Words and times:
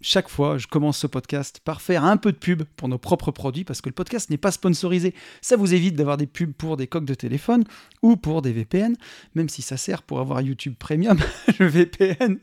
chaque 0.00 0.28
fois, 0.28 0.58
je 0.58 0.66
commence 0.66 0.98
ce 0.98 1.06
podcast 1.06 1.60
par 1.64 1.80
faire 1.80 2.04
un 2.04 2.16
peu 2.16 2.32
de 2.32 2.36
pub 2.36 2.64
pour 2.76 2.88
nos 2.88 2.98
propres 2.98 3.30
produits 3.30 3.64
parce 3.64 3.80
que 3.80 3.88
le 3.88 3.94
podcast 3.94 4.30
n'est 4.30 4.36
pas 4.36 4.50
sponsorisé. 4.50 5.14
Ça 5.40 5.56
vous 5.56 5.74
évite 5.74 5.96
d'avoir 5.96 6.16
des 6.16 6.26
pubs 6.26 6.52
pour 6.52 6.76
des 6.76 6.86
coques 6.86 7.06
de 7.06 7.14
téléphone 7.14 7.64
ou 8.02 8.16
pour 8.16 8.42
des 8.42 8.52
VPN, 8.52 8.94
même 9.34 9.48
si 9.48 9.62
ça 9.62 9.76
sert 9.76 10.02
pour 10.02 10.20
avoir 10.20 10.40
YouTube 10.42 10.74
Premium, 10.78 11.18
le 11.58 11.66
VPN. 11.66 12.38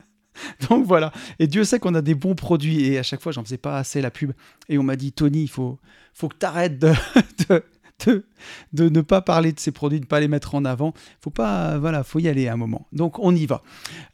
Donc 0.68 0.84
voilà. 0.84 1.12
Et 1.38 1.46
Dieu 1.46 1.64
sait 1.64 1.78
qu'on 1.78 1.94
a 1.94 2.02
des 2.02 2.14
bons 2.14 2.34
produits 2.34 2.86
et 2.86 2.98
à 2.98 3.02
chaque 3.02 3.20
fois, 3.20 3.32
j'en 3.32 3.44
faisais 3.44 3.58
pas 3.58 3.78
assez 3.78 4.00
la 4.00 4.10
pub. 4.10 4.32
Et 4.68 4.78
on 4.78 4.82
m'a 4.82 4.96
dit, 4.96 5.12
Tony, 5.12 5.42
il 5.42 5.48
faut, 5.48 5.78
faut 6.12 6.28
que 6.28 6.36
tu 6.36 6.76
de, 6.76 6.92
de, 8.06 8.88
ne 8.88 9.00
pas 9.00 9.20
parler 9.20 9.52
de 9.52 9.60
ces 9.60 9.72
produits, 9.72 10.00
de 10.00 10.04
ne 10.04 10.08
pas 10.08 10.20
les 10.20 10.28
mettre 10.28 10.54
en 10.54 10.64
avant. 10.64 10.94
Faut 11.20 11.30
pas, 11.30 11.78
voilà, 11.78 12.04
faut 12.04 12.18
y 12.18 12.28
aller 12.28 12.48
à 12.48 12.52
un 12.52 12.56
moment. 12.56 12.86
Donc 12.92 13.18
on 13.18 13.34
y 13.34 13.46
va. 13.46 13.62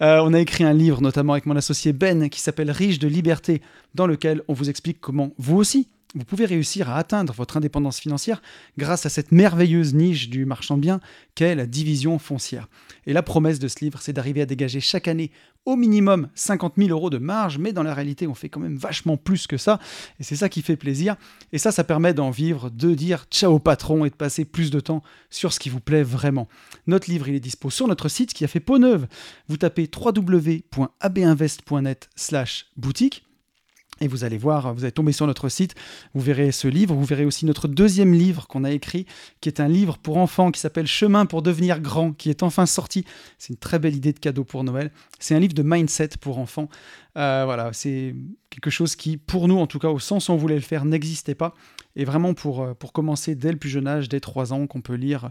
Euh, 0.02 0.20
on 0.24 0.32
a 0.32 0.40
écrit 0.40 0.64
un 0.64 0.72
livre, 0.72 1.00
notamment 1.00 1.32
avec 1.32 1.46
mon 1.46 1.56
associé 1.56 1.92
Ben, 1.92 2.28
qui 2.28 2.40
s'appelle 2.40 2.70
Riche 2.70 2.98
de 2.98 3.08
liberté, 3.08 3.62
dans 3.94 4.06
lequel 4.06 4.42
on 4.48 4.52
vous 4.52 4.70
explique 4.70 5.00
comment 5.00 5.30
vous 5.38 5.56
aussi, 5.56 5.88
vous 6.14 6.24
pouvez 6.24 6.44
réussir 6.44 6.90
à 6.90 6.96
atteindre 6.96 7.32
votre 7.32 7.56
indépendance 7.56 8.00
financière 8.00 8.42
grâce 8.76 9.06
à 9.06 9.08
cette 9.08 9.30
merveilleuse 9.30 9.94
niche 9.94 10.28
du 10.28 10.44
marchand 10.44 10.76
de 10.76 10.82
biens 10.82 11.00
qu'est 11.36 11.54
la 11.54 11.66
division 11.66 12.18
foncière. 12.18 12.68
Et 13.06 13.12
la 13.12 13.22
promesse 13.22 13.60
de 13.60 13.68
ce 13.68 13.76
livre, 13.80 14.00
c'est 14.02 14.12
d'arriver 14.12 14.42
à 14.42 14.46
dégager 14.46 14.80
chaque 14.80 15.06
année 15.06 15.30
au 15.66 15.76
minimum 15.76 16.28
50 16.34 16.74
000 16.78 16.88
euros 16.90 17.10
de 17.10 17.18
marge, 17.18 17.58
mais 17.58 17.72
dans 17.72 17.84
la 17.84 17.94
réalité, 17.94 18.26
on 18.26 18.34
fait 18.34 18.48
quand 18.48 18.58
même 18.60 18.76
vachement 18.76 19.16
plus 19.16 19.46
que 19.46 19.56
ça, 19.56 19.78
et 20.18 20.24
c'est 20.24 20.34
ça 20.36 20.48
qui 20.48 20.62
fait 20.62 20.76
plaisir. 20.76 21.16
Et 21.52 21.58
ça, 21.58 21.70
ça 21.70 21.84
permet 21.84 22.12
d'en 22.14 22.30
vivre, 22.30 22.70
de 22.70 22.94
dire 22.94 23.26
ciao 23.30 23.58
patron 23.58 24.04
et 24.04 24.10
de 24.10 24.14
passer 24.14 24.44
plus 24.44 24.70
de 24.70 24.80
temps 24.80 25.02
sur 25.28 25.52
ce 25.52 25.60
qui 25.60 25.68
vous 25.68 25.80
plaît 25.80 26.02
vraiment. 26.02 26.48
Notre 26.86 27.10
livre, 27.10 27.28
il 27.28 27.34
est 27.34 27.40
dispo 27.40 27.68
sur 27.70 27.86
notre 27.86 28.08
site 28.08 28.32
qui 28.32 28.44
a 28.44 28.48
fait 28.48 28.58
peau 28.58 28.78
neuve. 28.78 29.06
Vous 29.48 29.58
tapez 29.58 29.88
www.abinvest.net 29.94 32.08
slash 32.16 32.66
boutique. 32.76 33.29
Et 34.00 34.08
vous 34.08 34.24
allez 34.24 34.38
voir, 34.38 34.72
vous 34.74 34.84
allez 34.84 34.92
tomber 34.92 35.12
sur 35.12 35.26
notre 35.26 35.48
site, 35.48 35.74
vous 36.14 36.20
verrez 36.20 36.52
ce 36.52 36.68
livre, 36.68 36.94
vous 36.94 37.04
verrez 37.04 37.26
aussi 37.26 37.44
notre 37.44 37.68
deuxième 37.68 38.14
livre 38.14 38.46
qu'on 38.46 38.64
a 38.64 38.70
écrit, 38.70 39.04
qui 39.40 39.48
est 39.50 39.60
un 39.60 39.68
livre 39.68 39.98
pour 39.98 40.16
enfants 40.16 40.50
qui 40.50 40.60
s'appelle 40.60 40.86
Chemin 40.86 41.26
pour 41.26 41.42
devenir 41.42 41.80
grand, 41.80 42.12
qui 42.12 42.30
est 42.30 42.42
enfin 42.42 42.64
sorti. 42.64 43.04
C'est 43.38 43.52
une 43.52 43.58
très 43.58 43.78
belle 43.78 43.94
idée 43.94 44.12
de 44.12 44.18
cadeau 44.18 44.44
pour 44.44 44.64
Noël. 44.64 44.90
C'est 45.18 45.34
un 45.34 45.38
livre 45.38 45.52
de 45.52 45.62
mindset 45.62 46.10
pour 46.20 46.38
enfants. 46.38 46.68
Euh, 47.18 47.42
voilà, 47.44 47.72
c'est 47.72 48.14
quelque 48.48 48.70
chose 48.70 48.96
qui, 48.96 49.16
pour 49.16 49.48
nous 49.48 49.58
en 49.58 49.66
tout 49.66 49.78
cas, 49.78 49.88
au 49.88 49.98
sens 49.98 50.28
où 50.28 50.32
on 50.32 50.36
voulait 50.36 50.54
le 50.54 50.60
faire, 50.60 50.84
n'existait 50.86 51.34
pas. 51.34 51.54
Et 51.94 52.04
vraiment 52.04 52.34
pour, 52.34 52.62
euh, 52.62 52.74
pour 52.74 52.92
commencer 52.92 53.34
dès 53.34 53.52
le 53.52 53.58
plus 53.58 53.68
jeune 53.68 53.86
âge, 53.86 54.08
dès 54.08 54.20
3 54.20 54.52
ans, 54.52 54.66
qu'on 54.66 54.80
peut 54.80 54.94
lire 54.94 55.30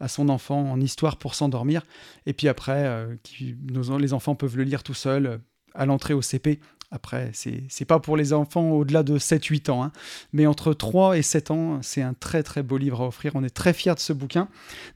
à 0.00 0.08
son 0.08 0.28
enfant 0.28 0.70
en 0.70 0.80
histoire 0.80 1.16
pour 1.16 1.34
s'endormir. 1.34 1.82
Et 2.26 2.32
puis 2.32 2.48
après, 2.48 2.84
euh, 2.86 3.14
les 3.40 4.12
enfants 4.12 4.34
peuvent 4.34 4.56
le 4.56 4.64
lire 4.64 4.82
tout 4.82 4.94
seuls 4.94 5.26
euh, 5.26 5.38
à 5.74 5.86
l'entrée 5.86 6.14
au 6.14 6.22
CP. 6.22 6.60
Après, 6.96 7.30
c'est 7.34 7.84
pas 7.84 8.00
pour 8.00 8.16
les 8.16 8.32
enfants 8.32 8.70
au-delà 8.70 9.02
de 9.02 9.18
7-8 9.18 9.70
ans, 9.70 9.84
hein. 9.84 9.92
mais 10.32 10.46
entre 10.46 10.72
3 10.72 11.18
et 11.18 11.22
7 11.22 11.50
ans, 11.50 11.78
c'est 11.82 12.00
un 12.00 12.14
très 12.14 12.42
très 12.42 12.62
beau 12.62 12.78
livre 12.78 13.02
à 13.02 13.06
offrir. 13.08 13.32
On 13.34 13.44
est 13.44 13.50
très 13.50 13.74
fiers 13.74 13.94
de 13.94 14.00
ce 14.00 14.14
bouquin. 14.14 14.48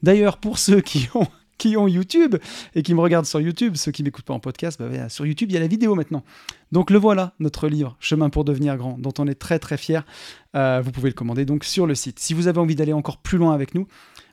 D'ailleurs, 0.02 0.38
pour 0.38 0.58
ceux 0.58 0.80
qui 0.80 1.08
ont, 1.14 1.26
YouTube 1.86 2.36
et 2.74 2.82
qui 2.82 2.94
me 2.94 3.00
regardent 3.00 3.26
sur 3.26 3.38
YouTube, 3.38 3.76
ceux 3.76 3.92
qui 3.92 4.02
m'écoutent 4.02 4.24
pas 4.24 4.32
en 4.32 4.40
podcast, 4.40 4.80
bah, 4.80 4.88
ouais, 4.88 5.10
sur 5.10 5.26
YouTube, 5.26 5.50
il 5.50 5.52
y 5.52 5.56
a 5.58 5.60
la 5.60 5.66
vidéo 5.66 5.94
maintenant. 5.94 6.24
Donc 6.72 6.90
le 6.90 6.98
voilà, 6.98 7.34
notre 7.38 7.68
livre, 7.68 7.98
Chemin 8.00 8.30
pour 8.30 8.46
devenir 8.46 8.78
grand, 8.78 8.96
dont 8.98 9.12
on 9.18 9.27
est 9.27 9.34
très 9.34 9.58
très 9.58 9.77
fiers. 9.77 10.00
Euh, 10.56 10.80
vous 10.83 10.90
pouvez 10.90 11.10
le 11.10 11.14
commander 11.14 11.44
donc 11.44 11.64
sur 11.64 11.86
le 11.86 11.94
site. 11.94 12.18
Si 12.18 12.33
vous 12.33 12.48
avez 12.48 12.60
envie 12.60 12.77
d'aller 12.77 12.94
encore 12.94 13.18
plus 13.18 13.36
loin 13.36 13.52
avec 13.52 13.74
nous, 13.74 13.86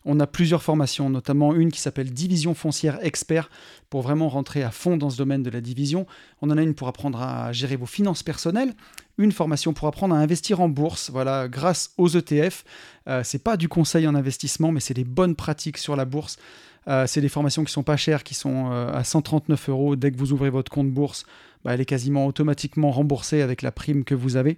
on 0.08 0.20
a 0.20 0.26
plusieurs 0.26 0.64
formations, 0.64 1.10
notamment 1.10 1.54
une 1.54 1.72
qui 1.72 1.82
s'appelle 1.82 2.12
Division 2.12 2.54
foncière 2.54 2.98
expert, 3.04 3.50
pour 3.90 4.02
vraiment 4.02 4.30
rentrer 4.30 4.64
à 4.64 4.72
fond 4.72 4.98
dans 4.98 5.10
ce 5.10 5.18
domaine 5.18 5.44
de 5.44 5.50
la 5.50 5.62
division. 5.62 6.08
On 6.42 6.50
en 6.50 6.58
a 6.58 6.62
une 6.62 6.74
pour 6.74 6.88
apprendre 6.88 7.22
à 7.22 7.52
gérer 7.52 7.76
vos 7.76 7.86
finances 7.86 8.24
personnelles, 8.24 8.74
une 9.18 9.34
formation 9.34 9.74
pour 9.74 9.88
apprendre 9.88 10.16
à 10.16 10.18
investir 10.18 10.62
en 10.62 10.70
bourse, 10.70 11.10
voilà, 11.12 11.48
grâce 11.50 11.92
aux 11.98 12.08
ETF. 12.08 12.64
Euh, 13.08 13.22
c'est 13.24 13.44
pas 13.44 13.58
du 13.58 13.68
conseil 13.68 14.08
en 14.08 14.16
investissement, 14.16 14.72
mais 14.72 14.80
c'est 14.80 14.94
des 14.94 15.04
bonnes 15.04 15.36
pratiques 15.36 15.78
sur 15.78 15.96
la 15.96 16.06
bourse. 16.06 16.38
Euh, 16.88 17.06
c'est 17.06 17.22
des 17.22 17.30
formations 17.30 17.66
qui 17.66 17.74
sont 17.74 17.84
pas 17.84 17.98
chères, 17.98 18.24
qui 18.24 18.34
sont 18.34 18.72
euh, 18.72 18.92
à 18.94 19.04
139 19.04 19.70
euros. 19.70 19.96
Dès 19.98 20.12
que 20.12 20.18
vous 20.18 20.32
ouvrez 20.32 20.50
votre 20.50 20.72
compte 20.72 20.90
bourse, 20.90 21.26
bah, 21.66 21.74
elle 21.74 21.82
est 21.82 21.86
quasiment 21.86 22.28
automatiquement 22.28 22.92
remboursée 22.92 23.42
avec 23.42 23.62
la 23.62 23.74
prime 23.74 24.06
que 24.06 24.16
vous 24.16 24.38
avez. 24.38 24.58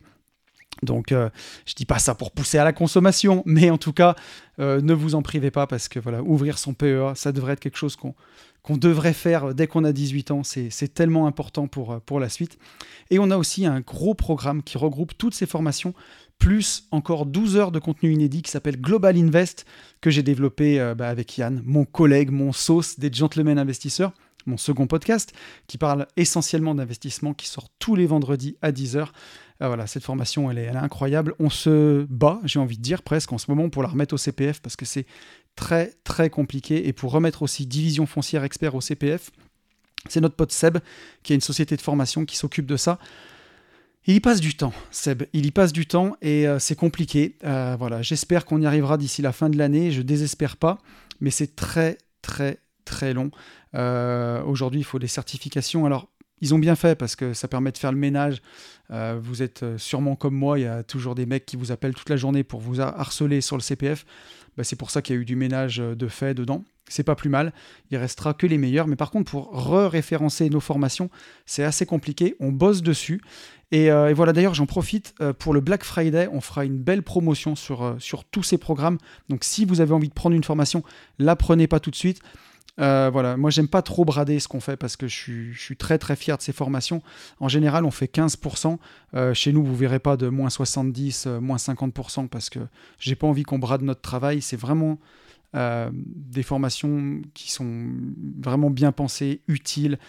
Donc, 0.84 1.12
euh, 1.12 1.30
je 1.66 1.74
dis 1.74 1.85
pas 1.85 2.00
ça 2.00 2.16
pour 2.16 2.31
pousser 2.31 2.57
à 2.57 2.63
la 2.63 2.74
consommation, 2.74 3.44
mais 3.46 3.69
en 3.69 3.78
tout 3.78 3.94
cas, 3.94 4.16
euh, 4.59 4.81
ne 4.81 4.94
vous 4.94 5.16
en 5.16 5.22
privez 5.22 5.52
pas 5.52 5.68
parce 5.68 5.88
que 5.88 6.00
voilà, 6.00 6.22
ouvrir 6.24 6.57
son 6.57 6.74
PEA, 6.74 7.16
ça 7.16 7.31
devrait 7.31 7.53
être 7.53 7.59
quelque 7.59 7.78
chose 7.78 7.96
qu'on 7.96 8.78
devrait 8.78 9.13
faire 9.13 9.53
dès 9.53 9.68
qu'on 9.68 9.84
a 9.84 9.91
18 9.91 10.31
ans. 10.31 10.44
C'est 10.44 10.69
c'est 10.69 10.94
tellement 10.94 11.28
important 11.28 11.68
pour, 11.68 11.94
euh, 11.94 12.00
pour 12.06 12.19
la 12.19 12.30
suite. 12.30 12.57
Et 13.09 13.19
on 13.19 13.31
a 13.31 13.38
aussi 13.38 13.66
un 13.66 13.81
gros 13.81 14.13
programme 14.13 14.63
qui 14.63 14.78
regroupe 14.78 15.18
toutes 15.18 15.34
ces 15.34 15.46
formations, 15.46 15.94
plus 16.38 16.88
encore 16.91 17.25
12 17.25 17.57
heures 17.57 17.72
de 17.72 17.80
contenu 17.80 18.13
inédit 18.13 18.41
qui 18.41 18.51
s'appelle 18.51 18.80
Global 18.80 19.18
Invest, 19.18 19.66
que 20.01 20.09
j'ai 20.09 20.24
développé 20.24 20.80
euh, 20.80 20.96
bah, 20.96 21.09
avec 21.09 21.38
Yann, 21.38 21.62
mon 21.66 21.86
collègue, 21.86 22.31
mon 22.31 22.53
sauce 22.53 23.00
des 23.00 23.12
gentlemen 23.12 23.59
investisseurs 23.59 24.13
mon 24.46 24.57
second 24.57 24.88
podcast, 24.88 25.34
qui 25.68 25.78
parle 25.78 26.07
essentiellement 26.18 26.74
d'investissement, 26.74 27.34
qui 27.34 27.47
sort 27.47 27.69
tous 27.78 27.96
les 27.96 28.07
vendredis 28.07 28.57
à 28.62 28.72
10h. 28.72 29.09
Euh, 29.62 29.68
voilà, 29.68 29.88
cette 29.88 30.03
formation, 30.03 30.50
elle 30.50 30.58
est, 30.58 30.66
est 30.66 30.75
incroyable. 30.75 31.36
On 31.40 31.50
se 31.50 32.06
bat, 32.09 32.40
j'ai 32.46 32.59
envie 32.59 32.78
de 32.78 32.81
dire 32.81 33.02
presque 33.02 33.31
en 33.34 33.38
ce 33.38 33.50
moment, 33.50 33.70
pour 33.70 33.84
la 33.84 33.90
remettre 33.90 34.14
au 34.14 34.18
CPF, 34.18 34.62
parce 34.62 34.75
que 34.75 34.86
c'est 34.86 35.06
très 35.56 35.94
très 36.03 36.30
compliqué. 36.30 36.88
Et 36.88 36.94
pour 36.94 37.12
remettre 37.12 37.42
aussi 37.42 37.66
Division 37.66 38.06
foncière 38.06 38.44
expert 38.44 38.75
au 38.75 38.81
CPF, 38.81 39.31
c'est 40.08 40.22
notre 40.22 40.36
pote 40.36 40.52
Seb, 40.52 40.78
qui 41.24 41.34
a 41.34 41.36
une 41.36 41.42
société 41.42 41.75
de 41.75 41.81
formation 41.81 42.25
qui 42.25 42.38
s'occupe 42.38 42.66
de 42.66 42.78
ça. 42.78 43.00
Il 44.06 44.16
y 44.16 44.19
passe 44.22 44.40
du 44.40 44.56
temps, 44.56 44.74
Seb. 44.92 45.24
Il 45.34 45.46
y 45.46 45.52
passe 45.52 45.74
du 45.74 45.86
temps 45.86 46.16
et 46.22 46.48
euh, 46.48 46.58
c'est 46.58 46.75
compliqué. 46.75 47.36
Euh, 47.44 47.75
voilà, 47.78 48.02
j'espère 48.02 48.46
qu'on 48.46 48.62
y 48.62 48.66
arrivera 48.66 48.98
d'ici 48.98 49.22
la 49.22 49.34
fin 49.34 49.50
de 49.50 49.58
l'année. 49.58 49.92
Je 49.92 50.02
désespère 50.02 50.56
pas, 50.58 50.80
mais 51.19 51.31
c'est 51.31 51.56
très 51.56 51.98
très 52.22 52.59
très 52.86 53.14
long. 53.14 53.30
Euh, 53.75 54.42
Aujourd'hui, 54.44 54.80
il 54.80 54.86
faut 54.86 55.00
des 55.00 55.08
certifications. 55.08 55.86
Alors, 55.86 56.09
ils 56.42 56.54
ont 56.54 56.60
bien 56.60 56.76
fait 56.76 56.96
parce 56.96 57.16
que 57.16 57.34
ça 57.34 57.48
permet 57.48 57.72
de 57.72 57.78
faire 57.78 57.92
le 57.92 57.98
ménage. 57.98 58.42
Euh, 58.92 59.20
vous 59.22 59.42
êtes 59.44 59.64
euh, 59.64 59.78
sûrement 59.78 60.16
comme 60.16 60.36
moi, 60.36 60.58
il 60.60 60.64
y 60.64 60.68
a 60.68 60.84
toujours 60.84 61.16
des 61.16 61.26
mecs 61.26 61.46
qui 61.46 61.58
vous 61.58 61.72
appellent 61.72 61.94
toute 61.94 62.10
la 62.10 62.18
journée 62.18 62.44
pour 62.44 62.60
vous 62.60 62.82
har- 62.82 63.00
harceler 63.00 63.42
sur 63.42 63.56
le 63.56 63.62
CPF. 63.62 64.06
Bah, 64.58 64.64
c'est 64.64 64.76
pour 64.76 64.90
ça 64.90 65.02
qu'il 65.02 65.16
y 65.16 65.20
a 65.20 65.22
eu 65.22 65.26
du 65.26 65.36
ménage 65.36 65.80
euh, 65.80 65.96
de 65.96 66.08
fait 66.08 66.34
dedans. 66.34 66.64
C'est 66.88 67.04
pas 67.04 67.16
plus 67.16 67.30
mal. 67.30 67.54
Il 67.92 67.98
restera 67.98 68.34
que 68.34 68.48
les 68.48 68.58
meilleurs. 68.58 68.88
Mais 68.88 68.96
par 68.96 69.12
contre, 69.12 69.30
pour 69.30 69.52
re-référencer 69.52 70.50
nos 70.50 70.60
formations, 70.60 71.12
c'est 71.46 71.64
assez 71.64 71.86
compliqué. 71.86 72.36
On 72.40 72.52
bosse 72.52 72.82
dessus. 72.82 73.22
Et, 73.72 73.92
voilà, 74.16 74.34
d'ailleurs, 74.34 74.56
j'en 74.56 74.66
profite 74.66 75.14
pour 75.38 75.54
le 75.54 75.62
Black 75.62 75.84
Friday. 75.84 76.28
On 76.34 76.42
fera 76.42 76.66
une 76.66 76.80
belle 76.80 77.04
promotion 77.04 77.56
sur, 77.56 77.96
sur 78.00 78.24
tous 78.24 78.42
ces 78.42 78.58
programmes. 78.58 78.98
Donc, 79.30 79.44
si 79.44 79.66
vous 79.66 79.82
avez 79.82 79.94
envie 79.94 80.10
de 80.10 80.14
prendre 80.16 80.36
une 80.36 80.44
formation, 80.44 80.82
la 81.20 81.36
prenez 81.36 81.68
pas 81.68 81.80
tout 81.80 81.92
de 81.92 81.96
suite. 81.96 82.24
Euh, 82.80 83.10
voilà, 83.12 83.36
moi 83.36 83.50
j'aime 83.50 83.68
pas 83.68 83.82
trop 83.82 84.06
brader 84.06 84.40
ce 84.40 84.48
qu'on 84.48 84.62
fait 84.62 84.78
parce 84.78 84.96
que 84.96 85.08
je 85.08 85.54
suis, 85.54 85.78
très 85.78 85.98
très 85.98 86.16
fier 86.16 86.38
de 86.38 86.42
ces 86.42 86.54
formations. 86.54 87.02
En 87.40 87.48
général, 87.48 87.86
on 87.86 87.92
fait 87.92 88.12
15%. 88.14 88.78
Euh, 89.16 89.34
chez 89.34 89.52
nous, 89.52 89.64
vous 89.64 89.76
verrez 89.76 90.00
pas 90.00 90.18
de 90.18 90.30
moins 90.30 90.50
70, 90.50 91.26
euh, 91.28 91.40
moins 91.40 91.58
50% 91.58 92.28
parce 92.28 92.50
que 92.50 92.60
j'ai 93.00 93.16
pas 93.16 93.28
envie 93.28 93.44
qu'on 93.44 93.60
brade 93.60 93.82
notre 93.82 94.02
travail. 94.02 94.42
C'est 94.42 94.58
vraiment 94.58 95.00
euh, 95.56 95.90
des 95.94 96.44
formations 96.44 97.22
qui 97.34 97.52
sont 97.52 97.88
vraiment 98.40 98.70
bien 98.70 98.92
pensées, 98.92 99.42
utiles, 99.48 100.00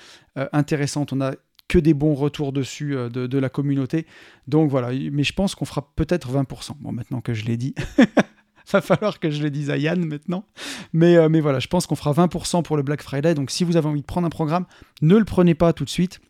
intéressantes. 0.53 1.13
On 1.13 1.21
a 1.21 1.33
que 1.69 1.79
des 1.79 1.95
bons 1.95 2.15
retours 2.15 2.53
dessus 2.53 2.95
de, 2.95 3.27
de 3.27 3.39
la 3.39 3.49
communauté. 3.49 4.07
Donc 4.49 4.71
voilà, 4.71 4.91
mais 5.13 5.23
je 5.23 5.33
pense 5.33 5.55
qu'on 5.55 5.65
fera 5.65 5.93
peut-être 5.95 6.31
20%. 6.31 6.73
Bon, 6.81 6.93
maintenant 6.93 7.21
que 7.21 7.35
je 7.35 7.45
l'ai 7.45 7.57
dit. 7.57 7.75
Va 8.73 8.81
falloir 8.81 9.19
que 9.19 9.31
je 9.31 9.43
le 9.43 9.51
dise 9.51 9.71
à 9.71 9.77
Yann 9.77 10.05
maintenant. 10.05 10.45
Mais, 10.93 11.17
euh, 11.17 11.29
voilà, 11.41 11.59
je 11.59 11.69
pense 11.69 11.87
qu'on 11.87 11.97
fera 11.97 12.13
20% 12.13 12.63
pour 12.63 12.77
le 12.77 12.83
Black 12.83 13.03
Friday. 13.03 13.35
Donc 13.35 13.51
si 13.51 13.65
vous 13.65 13.77
avez 13.77 13.89
envie 13.89 14.03
de 14.03 14.07
prendre 14.07 14.27
un 14.27 14.31
programme, 14.31 14.67
ne 15.03 15.17
le 15.17 15.25
prenez 15.25 15.55
pas 15.55 15.73
tout 15.73 15.85
de 15.85 15.91
suite. 15.91 16.21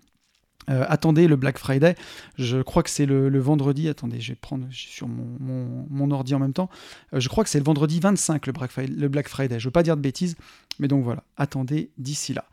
Euh, 0.69 0.85
attendez 0.89 1.27
le 1.27 1.37
Black 1.37 1.59
Friday. 1.59 1.97
Je 2.39 2.63
crois 2.63 2.83
que 2.83 2.91
c'est 2.91 3.07
le, 3.07 3.39
vendredi. 3.41 3.89
Attendez, 3.89 4.21
je 4.21 4.33
vais 4.33 4.39
prendre 4.41 4.67
sur 4.71 5.09
mon, 5.09 5.37
mon, 5.41 5.87
mon 5.91 6.11
ordi 6.13 6.35
en 6.35 6.39
même 6.39 6.53
temps. 6.53 6.71
Euh, 7.13 7.21
je 7.21 7.29
crois 7.29 7.45
que 7.45 7.51
c'est 7.51 7.59
le 7.59 7.65
vendredi 7.65 7.99
25 7.99 8.47
le 8.47 8.53
Black, 8.53 8.71
Friday, 8.71 8.95
le 8.95 9.09
Black 9.09 9.29
Friday. 9.29 9.59
Je 9.59 9.67
veux 9.67 9.73
pas 9.73 9.83
dire 9.83 9.97
de 9.97 10.03
bêtises, 10.03 10.37
mais 10.79 10.87
donc 10.87 11.03
voilà. 11.03 11.25
Attendez 11.37 11.91
d'ici 11.99 12.35
là. 12.35 12.45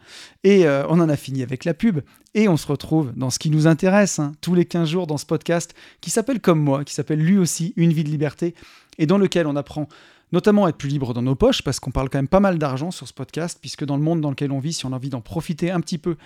Et 0.44 0.68
on 0.68 1.00
en 1.00 1.10
a 1.10 1.18
fini 1.18 1.44
avec 1.44 1.64
la 1.64 1.74
pub. 1.74 2.00
Et 2.34 2.48
on 2.48 2.58
se 2.58 2.68
retrouve 2.68 3.14
dans 3.16 3.30
ce 3.30 3.40
qui 3.40 3.50
nous 3.50 3.68
intéresse 3.68 4.20
hein, 4.20 4.34
tous 4.42 4.54
les 4.54 4.66
15 4.66 4.88
jours 4.88 5.08
dans 5.08 5.18
ce 5.18 5.26
podcast 5.26 5.74
qui 6.02 6.10
s'appelle 6.10 6.40
Comme 6.40 6.60
moi, 6.60 6.84
qui 6.84 6.94
s'appelle 6.94 7.20
lui 7.20 7.38
aussi 7.38 7.74
Une 7.78 7.92
vie 7.92 8.04
de 8.04 8.10
liberté 8.10 8.54
et 8.98 9.06
dans 9.06 9.18
lequel 9.18 9.48
on 9.48 9.56
apprend 9.56 9.88
notamment 10.32 10.68
être 10.68 10.78
plus 10.78 10.90
libre 10.90 11.14
dans 11.14 11.22
nos 11.22 11.36
poches, 11.36 11.62
parce 11.62 11.80
qu'on 11.80 11.92
parle 11.92 12.10
quand 12.10 12.18
même 12.18 12.28
pas 12.28 12.40
mal 12.40 12.58
d'argent 12.58 12.92
sur 12.92 13.08
ce 13.08 13.14
podcast, 13.14 13.58
puisque 13.62 13.86
dans 13.86 13.96
le 13.96 14.04
monde 14.04 14.20
dans 14.20 14.30
lequel 14.30 14.52
on 14.52 14.60
vit, 14.60 14.74
si 14.74 14.86
on 14.86 14.92
a 14.92 14.96
envie 14.96 15.10
d'en 15.10 15.22
profiter 15.22 15.72
un 15.72 15.80
petit 15.80 15.98
peu, 15.98 16.18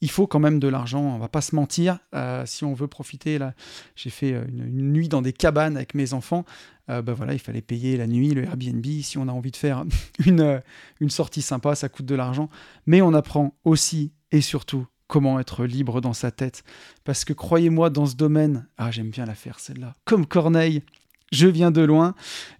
il 0.00 0.10
faut 0.10 0.26
quand 0.26 0.38
même 0.38 0.58
de 0.60 0.68
l'argent, 0.68 1.02
on 1.02 1.18
va 1.18 1.28
pas 1.28 1.42
se 1.42 1.54
mentir. 1.54 1.98
Euh, 2.14 2.44
si 2.46 2.64
on 2.64 2.72
veut 2.72 2.88
profiter, 2.88 3.38
là, 3.38 3.52
j'ai 3.96 4.08
fait 4.08 4.32
euh, 4.32 4.44
une, 4.48 4.92
nuit 4.92 5.08
dans 5.08 5.20
des 5.20 5.34
cabanes 5.34 5.76
avec 5.76 5.94
mes 5.94 6.14
enfants. 6.14 6.44
Bah 6.88 7.14
voilà, 7.14 7.34
il 7.34 7.38
fallait 7.38 7.60
payer 7.60 7.96
la 7.96 8.08
nuit, 8.08 8.30
le 8.30 8.42
Airbnb. 8.42 8.84
Si 8.84 9.16
on 9.16 9.28
a 9.28 9.32
envie 9.32 9.52
de 9.52 9.56
faire 9.56 9.84
une, 10.26 10.60
une 10.98 11.10
sortie 11.10 11.40
sympa, 11.40 11.76
ça 11.76 11.88
coûte 11.88 12.06
de 12.06 12.16
l'argent. 12.16 12.50
Mais 12.86 13.00
on 13.00 13.14
apprend 13.14 13.54
aussi 13.62 14.10
et 14.32 14.40
surtout 14.40 14.88
comment 15.10 15.38
être 15.38 15.66
libre 15.66 16.00
dans 16.00 16.12
sa 16.12 16.30
tête. 16.30 16.64
Parce 17.04 17.24
que 17.24 17.32
croyez-moi, 17.32 17.90
dans 17.90 18.06
ce 18.06 18.14
domaine, 18.14 18.66
ah 18.78 18.90
j'aime 18.90 19.10
bien 19.10 19.26
la 19.26 19.34
faire 19.34 19.60
celle-là, 19.60 19.92
comme 20.04 20.24
Corneille, 20.24 20.82
je 21.30 21.46
viens 21.46 21.70
de 21.70 21.82
loin. 21.82 22.14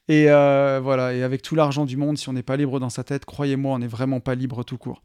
Et 0.08 0.26
voilà, 0.26 1.14
et 1.14 1.22
avec 1.22 1.42
tout 1.42 1.54
l'argent 1.54 1.84
du 1.84 1.96
monde, 1.96 2.18
si 2.18 2.28
on 2.28 2.32
n'est 2.32 2.42
pas 2.42 2.56
libre 2.56 2.80
dans 2.80 2.90
sa 2.90 3.04
tête, 3.04 3.24
croyez-moi, 3.24 3.74
on 3.74 3.78
n'est 3.78 3.86
vraiment 3.86 4.20
pas 4.20 4.34
libre 4.34 4.64
tout 4.64 4.78
court. 4.78 5.02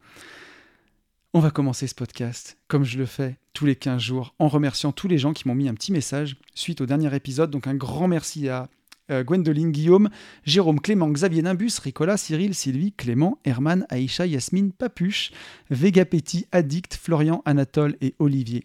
On 1.36 1.40
va 1.40 1.50
commencer 1.50 1.86
ce 1.86 1.94
podcast, 1.94 2.56
comme 2.66 2.84
je 2.84 2.96
le 2.96 3.04
fais 3.04 3.36
tous 3.52 3.66
les 3.66 3.76
15 3.76 4.00
jours, 4.00 4.34
en 4.38 4.48
remerciant 4.48 4.90
tous 4.90 5.06
les 5.06 5.18
gens 5.18 5.34
qui 5.34 5.46
m'ont 5.46 5.54
mis 5.54 5.68
un 5.68 5.74
petit 5.74 5.92
message 5.92 6.38
suite 6.54 6.80
au 6.80 6.86
dernier 6.86 7.14
épisode. 7.14 7.50
Donc 7.50 7.66
un 7.66 7.74
grand 7.74 8.08
merci 8.08 8.48
à 8.48 8.70
euh, 9.10 9.22
Gwendoline, 9.22 9.70
Guillaume, 9.70 10.08
Jérôme, 10.44 10.80
Clément, 10.80 11.10
Xavier 11.10 11.42
Nimbus, 11.42 11.72
Ricolas, 11.82 12.16
Cyril, 12.16 12.54
Sylvie, 12.54 12.92
Clément, 12.92 13.38
Herman, 13.44 13.86
Aïcha, 13.90 14.26
Yasmine, 14.26 14.72
Papuche, 14.72 15.30
Vega 15.68 16.06
Petit, 16.06 16.46
Addict, 16.52 16.94
Florian, 16.94 17.42
Anatole 17.44 17.96
et 18.00 18.14
Olivier. 18.18 18.64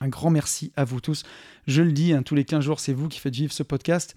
Un 0.00 0.08
grand 0.08 0.30
merci 0.30 0.72
à 0.76 0.84
vous 0.84 1.00
tous. 1.00 1.22
Je 1.66 1.82
le 1.82 1.92
dis, 1.92 2.12
hein, 2.12 2.22
tous 2.22 2.34
les 2.34 2.44
15 2.44 2.64
jours, 2.64 2.80
c'est 2.80 2.92
vous 2.92 3.08
qui 3.08 3.20
faites 3.20 3.34
vivre 3.34 3.52
ce 3.52 3.62
podcast. 3.62 4.16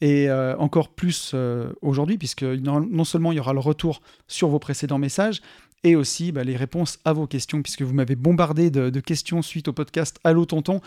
Et 0.00 0.28
euh, 0.28 0.56
encore 0.58 0.90
plus 0.90 1.32
euh, 1.34 1.72
aujourd'hui, 1.80 2.18
puisque 2.18 2.42
non 2.42 3.04
seulement 3.04 3.32
il 3.32 3.36
y 3.36 3.40
aura 3.40 3.54
le 3.54 3.60
retour 3.60 4.02
sur 4.28 4.48
vos 4.48 4.58
précédents 4.58 4.98
messages, 4.98 5.40
et 5.84 5.96
aussi 5.96 6.32
bah, 6.32 6.44
les 6.44 6.56
réponses 6.56 6.98
à 7.04 7.12
vos 7.12 7.26
questions, 7.26 7.62
puisque 7.62 7.82
vous 7.82 7.94
m'avez 7.94 8.16
bombardé 8.16 8.70
de, 8.70 9.00
questions 9.00 9.42
suite 9.42 9.68
au 9.68 9.72
podcast 9.72 10.18
Allô 10.24 10.44
Tonton. 10.44 10.80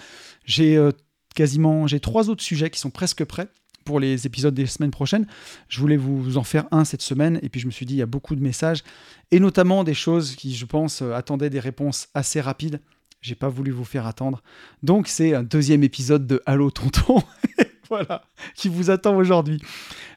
J'ai 0.46 0.78
euh, 0.78 0.92
quasiment 1.36 1.88
j'ai 1.88 2.00
trois 2.00 2.30
autres 2.30 2.44
sujets 2.44 2.70
qui 2.70 2.80
sont 2.80 2.90
presque 2.90 3.24
prêts 3.24 3.48
pour 3.86 4.00
les 4.00 4.28
épisodes 4.28 4.54
des 4.54 4.66
semaines 4.66 4.92
prochaines. 4.92 5.26
Je 5.70 5.80
voulais 5.80 5.98
vous, 5.98 6.38
en 6.38 6.44
faire 6.44 6.66
un 6.72 6.86
cette 6.86 7.02
semaine, 7.02 7.40
et 7.42 7.50
puis 7.50 7.60
je 7.62 7.66
me 7.66 7.72
suis 7.72 7.86
dit, 7.86 7.96
il 7.96 8.00
y 8.00 8.04
a 8.04 8.08
beaucoup 8.08 8.36
de 8.36 8.42
messages, 8.42 8.84
et 9.32 9.40
notamment 9.40 9.84
des 9.84 9.94
choses 9.94 10.36
qui, 10.36 10.54
je 10.54 10.66
pense, 10.66 11.02
attendaient 11.02 11.50
des 11.50 11.60
réponses 11.60 12.10
assez 12.14 12.42
rapides. 12.42 12.80
J'ai 13.22 13.36
pas 13.36 13.50
voulu 13.50 13.72
vous 13.72 13.86
faire 13.86 14.06
attendre. 14.06 14.42
Donc 14.84 15.08
c'est 15.08 15.34
un 15.34 15.44
deuxième 15.44 15.84
épisode 15.84 16.26
de 16.28 16.42
Allô 16.46 16.72
Tonton. 16.72 17.22
voilà, 17.90 18.24
qui 18.56 18.70
vous 18.70 18.90
attend 18.90 19.16
aujourd'hui. 19.16 19.62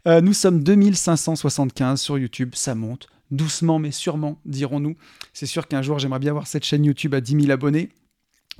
Euh, 0.06 0.20
nous 0.20 0.32
sommes 0.32 0.62
2575 0.62 2.00
sur 2.00 2.19
YouTube, 2.19 2.50
ça 2.54 2.75
monte 2.75 3.08
doucement 3.32 3.78
mais 3.78 3.90
sûrement, 3.90 4.38
dirons-nous. 4.44 4.96
C'est 5.32 5.46
sûr 5.46 5.66
qu'un 5.66 5.82
jour, 5.82 5.99
j'aimerais 5.99 6.20
bien 6.20 6.31
avoir 6.31 6.46
cette 6.46 6.64
chaîne 6.64 6.84
YouTube 6.84 7.14
à 7.14 7.20
10 7.20 7.40
000 7.40 7.50
abonnés. 7.50 7.88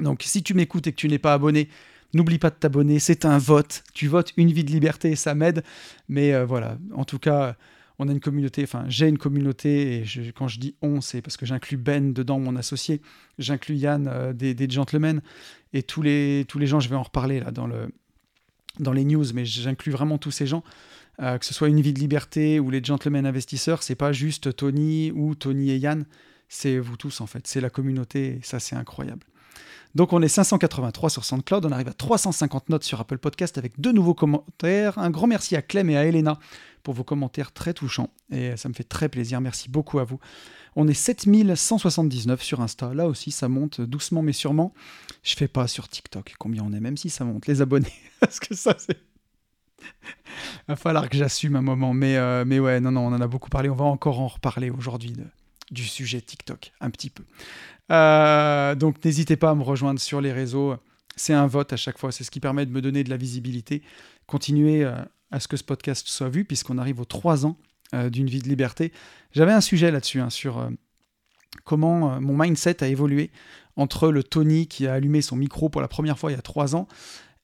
Donc 0.01 0.23
si 0.25 0.43
tu 0.43 0.55
m'écoutes 0.55 0.87
et 0.87 0.93
que 0.93 0.97
tu 0.97 1.09
n'es 1.09 1.19
pas 1.19 1.35
abonné, 1.35 1.69
n'oublie 2.15 2.39
pas 2.39 2.51
de 2.51 2.57
t'abonner. 2.57 2.99
C'est 2.99 3.25
un 3.25 3.39
vote. 3.39 3.85
Tu 3.95 4.09
votes 4.09 4.33
une 4.37 4.51
vie 4.51 4.65
de 4.65 4.71
liberté 4.71 5.11
et 5.11 5.17
ça 5.17 5.35
m'aide. 5.35 5.63
Mais 6.09 6.35
euh, 6.35 6.45
voilà, 6.45 6.79
en 6.95 7.05
tout 7.05 7.19
cas, 7.19 7.57
on 8.03 8.09
a 8.09 8.13
une 8.13 8.21
communauté, 8.21 8.63
enfin 8.65 8.85
j'ai 8.89 9.09
une 9.09 9.19
communauté, 9.19 9.99
et 9.99 10.33
quand 10.35 10.49
je 10.49 10.59
dis 10.59 10.75
on, 10.83 11.01
c'est 11.01 11.23
parce 11.23 11.37
que 11.37 11.47
j'inclus 11.47 11.77
Ben 11.77 12.13
dedans, 12.13 12.39
mon 12.39 12.57
associé, 12.57 13.01
j'inclus 13.39 13.77
Yann 13.77 14.09
euh, 14.09 14.33
des, 14.33 14.69
gentlemen, 14.69 15.23
et 15.73 15.83
tous 15.83 16.03
les, 16.03 16.45
tous 16.49 16.59
les 16.59 16.67
gens, 16.67 16.81
je 16.81 16.89
vais 16.89 16.97
en 16.97 17.03
reparler 17.03 17.41
là 17.41 17.51
dans, 17.51 17.67
le, 17.67 17.93
dans 18.81 18.93
les 18.93 19.05
news, 19.05 19.25
mais 19.35 19.45
j'inclus 19.45 19.93
vraiment 19.93 20.19
tous 20.19 20.31
ces 20.31 20.47
gens. 20.47 20.63
Euh, 21.21 21.37
que 21.37 21.45
ce 21.45 21.53
soit 21.53 21.69
Une 21.69 21.81
vie 21.81 21.93
de 21.93 22.01
liberté 22.01 22.59
ou 22.59 22.71
les 22.71 22.83
gentlemen 22.83 23.27
investisseurs, 23.27 23.83
c'est 23.83 23.95
pas 23.95 24.13
juste 24.13 24.57
Tony 24.57 25.13
ou 25.13 25.35
Tony 25.35 25.71
et 25.71 25.77
Yann, 25.77 26.07
c'est 26.49 26.79
vous 26.79 26.97
tous 26.97 27.21
en 27.21 27.27
fait, 27.27 27.47
c'est 27.47 27.61
la 27.61 27.71
communauté, 27.71 28.39
et 28.39 28.41
ça 28.43 28.59
c'est 28.59 28.77
incroyable. 28.77 29.23
Donc 29.95 30.13
on 30.13 30.23
est 30.23 30.29
583 30.29 31.11
sur 31.11 31.25
SoundCloud, 31.25 31.67
on 31.67 31.73
arrive 31.73 31.89
à 31.89 31.93
350 31.93 32.71
notes 32.71 32.85
sur 32.85 33.01
Apple 33.01 33.19
Podcast 33.19 33.59
avec 33.59 33.79
deux 33.79 33.93
nouveaux 33.93 34.15
commentaires. 34.15 34.99
Un 34.99 35.11
grand 35.11 35.27
merci 35.27 35.55
à 35.55 35.63
Clem 35.63 35.91
et 35.91 35.97
à 35.97 36.05
Elena 36.05 36.39
pour 36.83 36.95
vos 36.95 37.05
commentaires 37.05 37.53
très 37.53 37.75
touchants 37.75 38.11
et 38.31 38.57
ça 38.57 38.69
me 38.69 38.75
fait 38.75 38.85
très 38.85 39.09
plaisir. 39.09 39.41
Merci 39.41 39.69
beaucoup 39.69 39.99
à 39.99 40.05
vous. 40.05 40.19
On 40.77 40.89
est 40.89 40.95
7179 40.95 42.43
sur 42.43 42.63
Insta. 42.63 42.95
Là 42.95 43.07
aussi, 43.07 43.31
ça 43.31 43.49
monte 43.49 43.83
doucement 43.83 44.23
mais 44.23 44.33
sûrement. 44.33 44.73
Je 45.23 45.37
fais 45.37 45.49
pas 45.49 45.67
sur 45.67 45.89
TikTok 45.89 46.35
combien 46.39 46.63
on 46.65 46.73
est, 46.73 46.81
même 46.81 46.97
si 46.97 47.11
ça 47.11 47.25
monte. 47.25 47.47
Les 47.47 47.61
abonnés, 47.61 47.93
parce 48.21 48.41
que 48.41 48.55
ça, 48.55 48.77
c'est 48.79 48.99
va 50.69 50.77
falloir 50.77 51.09
que 51.09 51.17
j'assume 51.17 51.57
un 51.57 51.63
moment. 51.63 51.93
Mais, 51.93 52.17
euh, 52.17 52.45
mais 52.47 52.61
ouais, 52.61 52.81
non, 52.81 52.93
non, 52.93 53.07
on 53.07 53.13
en 53.13 53.21
a 53.21 53.27
beaucoup 53.27 53.51
parlé. 53.51 53.69
On 53.69 53.75
va 53.75 53.85
encore 53.85 54.21
en 54.21 54.29
reparler 54.29 54.71
aujourd'hui 54.71 55.17
du 55.71 55.85
sujet 55.85 56.21
TikTok, 56.21 56.73
un 56.81 56.91
petit 56.91 57.11
peu. 57.11 57.25
Euh, 57.91 58.75
donc 58.75 59.05
n'hésitez 59.05 59.37
pas 59.37 59.51
à 59.51 59.55
me 59.55 59.63
rejoindre 59.63 60.01
sur 60.01 60.21
les 60.21 60.33
réseaux. 60.33 60.77
C'est 61.17 61.35
un 61.35 61.47
vote 61.47 61.73
à 61.73 61.77
chaque 61.77 61.99
fois. 61.99 62.13
C'est 62.13 62.25
ce 62.25 62.31
qui 62.31 62.41
permet 62.41 62.67
de 62.67 62.71
me 62.71 62.81
donner 62.81 63.05
de 63.05 63.11
la 63.11 63.17
visibilité. 63.17 63.83
Continuer 64.27 64.85
euh, 64.85 64.95
à 65.31 65.41
ce 65.41 65.49
que 65.49 65.57
ce 65.57 65.65
podcast 65.65 66.07
soit 66.07 66.29
vu, 66.29 66.45
puisqu'on 66.45 66.79
arrive 66.79 67.01
aux 67.01 67.05
trois 67.05 67.47
ans 67.47 67.57
d'une 68.11 68.27
vie 68.27 68.41
de 68.41 68.49
liberté. 68.49 68.91
J'avais 69.33 69.53
un 69.53 69.61
sujet 69.61 69.91
là-dessus, 69.91 70.19
hein, 70.19 70.31
sur 70.31 70.67
comment 71.65 72.19
mon 72.23 72.35
mindset 72.35 72.83
a 72.83 72.89
évolué 72.89 73.31
entre 73.77 74.09
le 74.09 74.25
Tony 74.25 74.67
qui 74.67 74.87
a 74.87 74.95
allumé 74.95 75.21
son 75.21 75.37
micro 75.37 75.69
pour 75.69 75.83
la 75.83 75.89
première 75.89 76.19
fois 76.19 76.31
il 76.31 76.35
y 76.35 76.39
a 76.39 76.43
trois 76.43 76.75
ans 76.75 76.89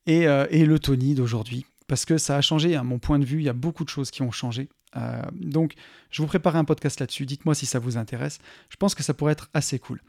et, 0.06 0.23
et 0.23 0.64
le 0.64 0.79
Tony 0.79 1.14
d'aujourd'hui 1.14 1.67
parce 1.88 2.05
que 2.05 2.19
ça 2.19 2.37
a 2.37 2.41
changé, 2.41 2.76
à 2.76 2.84
mon 2.84 3.00
point 3.00 3.19
de 3.19 3.25
vue, 3.25 3.38
il 3.38 3.44
y 3.44 3.49
a 3.49 3.55
beaucoup 3.55 3.82
de 3.82 3.88
choses 3.88 4.11
qui 4.12 4.23
ont 4.23 4.31
changé. 4.31 4.69
Euh, 4.96 5.23
donc, 5.32 5.75
je 6.11 6.23
vous 6.23 6.29
prépare 6.29 6.56
un 6.56 6.64
podcast 6.64 7.00
là-dessus, 7.00 7.26
dites-moi 7.26 7.55
si 7.55 7.67
ça 7.67 7.79
vous 7.79 7.96
intéresse, 7.96 8.38
je 8.70 8.76
pense 8.76 8.94
que 8.94 9.02
ça 9.02 9.14
pourrait 9.14 9.32
être 9.32 9.49
assez 9.55 9.79
cool. 9.79 10.00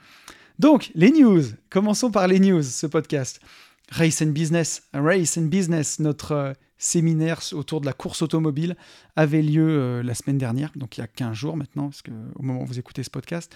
Donc, 0.57 0.91
les 0.95 1.11
news, 1.11 1.43
commençons 1.69 2.11
par 2.11 2.27
les 2.27 2.39
news, 2.39 2.63
ce 2.63 2.87
podcast. 2.87 3.39
Race 3.91 4.21
and 4.21 4.27
Business, 4.27 4.83
Race 4.93 5.37
and 5.37 5.47
Business, 5.47 5.99
notre 5.99 6.31
euh, 6.31 6.53
séminaire 6.77 7.41
autour 7.53 7.81
de 7.81 7.85
la 7.85 7.93
course 7.93 8.21
automobile 8.21 8.75
avait 9.15 9.41
lieu 9.41 9.67
euh, 9.67 10.03
la 10.03 10.13
semaine 10.13 10.37
dernière, 10.37 10.71
donc 10.75 10.97
il 10.97 11.01
y 11.01 11.03
a 11.03 11.07
15 11.07 11.33
jours 11.33 11.57
maintenant, 11.57 11.89
parce 11.89 12.01
que 12.01 12.11
au 12.35 12.43
moment 12.43 12.61
où 12.61 12.65
vous 12.65 12.79
écoutez 12.79 13.03
ce 13.03 13.09
podcast. 13.09 13.55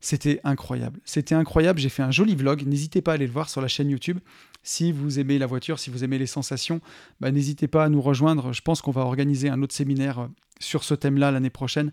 C'était 0.00 0.40
incroyable. 0.44 1.00
C'était 1.04 1.34
incroyable. 1.34 1.80
J'ai 1.80 1.88
fait 1.88 2.02
un 2.02 2.10
joli 2.10 2.34
vlog. 2.34 2.64
N'hésitez 2.66 3.00
pas 3.00 3.12
à 3.12 3.14
aller 3.14 3.26
le 3.26 3.32
voir 3.32 3.48
sur 3.48 3.62
la 3.62 3.66
chaîne 3.66 3.88
YouTube. 3.88 4.18
Si 4.62 4.92
vous 4.92 5.18
aimez 5.18 5.38
la 5.38 5.46
voiture, 5.46 5.78
si 5.78 5.90
vous 5.90 6.04
aimez 6.04 6.18
les 6.18 6.26
sensations, 6.26 6.80
bah, 7.20 7.30
n'hésitez 7.30 7.66
pas 7.66 7.84
à 7.84 7.88
nous 7.88 8.02
rejoindre. 8.02 8.52
Je 8.52 8.60
pense 8.60 8.82
qu'on 8.82 8.90
va 8.90 9.00
organiser 9.00 9.48
un 9.48 9.62
autre 9.62 9.74
séminaire 9.74 10.28
sur 10.58 10.84
ce 10.84 10.94
thème-là 10.94 11.30
l'année 11.30 11.50
prochaine 11.50 11.92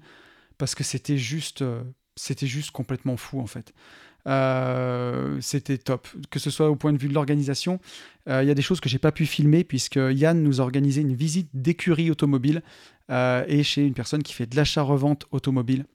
parce 0.57 0.75
que 0.75 0.83
c'était 0.83 1.17
juste, 1.17 1.61
euh, 1.61 1.81
c'était 2.15 2.47
juste 2.47 2.71
complètement 2.71 3.17
fou 3.17 3.39
en 3.39 3.47
fait. 3.47 3.73
Euh, 4.25 5.37
c'était 5.41 5.77
top, 5.77 6.07
que 6.29 6.39
ce 6.39 6.49
soit 6.49 6.69
au 6.69 6.75
point 6.75 6.93
de 6.93 6.97
vue 6.97 7.09
de 7.09 7.13
l'organisation. 7.13 7.79
Il 8.27 8.45
y 8.45 8.51
a 8.51 8.53
des 8.53 8.61
choses 8.61 8.79
que 8.79 8.87
j'ai 8.87 8.99
pas 8.99 9.11
pu 9.11 9.25
filmer 9.25 9.65
puisque 9.65 9.97
Yann 9.97 10.41
nous 10.41 10.61
a 10.61 10.63
organisé 10.63 11.01
une 11.01 11.13
visite 11.13 11.49
d'écurie 11.53 12.09
automobile 12.09 12.61
et 13.09 13.63
chez 13.63 13.85
une 13.85 13.93
personne 13.93 14.23
qui 14.23 14.31
fait 14.31 14.45
de 14.45 14.55
l'achat-revente 14.55 15.25
automobile. 15.31 15.85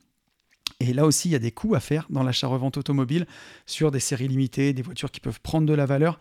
Et 0.80 0.92
là 0.92 1.06
aussi, 1.06 1.28
il 1.28 1.32
y 1.32 1.34
a 1.34 1.40
des 1.40 1.50
coûts 1.50 1.74
à 1.74 1.80
faire 1.80 2.06
dans 2.10 2.22
l'achat-revente 2.22 2.76
automobile 2.76 3.26
sur 3.66 3.90
des 3.90 4.00
séries 4.00 4.28
limitées, 4.28 4.72
des 4.72 4.82
voitures 4.82 5.10
qui 5.10 5.20
peuvent 5.20 5.40
prendre 5.40 5.66
de 5.66 5.74
la 5.74 5.86
valeur. 5.86 6.20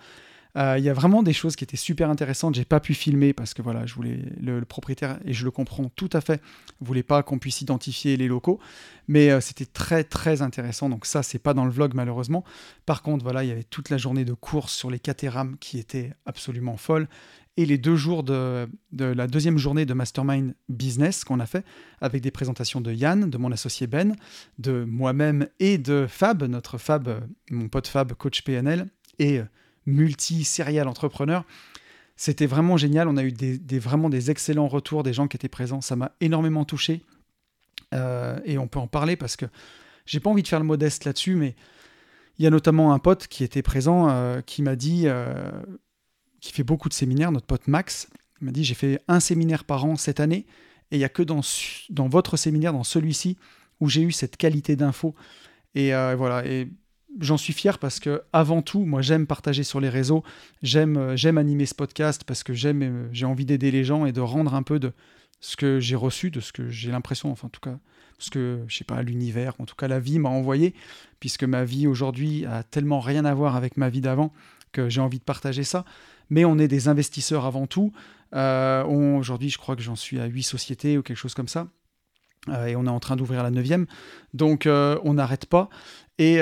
Euh, 0.56 0.76
il 0.78 0.84
y 0.84 0.90
a 0.90 0.94
vraiment 0.94 1.24
des 1.24 1.34
choses 1.34 1.56
qui 1.56 1.64
étaient 1.64 1.78
super 1.78 2.10
intéressantes. 2.10 2.56
J'ai 2.56 2.66
pas 2.66 2.80
pu 2.80 2.94
filmer 2.94 3.34
parce 3.34 3.54
que 3.54 3.62
voilà, 3.62 3.86
je 3.86 3.94
voulais 3.94 4.20
le, 4.42 4.64
propriétaire 4.66 5.20
et 5.26 5.34
je 5.34 5.44
le 5.44 5.52
comprends 5.52 5.90
tout 5.90 6.10
à 6.14 6.22
fait. 6.22 6.42
Voulait 6.80 7.04
pas 7.04 7.24
qu'on 7.24 7.40
puisse 7.40 7.62
identifier 7.62 8.18
les 8.18 8.28
locaux, 8.28 8.60
mais 9.08 9.30
euh, 9.30 9.42
c'était 9.42 9.66
très 9.66 10.04
très 10.04 10.42
intéressant. 10.42 10.90
Donc 10.90 11.06
ça, 11.06 11.24
c'est 11.24 11.40
pas 11.40 11.54
dans 11.54 11.66
le 11.66 11.72
vlog 11.72 11.94
malheureusement. 11.94 12.44
Par 12.86 13.02
contre, 13.02 13.24
voilà, 13.24 13.44
il 13.44 13.50
y 13.50 13.52
avait 13.52 13.64
toute 13.64 13.90
la 13.90 13.98
journée 13.98 14.26
de 14.26 14.34
course 14.34 14.74
sur 14.74 14.90
les 14.90 15.00
Caterham 15.00 15.58
qui 15.60 15.80
était 15.80 16.14
absolument 16.26 16.78
folle 16.78 17.08
et 17.58 17.66
les 17.66 17.80
deux 17.80 17.96
jours 17.96 18.24
de, 18.24 18.68
la 18.92 19.28
deuxième 19.28 19.58
journée 19.58 19.86
de 19.88 19.94
Mastermind 19.96 20.54
Business 20.70 21.24
qu'on 21.24 21.40
a 21.40 21.48
fait, 21.48 21.66
avec 22.02 22.22
des 22.22 22.30
présentations 22.30 22.82
de 22.82 22.94
Yann, 22.94 23.30
de 23.30 23.38
mon 23.40 23.52
associé 23.52 23.88
Ben, 23.88 24.16
de 24.60 24.86
moi-même 24.86 25.48
et 25.60 25.80
de 25.80 26.06
Fab, 26.08 26.44
notre 26.44 26.78
Fab, 26.78 27.28
mon 27.50 27.68
pote 27.68 27.88
Fab, 27.88 28.14
coach 28.14 28.44
PNL, 28.44 28.86
et 29.18 29.42
multi-serial 29.88 30.88
entrepreneur. 30.88 31.44
C'était 32.16 32.46
vraiment 32.46 32.78
génial. 32.78 33.08
On 33.08 33.18
a 33.18 33.24
eu 33.24 33.32
des, 33.32 33.80
vraiment 33.80 34.10
des 34.10 34.30
excellents 34.30 34.68
retours 34.68 35.04
des 35.04 35.14
gens 35.14 35.28
qui 35.28 35.38
étaient 35.38 35.48
présents. 35.48 35.82
Ça 35.82 35.96
m'a 35.96 36.12
énormément 36.20 36.66
touché. 36.66 37.02
Euh, 37.94 38.40
et 38.44 38.58
on 38.58 38.68
peut 38.68 38.80
en 38.80 38.88
parler 38.88 39.16
parce 39.16 39.36
que 39.36 39.46
j'ai 40.06 40.20
pas 40.20 40.30
envie 40.30 40.44
de 40.44 40.48
faire 40.48 40.60
le 40.60 40.66
modeste 40.66 41.06
là-dessus, 41.06 41.36
mais 41.36 41.56
il 42.38 42.44
y 42.44 42.48
a 42.48 42.50
notamment 42.50 42.94
un 42.94 43.00
pote 43.00 43.28
qui 43.28 43.44
était 43.44 43.62
présent 43.62 44.10
euh, 44.10 44.42
qui 44.42 44.62
m'a 44.62 44.76
dit, 44.76 45.04
euh, 45.06 45.50
qui 46.42 46.52
fait 46.52 46.64
beaucoup 46.64 46.90
de 46.90 46.94
séminaires, 46.94 47.32
notre 47.32 47.46
pote 47.46 47.68
Max, 47.68 48.10
m'a 48.42 48.52
dit 48.52 48.64
j'ai 48.64 48.76
fait 48.76 49.02
un 49.08 49.20
séminaire 49.20 49.64
par 49.64 49.86
an 49.86 49.96
cette 49.96 50.20
année 50.20 50.46
et 50.92 50.98
il 50.98 51.00
n'y 51.00 51.06
a 51.06 51.10
que 51.10 51.24
dans, 51.24 51.42
dans 51.90 52.08
votre 52.08 52.36
séminaire, 52.36 52.74
dans 52.74 52.84
celui-ci, 52.84 53.38
où 53.80 53.90
j'ai 53.90 54.02
eu 54.02 54.12
cette 54.12 54.38
qualité 54.38 54.76
d'info. 54.76 55.16
Et 55.76 55.92
voilà, 55.92 56.46
et 56.46 56.68
j'en 57.20 57.38
suis 57.38 57.54
fier 57.54 57.80
parce 57.80 58.00
que 58.00 58.24
avant 58.34 58.62
tout, 58.62 58.86
moi 58.86 59.02
j'aime 59.02 59.28
partager 59.28 59.64
sur 59.64 59.80
les 59.80 59.90
réseaux, 59.90 60.24
j'aime 60.64 60.98
euh, 60.98 61.16
j'aime 61.16 61.38
animer 61.38 61.66
ce 61.66 61.76
podcast 61.76 62.24
parce 62.26 62.44
que 62.44 62.54
j'aime 62.54 62.82
euh, 62.84 63.08
j'ai 63.12 63.26
envie 63.26 63.46
d'aider 63.46 63.72
les 63.72 63.84
gens 63.84 64.06
et 64.06 64.12
de 64.12 64.22
rendre 64.22 64.54
un 64.54 64.64
peu 64.64 64.80
de 64.80 64.94
ce 65.40 65.56
que 65.56 65.80
j'ai 65.80 65.96
reçu, 65.96 66.32
de 66.32 66.40
ce 66.40 66.52
que 66.52 66.70
j'ai 66.70 66.92
l'impression, 66.92 67.32
enfin 67.32 67.48
en 67.48 67.50
tout 67.50 67.62
cas, 67.62 67.78
ce 68.18 68.32
que, 68.32 68.64
je 68.68 68.78
sais 68.78 68.84
pas, 68.84 69.02
l'univers, 69.04 69.54
en 69.60 69.66
tout 69.66 69.76
cas 69.76 69.88
la 69.88 70.00
vie 70.00 70.20
m'a 70.20 70.30
envoyé, 70.30 70.74
puisque 71.20 71.44
ma 71.44 71.64
vie 71.64 71.88
aujourd'hui 71.88 72.46
a 72.46 72.64
tellement 72.64 73.00
rien 73.00 73.26
à 73.26 73.34
voir 73.34 73.56
avec 73.56 73.78
ma 73.78 73.90
vie 73.90 74.02
d'avant 74.02 74.34
que 74.72 74.90
j'ai 74.90 75.02
envie 75.02 75.20
de 75.20 75.24
partager 75.24 75.64
ça. 75.64 75.86
Mais 76.30 76.44
on 76.44 76.58
est 76.58 76.68
des 76.68 76.88
investisseurs 76.88 77.46
avant 77.46 77.68
tout. 77.68 77.94
Euh, 78.34 78.84
aujourd'hui, 78.84 79.50
je 79.50 79.58
crois 79.58 79.76
que 79.76 79.82
j'en 79.82 79.96
suis 79.96 80.20
à 80.20 80.26
8 80.26 80.44
sociétés 80.44 80.98
ou 80.98 81.04
quelque 81.04 81.18
chose 81.18 81.34
comme 81.34 81.48
ça. 81.48 81.68
Euh, 82.50 82.68
et 82.68 82.76
on 82.76 82.86
est 82.86 82.90
en 82.90 83.00
train 83.00 83.16
d'ouvrir 83.16 83.44
la 83.44 83.52
neuvième. 83.52 83.86
Donc 84.34 84.66
euh, 84.66 85.00
on 85.04 85.16
n'arrête 85.16 85.46
pas. 85.46 85.70
Et 86.20 86.42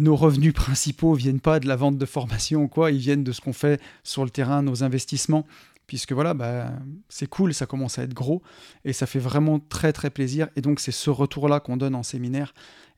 nos 0.00 0.14
revenus 0.14 0.52
principaux 0.54 1.14
viennent 1.14 1.40
pas 1.40 1.58
de 1.58 1.66
la 1.66 1.74
vente 1.74 1.98
de 1.98 2.06
formation 2.06 2.68
quoi, 2.68 2.92
ils 2.92 2.98
viennent 2.98 3.24
de 3.24 3.32
ce 3.32 3.40
qu'on 3.40 3.52
fait 3.52 3.80
sur 4.04 4.24
le 4.24 4.30
terrain, 4.30 4.62
nos 4.62 4.84
investissements. 4.84 5.46
Puisque 5.88 6.12
voilà, 6.12 6.34
bah, 6.34 6.72
c'est 7.08 7.28
cool, 7.28 7.54
ça 7.54 7.66
commence 7.66 7.98
à 8.00 8.02
être 8.02 8.14
gros, 8.14 8.42
et 8.84 8.92
ça 8.92 9.06
fait 9.06 9.20
vraiment 9.20 9.60
très 9.60 9.92
très 9.92 10.10
plaisir, 10.10 10.48
et 10.56 10.60
donc 10.60 10.80
c'est 10.80 10.90
ce 10.90 11.10
retour-là 11.10 11.60
qu'on 11.60 11.76
donne 11.76 11.94
en 11.94 12.02
séminaire, 12.02 12.54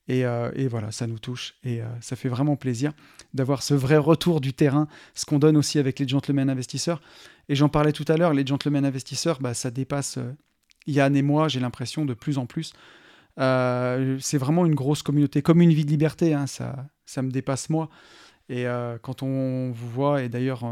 et, 0.09 0.25
euh, 0.25 0.51
voilà, 0.71 0.91
ça 0.91 1.07
nous 1.07 1.19
touche, 1.19 1.55
et 1.65 1.83
euh, 1.83 1.87
ça 2.01 2.17
fait 2.17 2.31
vraiment 2.31 2.57
plaisir 2.57 2.93
d'avoir 3.35 3.63
ce 3.63 3.75
vrai 3.75 3.99
retour 3.99 4.41
du 4.41 4.55
terrain, 4.55 4.89
ce 5.15 5.27
qu'on 5.27 5.39
donne 5.39 5.57
aussi 5.57 5.79
avec 5.79 5.99
les 5.99 6.09
gentlemen 6.09 6.49
investisseurs, 6.49 7.03
et 7.51 7.55
j'en 7.55 7.69
parlais 7.69 7.93
tout 7.93 8.07
à 8.09 8.17
l'heure, 8.17 8.33
les 8.33 8.47
gentlemen 8.47 8.87
investisseurs, 8.87 9.39
bah, 9.41 9.53
ça 9.53 9.71
dépasse 9.71 10.17
euh, 10.17 10.33
Yann 10.89 11.15
et 11.17 11.23
moi, 11.23 11.49
j'ai 11.49 11.61
l'impression, 11.61 12.05
de 12.05 12.15
plus 12.15 12.39
en 12.39 12.47
plus. 12.47 12.73
c'est 13.37 14.39
vraiment 14.39 14.67
une 14.67 14.75
grosse 14.75 15.03
communauté, 15.03 15.43
comme 15.43 15.61
une 15.61 15.73
vie 15.73 15.85
de 15.85 15.91
liberté, 15.91 16.35
hein, 16.35 16.47
ça, 16.47 16.87
ça 17.07 17.23
me 17.23 17.31
dépasse 17.31 17.71
moi. 17.71 17.89
Et 18.49 18.65
quand 19.03 19.23
on 19.23 19.71
vous 19.71 19.91
voit, 19.91 20.23
et 20.23 20.29
d'ailleurs 20.29 20.65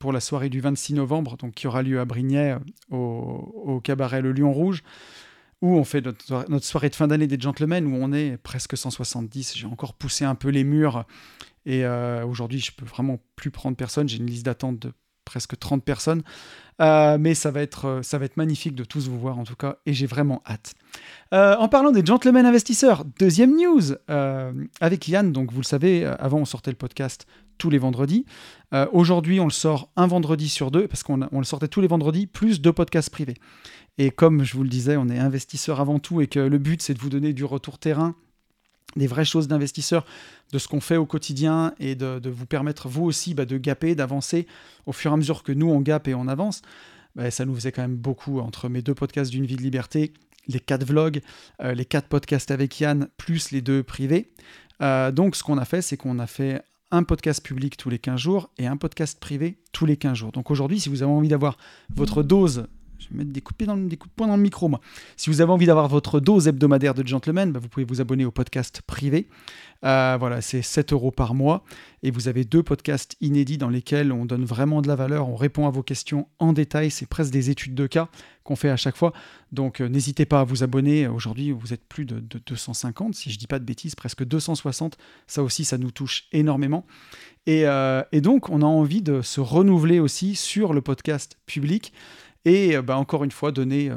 pour 0.00 0.12
la 0.12 0.20
soirée 0.20 0.48
du 0.48 0.60
26 0.60 0.94
novembre, 0.94 1.36
donc 1.36 1.52
qui 1.52 1.68
aura 1.68 1.82
lieu 1.82 2.00
à 2.00 2.04
Brignais 2.04 2.56
au, 2.90 3.80
cabaret 3.84 4.22
Le 4.22 4.32
Lion 4.32 4.52
Rouge, 4.52 4.82
où 5.60 5.76
on 5.76 5.84
fait 5.84 6.00
notre, 6.00 6.64
soirée 6.64 6.88
de 6.88 6.94
fin 6.96 7.06
d'année 7.06 7.26
des 7.26 7.38
gentlemen, 7.38 7.86
où 7.86 7.94
on 7.94 8.12
est 8.12 8.38
presque 8.38 8.76
170. 8.76 9.58
J'ai 9.58 9.66
encore 9.66 9.94
poussé 9.94 10.24
un 10.24 10.34
peu 10.34 10.48
les 10.48 10.64
murs, 10.64 11.04
et 11.66 11.84
euh, 11.84 12.24
aujourd'hui, 12.24 12.60
je 12.60 12.72
peux 12.72 12.86
vraiment 12.86 13.20
plus 13.36 13.50
prendre 13.50 13.76
personne. 13.76 14.08
J'ai 14.08 14.16
une 14.16 14.26
liste 14.26 14.46
d'attente 14.46 14.78
de 14.78 14.92
presque 15.30 15.58
30 15.58 15.84
personnes. 15.84 16.22
Euh, 16.80 17.18
mais 17.20 17.34
ça 17.34 17.50
va, 17.50 17.60
être, 17.60 17.84
euh, 17.86 18.02
ça 18.02 18.18
va 18.18 18.24
être 18.24 18.36
magnifique 18.38 18.74
de 18.74 18.84
tous 18.84 19.08
vous 19.08 19.18
voir 19.18 19.38
en 19.38 19.44
tout 19.44 19.54
cas, 19.54 19.76
et 19.84 19.92
j'ai 19.92 20.06
vraiment 20.06 20.42
hâte. 20.46 20.72
en 21.30 21.68
parlant 21.68 21.92
des 21.92 22.04
gentlemen 22.04 22.46
investisseurs, 22.46 23.04
deuxième 23.18 23.54
news 23.56 23.94
avec 24.80 25.06
Yann. 25.08 25.30
Donc 25.32 25.52
vous 25.52 25.60
le 25.60 25.64
savez, 25.64 26.04
avant 26.04 26.38
on 26.38 26.44
sortait 26.44 26.70
le 26.70 26.76
podcast 26.76 27.26
tous 27.60 27.70
les 27.70 27.78
vendredis. 27.78 28.26
Euh, 28.74 28.86
aujourd'hui, 28.92 29.38
on 29.38 29.44
le 29.44 29.50
sort 29.50 29.90
un 29.94 30.08
vendredi 30.08 30.48
sur 30.48 30.72
deux, 30.72 30.88
parce 30.88 31.04
qu'on 31.04 31.18
le 31.18 31.44
sortait 31.44 31.68
tous 31.68 31.80
les 31.80 31.86
vendredis, 31.86 32.26
plus 32.26 32.60
deux 32.60 32.72
podcasts 32.72 33.10
privés. 33.10 33.36
Et 33.98 34.10
comme 34.10 34.42
je 34.42 34.56
vous 34.56 34.64
le 34.64 34.68
disais, 34.68 34.96
on 34.96 35.08
est 35.08 35.18
investisseur 35.18 35.80
avant 35.80 36.00
tout 36.00 36.20
et 36.20 36.26
que 36.26 36.40
le 36.40 36.58
but, 36.58 36.82
c'est 36.82 36.94
de 36.94 36.98
vous 36.98 37.10
donner 37.10 37.32
du 37.32 37.44
retour 37.44 37.78
terrain, 37.78 38.16
des 38.96 39.06
vraies 39.06 39.24
choses 39.24 39.48
d'investisseur, 39.48 40.04
de 40.52 40.58
ce 40.58 40.68
qu'on 40.68 40.80
fait 40.80 40.96
au 40.96 41.06
quotidien 41.06 41.74
et 41.78 41.94
de, 41.94 42.28
vous 42.28 42.46
permettre, 42.46 42.88
vous 42.88 43.04
aussi, 43.04 43.34
bah, 43.34 43.44
de 43.44 43.56
gaper, 43.58 43.94
d'avancer 43.94 44.46
au 44.86 44.92
fur 44.92 45.10
et 45.10 45.14
à 45.14 45.16
mesure 45.16 45.42
que 45.42 45.52
nous, 45.52 45.70
on 45.70 45.80
gape 45.80 46.08
et 46.08 46.14
on 46.14 46.28
avance. 46.28 46.62
Bah, 47.14 47.30
ça 47.30 47.44
nous 47.44 47.54
faisait 47.54 47.72
quand 47.72 47.82
même 47.82 47.96
beaucoup 47.96 48.40
entre 48.40 48.68
mes 48.68 48.82
deux 48.82 48.94
podcasts 48.94 49.30
d'une 49.30 49.46
vie 49.46 49.56
de 49.56 49.62
liberté, 49.62 50.12
les 50.48 50.60
quatre 50.60 50.84
vlogs, 50.84 51.20
euh, 51.62 51.74
les 51.74 51.84
quatre 51.84 52.08
podcasts 52.08 52.50
avec 52.50 52.78
Yann, 52.80 53.08
plus 53.16 53.50
les 53.50 53.60
deux 53.60 53.82
privés. 53.82 54.32
Euh, 54.82 55.12
donc, 55.12 55.36
ce 55.36 55.42
qu'on 55.42 55.58
a 55.58 55.64
fait, 55.64 55.82
c'est 55.82 55.96
qu'on 55.96 56.18
a 56.18 56.26
fait 56.26 56.62
un 56.90 57.02
podcast 57.02 57.44
public 57.44 57.76
tous 57.76 57.90
les 57.90 57.98
15 57.98 58.18
jours 58.18 58.50
et 58.58 58.66
un 58.66 58.76
podcast 58.76 59.20
privé 59.20 59.58
tous 59.72 59.86
les 59.86 59.96
15 59.96 60.16
jours. 60.16 60.32
Donc 60.32 60.50
aujourd'hui, 60.50 60.80
si 60.80 60.88
vous 60.88 61.02
avez 61.02 61.12
envie 61.12 61.28
d'avoir 61.28 61.56
votre 61.94 62.22
dose, 62.22 62.66
mettre 63.10 63.30
des 63.30 63.40
coups 63.40 63.58
de, 63.58 63.66
dans, 63.66 63.76
des 63.76 63.96
coups 63.96 64.10
de 64.12 64.16
poing 64.16 64.26
dans 64.26 64.36
le 64.36 64.42
micro, 64.42 64.68
moi. 64.68 64.80
Si 65.16 65.30
vous 65.30 65.40
avez 65.40 65.52
envie 65.52 65.66
d'avoir 65.66 65.88
votre 65.88 66.20
dose 66.20 66.48
hebdomadaire 66.48 66.94
de 66.94 67.06
gentleman, 67.06 67.52
bah, 67.52 67.60
vous 67.60 67.68
pouvez 67.68 67.86
vous 67.86 68.00
abonner 68.00 68.24
au 68.24 68.30
podcast 68.30 68.82
privé. 68.86 69.28
Euh, 69.84 70.16
voilà, 70.18 70.40
c'est 70.40 70.62
7 70.62 70.92
euros 70.92 71.10
par 71.10 71.34
mois. 71.34 71.64
Et 72.02 72.10
vous 72.10 72.28
avez 72.28 72.44
deux 72.44 72.62
podcasts 72.62 73.16
inédits 73.20 73.58
dans 73.58 73.68
lesquels 73.68 74.12
on 74.12 74.24
donne 74.24 74.44
vraiment 74.44 74.80
de 74.82 74.88
la 74.88 74.96
valeur, 74.96 75.28
on 75.28 75.36
répond 75.36 75.66
à 75.66 75.70
vos 75.70 75.82
questions 75.82 76.28
en 76.38 76.52
détail. 76.52 76.90
C'est 76.90 77.06
presque 77.06 77.32
des 77.32 77.50
études 77.50 77.74
de 77.74 77.86
cas 77.86 78.08
qu'on 78.42 78.56
fait 78.56 78.70
à 78.70 78.76
chaque 78.76 78.96
fois. 78.96 79.12
Donc 79.52 79.80
euh, 79.80 79.88
n'hésitez 79.88 80.24
pas 80.24 80.40
à 80.40 80.44
vous 80.44 80.62
abonner. 80.62 81.08
Aujourd'hui, 81.08 81.50
vous 81.52 81.74
êtes 81.74 81.86
plus 81.86 82.04
de, 82.06 82.20
250, 82.20 83.14
si 83.14 83.30
je 83.30 83.38
dis 83.38 83.46
pas 83.46 83.58
de 83.58 83.64
bêtises, 83.64 83.94
presque 83.94 84.24
260. 84.24 84.96
Ça 85.26 85.42
aussi, 85.42 85.64
ça 85.64 85.76
nous 85.76 85.90
touche 85.90 86.24
énormément. 86.32 86.86
Et, 87.46 87.66
euh, 87.66 88.02
donc, 88.12 88.48
on 88.50 88.62
a 88.62 88.66
envie 88.66 89.02
de 89.02 89.22
se 89.22 89.40
renouveler 89.40 89.98
aussi 89.98 90.36
sur 90.36 90.72
le 90.72 90.82
podcast 90.82 91.38
public 91.46 91.92
et 92.44 92.80
bah, 92.80 92.96
encore 92.96 93.24
une 93.24 93.30
fois 93.30 93.52
donner 93.52 93.90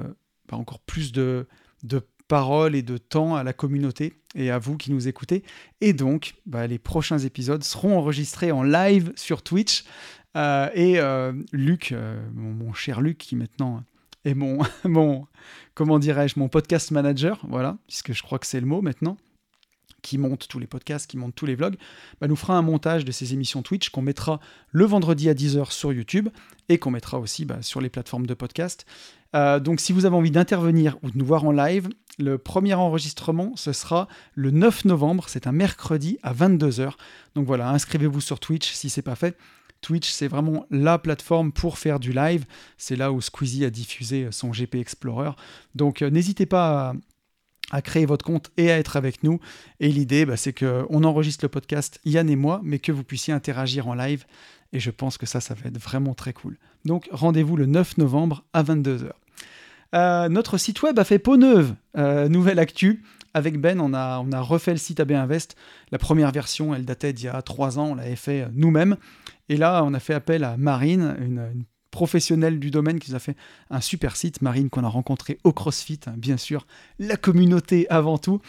bah, 0.49 0.57
encore 0.57 0.79
plus 0.79 1.11
de, 1.11 1.47
de 1.83 2.01
parole 2.27 2.75
et 2.75 2.81
de 2.81 2.97
temps 2.97 3.35
à 3.35 3.43
la 3.43 3.53
communauté 3.53 4.13
et 4.35 4.49
à 4.49 4.57
vous 4.57 4.77
qui 4.77 4.91
nous 4.91 5.07
écoutez. 5.07 5.43
Et 5.81 5.93
donc, 5.93 6.35
bah, 6.45 6.67
les 6.67 6.79
prochains 6.79 7.19
épisodes 7.19 7.63
seront 7.63 7.97
enregistrés 7.97 8.51
en 8.51 8.63
live 8.63 9.13
sur 9.15 9.43
Twitch. 9.43 9.83
Euh, 10.35 10.69
et 10.73 10.99
euh, 10.99 11.33
Luc, 11.51 11.91
euh, 11.91 12.19
mon, 12.33 12.73
cher 12.73 13.01
Luc, 13.01 13.17
qui 13.17 13.35
maintenant 13.35 13.83
est 14.25 14.33
mon, 14.33 14.59
mon 14.83 15.27
comment 15.75 15.99
dirais-je, 15.99 16.39
mon 16.39 16.49
podcast 16.49 16.91
manager, 16.91 17.39
voilà, 17.47 17.77
puisque 17.87 18.13
je 18.13 18.23
crois 18.23 18.39
que 18.39 18.47
c'est 18.47 18.59
le 18.59 18.65
mot 18.65 18.81
maintenant, 18.81 19.17
qui 20.03 20.19
monte 20.19 20.47
tous 20.47 20.59
les 20.59 20.67
podcasts, 20.67 21.09
qui 21.09 21.17
monte 21.17 21.33
tous 21.33 21.47
les 21.47 21.55
vlogs, 21.55 21.77
bah, 22.21 22.27
nous 22.27 22.35
fera 22.35 22.55
un 22.55 22.61
montage 22.61 23.05
de 23.05 23.11
ces 23.11 23.33
émissions 23.33 23.63
Twitch 23.63 23.89
qu'on 23.89 24.03
mettra 24.03 24.39
le 24.71 24.85
vendredi 24.85 25.29
à 25.29 25.33
10h 25.33 25.71
sur 25.71 25.91
YouTube 25.91 26.29
et 26.69 26.77
qu'on 26.77 26.91
mettra 26.91 27.17
aussi 27.17 27.45
bah, 27.45 27.63
sur 27.63 27.81
les 27.81 27.89
plateformes 27.89 28.27
de 28.27 28.35
podcast. 28.35 28.85
donc 29.33 29.79
si 29.79 29.93
vous 29.93 30.05
avez 30.05 30.15
envie 30.15 30.29
d'intervenir 30.29 30.97
ou 31.01 31.09
de 31.09 31.17
nous 31.17 31.25
voir 31.25 31.43
en 31.45 31.51
live, 31.51 31.89
le 32.19 32.37
premier 32.37 32.75
enregistrement, 32.75 33.53
ce 33.55 33.73
sera 33.73 34.07
le 34.35 34.51
9 34.51 34.85
novembre, 34.85 35.25
c'est 35.27 35.47
un 35.47 35.51
mercredi 35.51 36.19
à 36.21 36.33
22h. 36.33 36.91
Donc 37.35 37.47
voilà, 37.47 37.69
inscrivez-vous 37.69 38.21
sur 38.21 38.39
Twitch 38.39 38.71
si 38.71 38.89
c'est 38.89 39.01
pas 39.01 39.15
fait. 39.15 39.35
Twitch, 39.81 40.09
c'est 40.09 40.27
vraiment 40.27 40.65
la 40.71 40.97
plateforme 40.97 41.51
pour 41.51 41.77
faire 41.77 41.99
du 41.99 42.13
live. 42.13 42.45
C'est 42.77 42.95
là 42.95 43.11
où 43.11 43.21
Squeezie 43.21 43.65
a 43.65 43.69
diffusé 43.69 44.29
son 44.31 44.51
GP 44.51 44.75
Explorer. 44.75 45.31
Donc 45.75 46.01
euh, 46.01 46.09
n'hésitez 46.09 46.45
pas 46.45 46.89
à, 46.89 46.93
créer 47.81 48.05
votre 48.05 48.23
compte 48.23 48.51
et 48.57 48.71
à 48.71 48.77
être 48.77 48.95
avec 48.97 49.23
nous. 49.23 49.39
Et 49.79 49.89
l'idée, 49.89 50.25
bah, 50.25 50.37
c'est 50.37 50.53
qu'on 50.53 51.03
enregistre 51.03 51.45
le 51.45 51.49
podcast 51.49 51.99
Yann 52.05 52.29
et 52.29 52.35
moi, 52.35 52.61
mais 52.63 52.79
que 52.79 52.91
vous 52.91 53.03
puissiez 53.03 53.33
interagir 53.33 53.87
en 53.87 53.93
live. 53.93 54.25
Et 54.73 54.79
je 54.79 54.91
pense 54.91 55.17
que 55.17 55.25
ça, 55.25 55.39
ça 55.39 55.53
va 55.53 55.69
être 55.69 55.77
vraiment 55.77 56.13
très 56.13 56.33
cool. 56.33 56.57
Donc 56.85 57.07
rendez-vous 57.11 57.55
le 57.55 57.65
9 57.65 57.97
novembre 57.97 58.43
à 58.53 58.63
22h. 58.63 59.11
Euh, 59.93 60.27
notre 60.29 60.57
site 60.57 60.81
web 60.81 60.97
a 60.97 61.03
fait 61.03 61.19
peau 61.19 61.37
neuve. 61.37 61.75
Euh, 61.97 62.27
nouvelle 62.27 62.59
actu. 62.59 63.03
Avec 63.35 63.59
Ben, 63.59 63.79
on 63.79 63.93
a, 63.93 64.41
refait 64.41 64.71
le 64.71 64.77
site 64.77 64.99
AB 64.99 65.11
Invest. 65.11 65.55
La 65.91 65.97
première 65.97 66.31
version, 66.31 66.75
elle 66.75 66.85
datait 66.85 67.13
d'il 67.13 67.25
y 67.25 67.29
a 67.29 67.41
trois 67.41 67.79
ans. 67.79 67.91
On 67.91 67.95
l'avait 67.95 68.15
fait 68.15 68.47
nous-mêmes. 68.53 68.97
Et 69.49 69.57
là, 69.57 69.83
on 69.83 69.93
a 69.93 69.99
fait 69.99 70.13
appel 70.13 70.43
à 70.43 70.55
Marine, 70.57 71.15
une, 71.19 71.65
professionnelle 71.93 72.59
du 72.59 72.71
domaine 72.71 72.99
qui 72.99 73.11
nous 73.11 73.15
a 73.15 73.19
fait 73.19 73.37
un 73.69 73.79
super 73.79 74.15
site. 74.15 74.41
Marine 74.41 74.71
qu'on 74.71 74.83
a 74.83 74.89
rencontré 74.89 75.37
au 75.43 75.53
CrossFit, 75.53 75.99
hein, 76.07 76.15
bien 76.17 76.37
sûr. 76.37 76.65
La 76.97 77.17
communauté 77.17 77.87
avant 77.91 78.17
tout 78.17 78.41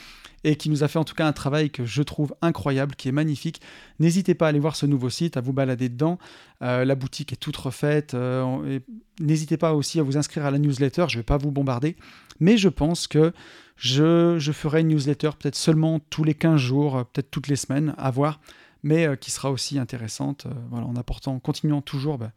et 0.44 0.56
qui 0.56 0.70
nous 0.70 0.82
a 0.82 0.88
fait 0.88 0.98
en 0.98 1.04
tout 1.04 1.14
cas 1.14 1.26
un 1.26 1.32
travail 1.32 1.70
que 1.70 1.84
je 1.84 2.02
trouve 2.02 2.34
incroyable, 2.40 2.94
qui 2.94 3.08
est 3.08 3.12
magnifique. 3.12 3.60
N'hésitez 3.98 4.34
pas 4.34 4.46
à 4.46 4.48
aller 4.48 4.58
voir 4.58 4.76
ce 4.76 4.86
nouveau 4.86 5.10
site, 5.10 5.36
à 5.36 5.42
vous 5.42 5.52
balader 5.52 5.90
dedans. 5.90 6.18
Euh, 6.62 6.86
la 6.86 6.94
boutique 6.94 7.34
est 7.34 7.36
toute 7.36 7.56
refaite. 7.56 8.14
Euh, 8.14 8.78
n'hésitez 9.20 9.58
pas 9.58 9.74
aussi 9.74 10.00
à 10.00 10.02
vous 10.02 10.16
inscrire 10.16 10.46
à 10.46 10.50
la 10.50 10.58
newsletter, 10.58 11.06
je 11.08 11.16
ne 11.16 11.20
vais 11.20 11.24
pas 11.24 11.36
vous 11.36 11.50
bombarder, 11.50 11.96
mais 12.40 12.56
je 12.56 12.70
pense 12.70 13.06
que 13.06 13.32
je, 13.76 14.38
ferai 14.52 14.80
une 14.80 14.88
newsletter 14.88 15.30
peut-être 15.38 15.56
seulement 15.56 16.00
tous 16.10 16.24
les 16.24 16.34
15 16.34 16.56
jours, 16.58 16.96
euh, 16.96 17.04
peut-être 17.04 17.30
toutes 17.30 17.48
les 17.48 17.56
semaines, 17.56 17.94
à 17.98 18.10
voir, 18.10 18.40
mais 18.82 19.16
qui 19.18 19.30
sera 19.30 19.50
aussi 19.50 19.78
intéressante, 19.78 20.46
voilà, 20.70 20.86
en 20.86 20.94
apportant, 20.96 21.38
continuant 21.38 21.80
toujours, 21.80 22.18
bah, 22.18 22.32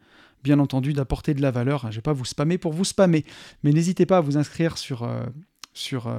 bien 0.48 0.60
entendu, 0.60 0.94
d'apporter 0.94 1.34
de 1.34 1.42
la 1.42 1.51
valeur. 1.51 1.82
Je 1.84 1.88
ne 1.88 1.92
vais 1.94 2.01
pas 2.01 2.13
vous 2.13 2.25
spammer 2.25 2.58
pour 2.58 2.74
vous 2.74 2.86
spammer, 2.86 3.25
mais 3.63 3.74
n'hésitez 3.74 4.06
pas 4.06 4.18
à 4.18 4.22
vous 4.22 4.38
inscrire 4.38 4.77
sur, 4.77 5.08
sur, 5.74 6.10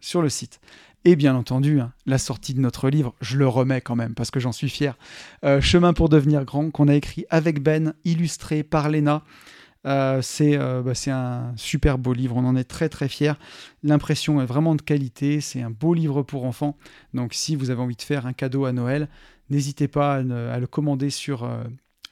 sur 0.00 0.22
le 0.22 0.28
site. 0.28 0.60
Et 1.06 1.14
bien 1.14 1.36
entendu, 1.36 1.78
hein, 1.78 1.92
la 2.04 2.18
sortie 2.18 2.52
de 2.52 2.60
notre 2.60 2.90
livre, 2.90 3.14
je 3.20 3.36
le 3.36 3.46
remets 3.46 3.80
quand 3.80 3.94
même 3.94 4.16
parce 4.16 4.32
que 4.32 4.40
j'en 4.40 4.50
suis 4.50 4.68
fier. 4.68 4.98
Euh, 5.44 5.60
Chemin 5.60 5.92
pour 5.92 6.08
devenir 6.08 6.44
grand, 6.44 6.72
qu'on 6.72 6.88
a 6.88 6.96
écrit 6.96 7.26
avec 7.30 7.62
Ben, 7.62 7.94
illustré 8.04 8.64
par 8.64 8.88
Léna. 8.88 9.22
Euh, 9.86 10.20
euh, 10.40 10.82
bah, 10.82 10.94
c'est 10.96 11.12
un 11.12 11.52
super 11.56 11.98
beau 11.98 12.12
livre, 12.12 12.36
on 12.36 12.44
en 12.44 12.56
est 12.56 12.64
très 12.64 12.88
très 12.88 13.08
fiers. 13.08 13.34
L'impression 13.84 14.42
est 14.42 14.46
vraiment 14.46 14.74
de 14.74 14.82
qualité, 14.82 15.40
c'est 15.40 15.62
un 15.62 15.70
beau 15.70 15.94
livre 15.94 16.24
pour 16.24 16.44
enfants. 16.44 16.76
Donc 17.14 17.34
si 17.34 17.54
vous 17.54 17.70
avez 17.70 17.80
envie 17.80 17.94
de 17.94 18.02
faire 18.02 18.26
un 18.26 18.32
cadeau 18.32 18.64
à 18.64 18.72
Noël, 18.72 19.08
n'hésitez 19.48 19.86
pas 19.86 20.16
à, 20.16 20.22
le 20.58 20.66
commander 20.66 21.10
sur, 21.10 21.48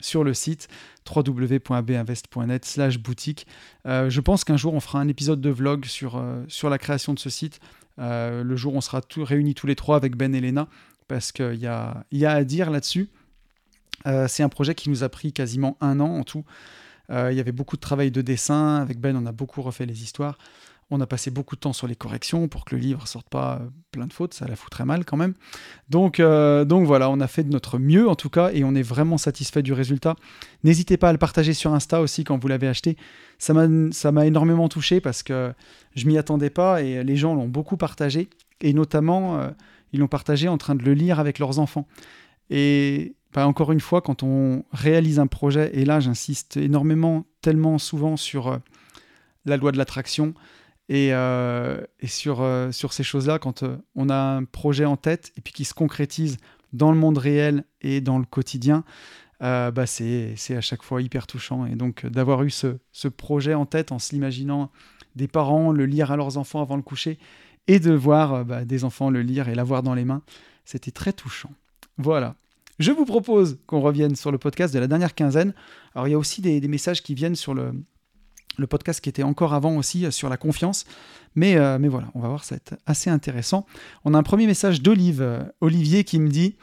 sur 0.00 0.24
le 0.24 0.34
site 0.34 0.68
www.binvest.net 1.08 2.64
slash 2.64 2.98
boutique. 2.98 3.46
je 3.84 4.20
pense 4.20 4.44
qu'un 4.44 4.56
jour 4.56 4.74
on 4.74 4.80
fera 4.80 5.00
un 5.00 5.08
épisode 5.08 5.40
de 5.40 5.50
vlog 5.50 5.84
sur, 5.84 6.22
sur 6.48 6.70
la 6.70 6.78
création 6.78 7.14
de 7.14 7.18
ce 7.18 7.30
site 7.30 7.60
euh, 7.98 8.42
le 8.42 8.56
jour 8.56 8.74
on 8.74 8.80
sera 8.80 9.00
réunis 9.16 9.54
tous 9.54 9.66
les 9.66 9.76
trois 9.76 9.96
avec 9.96 10.16
Ben 10.16 10.34
et 10.34 10.40
Lena, 10.40 10.68
parce 11.08 11.32
qu'il 11.32 11.56
y 11.56 11.66
a, 11.66 12.04
y 12.10 12.24
a 12.24 12.32
à 12.32 12.44
dire 12.44 12.70
là-dessus. 12.70 13.08
Euh, 14.06 14.26
c'est 14.28 14.42
un 14.42 14.48
projet 14.48 14.74
qui 14.74 14.90
nous 14.90 15.04
a 15.04 15.08
pris 15.08 15.32
quasiment 15.32 15.76
un 15.80 16.00
an 16.00 16.18
en 16.18 16.24
tout. 16.24 16.44
il 17.10 17.34
y 17.34 17.40
avait 17.40 17.52
beaucoup 17.52 17.76
de 17.76 17.80
travail 17.80 18.10
de 18.10 18.22
dessin. 18.22 18.76
Avec 18.76 18.98
Ben, 18.98 19.16
on 19.16 19.26
a 19.26 19.32
beaucoup 19.32 19.62
refait 19.62 19.86
les 19.86 20.02
histoires. 20.02 20.38
On 20.90 21.00
a 21.00 21.06
passé 21.06 21.30
beaucoup 21.30 21.56
de 21.56 21.60
temps 21.60 21.72
sur 21.72 21.86
les 21.86 21.96
corrections 21.96 22.46
pour 22.48 22.64
que 22.64 22.74
le 22.74 22.80
livre 22.80 23.06
sorte 23.08 23.28
pas 23.28 23.58
euh, 23.60 23.68
plein 23.90 24.06
de 24.06 24.12
fautes, 24.12 24.34
ça 24.34 24.46
la 24.46 24.56
foutrait 24.56 24.84
mal 24.84 25.04
quand 25.04 25.16
même. 25.16 25.34
Donc, 25.88 26.20
euh, 26.20 26.64
donc 26.64 26.86
voilà, 26.86 27.10
on 27.10 27.20
a 27.20 27.26
fait 27.26 27.42
de 27.42 27.50
notre 27.50 27.78
mieux 27.78 28.08
en 28.08 28.14
tout 28.14 28.28
cas 28.28 28.50
et 28.52 28.64
on 28.64 28.74
est 28.74 28.82
vraiment 28.82 29.18
satisfait 29.18 29.62
du 29.62 29.72
résultat. 29.72 30.16
N'hésitez 30.62 30.96
pas 30.96 31.08
à 31.08 31.12
le 31.12 31.18
partager 31.18 31.54
sur 31.54 31.72
Insta 31.72 32.00
aussi 32.00 32.24
quand 32.24 32.38
vous 32.38 32.48
l'avez 32.48 32.68
acheté. 32.68 32.96
Ça 33.38 33.52
m'a 33.54 34.26
énormément 34.26 34.68
touché 34.68 35.00
parce 35.00 35.22
que 35.22 35.52
je 35.94 36.06
m'y 36.06 36.18
attendais 36.18 36.50
pas 36.50 36.82
et 36.82 37.02
les 37.02 37.16
gens 37.16 37.34
l'ont 37.34 37.48
beaucoup 37.48 37.76
partagé 37.76 38.28
et 38.60 38.72
notamment 38.72 39.38
euh, 39.38 39.50
ils 39.92 40.00
l'ont 40.00 40.08
partagé 40.08 40.48
en 40.48 40.58
train 40.58 40.74
de 40.74 40.84
le 40.84 40.94
lire 40.94 41.18
avec 41.18 41.38
leurs 41.38 41.58
enfants. 41.58 41.86
Et 42.50 43.14
bah, 43.32 43.46
encore 43.46 43.72
une 43.72 43.80
fois, 43.80 44.02
quand 44.02 44.22
on 44.22 44.64
réalise 44.72 45.18
un 45.18 45.26
projet, 45.26 45.70
et 45.72 45.84
là 45.84 45.98
j'insiste 45.98 46.56
énormément, 46.56 47.24
tellement 47.40 47.78
souvent 47.78 48.16
sur 48.16 48.60
la 49.44 49.56
loi 49.56 49.72
de 49.72 49.78
l'attraction, 49.78 50.34
et, 50.88 51.14
euh, 51.14 51.80
sur, 52.04 52.42
euh, 52.42 52.70
sur 52.70 52.92
ces 52.92 53.02
choses-là, 53.02 53.38
quand 53.38 53.62
euh, 53.62 53.76
on 53.94 54.10
a 54.10 54.16
un 54.16 54.44
projet 54.44 54.84
en 54.84 54.96
tête 54.96 55.32
et 55.36 55.40
puis 55.40 55.52
qui 55.52 55.64
se 55.64 55.74
concrétise 55.74 56.36
dans 56.72 56.92
le 56.92 56.98
monde 56.98 57.18
réel 57.18 57.64
et 57.80 58.00
dans 58.00 58.18
le 58.18 58.24
quotidien, 58.24 58.84
bah 59.40 59.84
c'est 59.86 60.34
à 60.56 60.62
chaque 60.62 60.82
fois 60.82 61.02
hyper 61.02 61.26
touchant. 61.26 61.66
Et 61.66 61.74
donc 61.74 62.06
d'avoir 62.06 62.42
eu 62.44 62.50
ce, 62.50 62.78
ce, 62.92 63.08
projet 63.08 63.52
en 63.52 63.66
tête 63.66 63.92
en 63.92 63.98
s'imaginant 63.98 64.70
des 65.16 65.28
parents 65.28 65.70
le 65.70 65.84
lire 65.84 66.10
à 66.10 66.16
leurs 66.16 66.38
enfants 66.38 66.62
avant 66.62 66.76
le 66.76 66.82
coucher 66.82 67.18
et 67.66 67.78
de 67.78 67.92
voir 67.92 68.46
bah, 68.46 68.64
des 68.64 68.84
enfants 68.84 69.10
le 69.10 69.20
lire 69.20 69.50
et 69.50 69.54
l'avoir 69.54 69.82
dans 69.82 69.92
les 69.92 70.06
mains, 70.06 70.22
c'était 70.64 70.92
très 70.92 71.12
touchant. 71.12 71.50
Voilà. 71.98 72.36
Je 72.78 72.90
vous 72.90 73.04
propose 73.04 73.58
qu'on 73.66 73.80
revienne 73.80 74.16
sur 74.16 74.32
le 74.32 74.38
podcast 74.38 74.72
de 74.72 74.78
la 74.78 74.86
dernière 74.86 75.14
quinzaine. 75.14 75.52
Alors 75.94 76.08
il 76.08 76.12
y 76.12 76.14
a 76.14 76.18
aussi 76.18 76.40
des 76.40 76.66
messages 76.66 77.02
qui 77.02 77.14
viennent 77.14 77.36
sur 77.36 77.52
le, 77.52 77.72
le 78.58 78.66
podcast 78.66 79.00
qui 79.00 79.08
était 79.08 79.22
encore 79.22 79.54
avant 79.54 79.76
aussi 79.76 80.06
euh, 80.06 80.10
sur 80.10 80.28
la 80.28 80.36
confiance. 80.36 80.84
Mais, 81.34 81.56
euh, 81.56 81.78
mais 81.78 81.88
voilà, 81.88 82.08
on 82.14 82.20
va 82.20 82.28
voir, 82.28 82.44
ça 82.44 82.54
va 82.54 82.56
être 82.56 82.80
assez 82.86 83.10
intéressant. 83.10 83.66
On 84.04 84.14
a 84.14 84.18
un 84.18 84.22
premier 84.22 84.46
message 84.46 84.82
d'Olive, 84.82 85.22
euh, 85.22 85.42
Olivier, 85.60 86.04
qui 86.04 86.18
me 86.20 86.28
dit 86.28 86.56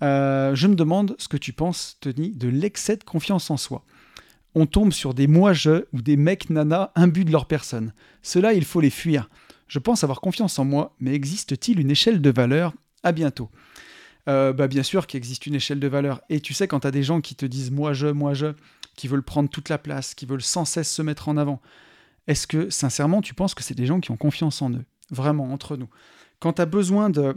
Je 0.00 0.66
me 0.66 0.74
demande 0.74 1.14
ce 1.18 1.28
que 1.28 1.36
tu 1.36 1.52
penses, 1.52 1.98
Tony, 2.00 2.30
de 2.30 2.48
l'excès 2.48 2.96
de 2.96 3.04
confiance 3.04 3.50
en 3.50 3.56
soi. 3.56 3.84
On 4.54 4.66
tombe 4.66 4.92
sur 4.92 5.14
des 5.14 5.26
moi-je 5.26 5.84
ou 5.92 6.02
des 6.02 6.16
mecs 6.16 6.50
nana 6.50 6.90
imbus 6.96 7.24
de 7.24 7.32
leur 7.32 7.46
personne. 7.46 7.92
Cela, 8.22 8.54
il 8.54 8.64
faut 8.64 8.80
les 8.80 8.90
fuir. 8.90 9.28
Je 9.68 9.78
pense 9.78 10.02
avoir 10.02 10.20
confiance 10.20 10.58
en 10.58 10.64
moi, 10.64 10.96
mais 10.98 11.14
existe-t-il 11.14 11.78
une 11.78 11.90
échelle 11.90 12.20
de 12.20 12.30
valeur? 12.30 12.72
À 13.02 13.12
bientôt. 13.12 13.50
bah 14.26 14.66
bien 14.68 14.82
sûr 14.82 15.06
qu'il 15.06 15.18
existe 15.18 15.46
une 15.46 15.54
échelle 15.54 15.78
de 15.78 15.86
valeur. 15.86 16.22
Et 16.28 16.40
tu 16.40 16.54
sais, 16.54 16.66
quand 16.66 16.80
tu 16.80 16.90
des 16.90 17.02
gens 17.02 17.20
qui 17.20 17.34
te 17.34 17.46
disent 17.46 17.70
moi 17.70 17.92
je, 17.92 18.08
moi 18.08 18.34
je, 18.34 18.46
qui 18.98 19.06
veulent 19.06 19.22
prendre 19.22 19.48
toute 19.48 19.68
la 19.68 19.78
place, 19.78 20.14
qui 20.14 20.26
veulent 20.26 20.42
sans 20.42 20.64
cesse 20.64 20.92
se 20.92 21.02
mettre 21.02 21.28
en 21.28 21.36
avant. 21.36 21.60
Est-ce 22.26 22.48
que, 22.48 22.68
sincèrement, 22.68 23.22
tu 23.22 23.32
penses 23.32 23.54
que 23.54 23.62
c'est 23.62 23.76
des 23.76 23.86
gens 23.86 24.00
qui 24.00 24.10
ont 24.10 24.16
confiance 24.16 24.60
en 24.60 24.70
eux 24.70 24.84
Vraiment, 25.10 25.52
entre 25.52 25.76
nous? 25.76 25.88
Quand 26.40 26.54
tu 26.54 26.62
as 26.62 26.66
besoin 26.66 27.08
de 27.08 27.36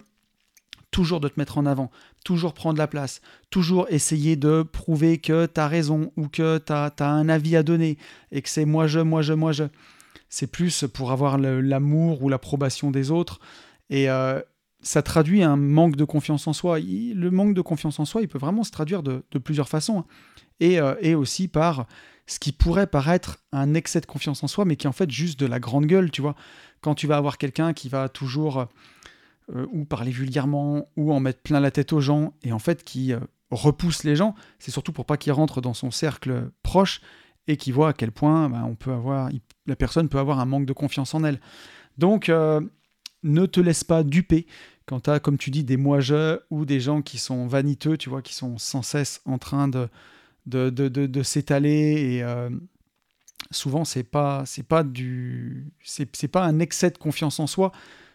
toujours 0.89 1.21
de 1.21 1.27
te 1.27 1.39
mettre 1.39 1.59
en 1.59 1.65
avant, 1.67 1.91
toujours 2.25 2.53
prendre 2.53 2.79
la 2.79 2.87
place, 2.87 3.21
toujours 3.51 3.85
essayer 3.89 4.35
de 4.35 4.63
prouver 4.63 5.19
que 5.19 5.45
tu 5.45 5.61
as 5.61 5.67
raison 5.67 6.11
ou 6.17 6.27
que 6.27 6.57
tu 6.57 6.73
as, 6.73 6.91
un 6.99 7.29
avis 7.29 7.55
à 7.55 7.63
donner 7.63 7.97
et 8.31 8.41
que 8.41 8.49
c'est 8.49 8.65
moi 8.65 8.87
je, 8.87 8.99
moi 8.99 9.21
je, 9.21 9.33
moi 9.33 9.51
je. 9.51 9.65
C'est 10.29 10.47
plus 10.47 10.85
pour 10.91 11.11
avoir 11.11 11.37
l'amour 11.37 12.23
ou 12.23 12.29
l'approbation 12.29 12.89
des 12.89 13.11
autres. 13.11 13.39
Et 13.89 14.09
euh, 14.09 14.41
ça 14.81 15.01
traduit 15.01 15.43
un 15.43 15.55
manque 15.55 15.95
de 15.95 16.05
confiance 16.05 16.47
en 16.47 16.53
soi. 16.53 16.79
le 16.79 17.29
manque 17.29 17.53
de 17.53 17.61
confiance 17.61 17.99
en 17.99 18.05
soi, 18.05 18.21
il 18.21 18.27
peut 18.27 18.39
vraiment 18.39 18.63
se 18.63 18.71
traduire 18.71 19.03
de, 19.03 19.23
plusieurs 19.43 19.69
façons. 19.69 19.99
Hein. 19.99 20.05
Euh, 20.61 20.95
et, 21.01 21.15
aussi 21.15 21.47
par 21.47 21.87
ce 22.27 22.39
qui 22.39 22.51
pourrait 22.51 22.87
paraître 22.87 23.39
un 23.51 23.73
excès 23.73 23.99
de 23.99 24.05
confiance 24.05 24.43
en 24.43 24.47
soi, 24.47 24.65
mais 24.65 24.75
qui 24.75 24.85
est 24.85 24.89
en 24.89 24.93
fait 24.93 25.09
juste 25.09 25.39
de 25.39 25.45
la 25.45 25.59
grande 25.59 25.85
gueule, 25.85 26.11
tu 26.11 26.21
vois. 26.21 26.35
Quand 26.81 26.95
tu 26.95 27.07
vas 27.07 27.17
avoir 27.17 27.37
quelqu'un 27.37 27.73
qui 27.73 27.89
va 27.89 28.09
toujours 28.09 28.67
euh, 29.53 29.65
ou 29.71 29.85
parler 29.85 30.11
vulgairement, 30.11 30.87
ou 30.97 31.13
en 31.13 31.19
mettre 31.19 31.41
plein 31.41 31.59
la 31.59 31.71
tête 31.71 31.93
aux 31.93 32.01
gens, 32.01 32.33
et 32.43 32.51
en 32.51 32.59
fait 32.59 32.83
qui 32.83 33.13
euh, 33.13 33.19
repousse 33.49 34.03
les 34.03 34.15
gens, 34.15 34.35
c'est 34.59 34.71
surtout 34.71 34.93
pour 34.93 35.05
pas 35.05 35.17
qu'ils 35.17 35.33
rentrent 35.33 35.61
dans 35.61 35.73
son 35.73 35.91
cercle 35.91 36.51
proche 36.63 37.01
et 37.47 37.57
qui 37.57 37.71
voit 37.71 37.89
à 37.89 37.93
quel 37.93 38.11
point 38.11 38.49
bah, 38.49 38.63
on 38.65 38.75
peut 38.75 38.91
avoir, 38.91 39.29
la 39.65 39.75
personne 39.75 40.09
peut 40.09 40.19
avoir 40.19 40.39
un 40.39 40.45
manque 40.45 40.65
de 40.65 40.73
confiance 40.73 41.13
en 41.15 41.23
elle. 41.23 41.39
Donc, 41.97 42.29
ne 43.23 43.45
te 43.45 43.59
laisse 43.59 43.83
pas 43.83 44.03
duper 44.03 44.47
quand 44.91 44.99
tu 44.99 45.09
as, 45.09 45.21
comme 45.21 45.37
tu 45.37 45.51
dis, 45.51 45.63
des 45.63 45.77
moi-je 45.77 46.37
ou 46.49 46.65
des 46.65 46.81
gens 46.81 47.01
qui 47.01 47.17
sont 47.17 47.47
vaniteux, 47.47 47.95
tu 47.95 48.09
vois, 48.09 48.21
qui 48.21 48.35
sont 48.35 48.57
sans 48.57 48.81
cesse 48.81 49.21
en 49.23 49.37
train 49.37 49.69
de 49.69 49.87
de, 50.47 50.69
de, 50.69 51.23
s'étaler 51.23 52.15
et 52.15 52.23
euh, 52.23 52.49
souvent 53.51 53.85
c'est 53.85 54.03
pas 54.03 54.43
pas 54.67 54.83
c'est 55.81 56.27
pas 56.27 56.43
un 56.43 56.59
excès 56.59 56.89
de 56.89 56.97
confiance 56.97 57.39
en 57.39 57.47
soi. 57.47 57.71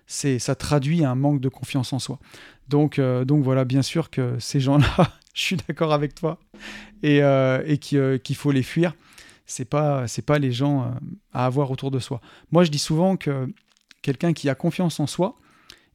C'est 0.07 0.39
ça 0.39 0.55
traduit 0.55 1.03
un 1.03 1.15
manque 1.15 1.41
de 1.41 1.49
confiance 1.49 1.95
en 1.95 1.99
soi. 1.99 2.19
Donc 2.69 2.99
euh, 2.99 3.25
donc 3.25 3.43
voilà 3.43 3.65
bien 3.65 3.81
sûr 3.81 4.11
que 4.11 4.39
ces 4.39 4.61
gens 4.61 4.77
là 4.77 4.87
je 5.35 5.41
suis 5.41 5.57
d'accord 5.57 5.95
avec 5.95 6.15
toi 6.15 6.39
et, 7.03 7.23
euh, 7.23 7.63
et 7.65 7.79
qu'il 7.79 8.37
faut 8.37 8.53
les 8.53 8.63
fuir. 8.63 8.95
C'est 9.47 9.65
pas 9.65 10.07
c'est 10.09 10.27
pas 10.27 10.39
les 10.39 10.53
gens 10.53 10.95
à 11.33 11.47
avoir 11.47 11.71
autour 11.71 11.91
de 11.91 12.01
soi. 12.01 12.21
Moi 12.53 12.65
je 12.65 12.71
dis 12.71 12.79
souvent 12.79 13.17
que 13.17 13.49
quelqu'un 14.03 14.35
qui 14.35 14.51
a 14.51 14.55
confiance 14.55 15.01
en 15.01 15.07
soi 15.07 15.39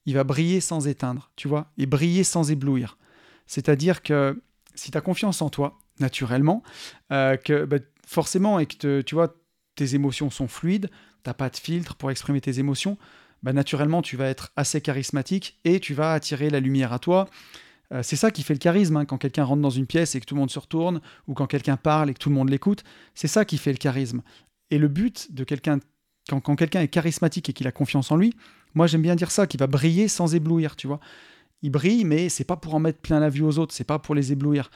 il 0.05 0.15
va 0.15 0.23
briller 0.23 0.61
sans 0.61 0.87
éteindre 0.87 1.31
tu 1.35 1.47
vois 1.47 1.71
et 1.77 1.85
briller 1.85 2.23
sans 2.23 2.51
éblouir 2.51 2.97
c'est 3.45 3.69
à 3.69 3.75
dire 3.75 4.01
que 4.01 4.41
si 4.75 4.91
tu 4.91 4.97
as 4.97 5.01
confiance 5.01 5.41
en 5.41 5.49
toi 5.49 5.77
naturellement, 5.99 6.63
euh, 7.11 7.37
que 7.37 7.65
bah, 7.65 7.77
forcément, 8.05 8.59
et 8.59 8.65
que 8.65 9.01
tu 9.01 9.15
vois, 9.15 9.35
tes 9.75 9.95
émotions 9.95 10.29
sont 10.29 10.47
fluides, 10.47 10.89
t'as 11.23 11.33
pas 11.33 11.49
de 11.49 11.57
filtre 11.57 11.95
pour 11.95 12.11
exprimer 12.11 12.41
tes 12.41 12.59
émotions, 12.59 12.97
bah, 13.43 13.53
naturellement, 13.53 14.01
tu 14.01 14.17
vas 14.17 14.27
être 14.27 14.51
assez 14.55 14.81
charismatique 14.81 15.59
et 15.65 15.79
tu 15.79 15.93
vas 15.93 16.13
attirer 16.13 16.49
la 16.49 16.59
lumière 16.59 16.93
à 16.93 16.99
toi. 16.99 17.29
Euh, 17.93 18.03
c'est 18.03 18.15
ça 18.15 18.31
qui 18.31 18.43
fait 18.43 18.53
le 18.53 18.59
charisme, 18.59 18.97
hein, 18.97 19.05
quand 19.05 19.17
quelqu'un 19.17 19.43
rentre 19.43 19.61
dans 19.61 19.69
une 19.69 19.87
pièce 19.87 20.15
et 20.15 20.19
que 20.19 20.25
tout 20.25 20.35
le 20.35 20.39
monde 20.39 20.51
se 20.51 20.59
retourne, 20.59 21.01
ou 21.27 21.33
quand 21.33 21.47
quelqu'un 21.47 21.77
parle 21.77 22.09
et 22.09 22.13
que 22.13 22.19
tout 22.19 22.29
le 22.29 22.35
monde 22.35 22.49
l'écoute, 22.49 22.83
c'est 23.15 23.27
ça 23.27 23.45
qui 23.45 23.57
fait 23.57 23.71
le 23.71 23.77
charisme. 23.77 24.21
Et 24.69 24.77
le 24.77 24.87
but 24.87 25.33
de 25.33 25.43
quelqu'un, 25.43 25.79
quand 26.29 26.55
quelqu'un 26.55 26.81
est 26.81 26.87
charismatique 26.87 27.49
et 27.49 27.53
qu'il 27.53 27.67
a 27.67 27.71
confiance 27.71 28.11
en 28.11 28.15
lui, 28.15 28.33
moi 28.73 28.87
j'aime 28.87 29.01
bien 29.01 29.15
dire 29.15 29.31
ça, 29.31 29.47
qu'il 29.47 29.59
va 29.59 29.67
briller 29.67 30.07
sans 30.07 30.35
éblouir, 30.35 30.75
tu 30.75 30.87
vois. 30.87 30.99
Il 31.61 31.69
brille, 31.69 32.05
mais 32.05 32.29
c'est 32.29 32.43
pas 32.43 32.55
pour 32.55 32.73
en 32.73 32.79
mettre 32.79 32.99
plein 32.99 33.19
la 33.19 33.29
vue 33.29 33.43
aux 33.43 33.59
autres, 33.59 33.73
c'est 33.73 33.83
pas 33.83 33.99
pour 33.99 34.15
les 34.15 34.31
éblouir. 34.31 34.71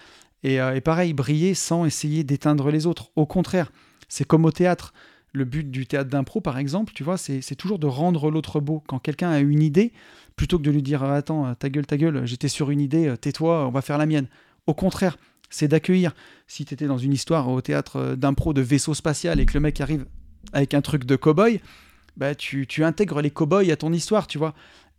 Euh, 0.45 0.75
et, 0.75 0.81
pareil, 0.81 1.13
briller 1.13 1.53
sans 1.55 1.85
essayer 1.85 2.23
d'éteindre 2.23 2.69
les 2.69 2.85
autres. 2.85 3.09
Au 3.15 3.25
contraire, 3.25 3.71
c'est 4.07 4.25
comme 4.25 4.45
au 4.45 4.51
théâtre. 4.51 4.93
Le 5.33 5.43
but 5.43 5.69
du 5.69 5.85
théâtre 5.85 6.09
d'impro, 6.09 6.39
par 6.39 6.57
exemple, 6.57 6.93
tu 6.93 7.03
vois, 7.03 7.17
c'est 7.17 7.55
toujours 7.55 7.77
de 7.77 7.87
rendre 7.87 8.31
l'autre 8.31 8.61
beau. 8.61 8.81
Quand 8.87 8.99
quelqu'un 8.99 9.31
a 9.31 9.39
une 9.39 9.61
idée, 9.61 9.91
plutôt 10.37 10.57
que 10.57 10.63
de 10.63 10.71
lui 10.71 10.81
dire 10.81 11.03
Attends, 11.03 11.53
ta 11.55 11.69
gueule, 11.69 11.85
ta 11.85 11.97
gueule, 11.97 12.25
j'étais 12.25 12.47
sur 12.47 12.71
une 12.71 12.79
idée, 12.79 13.13
tais-toi, 13.19 13.67
on 13.67 13.71
va 13.71 13.81
faire 13.81 13.97
la 13.97 14.05
mienne. 14.05 14.27
Au 14.65 14.73
contraire, 14.73 15.17
c'est 15.49 15.67
d'accueillir. 15.67 16.13
Si 16.47 16.63
tu 16.63 16.73
étais 16.73 16.87
dans 16.87 16.97
une 16.97 17.11
histoire 17.11 17.49
au 17.49 17.59
théâtre 17.59 18.15
d'impro 18.15 18.53
de 18.53 18.61
vaisseau 18.61 18.93
spatial 18.93 19.41
et 19.41 19.45
que 19.45 19.55
le 19.55 19.59
mec 19.59 19.81
arrive 19.81 20.05
avec 20.53 20.73
un 20.73 20.81
truc 20.81 21.03
de 21.03 21.17
cow-boy, 21.17 21.59
bah, 22.17 22.35
tu, 22.35 22.67
tu 22.67 22.83
intègres 22.83 23.21
les 23.21 23.31
cow-boys 23.31 23.71
à 23.71 23.75
ton 23.75 23.91
histoire, 23.93 24.27
tu 24.27 24.37
vois. 24.37 24.53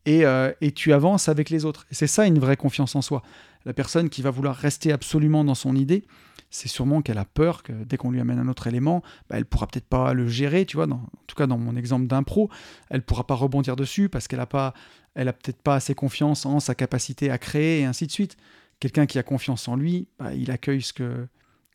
Et, 0.04 0.24
euh, 0.24 0.52
et, 0.60 0.70
tu 0.70 0.92
avances 0.92 1.28
avec 1.28 1.50
les 1.50 1.64
autres. 1.64 1.84
C'est 1.90 2.06
ça 2.06 2.26
une 2.26 2.38
vraie 2.38 2.56
confiance 2.56 2.94
en 2.94 3.02
soi. 3.02 3.22
La 3.64 3.72
personne 3.72 4.08
qui 4.08 4.22
va 4.22 4.30
vouloir 4.30 4.54
rester 4.54 4.92
absolument 4.92 5.42
dans 5.42 5.56
son 5.56 5.74
idée, 5.74 6.04
c'est 6.50 6.68
sûrement 6.68 7.02
qu'elle 7.02 7.18
a 7.18 7.24
peur 7.24 7.64
que 7.64 7.72
dès 7.72 7.96
qu'on 7.96 8.12
lui 8.12 8.20
amène 8.20 8.38
un 8.38 8.48
autre 8.48 8.68
élément, 8.68 9.02
bah, 9.28 9.36
elle 9.36 9.46
pourra 9.46 9.66
peut-être 9.66 9.88
pas 9.88 10.12
le 10.14 10.28
gérer, 10.28 10.64
tu 10.64 10.76
vois. 10.76 10.86
en 10.86 11.08
tout 11.26 11.34
cas, 11.36 11.48
dans 11.48 11.58
mon 11.58 11.74
exemple 11.76 12.06
d'impro, 12.06 12.48
elle 12.88 13.02
pourra 13.02 13.26
pas 13.26 13.34
rebondir 13.34 13.74
dessus 13.74 14.08
parce 14.08 14.28
qu'elle 14.28 14.40
a 14.40 14.46
pas, 14.46 14.72
elle 15.14 15.28
a 15.28 15.32
peut-être 15.32 15.60
pas 15.60 15.74
assez 15.74 15.94
confiance 15.94 16.46
en 16.46 16.60
sa 16.60 16.74
capacité 16.76 17.30
à 17.30 17.38
créer 17.38 17.80
et 17.80 17.84
ainsi 17.84 18.06
de 18.06 18.12
suite. 18.12 18.36
Quelqu'un 18.78 19.06
qui 19.06 19.18
a 19.18 19.22
confiance 19.22 19.66
en 19.68 19.74
lui, 19.74 20.06
bah, 20.18 20.34
il 20.34 20.50
accueille 20.50 20.82
ce 20.82 20.92
que, 20.92 21.26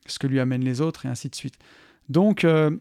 ce 0.05 0.19
que 0.19 0.27
lui 0.27 0.39
amènent 0.39 0.63
les 0.63 0.79
autres 0.79 1.05
et 1.05 1.09
ainsi 1.09 1.29
de 1.29 1.35
suite. 1.35 1.55
Donc, 2.09 2.43
euh, 2.43 2.71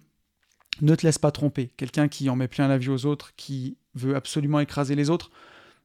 ne 0.80 0.94
te 0.94 1.06
laisse 1.06 1.18
pas 1.18 1.30
tromper. 1.30 1.70
Quelqu'un 1.76 2.08
qui 2.08 2.30
en 2.30 2.36
met 2.36 2.48
plein 2.48 2.68
la 2.68 2.78
vie 2.78 2.88
aux 2.88 3.06
autres, 3.06 3.32
qui 3.36 3.76
veut 3.94 4.16
absolument 4.16 4.60
écraser 4.60 4.94
les 4.94 5.10
autres, 5.10 5.30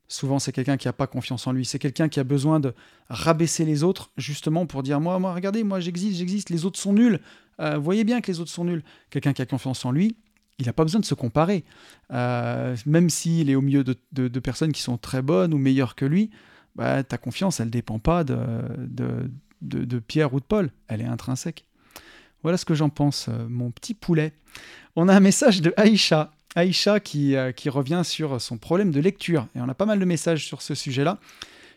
Souvent, 0.07 0.37
c'est 0.37 0.51
quelqu'un 0.51 0.77
qui 0.77 0.87
n'a 0.87 0.93
pas 0.93 1.07
confiance 1.07 1.47
en 1.47 1.51
lui. 1.51 1.65
C'est 1.65 1.79
quelqu'un 1.79 2.09
qui 2.09 2.19
a 2.19 2.23
besoin 2.23 2.59
de 2.59 2.73
rabaisser 3.09 3.65
les 3.65 3.83
autres, 3.83 4.11
justement 4.17 4.67
pour 4.67 4.83
dire 4.83 5.01
Moi, 5.01 5.17
moi 5.17 5.33
regardez, 5.33 5.63
moi 5.63 5.79
j'existe, 5.79 6.17
j'existe, 6.17 6.49
les 6.51 6.65
autres 6.65 6.79
sont 6.79 6.93
nuls. 6.93 7.19
Euh, 7.59 7.77
voyez 7.77 8.03
bien 8.03 8.21
que 8.21 8.31
les 8.31 8.39
autres 8.39 8.51
sont 8.51 8.65
nuls. 8.65 8.83
Quelqu'un 9.09 9.33
qui 9.33 9.41
a 9.41 9.45
confiance 9.47 9.83
en 9.83 9.91
lui, 9.91 10.15
il 10.59 10.67
n'a 10.67 10.73
pas 10.73 10.83
besoin 10.83 11.01
de 11.01 11.05
se 11.05 11.15
comparer. 11.15 11.65
Euh, 12.11 12.75
même 12.85 13.09
s'il 13.09 13.49
est 13.49 13.55
au 13.55 13.61
milieu 13.61 13.83
de, 13.83 14.39
personnes 14.39 14.73
qui 14.73 14.81
sont 14.81 14.97
très 14.97 15.23
bonnes 15.23 15.53
ou 15.53 15.57
meilleures 15.57 15.95
que 15.95 16.05
lui, 16.05 16.29
bah, 16.75 17.03
ta 17.03 17.17
confiance, 17.17 17.59
elle 17.59 17.67
ne 17.67 17.71
dépend 17.71 17.97
pas 17.97 18.23
de, 18.23 18.37
de, 19.61 19.99
Pierre 19.99 20.33
ou 20.35 20.39
de 20.39 20.45
Paul. 20.45 20.71
Elle 20.87 21.01
est 21.01 21.05
intrinsèque. 21.05 21.64
Voilà 22.45 22.59
ce 22.59 22.65
que 22.65 22.75
j'en 22.75 22.89
pense, 22.89 23.27
euh, 23.27 23.47
mon 23.49 23.71
petit 23.71 23.95
poulet. 23.95 24.31
On 24.95 25.07
a 25.07 25.15
un 25.15 25.19
message 25.19 25.63
de 25.63 25.73
Aïcha 25.77 26.29
Aïcha 26.53 26.97
euh, 27.15 27.51
qui 27.51 27.69
revient 27.69 28.03
sur 28.05 28.39
son 28.39 28.59
problème 28.59 28.91
de 28.91 28.99
lecture. 28.99 29.47
Et 29.55 29.61
on 29.61 29.67
a 29.67 29.73
pas 29.73 29.87
mal 29.87 29.97
de 29.97 30.05
messages 30.05 30.45
sur 30.45 30.61
ce 30.61 30.75
sujet-là 30.75 31.17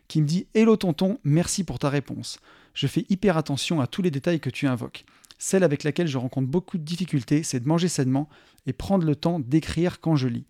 qui 0.09 0.21
me 0.21 0.27
dit 0.27 0.47
Hello 0.53 0.77
tonton, 0.77 1.21
merci 1.25 1.65
pour 1.65 1.79
ta 1.79 1.89
réponse. 1.89 2.39
Je 2.75 2.87
fais 2.87 3.07
hyper 3.09 3.39
attention 3.39 3.81
à 3.81 3.87
tous 3.87 4.03
les 4.03 4.11
détails 4.11 4.41
que 4.41 4.51
tu 4.51 4.67
invoques. 4.67 5.07
Celle 5.39 5.65
avec 5.65 5.85
laquelle 5.85 6.07
je 6.07 6.19
rencontre 6.19 6.49
beaucoup 6.49 6.77
de 6.77 6.85
difficultés, 6.85 7.43
c'est 7.45 7.61
de 7.61 7.67
manger 7.67 7.89
sainement 7.89 8.29
et 8.67 8.75
prendre 8.75 9.07
le 9.07 9.17
temps 9.17 9.41
d'écrire 9.41 10.01
quand 10.01 10.17
je 10.17 10.29
lis. 10.29 10.45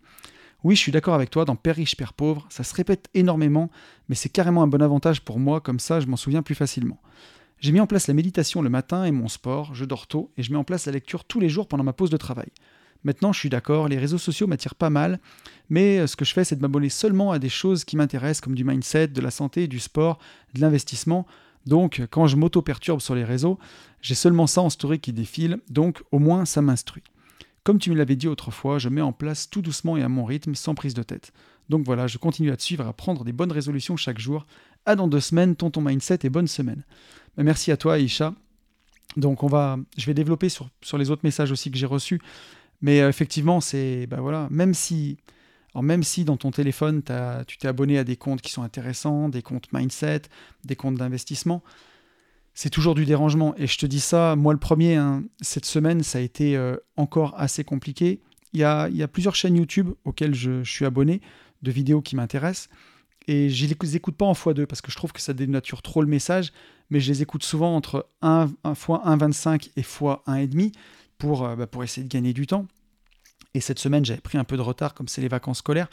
Oui, 0.65 0.75
je 0.75 0.81
suis 0.81 0.91
d'accord 0.91 1.13
avec 1.13 1.29
toi, 1.29 1.45
dans 1.45 1.55
Père 1.55 1.77
riche, 1.77 1.95
Père 1.95 2.11
pauvre, 2.11 2.45
ça 2.49 2.65
se 2.65 2.75
répète 2.75 3.07
énormément, 3.13 3.71
mais 4.09 4.15
c'est 4.15 4.27
carrément 4.27 4.63
un 4.63 4.67
bon 4.67 4.81
avantage 4.81 5.21
pour 5.21 5.39
moi, 5.39 5.61
comme 5.61 5.79
ça 5.79 6.01
je 6.01 6.07
m'en 6.07 6.17
souviens 6.17 6.41
plus 6.41 6.55
facilement. 6.55 6.99
J'ai 7.59 7.73
mis 7.73 7.81
en 7.81 7.87
place 7.87 8.07
la 8.07 8.13
méditation 8.13 8.61
le 8.61 8.69
matin 8.69 9.03
et 9.03 9.11
mon 9.11 9.27
sport, 9.27 9.75
je 9.75 9.83
dors 9.83 10.07
tôt, 10.07 10.31
et 10.37 10.43
je 10.43 10.51
mets 10.51 10.57
en 10.57 10.63
place 10.63 10.85
la 10.85 10.93
lecture 10.93 11.25
tous 11.25 11.41
les 11.41 11.49
jours 11.49 11.67
pendant 11.67 11.83
ma 11.83 11.91
pause 11.91 12.09
de 12.09 12.15
travail. 12.15 12.47
Maintenant, 13.03 13.33
je 13.33 13.39
suis 13.39 13.49
d'accord, 13.49 13.89
les 13.89 13.97
réseaux 13.97 14.17
sociaux 14.17 14.47
m'attirent 14.47 14.75
pas 14.75 14.89
mal, 14.89 15.19
mais 15.69 15.99
euh, 15.99 16.07
ce 16.07 16.15
que 16.15 16.23
je 16.23 16.33
fais, 16.33 16.43
c'est 16.45 16.55
de 16.55 16.61
m'abonner 16.61 16.89
seulement 16.89 17.31
à 17.31 17.39
des 17.39 17.49
choses 17.49 17.83
qui 17.83 17.97
m'intéressent, 17.97 18.41
comme 18.41 18.55
du 18.55 18.63
mindset, 18.63 19.09
de 19.09 19.21
la 19.21 19.31
santé, 19.31 19.67
du 19.67 19.79
sport, 19.79 20.19
de 20.53 20.61
l'investissement. 20.61 21.25
Donc, 21.65 22.01
quand 22.11 22.27
je 22.27 22.37
m'auto-perturbe 22.37 23.01
sur 23.01 23.15
les 23.15 23.25
réseaux, 23.25 23.59
j'ai 24.01 24.15
seulement 24.15 24.47
ça 24.47 24.61
en 24.61 24.69
story 24.69 24.99
qui 24.99 25.11
défile, 25.11 25.59
donc 25.69 26.01
au 26.11 26.19
moins 26.19 26.45
ça 26.45 26.61
m'instruit. 26.61 27.03
Comme 27.63 27.79
tu 27.79 27.91
me 27.91 27.95
l'avais 27.95 28.15
dit 28.15 28.27
autrefois, 28.27 28.79
je 28.79 28.89
mets 28.89 29.01
en 29.01 29.11
place 29.11 29.49
tout 29.49 29.61
doucement 29.61 29.97
et 29.97 30.03
à 30.03 30.09
mon 30.09 30.23
rythme, 30.23 30.55
sans 30.55 30.75
prise 30.75 30.93
de 30.93 31.03
tête. 31.03 31.33
Donc 31.69 31.85
voilà, 31.85 32.07
je 32.07 32.17
continue 32.17 32.51
à 32.51 32.57
te 32.57 32.63
suivre, 32.63 32.87
à 32.87 32.93
prendre 32.93 33.23
des 33.23 33.33
bonnes 33.33 33.51
résolutions 33.51 33.97
chaque 33.97 34.19
jour. 34.19 34.45
À 34.85 34.95
dans 34.95 35.07
deux 35.07 35.19
semaines, 35.19 35.55
tonton 35.55 35.81
mindset 35.81 36.19
et 36.23 36.29
bonne 36.29 36.47
semaine. 36.47 36.83
Merci 37.37 37.71
à 37.71 37.77
toi, 37.77 37.95
Aïcha. 37.95 38.33
Donc 39.17 39.43
on 39.43 39.47
va, 39.47 39.77
je 39.97 40.05
vais 40.05 40.13
développer 40.13 40.49
sur, 40.49 40.69
les 40.97 41.09
autres 41.11 41.21
messages 41.23 41.51
aussi 41.51 41.71
que 41.71 41.77
j'ai 41.77 41.85
reçus. 41.85 42.21
Mais 42.81 43.01
euh, 43.01 43.09
effectivement, 43.09 43.59
c'est, 43.59 44.07
bah 44.07 44.21
voilà, 44.21 44.47
même 44.51 44.73
si, 44.73 45.17
même 45.75 46.03
si 46.03 46.23
dans 46.25 46.37
ton 46.37 46.51
téléphone, 46.51 47.01
tu 47.47 47.57
t'es 47.57 47.67
abonné 47.67 47.97
à 47.97 48.03
des 48.03 48.15
comptes 48.15 48.41
qui 48.41 48.51
sont 48.51 48.63
intéressants, 48.63 49.29
des 49.29 49.41
comptes 49.41 49.71
mindset, 49.73 50.23
des 50.63 50.75
comptes 50.75 50.95
d'investissement, 50.95 51.63
c'est 52.53 52.69
toujours 52.69 52.93
du 52.93 53.05
dérangement. 53.05 53.55
Et 53.57 53.67
je 53.67 53.77
te 53.77 53.85
dis 53.85 54.01
ça, 54.01 54.35
moi 54.35 54.51
le 54.51 54.59
premier, 54.59 54.95
hein, 54.95 55.23
cette 55.39 55.63
semaine, 55.63 56.03
ça 56.03 56.17
a 56.17 56.21
été 56.21 56.57
euh, 56.57 56.75
encore 56.97 57.33
assez 57.37 57.63
compliqué. 57.63 58.19
Il 58.51 58.59
y 58.59 58.63
a, 58.63 58.89
plusieurs 59.07 59.35
chaînes 59.35 59.55
YouTube 59.55 59.91
auxquelles 60.03 60.35
je, 60.35 60.61
suis 60.63 60.83
abonné, 60.83 61.21
de 61.61 61.71
vidéos 61.71 62.01
qui 62.01 62.17
m'intéressent. 62.17 62.67
Et 63.29 63.51
je 63.51 63.67
les 63.67 63.95
écoute 63.95 64.17
pas 64.17 64.25
en 64.25 64.33
x2 64.33 64.65
parce 64.65 64.81
que 64.81 64.91
je 64.91 64.95
trouve 64.95 65.11
que 65.11 65.21
ça 65.21 65.33
dénature 65.33 65.83
trop 65.83 66.01
le 66.01 66.07
message, 66.07 66.51
mais 66.89 66.99
je 66.99 67.11
les 67.11 67.21
écoute 67.21 67.43
souvent 67.43 67.75
entre 67.75 68.07
1, 68.23 68.49
1 68.63 68.71
x 68.71 68.87
1,25 68.87 69.69
et 69.75 69.81
x 69.81 69.99
1,5 70.01 70.71
pour, 71.19 71.45
euh, 71.45 71.55
bah, 71.55 71.67
pour 71.67 71.83
essayer 71.83 72.03
de 72.03 72.11
gagner 72.11 72.33
du 72.33 72.47
temps. 72.47 72.65
Et 73.53 73.61
cette 73.61 73.77
semaine, 73.77 74.03
j'avais 74.03 74.19
pris 74.19 74.39
un 74.39 74.43
peu 74.43 74.57
de 74.57 74.63
retard 74.63 74.95
comme 74.95 75.07
c'est 75.07 75.21
les 75.21 75.27
vacances 75.27 75.59
scolaires. 75.59 75.91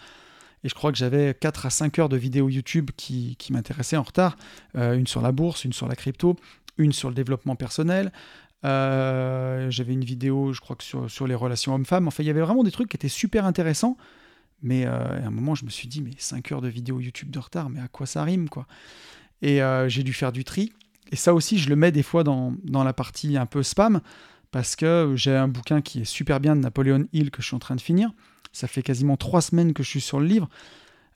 Et 0.65 0.71
je 0.71 0.75
crois 0.75 0.91
que 0.93 0.97
j'avais 0.97 1.37
4 1.39 1.67
à 1.67 1.71
5 1.71 1.99
heures 1.99 2.09
de 2.09 2.17
vidéos 2.17 2.49
YouTube 2.49 2.91
qui, 2.97 3.37
qui 3.37 3.53
m'intéressaient 3.53 3.99
en 3.99 4.03
retard. 4.03 4.39
Euh, 4.75 4.97
une 4.97 5.07
sur 5.07 5.21
la 5.21 5.31
bourse, 5.31 5.67
une 5.67 5.75
sur 5.75 5.89
la 5.89 5.95
crypto, 5.95 6.37
une 6.79 6.95
sur 6.95 7.11
le 7.11 7.15
développement 7.15 7.55
personnel. 7.55 8.13
Euh, 8.65 9.71
j'avais 9.71 9.93
une 9.93 10.05
vidéo, 10.05 10.55
je 10.55 10.61
crois 10.63 10.75
que 10.75 10.85
sur, 10.85 11.11
sur 11.11 11.27
les 11.27 11.35
relations 11.35 11.75
hommes-femmes. 11.75 12.09
Enfin, 12.09 12.23
il 12.23 12.29
y 12.29 12.31
avait 12.31 12.41
vraiment 12.41 12.65
des 12.65 12.71
trucs 12.71 12.89
qui 12.89 12.97
étaient 12.97 13.09
super 13.09 13.45
intéressants. 13.45 13.99
Mais 14.63 14.85
à 14.85 15.27
un 15.27 15.31
moment, 15.31 15.55
je 15.55 15.65
me 15.65 15.71
suis 15.71 15.87
dit, 15.87 16.03
mais 16.03 16.13
5 16.17 16.53
heures 16.53 16.61
de 16.63 16.69
vidéos 16.69 17.01
YouTube 17.01 17.31
de 17.31 17.39
retard, 17.39 17.69
mais 17.69 17.81
à 17.81 17.89
quoi 17.89 18.07
ça 18.07 18.25
rime 18.25 18.49
quoi? 18.49 18.67
Et 19.43 19.61
j'ai 19.89 20.03
dû 20.03 20.13
faire 20.13 20.33
du 20.33 20.45
tri. 20.45 20.73
Et 21.13 21.17
ça 21.17 21.35
aussi, 21.35 21.59
je 21.59 21.69
le 21.69 21.77
mets 21.77 21.93
des 21.93 22.03
fois 22.03 22.25
dans, 22.25 22.55
la 22.65 22.93
partie 22.93 23.37
un 23.37 23.47
peu 23.47 23.63
spam 23.63 24.01
parce 24.51 24.77
que 24.77 25.13
j'ai 25.17 25.37
un 25.37 25.49
bouquin 25.49 25.81
qui 25.81 26.01
est 26.01 26.05
super 26.05 26.41
bien 26.41 26.57
de 26.57 26.61
Napoléon 26.61 27.07
Hill 27.13 27.31
que 27.31 27.43
je 27.43 27.49
suis 27.49 27.57
en 27.57 27.61
train 27.61 27.77
de 27.77 27.81
finir. 27.81 28.11
Ça 28.53 28.67
fait 28.67 28.83
quasiment 28.83 29.17
trois 29.17 29.41
semaines 29.41 29.73
que 29.73 29.83
je 29.83 29.89
suis 29.89 30.01
sur 30.01 30.19
le 30.19 30.27
livre. 30.27 30.49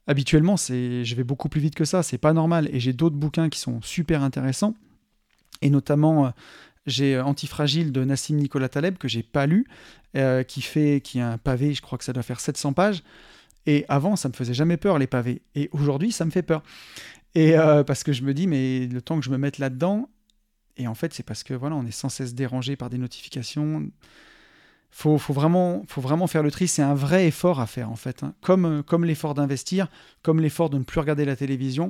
Habituellement, 0.07 0.57
c'est, 0.57 1.03
je 1.03 1.15
vais 1.15 1.23
beaucoup 1.23 1.49
plus 1.49 1.61
vite 1.61 1.75
que 1.75 1.85
ça, 1.85 2.03
c'est 2.03 2.17
pas 2.17 2.33
normal. 2.33 2.69
Et 2.71 2.79
j'ai 2.79 2.93
d'autres 2.93 3.15
bouquins 3.15 3.49
qui 3.49 3.59
sont 3.59 3.81
super 3.81 4.23
intéressants. 4.23 4.75
Et 5.61 5.69
notamment, 5.69 6.27
euh, 6.27 6.29
j'ai 6.85 7.19
Antifragile 7.19 7.91
de 7.91 8.03
Nassim 8.03 8.35
Nicolas 8.35 8.69
Taleb 8.69 8.97
que 8.97 9.07
j'ai 9.07 9.23
pas 9.23 9.45
lu, 9.45 9.67
euh, 10.15 10.43
qui 10.43 10.61
fait, 10.61 11.01
qui 11.03 11.19
a 11.19 11.31
un 11.31 11.37
pavé, 11.37 11.73
je 11.73 11.81
crois 11.81 11.97
que 11.97 12.03
ça 12.03 12.13
doit 12.13 12.23
faire 12.23 12.39
700 12.39 12.73
pages. 12.73 13.03
Et 13.65 13.85
avant, 13.89 14.15
ça 14.15 14.29
me 14.29 14.33
faisait 14.33 14.53
jamais 14.53 14.77
peur 14.77 14.97
les 14.97 15.07
pavés. 15.07 15.41
Et 15.55 15.69
aujourd'hui, 15.71 16.11
ça 16.11 16.25
me 16.25 16.31
fait 16.31 16.41
peur. 16.41 16.63
Et 17.35 17.57
euh, 17.57 17.83
parce 17.83 18.03
que 18.03 18.13
je 18.13 18.23
me 18.23 18.33
dis, 18.33 18.47
mais 18.47 18.87
le 18.87 19.01
temps 19.01 19.19
que 19.19 19.25
je 19.25 19.29
me 19.29 19.37
mette 19.37 19.57
là-dedans, 19.57 20.09
et 20.77 20.87
en 20.87 20.95
fait, 20.95 21.13
c'est 21.13 21.23
parce 21.23 21.43
que 21.43 21.53
voilà, 21.53 21.75
on 21.75 21.85
est 21.85 21.91
sans 21.91 22.09
cesse 22.09 22.33
dérangé 22.33 22.75
par 22.75 22.89
des 22.89 22.97
notifications. 22.97 23.89
Faut, 24.89 25.17
faut, 25.17 25.33
vraiment, 25.33 25.83
faut 25.87 26.01
vraiment 26.01 26.27
faire 26.27 26.43
le 26.43 26.51
tri. 26.51 26.67
C'est 26.67 26.81
un 26.81 26.95
vrai 26.95 27.27
effort 27.27 27.59
à 27.59 27.67
faire 27.67 27.89
en 27.89 27.95
fait. 27.95 28.23
Hein. 28.23 28.33
Comme, 28.41 28.65
euh, 28.65 28.83
comme 28.83 29.05
l'effort 29.05 29.33
d'investir, 29.33 29.87
comme 30.21 30.39
l'effort 30.39 30.69
de 30.69 30.77
ne 30.77 30.83
plus 30.83 30.99
regarder 30.99 31.23
la 31.23 31.35
télévision, 31.35 31.89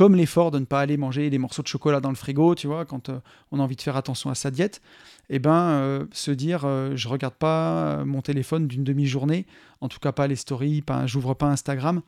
comme 0.00 0.16
l'effort 0.16 0.50
de 0.50 0.58
ne 0.58 0.64
pas 0.64 0.80
aller 0.80 0.96
manger 0.96 1.28
des 1.28 1.36
morceaux 1.36 1.60
de 1.60 1.68
chocolat 1.68 2.00
dans 2.00 2.08
le 2.08 2.14
frigo, 2.14 2.54
tu 2.54 2.66
vois, 2.66 2.86
quand 2.86 3.10
euh, 3.10 3.20
on 3.52 3.60
a 3.60 3.62
envie 3.62 3.76
de 3.76 3.82
faire 3.82 3.98
attention 3.98 4.30
à 4.30 4.34
sa 4.34 4.50
diète. 4.50 4.80
Et 5.28 5.34
eh 5.34 5.38
ben, 5.38 5.52
euh, 5.52 6.06
se 6.10 6.30
dire, 6.30 6.60
je 6.94 7.06
regarde 7.06 7.34
pas 7.34 8.02
mon 8.06 8.22
téléphone 8.22 8.66
d'une 8.66 8.82
demi-journée, 8.82 9.44
en 9.82 9.88
tout 9.88 9.98
cas 9.98 10.10
pas 10.10 10.26
les 10.26 10.36
stories, 10.36 10.80
pas, 10.80 11.06
j'ouvre 11.06 11.34
pas 11.34 11.48
Instagram 11.48 12.00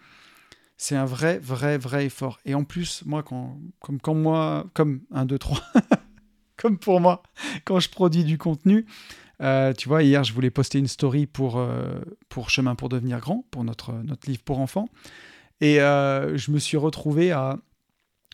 c'est 0.79 0.97
un 0.97 1.05
vrai, 1.05 1.39
vrai, 1.39 1.77
vrai 1.77 2.07
effort. 2.07 2.41
Et 2.47 2.55
en 2.55 2.65
plus, 2.65 3.05
moi, 3.05 3.23
quand, 3.23 3.61
comme 3.79 4.01
quand 4.01 4.15
moi, 4.15 4.67
comme 4.75 5.03
1, 5.13 5.27
2, 5.27 5.39
3, 5.39 5.61
comme 6.57 6.79
pour 6.79 6.99
moi, 6.99 7.23
quand 7.65 7.79
je 7.79 7.91
produis 7.91 8.25
du 8.25 8.39
contenu, 8.39 8.87
euh, 9.43 9.73
tu 9.75 9.89
vois, 9.89 10.03
hier, 10.03 10.25
je 10.25 10.33
voulais 10.33 10.51
poster 10.51 10.79
une 10.79 10.89
story 10.89 11.27
pour, 11.27 11.59
euh, 11.59 12.01
pour 12.31 12.51
Chemin 12.51 12.75
pour 12.75 12.89
devenir 12.89 13.21
grand, 13.21 13.45
pour 13.51 13.63
notre, 13.63 13.93
notre 13.93 14.29
livre 14.29 14.43
pour 14.43 14.59
enfants. 14.59 14.89
Et 15.61 15.81
euh, 15.81 16.37
je 16.37 16.51
me 16.51 16.59
suis 16.59 16.77
retrouvé 16.77 17.31
à 17.31 17.59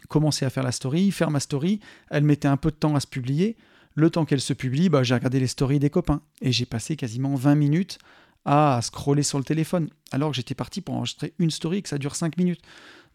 commencer 0.08 0.44
à 0.44 0.50
faire 0.50 0.62
la 0.62 0.72
story, 0.72 1.10
faire 1.10 1.30
ma 1.30 1.40
story. 1.40 1.80
Elle 2.10 2.24
mettait 2.24 2.48
un 2.48 2.56
peu 2.56 2.70
de 2.70 2.76
temps 2.76 2.94
à 2.94 3.00
se 3.00 3.06
publier. 3.06 3.56
Le 3.94 4.10
temps 4.10 4.24
qu'elle 4.24 4.40
se 4.40 4.52
publie, 4.52 4.88
bah, 4.88 5.02
j'ai 5.02 5.14
regardé 5.14 5.40
les 5.40 5.46
stories 5.46 5.78
des 5.78 5.90
copains. 5.90 6.22
Et 6.40 6.52
j'ai 6.52 6.66
passé 6.66 6.96
quasiment 6.96 7.34
20 7.34 7.54
minutes 7.54 7.98
à 8.44 8.80
scroller 8.82 9.22
sur 9.22 9.38
le 9.38 9.44
téléphone, 9.44 9.90
alors 10.10 10.30
que 10.30 10.36
j'étais 10.36 10.54
parti 10.54 10.80
pour 10.80 10.94
enregistrer 10.94 11.34
une 11.38 11.50
story 11.50 11.82
que 11.82 11.88
ça 11.88 11.98
dure 11.98 12.16
5 12.16 12.36
minutes. 12.38 12.62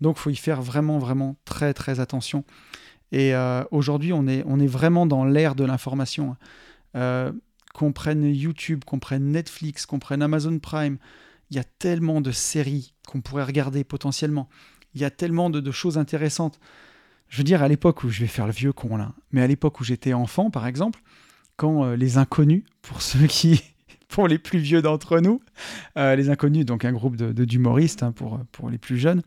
Donc 0.02 0.18
il 0.18 0.20
faut 0.20 0.30
y 0.30 0.36
faire 0.36 0.62
vraiment, 0.62 1.00
vraiment 1.00 1.38
très, 1.46 1.74
très 1.74 2.00
attention. 2.00 2.44
Et 3.12 3.34
euh, 3.34 3.64
aujourd'hui, 3.72 4.12
on 4.14 4.28
est, 4.28 4.68
vraiment 4.68 5.06
dans 5.06 5.24
l'ère 5.24 5.56
de 5.56 5.64
l'information. 5.64 6.36
Euh, 6.96 7.32
qu'on 7.74 7.92
prenne 7.92 8.24
YouTube, 8.26 8.84
qu'on 8.86 9.00
prenne 9.00 9.32
Netflix, 9.32 9.86
qu'on 9.86 10.00
prenne 10.00 10.22
Amazon 10.22 10.60
Prime, 10.60 10.98
il 11.50 11.58
y 11.58 11.60
a 11.60 11.64
tellement 11.64 12.22
de 12.22 12.32
séries 12.32 12.94
qu'on 13.08 13.22
pourrait 13.22 13.44
regarder 13.44 13.84
potentiellement. 13.84 14.48
Il 14.96 15.02
y 15.02 15.06
a 15.06 15.10
tellement 15.10 15.50
de, 15.50 15.72
choses 15.72 15.98
intéressantes. 15.98 16.60
Je 17.30 17.38
veux 17.38 17.44
dire, 17.44 17.64
à 17.64 17.68
l'époque 17.68 18.04
où 18.04 18.10
je 18.10 18.22
vais 18.22 18.28
faire 18.28 18.46
le 18.46 18.54
vieux 18.54 18.74
con 18.74 18.96
là, 18.98 19.14
mais 19.32 19.42
à 19.42 19.48
l'époque 19.48 19.80
où 19.80 19.84
j'étais 19.84 20.14
enfant, 20.14 20.50
par 20.52 20.68
exemple, 20.68 21.02
quand 21.56 21.84
euh, 21.84 21.96
Les 21.96 22.18
Inconnus, 22.18 22.64
pour 22.82 23.02
ceux 23.02 23.26
qui, 23.28 23.64
pour 24.08 24.28
les 24.28 24.38
plus 24.38 24.60
vieux 24.60 24.82
d'entre 24.82 25.20
nous. 25.20 25.42
Euh, 25.98 26.16
les 26.16 26.30
Inconnus, 26.30 26.66
donc 26.66 26.86
un 26.86 26.92
groupe 26.92 27.16
d'humoristes 27.16 28.02
de, 28.02 28.06
hein, 28.06 28.12
pour, 28.12 28.40
pour 28.52 28.70
les 28.70 28.78
plus 28.78 28.98
jeunes, 28.98 29.24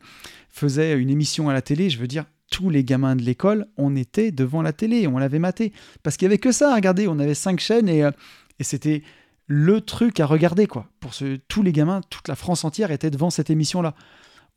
faisait 0.49 0.97
une 0.97 1.09
émission 1.09 1.49
à 1.49 1.53
la 1.53 1.61
télé. 1.61 1.89
Je 1.89 1.99
veux 1.99 2.07
dire, 2.07 2.25
tous 2.51 2.69
les 2.69 2.83
gamins 2.83 3.15
de 3.15 3.21
l'école, 3.21 3.67
on 3.77 3.95
était 3.95 4.31
devant 4.31 4.61
la 4.61 4.73
télé, 4.73 5.07
on 5.07 5.17
l'avait 5.17 5.39
maté. 5.39 5.73
Parce 6.03 6.17
qu'il 6.17 6.27
n'y 6.27 6.33
avait 6.33 6.39
que 6.39 6.51
ça 6.51 6.71
à 6.71 6.75
regarder. 6.75 7.07
On 7.07 7.19
avait 7.19 7.33
cinq 7.33 7.59
chaînes 7.59 7.89
et, 7.89 8.03
euh, 8.03 8.11
et 8.59 8.63
c'était 8.63 9.03
le 9.47 9.81
truc 9.81 10.19
à 10.19 10.25
regarder. 10.25 10.67
quoi. 10.67 10.87
Pour 10.99 11.13
ce, 11.13 11.37
tous 11.47 11.63
les 11.63 11.71
gamins, 11.71 12.01
toute 12.09 12.27
la 12.27 12.35
France 12.35 12.63
entière 12.63 12.91
était 12.91 13.09
devant 13.09 13.29
cette 13.29 13.49
émission-là. 13.49 13.95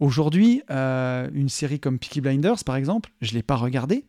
Aujourd'hui, 0.00 0.62
euh, 0.70 1.28
une 1.32 1.48
série 1.48 1.78
comme 1.78 1.98
Peaky 1.98 2.20
Blinders, 2.20 2.64
par 2.64 2.76
exemple, 2.76 3.10
je 3.20 3.30
ne 3.32 3.36
l'ai 3.36 3.42
pas 3.42 3.56
regardée 3.56 4.04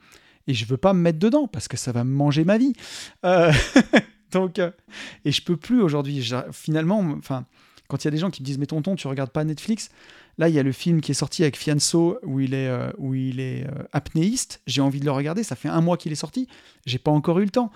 et 0.47 0.53
je 0.53 0.65
veux 0.65 0.77
pas 0.77 0.93
me 0.93 0.99
mettre 0.99 1.19
dedans 1.19 1.47
parce 1.47 1.67
que 1.67 1.77
ça 1.77 1.91
va 1.91 2.03
me 2.03 2.11
manger 2.11 2.43
ma 2.45 2.57
vie. 2.57 2.73
Donc, 4.31 4.59
euh, 4.59 4.71
et 5.25 5.31
je 5.31 5.43
peux 5.43 5.57
plus 5.57 5.81
aujourd'hui. 5.81 6.27
Finalement, 6.51 6.99
enfin, 7.17 7.45
quand 7.87 8.03
il 8.03 8.05
y 8.05 8.09
a 8.09 8.11
des 8.11 8.17
gens 8.17 8.31
qui 8.31 8.41
me 8.41 8.45
disent 8.45 8.57
mais 8.57 8.65
tonton, 8.65 8.95
tu 8.95 9.07
regardes 9.07 9.31
pas 9.31 9.43
Netflix, 9.43 9.89
là 10.37 10.49
il 10.49 10.55
y 10.55 10.59
a 10.59 10.63
le 10.63 10.71
film 10.71 11.01
qui 11.01 11.11
est 11.11 11.15
sorti 11.15 11.43
avec 11.43 11.57
Fianso 11.57 12.17
où 12.23 12.39
il 12.39 12.53
est 12.53 12.67
euh, 12.67 12.89
où 12.97 13.13
il 13.13 13.39
est 13.39 13.65
euh, 13.65 13.83
apnéiste. 13.91 14.61
J'ai 14.67 14.81
envie 14.81 14.99
de 14.99 15.05
le 15.05 15.11
regarder. 15.11 15.43
Ça 15.43 15.55
fait 15.55 15.69
un 15.69 15.81
mois 15.81 15.97
qu'il 15.97 16.11
est 16.11 16.15
sorti. 16.15 16.47
J'ai 16.85 16.99
pas 16.99 17.11
encore 17.11 17.39
eu 17.39 17.43
le 17.43 17.51
temps 17.51 17.71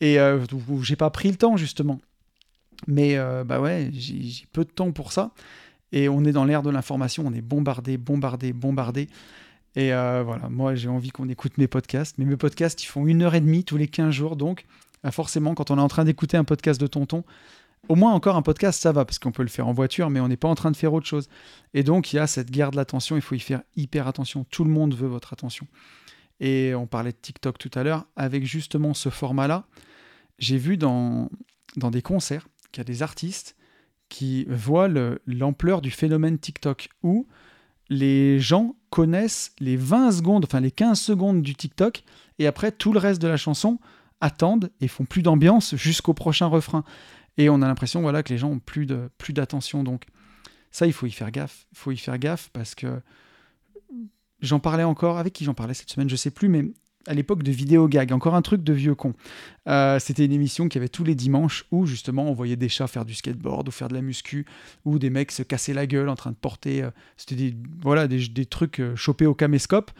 et 0.00 0.18
j'ai 0.82 0.96
pas 0.96 1.10
pris 1.10 1.30
le 1.30 1.36
temps 1.36 1.56
justement. 1.56 2.00
Mais 2.88 3.16
bah 3.44 3.60
ouais, 3.60 3.90
j'ai 3.92 4.46
peu 4.52 4.64
de 4.64 4.70
temps 4.70 4.90
pour 4.90 5.12
ça. 5.12 5.32
Et 5.92 6.08
on 6.08 6.24
est 6.24 6.32
dans 6.32 6.44
l'ère 6.44 6.62
de 6.62 6.70
l'information. 6.70 7.24
On 7.26 7.32
est 7.32 7.42
bombardé, 7.42 7.98
bombardé, 7.98 8.52
bombardé. 8.52 9.08
Et 9.76 9.90
voilà, 9.90 10.48
moi 10.50 10.74
j'ai 10.74 10.88
envie 10.88 11.10
qu'on 11.10 11.28
écoute 11.28 11.58
mes 11.58 11.68
podcasts. 11.68 12.18
Mais 12.18 12.24
mes 12.24 12.36
podcasts, 12.36 12.82
ils 12.82 12.86
font 12.86 13.06
une 13.06 13.22
heure 13.22 13.34
et 13.34 13.40
demie 13.40 13.64
tous 13.64 13.76
les 13.76 13.88
15 13.88 14.10
jours. 14.10 14.36
Donc 14.36 14.66
ah, 15.02 15.10
forcément, 15.10 15.54
quand 15.54 15.70
on 15.70 15.78
est 15.78 15.82
en 15.82 15.88
train 15.88 16.04
d'écouter 16.04 16.36
un 16.36 16.44
podcast 16.44 16.80
de 16.80 16.86
tonton, 16.86 17.24
au 17.88 17.96
moins 17.96 18.12
encore 18.12 18.36
un 18.36 18.42
podcast, 18.42 18.80
ça 18.80 18.92
va, 18.92 19.04
parce 19.04 19.18
qu'on 19.18 19.32
peut 19.32 19.42
le 19.42 19.48
faire 19.48 19.66
en 19.66 19.72
voiture, 19.72 20.10
mais 20.10 20.20
on 20.20 20.28
n'est 20.28 20.36
pas 20.36 20.48
en 20.48 20.54
train 20.54 20.70
de 20.70 20.76
faire 20.76 20.92
autre 20.92 21.06
chose. 21.06 21.28
Et 21.74 21.82
donc, 21.82 22.12
il 22.12 22.16
y 22.16 22.18
a 22.20 22.28
cette 22.28 22.50
guerre 22.50 22.70
de 22.70 22.76
l'attention, 22.76 23.16
il 23.16 23.22
faut 23.22 23.34
y 23.34 23.40
faire 23.40 23.62
hyper 23.76 24.06
attention. 24.06 24.44
Tout 24.50 24.64
le 24.64 24.70
monde 24.70 24.94
veut 24.94 25.08
votre 25.08 25.32
attention. 25.32 25.66
Et 26.38 26.74
on 26.74 26.86
parlait 26.86 27.10
de 27.10 27.16
TikTok 27.16 27.58
tout 27.58 27.70
à 27.74 27.82
l'heure, 27.82 28.06
avec 28.14 28.44
justement 28.44 28.94
ce 28.94 29.08
format-là, 29.08 29.66
j'ai 30.38 30.58
vu 30.58 30.76
dans, 30.76 31.28
dans 31.76 31.90
des 31.90 32.02
concerts 32.02 32.46
qu'il 32.70 32.80
y 32.80 32.82
a 32.82 32.84
des 32.84 33.02
artistes 33.02 33.56
qui 34.12 34.44
voient 34.50 34.90
l'ampleur 35.26 35.80
du 35.80 35.90
phénomène 35.90 36.38
TikTok, 36.38 36.90
où 37.02 37.26
les 37.88 38.38
gens 38.40 38.76
connaissent 38.90 39.52
les 39.58 39.78
20 39.78 40.12
secondes, 40.12 40.44
enfin 40.44 40.60
les 40.60 40.70
15 40.70 41.00
secondes 41.00 41.40
du 41.40 41.54
TikTok, 41.54 42.04
et 42.38 42.46
après 42.46 42.72
tout 42.72 42.92
le 42.92 42.98
reste 42.98 43.22
de 43.22 43.28
la 43.28 43.38
chanson, 43.38 43.78
attendent 44.20 44.70
et 44.82 44.88
font 44.88 45.06
plus 45.06 45.22
d'ambiance 45.22 45.76
jusqu'au 45.76 46.12
prochain 46.12 46.44
refrain. 46.44 46.84
Et 47.38 47.48
on 47.48 47.62
a 47.62 47.66
l'impression 47.66 48.02
voilà, 48.02 48.22
que 48.22 48.28
les 48.28 48.36
gens 48.36 48.50
ont 48.50 48.58
plus 48.58 48.84
d'attention. 49.32 49.82
Donc 49.82 50.04
ça, 50.72 50.86
il 50.86 50.92
faut 50.92 51.06
y 51.06 51.10
faire 51.10 51.30
gaffe. 51.30 51.66
Il 51.72 51.78
faut 51.78 51.90
y 51.90 51.96
faire 51.96 52.18
gaffe 52.18 52.50
parce 52.52 52.74
que 52.74 53.00
j'en 54.42 54.60
parlais 54.60 54.84
encore. 54.84 55.16
Avec 55.16 55.32
qui 55.32 55.44
j'en 55.44 55.54
parlais 55.54 55.72
cette 55.72 55.88
semaine 55.88 56.10
Je 56.10 56.16
sais 56.16 56.30
plus, 56.30 56.48
mais 56.48 56.66
à 57.06 57.14
l'époque 57.14 57.42
de 57.42 57.50
Vidéo 57.50 57.88
Gag, 57.88 58.12
encore 58.12 58.34
un 58.34 58.42
truc 58.42 58.62
de 58.62 58.72
vieux 58.72 58.94
con. 58.94 59.14
Euh, 59.68 59.98
c'était 59.98 60.24
une 60.24 60.32
émission 60.32 60.68
qui 60.68 60.78
avait 60.78 60.88
tous 60.88 61.04
les 61.04 61.14
dimanches 61.14 61.64
où 61.70 61.86
justement 61.86 62.24
on 62.24 62.32
voyait 62.32 62.56
des 62.56 62.68
chats 62.68 62.86
faire 62.86 63.04
du 63.04 63.14
skateboard 63.14 63.68
ou 63.68 63.70
faire 63.70 63.88
de 63.88 63.94
la 63.94 64.02
muscu, 64.02 64.46
ou 64.84 64.98
des 64.98 65.10
mecs 65.10 65.32
se 65.32 65.42
casser 65.42 65.72
la 65.72 65.86
gueule 65.86 66.08
en 66.08 66.16
train 66.16 66.30
de 66.30 66.36
porter. 66.36 66.82
Euh, 66.82 66.90
c'était 67.16 67.36
des, 67.36 67.56
voilà, 67.80 68.08
des, 68.08 68.46
trucs 68.46 68.80
euh, 68.80 68.96
chopés 68.96 69.26
au 69.26 69.34
caméscope, 69.34 69.90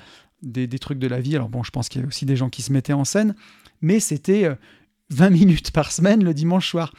des, 0.42 0.66
des, 0.66 0.78
trucs 0.78 0.98
de 0.98 1.06
la 1.06 1.20
vie. 1.20 1.36
Alors 1.36 1.48
bon, 1.48 1.62
je 1.62 1.70
pense 1.70 1.88
qu'il 1.88 2.00
y 2.00 2.02
avait 2.02 2.08
aussi 2.08 2.26
des 2.26 2.36
gens 2.36 2.50
qui 2.50 2.62
se 2.62 2.72
mettaient 2.72 2.92
en 2.92 3.04
scène, 3.04 3.34
mais 3.80 4.00
c'était 4.00 4.48
20 5.10 5.30
minutes 5.30 5.70
par 5.70 5.92
semaine 5.92 6.24
le 6.24 6.34
dimanche 6.34 6.68
soir. 6.68 6.92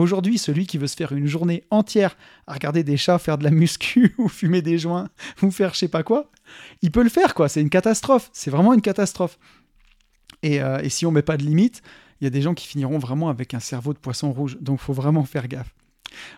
Aujourd'hui, 0.00 0.38
celui 0.38 0.66
qui 0.66 0.78
veut 0.78 0.86
se 0.86 0.96
faire 0.96 1.12
une 1.12 1.26
journée 1.26 1.64
entière 1.70 2.16
à 2.46 2.54
regarder 2.54 2.82
des 2.82 2.96
chats 2.96 3.18
faire 3.18 3.36
de 3.36 3.44
la 3.44 3.50
muscu 3.50 4.14
ou 4.18 4.28
fumer 4.28 4.62
des 4.62 4.78
joints 4.78 5.08
ou 5.42 5.50
faire 5.50 5.74
je 5.74 5.80
sais 5.80 5.88
pas 5.88 6.02
quoi, 6.02 6.30
il 6.80 6.90
peut 6.90 7.02
le 7.02 7.10
faire 7.10 7.34
quoi. 7.34 7.50
C'est 7.50 7.60
une 7.60 7.68
catastrophe. 7.68 8.30
C'est 8.32 8.50
vraiment 8.50 8.72
une 8.72 8.80
catastrophe. 8.80 9.38
Et, 10.42 10.62
euh, 10.62 10.88
si 10.88 11.04
on 11.04 11.10
met 11.10 11.22
pas 11.22 11.36
de 11.36 11.42
limite, 11.42 11.82
il 12.20 12.24
y 12.24 12.26
a 12.26 12.30
des 12.30 12.40
gens 12.40 12.54
qui 12.54 12.66
finiront 12.66 12.98
vraiment 12.98 13.28
avec 13.28 13.52
un 13.52 13.60
cerveau 13.60 13.92
de 13.92 13.98
poisson 13.98 14.32
rouge. 14.32 14.56
Donc 14.62 14.80
faut 14.80 14.94
vraiment 14.94 15.24
faire 15.24 15.46
gaffe. 15.48 15.74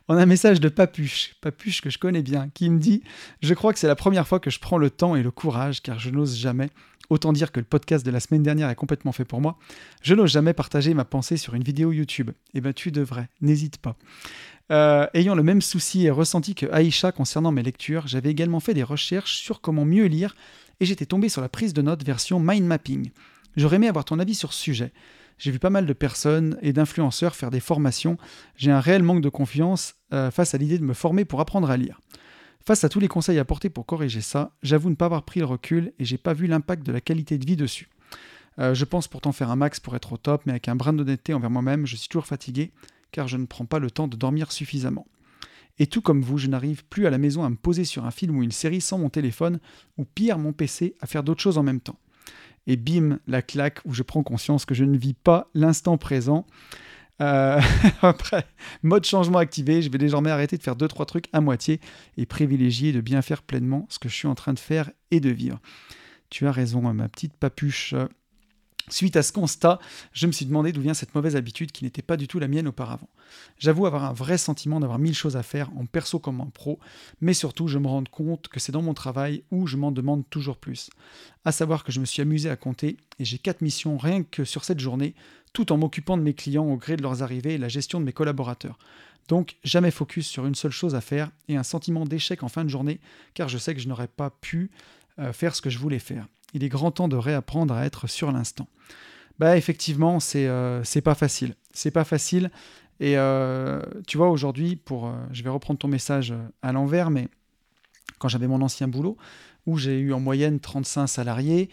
On 0.08 0.16
a 0.16 0.22
un 0.22 0.26
message 0.26 0.60
de 0.60 0.68
Papuche, 0.68 1.34
Papuche 1.40 1.80
que 1.80 1.90
je 1.90 1.98
connais 1.98 2.22
bien, 2.22 2.48
qui 2.54 2.68
me 2.70 2.78
dit 2.78 3.02
Je 3.40 3.54
crois 3.54 3.72
que 3.72 3.78
c'est 3.78 3.86
la 3.86 3.96
première 3.96 4.28
fois 4.28 4.40
que 4.40 4.50
je 4.50 4.58
prends 4.58 4.78
le 4.78 4.90
temps 4.90 5.16
et 5.16 5.22
le 5.22 5.30
courage, 5.30 5.82
car 5.82 5.98
je 5.98 6.10
n'ose 6.10 6.36
jamais. 6.36 6.70
Autant 7.10 7.32
dire 7.32 7.52
que 7.52 7.60
le 7.60 7.66
podcast 7.66 8.06
de 8.06 8.10
la 8.10 8.20
semaine 8.20 8.42
dernière 8.42 8.70
est 8.70 8.74
complètement 8.74 9.12
fait 9.12 9.24
pour 9.24 9.40
moi. 9.40 9.58
Je 10.02 10.14
n'ose 10.14 10.30
jamais 10.30 10.54
partager 10.54 10.94
ma 10.94 11.04
pensée 11.04 11.36
sur 11.36 11.54
une 11.54 11.62
vidéo 11.62 11.92
YouTube. 11.92 12.30
Eh 12.54 12.60
bien, 12.60 12.72
tu 12.72 12.90
devrais, 12.90 13.28
n'hésite 13.40 13.78
pas. 13.78 13.96
Euh, 14.70 15.06
ayant 15.12 15.34
le 15.34 15.42
même 15.42 15.60
souci 15.60 16.06
et 16.06 16.10
ressenti 16.10 16.54
que 16.54 16.66
Aïcha 16.72 17.12
concernant 17.12 17.52
mes 17.52 17.62
lectures, 17.62 18.06
j'avais 18.06 18.30
également 18.30 18.60
fait 18.60 18.72
des 18.72 18.82
recherches 18.82 19.36
sur 19.36 19.60
comment 19.60 19.84
mieux 19.84 20.06
lire 20.06 20.34
et 20.80 20.86
j'étais 20.86 21.04
tombé 21.04 21.28
sur 21.28 21.42
la 21.42 21.48
prise 21.48 21.74
de 21.74 21.82
notes 21.82 22.04
version 22.04 22.40
mind 22.40 22.64
mapping. 22.64 23.10
J'aurais 23.56 23.76
aimé 23.76 23.88
avoir 23.88 24.04
ton 24.04 24.18
avis 24.18 24.34
sur 24.34 24.52
ce 24.52 24.62
sujet. 24.62 24.92
J'ai 25.38 25.50
vu 25.50 25.58
pas 25.58 25.70
mal 25.70 25.86
de 25.86 25.92
personnes 25.92 26.58
et 26.62 26.72
d'influenceurs 26.72 27.34
faire 27.34 27.50
des 27.50 27.60
formations. 27.60 28.16
J'ai 28.56 28.70
un 28.70 28.80
réel 28.80 29.02
manque 29.02 29.22
de 29.22 29.28
confiance 29.28 29.94
euh, 30.12 30.30
face 30.30 30.54
à 30.54 30.58
l'idée 30.58 30.78
de 30.78 30.84
me 30.84 30.94
former 30.94 31.24
pour 31.24 31.40
apprendre 31.40 31.70
à 31.70 31.76
lire. 31.76 32.00
Face 32.64 32.84
à 32.84 32.88
tous 32.88 33.00
les 33.00 33.08
conseils 33.08 33.38
apportés 33.38 33.70
pour 33.70 33.86
corriger 33.86 34.20
ça, 34.20 34.56
j'avoue 34.62 34.90
ne 34.90 34.94
pas 34.94 35.06
avoir 35.06 35.24
pris 35.24 35.40
le 35.40 35.46
recul 35.46 35.92
et 35.98 36.04
j'ai 36.04 36.18
pas 36.18 36.32
vu 36.32 36.46
l'impact 36.46 36.86
de 36.86 36.92
la 36.92 37.00
qualité 37.00 37.38
de 37.38 37.46
vie 37.46 37.56
dessus. 37.56 37.88
Euh, 38.58 38.74
je 38.74 38.84
pense 38.84 39.08
pourtant 39.08 39.32
faire 39.32 39.50
un 39.50 39.56
max 39.56 39.80
pour 39.80 39.96
être 39.96 40.12
au 40.12 40.16
top, 40.16 40.42
mais 40.46 40.52
avec 40.52 40.68
un 40.68 40.76
brin 40.76 40.92
d'honnêteté 40.92 41.34
envers 41.34 41.50
moi-même, 41.50 41.86
je 41.86 41.96
suis 41.96 42.08
toujours 42.08 42.26
fatigué 42.26 42.70
car 43.12 43.28
je 43.28 43.36
ne 43.36 43.46
prends 43.46 43.66
pas 43.66 43.78
le 43.78 43.90
temps 43.90 44.08
de 44.08 44.16
dormir 44.16 44.50
suffisamment. 44.50 45.06
Et 45.78 45.86
tout 45.86 46.02
comme 46.02 46.22
vous, 46.22 46.38
je 46.38 46.48
n'arrive 46.48 46.84
plus 46.86 47.06
à 47.06 47.10
la 47.10 47.18
maison 47.18 47.44
à 47.44 47.50
me 47.50 47.56
poser 47.56 47.84
sur 47.84 48.04
un 48.04 48.10
film 48.10 48.36
ou 48.36 48.42
une 48.42 48.50
série 48.50 48.80
sans 48.80 48.98
mon 48.98 49.10
téléphone, 49.10 49.58
ou 49.98 50.04
pire 50.04 50.38
mon 50.38 50.52
PC, 50.52 50.96
à 51.00 51.06
faire 51.06 51.22
d'autres 51.22 51.40
choses 51.40 51.58
en 51.58 51.62
même 51.62 51.80
temps. 51.80 51.98
Et 52.66 52.76
bim, 52.76 53.18
la 53.26 53.42
claque 53.42 53.80
où 53.84 53.92
je 53.92 54.02
prends 54.02 54.22
conscience 54.22 54.64
que 54.64 54.74
je 54.74 54.84
ne 54.84 54.96
vis 54.96 55.14
pas 55.14 55.50
l'instant 55.54 55.98
présent. 55.98 56.46
Euh, 57.20 57.60
après, 58.02 58.46
mode 58.82 59.04
changement 59.04 59.38
activé, 59.38 59.82
je 59.82 59.90
vais 59.90 59.98
désormais 59.98 60.30
arrêter 60.30 60.56
de 60.56 60.62
faire 60.62 60.76
2-3 60.76 61.06
trucs 61.06 61.28
à 61.32 61.40
moitié 61.40 61.80
et 62.16 62.26
privilégier 62.26 62.92
de 62.92 63.00
bien 63.00 63.22
faire 63.22 63.42
pleinement 63.42 63.86
ce 63.88 63.98
que 63.98 64.08
je 64.08 64.14
suis 64.14 64.28
en 64.28 64.34
train 64.34 64.52
de 64.52 64.58
faire 64.58 64.90
et 65.10 65.20
de 65.20 65.30
vivre. 65.30 65.60
Tu 66.30 66.46
as 66.46 66.52
raison, 66.52 66.80
ma 66.92 67.08
petite 67.08 67.34
papuche. 67.34 67.94
Suite 68.88 69.16
à 69.16 69.22
ce 69.22 69.32
constat, 69.32 69.78
je 70.12 70.26
me 70.26 70.32
suis 70.32 70.44
demandé 70.44 70.72
d'où 70.72 70.80
vient 70.80 70.94
cette 70.94 71.14
mauvaise 71.14 71.36
habitude 71.36 71.70
qui 71.70 71.84
n'était 71.84 72.02
pas 72.02 72.16
du 72.16 72.26
tout 72.26 72.38
la 72.38 72.48
mienne 72.48 72.66
auparavant. 72.66 73.08
J'avoue 73.58 73.86
avoir 73.86 74.04
un 74.04 74.12
vrai 74.12 74.38
sentiment 74.38 74.80
d'avoir 74.80 74.98
mille 74.98 75.14
choses 75.14 75.36
à 75.36 75.42
faire 75.42 75.70
en 75.76 75.86
perso 75.86 76.18
comme 76.18 76.40
en 76.40 76.50
pro, 76.50 76.80
mais 77.20 77.32
surtout 77.32 77.68
je 77.68 77.78
me 77.78 77.86
rends 77.86 78.04
compte 78.04 78.48
que 78.48 78.58
c'est 78.58 78.72
dans 78.72 78.82
mon 78.82 78.94
travail 78.94 79.44
où 79.50 79.66
je 79.66 79.76
m'en 79.76 79.92
demande 79.92 80.28
toujours 80.30 80.56
plus. 80.56 80.90
À 81.44 81.52
savoir 81.52 81.84
que 81.84 81.92
je 81.92 82.00
me 82.00 82.04
suis 82.04 82.22
amusé 82.22 82.50
à 82.50 82.56
compter 82.56 82.96
et 83.18 83.24
j'ai 83.24 83.38
quatre 83.38 83.62
missions 83.62 83.96
rien 83.96 84.24
que 84.24 84.44
sur 84.44 84.64
cette 84.64 84.80
journée, 84.80 85.14
tout 85.52 85.72
en 85.72 85.76
m'occupant 85.76 86.16
de 86.16 86.22
mes 86.22 86.34
clients 86.34 86.66
au 86.66 86.76
gré 86.76 86.96
de 86.96 87.02
leurs 87.02 87.22
arrivées 87.22 87.54
et 87.54 87.58
la 87.58 87.68
gestion 87.68 88.00
de 88.00 88.04
mes 88.04 88.12
collaborateurs. 88.12 88.78
Donc 89.28 89.56
jamais 89.62 89.92
focus 89.92 90.26
sur 90.26 90.46
une 90.46 90.56
seule 90.56 90.72
chose 90.72 90.96
à 90.96 91.00
faire 91.00 91.30
et 91.48 91.56
un 91.56 91.62
sentiment 91.62 92.04
d'échec 92.04 92.42
en 92.42 92.48
fin 92.48 92.64
de 92.64 92.68
journée 92.68 93.00
car 93.34 93.48
je 93.48 93.58
sais 93.58 93.74
que 93.74 93.80
je 93.80 93.88
n'aurais 93.88 94.08
pas 94.08 94.30
pu 94.30 94.70
euh, 95.18 95.32
faire 95.32 95.54
ce 95.54 95.62
que 95.62 95.70
je 95.70 95.78
voulais 95.78 96.00
faire 96.00 96.26
il 96.54 96.64
est 96.64 96.68
grand 96.68 96.90
temps 96.90 97.08
de 97.08 97.16
réapprendre 97.16 97.74
à 97.74 97.84
être 97.84 98.06
sur 98.06 98.30
l'instant. 98.32 98.68
Bah 99.38 99.56
effectivement, 99.56 100.20
c'est 100.20 100.46
euh, 100.46 100.82
pas 101.04 101.14
facile. 101.14 101.54
C'est 101.72 101.90
pas 101.90 102.04
facile. 102.04 102.50
Et 103.00 103.16
euh, 103.16 103.82
tu 104.06 104.16
vois, 104.16 104.30
aujourd'hui, 104.30 104.76
pour, 104.76 105.06
euh, 105.06 105.12
je 105.32 105.42
vais 105.42 105.50
reprendre 105.50 105.78
ton 105.78 105.88
message 105.88 106.34
à 106.62 106.72
l'envers, 106.72 107.10
mais 107.10 107.28
quand 108.18 108.28
j'avais 108.28 108.46
mon 108.46 108.62
ancien 108.62 108.86
boulot, 108.86 109.16
où 109.66 109.78
j'ai 109.78 109.98
eu 109.98 110.12
en 110.12 110.20
moyenne 110.20 110.60
35 110.60 111.06
salariés, 111.06 111.70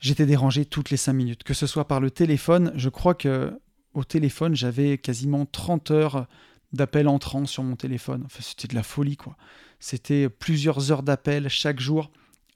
j'étais 0.00 0.26
dérangé 0.26 0.64
toutes 0.64 0.90
les 0.90 0.96
5 0.96 1.12
minutes. 1.12 1.42
Que 1.44 1.54
ce 1.54 1.66
soit 1.66 1.86
par 1.86 2.00
le 2.00 2.10
téléphone, 2.10 2.72
je 2.74 2.88
crois 2.88 3.14
que 3.14 3.56
au 3.94 4.04
téléphone, 4.04 4.56
j'avais 4.56 4.98
quasiment 4.98 5.44
30 5.44 5.90
heures 5.90 6.26
d'appels 6.72 7.08
entrants 7.08 7.44
sur 7.44 7.62
mon 7.62 7.76
téléphone. 7.76 8.22
Enfin, 8.24 8.40
c'était 8.40 8.68
de 8.68 8.74
la 8.74 8.82
folie, 8.82 9.16
quoi. 9.16 9.36
C'était 9.80 10.28
plusieurs 10.28 10.90
heures 10.90 11.02
d'appels 11.02 11.48
chaque 11.48 11.78
jour. 11.78 12.10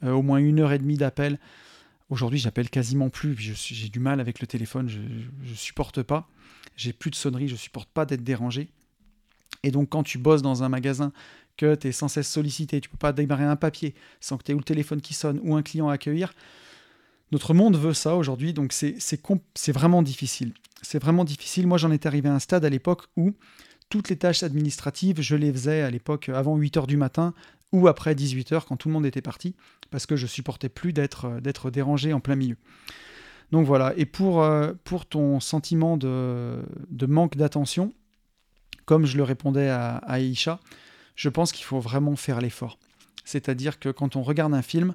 Euh, 0.05 0.13
au 0.13 0.23
moins 0.23 0.39
une 0.39 0.61
heure 0.61 0.73
et 0.73 0.79
demie 0.79 0.97
d'appel. 0.97 1.39
Aujourd'hui, 2.11 2.39
j'appelle 2.39 2.71
quasiment 2.71 3.09
plus. 3.09 3.35
J'ai 3.39 3.89
du 3.89 3.99
mal 3.99 4.21
avec 4.21 4.41
le 4.41 4.47
téléphone, 4.47 4.89
je, 4.89 4.99
ne 4.99 5.55
supporte 5.55 6.03
pas. 6.03 6.29
J'ai 6.77 6.93
plus 6.93 7.11
de 7.11 7.17
sonnerie, 7.17 7.49
je 7.49 7.57
supporte 7.57 7.89
pas 7.89 8.05
d'être 8.05 8.23
dérangé. 8.23 8.69
Et 9.63 9.71
donc, 9.71 9.89
quand 9.89 10.03
tu 10.03 10.19
bosses 10.19 10.43
dans 10.43 10.63
un 10.63 10.69
magasin, 10.69 11.13
que 11.57 11.75
tu 11.75 11.89
es 11.89 11.93
sans 11.93 12.09
cesse 12.09 12.31
sollicité, 12.31 12.81
tu 12.81 12.91
peux 12.91 12.99
pas 12.99 13.13
démarrer 13.13 13.45
un 13.45 13.57
papier 13.57 13.95
sans 14.21 14.37
que 14.37 14.45
tu 14.45 14.53
aies 14.53 14.55
ou 14.55 14.59
le 14.59 14.65
téléphone 14.65 15.01
qui 15.01 15.15
sonne 15.15 15.41
ou 15.43 15.57
un 15.57 15.63
client 15.63 15.89
à 15.89 15.95
accueillir. 15.95 16.35
Notre 17.33 17.55
monde 17.55 17.77
veut 17.77 17.95
ça 17.95 18.15
aujourd'hui, 18.15 18.53
donc 18.53 18.73
c'est 18.73 19.73
vraiment 19.73 20.03
difficile. 20.03 20.53
C'est 20.83 21.01
vraiment 21.01 21.25
difficile. 21.25 21.67
Moi, 21.67 21.79
j'en 21.79 21.91
étais 21.91 22.07
arrivé 22.07 22.29
à 22.29 22.35
un 22.35 22.39
stade 22.39 22.65
à 22.65 22.69
l'époque 22.69 23.05
où 23.17 23.33
toutes 23.89 24.11
les 24.11 24.17
tâches 24.17 24.43
administratives, 24.43 25.21
je 25.21 25.35
les 25.35 25.53
faisais 25.53 25.81
à 25.81 25.91
l'époque 25.91 26.29
avant 26.29 26.57
8 26.57 26.77
h 26.77 26.87
du 26.87 26.97
matin 26.97 27.35
ou 27.73 27.89
après 27.89 28.15
18h 28.15 28.65
quand 28.67 28.77
tout 28.77 28.89
le 28.89 28.95
monde 28.95 29.07
était 29.07 29.23
parti, 29.23 29.55
parce 29.91 30.07
que 30.07 30.17
je 30.17 30.27
supportais 30.27 30.69
plus 30.69 30.93
d'être, 30.93 31.27
euh, 31.27 31.41
d'être 31.41 31.71
dérangé 31.71 32.13
en 32.13 32.21
plein 32.21 32.37
milieu. 32.37 32.57
Donc 33.53 33.67
voilà, 33.67 33.93
et 33.97 34.07
pour, 34.07 34.43
euh, 34.43 34.73
pour 34.85 35.07
ton 35.07 35.39
sentiment 35.41 35.97
de, 35.97 36.63
de 36.91 37.07
manque 37.07 37.37
d'attention, 37.37 37.93
comme 38.87 39.05
je 39.05 39.17
le 39.17 39.23
répondais 39.23 39.69
à, 39.69 40.01
Aisha, 40.19 40.61
je 41.15 41.29
pense 41.29 41.53
qu'il 41.53 41.65
faut 41.65 41.81
vraiment 41.81 42.17
faire 42.17 42.41
l'effort. 42.41 42.79
C'est-à-dire 43.25 43.79
que 43.79 43.89
quand 43.89 44.17
on 44.17 44.23
regarde 44.23 44.55
un 44.55 44.63
film, 44.63 44.95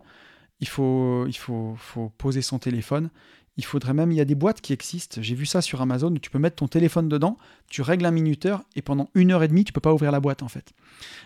il 0.62 0.68
faut, 0.68 1.26
il 1.28 1.38
faut, 1.38 1.76
faut 1.78 2.10
poser 2.18 2.42
son 2.42 2.60
téléphone, 2.60 3.10
il 3.58 3.66
faudrait 3.66 3.94
même, 3.94 4.12
il 4.12 4.16
y 4.16 4.22
a 4.22 4.26
des 4.26 4.36
boîtes 4.36 4.62
qui 4.62 4.72
existent, 4.74 5.22
j'ai 5.22 5.36
vu 5.36 5.46
ça 5.46 5.62
sur 5.62 5.82
Amazon, 5.82 6.14
tu 6.16 6.30
peux 6.30 6.40
mettre 6.40 6.56
ton 6.58 6.68
téléphone 6.68 7.10
dedans, 7.10 7.38
tu 7.68 7.82
règles 7.82 8.06
un 8.06 8.12
minuteur, 8.12 8.64
et 8.76 8.82
pendant 8.82 9.10
une 9.14 9.32
heure 9.32 9.44
et 9.44 9.48
demie, 9.48 9.66
tu 9.66 9.74
peux 9.74 9.82
pas 9.82 9.94
ouvrir 9.94 10.12
la 10.12 10.20
boîte 10.20 10.44
en 10.44 10.48
fait. 10.48 10.72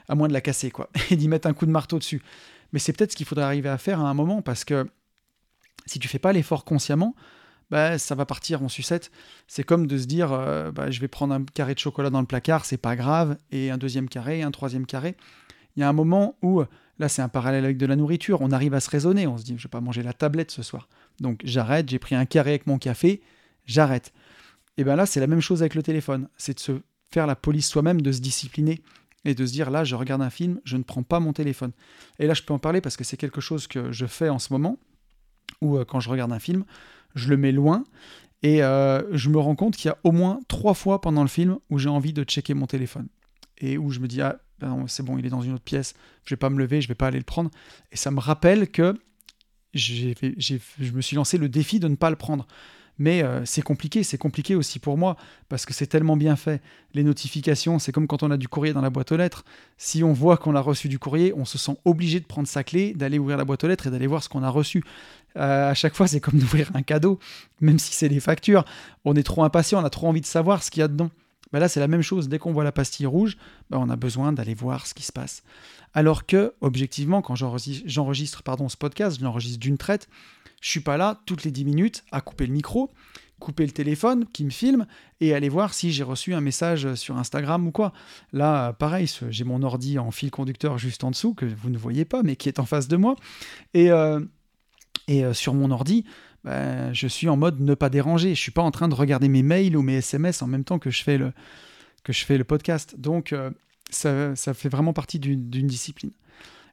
À 0.09 0.15
moins 0.15 0.27
de 0.27 0.33
la 0.33 0.41
casser, 0.41 0.71
quoi, 0.71 0.89
et 1.11 1.15
d'y 1.15 1.27
mettre 1.27 1.47
un 1.47 1.53
coup 1.53 1.65
de 1.65 1.71
marteau 1.71 1.99
dessus. 1.99 2.21
Mais 2.73 2.79
c'est 2.79 2.93
peut-être 2.93 3.11
ce 3.11 3.15
qu'il 3.15 3.25
faudrait 3.25 3.45
arriver 3.45 3.69
à 3.69 3.77
faire 3.77 3.99
à 3.99 4.09
un 4.09 4.13
moment, 4.13 4.41
parce 4.41 4.65
que 4.65 4.87
si 5.85 5.99
tu 5.99 6.07
fais 6.07 6.19
pas 6.19 6.33
l'effort 6.33 6.65
consciemment, 6.65 7.15
bah, 7.71 7.97
ça 7.97 8.15
va 8.15 8.25
partir 8.25 8.63
en 8.63 8.69
sucette. 8.69 9.11
C'est 9.47 9.63
comme 9.63 9.87
de 9.87 9.97
se 9.97 10.05
dire, 10.05 10.31
euh, 10.31 10.71
bah, 10.71 10.91
je 10.91 10.99
vais 10.99 11.07
prendre 11.07 11.33
un 11.33 11.43
carré 11.43 11.73
de 11.73 11.79
chocolat 11.79 12.09
dans 12.09 12.21
le 12.21 12.27
placard, 12.27 12.65
c'est 12.65 12.77
pas 12.77 12.95
grave, 12.95 13.37
et 13.51 13.71
un 13.71 13.77
deuxième 13.77 14.09
carré, 14.09 14.41
un 14.41 14.51
troisième 14.51 14.85
carré. 14.85 15.15
Il 15.75 15.81
y 15.81 15.83
a 15.83 15.89
un 15.89 15.93
moment 15.93 16.37
où, 16.41 16.63
là 16.99 17.09
c'est 17.09 17.21
un 17.21 17.29
parallèle 17.29 17.65
avec 17.65 17.77
de 17.77 17.85
la 17.85 17.95
nourriture, 17.95 18.41
on 18.41 18.51
arrive 18.51 18.73
à 18.73 18.79
se 18.79 18.89
raisonner, 18.89 19.27
on 19.27 19.37
se 19.37 19.43
dit, 19.43 19.55
je 19.57 19.63
vais 19.63 19.69
pas 19.69 19.81
manger 19.81 20.03
la 20.03 20.13
tablette 20.13 20.51
ce 20.51 20.63
soir. 20.63 20.87
Donc 21.19 21.41
j'arrête, 21.43 21.89
j'ai 21.89 21.99
pris 21.99 22.15
un 22.15 22.25
carré 22.25 22.51
avec 22.51 22.67
mon 22.67 22.77
café, 22.77 23.21
j'arrête. 23.65 24.13
Et 24.77 24.83
bien 24.83 24.95
là, 24.95 25.05
c'est 25.05 25.19
la 25.19 25.27
même 25.27 25.41
chose 25.41 25.61
avec 25.61 25.75
le 25.75 25.83
téléphone. 25.83 26.27
C'est 26.37 26.55
de 26.55 26.59
se 26.59 26.81
faire 27.11 27.27
la 27.27 27.35
police 27.35 27.67
soi-même, 27.67 28.01
de 28.01 28.11
se 28.11 28.19
discipliner 28.19 28.81
et 29.23 29.33
de 29.33 29.45
se 29.45 29.51
dire 29.51 29.71
là, 29.71 29.83
je 29.83 29.95
regarde 29.95 30.21
un 30.21 30.29
film, 30.29 30.59
je 30.63 30.77
ne 30.77 30.83
prends 30.83 31.03
pas 31.03 31.19
mon 31.19 31.33
téléphone. 31.33 31.71
Et 32.19 32.27
là, 32.27 32.33
je 32.33 32.43
peux 32.43 32.53
en 32.53 32.59
parler 32.59 32.81
parce 32.81 32.97
que 32.97 33.03
c'est 33.03 33.17
quelque 33.17 33.41
chose 33.41 33.67
que 33.67 33.91
je 33.91 34.05
fais 34.05 34.29
en 34.29 34.39
ce 34.39 34.51
moment, 34.53 34.77
où 35.61 35.77
euh, 35.77 35.85
quand 35.85 35.99
je 35.99 36.09
regarde 36.09 36.31
un 36.31 36.39
film, 36.39 36.65
je 37.15 37.29
le 37.29 37.37
mets 37.37 37.51
loin 37.51 37.83
et 38.43 38.63
euh, 38.63 39.01
je 39.15 39.29
me 39.29 39.39
rends 39.39 39.55
compte 39.55 39.75
qu'il 39.75 39.89
y 39.89 39.91
a 39.91 39.97
au 40.03 40.11
moins 40.11 40.39
trois 40.47 40.73
fois 40.73 41.01
pendant 41.01 41.21
le 41.21 41.29
film 41.29 41.57
où 41.69 41.79
j'ai 41.79 41.89
envie 41.89 42.13
de 42.13 42.23
checker 42.23 42.53
mon 42.53 42.67
téléphone 42.67 43.07
et 43.57 43.77
où 43.77 43.89
je 43.89 43.99
me 43.99 44.07
dis 44.07 44.21
ah 44.21 44.37
ben 44.59 44.85
c'est 44.87 45.03
bon, 45.03 45.17
il 45.17 45.25
est 45.25 45.29
dans 45.29 45.41
une 45.41 45.53
autre 45.53 45.63
pièce, 45.63 45.93
je 46.23 46.31
vais 46.31 46.37
pas 46.37 46.49
me 46.49 46.57
lever, 46.57 46.81
je 46.81 46.87
vais 46.87 46.95
pas 46.95 47.07
aller 47.07 47.17
le 47.17 47.25
prendre. 47.25 47.51
Et 47.91 47.97
ça 47.97 48.11
me 48.11 48.19
rappelle 48.19 48.69
que 48.69 48.97
je 49.73 50.13
me 50.93 51.01
suis 51.01 51.15
lancé 51.15 51.37
le 51.37 51.49
défi 51.49 51.79
de 51.79 51.87
ne 51.87 51.95
pas 51.95 52.09
le 52.09 52.15
prendre. 52.15 52.47
Mais 52.97 53.23
euh, 53.23 53.43
c'est 53.43 53.61
compliqué, 53.61 54.03
c'est 54.03 54.17
compliqué 54.17 54.55
aussi 54.55 54.79
pour 54.79 54.97
moi, 54.97 55.17
parce 55.49 55.65
que 55.65 55.73
c'est 55.73 55.87
tellement 55.87 56.15
bien 56.15 56.35
fait. 56.35 56.61
Les 56.93 57.03
notifications, 57.03 57.77
c'est 57.77 57.91
comme 57.91 58.07
quand 58.07 58.23
on 58.23 58.31
a 58.31 58.37
du 58.37 58.47
courrier 58.47 58.73
dans 58.73 58.81
la 58.81 58.89
boîte 58.89 59.11
aux 59.11 59.17
lettres. 59.17 59.43
Si 59.77 60.03
on 60.03 60.13
voit 60.13 60.37
qu'on 60.37 60.55
a 60.55 60.61
reçu 60.61 60.87
du 60.87 60.97
courrier, 60.97 61.33
on 61.35 61.45
se 61.45 61.57
sent 61.57 61.77
obligé 61.83 62.19
de 62.19 62.25
prendre 62.25 62.47
sa 62.47 62.63
clé, 62.63 62.93
d'aller 62.93 63.19
ouvrir 63.19 63.37
la 63.37 63.43
boîte 63.43 63.63
aux 63.63 63.67
lettres 63.67 63.87
et 63.87 63.91
d'aller 63.91 64.07
voir 64.07 64.23
ce 64.23 64.29
qu'on 64.29 64.43
a 64.43 64.49
reçu. 64.49 64.83
Euh, 65.37 65.69
à 65.69 65.73
chaque 65.73 65.93
fois, 65.93 66.07
c'est 66.07 66.21
comme 66.21 66.39
d'ouvrir 66.39 66.71
un 66.73 66.83
cadeau, 66.83 67.19
même 67.59 67.79
si 67.79 67.93
c'est 67.93 68.09
des 68.09 68.21
factures. 68.21 68.63
On 69.03 69.15
est 69.15 69.23
trop 69.23 69.43
impatient, 69.43 69.81
on 69.81 69.85
a 69.85 69.89
trop 69.89 70.07
envie 70.07 70.21
de 70.21 70.25
savoir 70.25 70.63
ce 70.63 70.71
qu'il 70.71 70.79
y 70.79 70.83
a 70.83 70.87
dedans. 70.87 71.09
Ben 71.51 71.59
là, 71.59 71.67
c'est 71.67 71.79
la 71.79 71.87
même 71.87 72.01
chose. 72.01 72.29
Dès 72.29 72.39
qu'on 72.39 72.53
voit 72.53 72.63
la 72.63 72.71
pastille 72.71 73.05
rouge, 73.05 73.37
ben 73.69 73.77
on 73.77 73.89
a 73.89 73.95
besoin 73.95 74.33
d'aller 74.33 74.53
voir 74.53 74.87
ce 74.87 74.93
qui 74.93 75.03
se 75.03 75.11
passe. 75.11 75.43
Alors 75.93 76.25
que, 76.25 76.53
objectivement, 76.61 77.21
quand 77.21 77.35
j'enregistre 77.35 78.43
pardon, 78.43 78.67
ce 78.67 78.77
podcast, 78.77 79.17
je 79.19 79.23
l'enregistre 79.23 79.59
d'une 79.59 79.77
traite, 79.77 80.09
je 80.61 80.69
suis 80.69 80.81
pas 80.81 80.97
là 80.97 81.21
toutes 81.25 81.43
les 81.43 81.51
10 81.51 81.65
minutes 81.65 82.03
à 82.11 82.21
couper 82.21 82.47
le 82.47 82.53
micro, 82.53 82.91
couper 83.39 83.65
le 83.65 83.71
téléphone 83.71 84.25
qui 84.33 84.43
me 84.43 84.49
filme 84.49 84.85
et 85.21 85.33
aller 85.33 85.49
voir 85.49 85.73
si 85.73 85.91
j'ai 85.91 86.03
reçu 86.03 86.33
un 86.33 86.41
message 86.41 86.95
sur 86.95 87.17
Instagram 87.17 87.67
ou 87.67 87.71
quoi. 87.71 87.93
Là, 88.33 88.73
pareil, 88.73 89.09
j'ai 89.29 89.43
mon 89.43 89.61
ordi 89.63 89.99
en 89.99 90.11
fil 90.11 90.31
conducteur 90.31 90.77
juste 90.77 91.03
en 91.03 91.11
dessous, 91.11 91.33
que 91.33 91.45
vous 91.45 91.69
ne 91.69 91.77
voyez 91.77 92.05
pas, 92.05 92.23
mais 92.23 92.35
qui 92.35 92.49
est 92.49 92.59
en 92.59 92.65
face 92.65 92.87
de 92.87 92.97
moi. 92.97 93.15
Et, 93.73 93.91
euh, 93.91 94.19
et 95.07 95.23
euh, 95.23 95.33
sur 95.33 95.53
mon 95.53 95.71
ordi, 95.71 96.05
ben, 96.45 96.93
je 96.93 97.07
suis 97.07 97.27
en 97.27 97.35
mode 97.35 97.59
ne 97.59 97.73
pas 97.73 97.89
déranger. 97.89 98.35
Je 98.35 98.39
suis 98.39 98.51
pas 98.51 98.61
en 98.61 98.71
train 98.71 98.87
de 98.87 98.93
regarder 98.95 99.27
mes 99.27 99.43
mails 99.43 99.75
ou 99.75 99.81
mes 99.81 99.95
SMS 99.95 100.41
en 100.41 100.47
même 100.47 100.63
temps 100.63 100.79
que 100.79 100.91
je 100.91 101.03
fais 101.03 101.17
le, 101.17 101.33
que 102.03 102.13
je 102.13 102.23
fais 102.23 102.37
le 102.37 102.43
podcast. 102.43 102.95
Donc, 102.97 103.33
euh, 103.33 103.49
ça, 103.89 104.35
fait 104.53 104.69
vraiment 104.69 104.93
partie 104.93 105.19
d'une 105.19 105.67
discipline. 105.67 106.11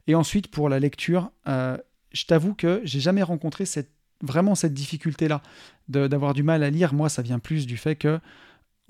Et 0.07 0.15
ensuite, 0.15 0.49
pour 0.49 0.69
la 0.69 0.79
lecture, 0.79 1.31
je 1.47 2.25
t'avoue 2.27 2.55
que 2.55 2.81
j'ai 2.85 3.01
jamais 3.01 3.23
rencontré 3.23 3.65
cette, 3.65 3.91
vraiment 4.23 4.55
cette 4.55 4.75
difficulté-là 4.75 5.43
d'avoir 5.89 6.35
du 6.35 6.43
mal 6.43 6.63
à 6.63 6.71
lire. 6.71 6.95
Moi, 6.95 7.09
ça 7.09 7.23
vient 7.23 7.39
plus 7.39 7.67
du 7.67 7.77
fait 7.77 7.97
que 7.97 8.21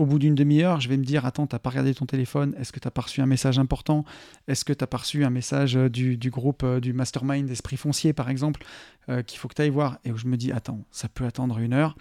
au 0.02 0.06
bout 0.06 0.18
d'une 0.18 0.34
demi-heure, 0.34 0.80
je 0.80 0.88
vais 0.88 0.96
me 0.96 1.04
dire 1.04 1.24
Attends, 1.24 1.46
t'as 1.46 1.60
pas 1.60 1.70
regardé 1.70 1.94
ton 1.94 2.06
téléphone 2.06 2.54
Est-ce 2.58 2.72
que 2.72 2.80
t'as 2.80 2.90
pas 2.90 3.02
reçu 3.02 3.20
un 3.20 3.26
message 3.26 3.60
important? 3.60 4.04
Est-ce 4.48 4.64
que 4.64 4.72
t'as 4.72 4.88
pas 4.88 4.96
reçu 4.96 5.24
un 5.24 5.30
message 5.30 5.76
euh, 5.76 5.88
du, 5.88 6.18
groupe 6.28 6.64
euh, 6.64 6.80
du 6.80 6.92
mastermind 6.92 7.46
d'esprit 7.46 7.76
foncier, 7.76 8.12
par 8.12 8.28
exemple, 8.28 8.64
euh, 9.08 9.22
qu'il 9.22 9.38
faut 9.38 9.46
que 9.46 9.54
tu 9.54 9.62
ailles 9.62 9.70
voir? 9.70 9.98
Et 10.04 10.10
où 10.10 10.18
je 10.18 10.26
me 10.26 10.36
dis 10.36 10.50
Attends, 10.50 10.84
ça 10.90 11.08
peut 11.08 11.24
attendre 11.24 11.58
une 11.58 11.72
heure. 11.72 11.96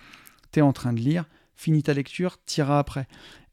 Tu 0.51 0.59
es 0.59 0.61
en 0.63 0.73
train 0.73 0.93
de 0.93 0.99
lire, 0.99 1.25
finis 1.55 1.83
ta 1.83 1.93
lecture, 1.93 2.37
t'iras 2.43 2.79
après. 2.79 3.07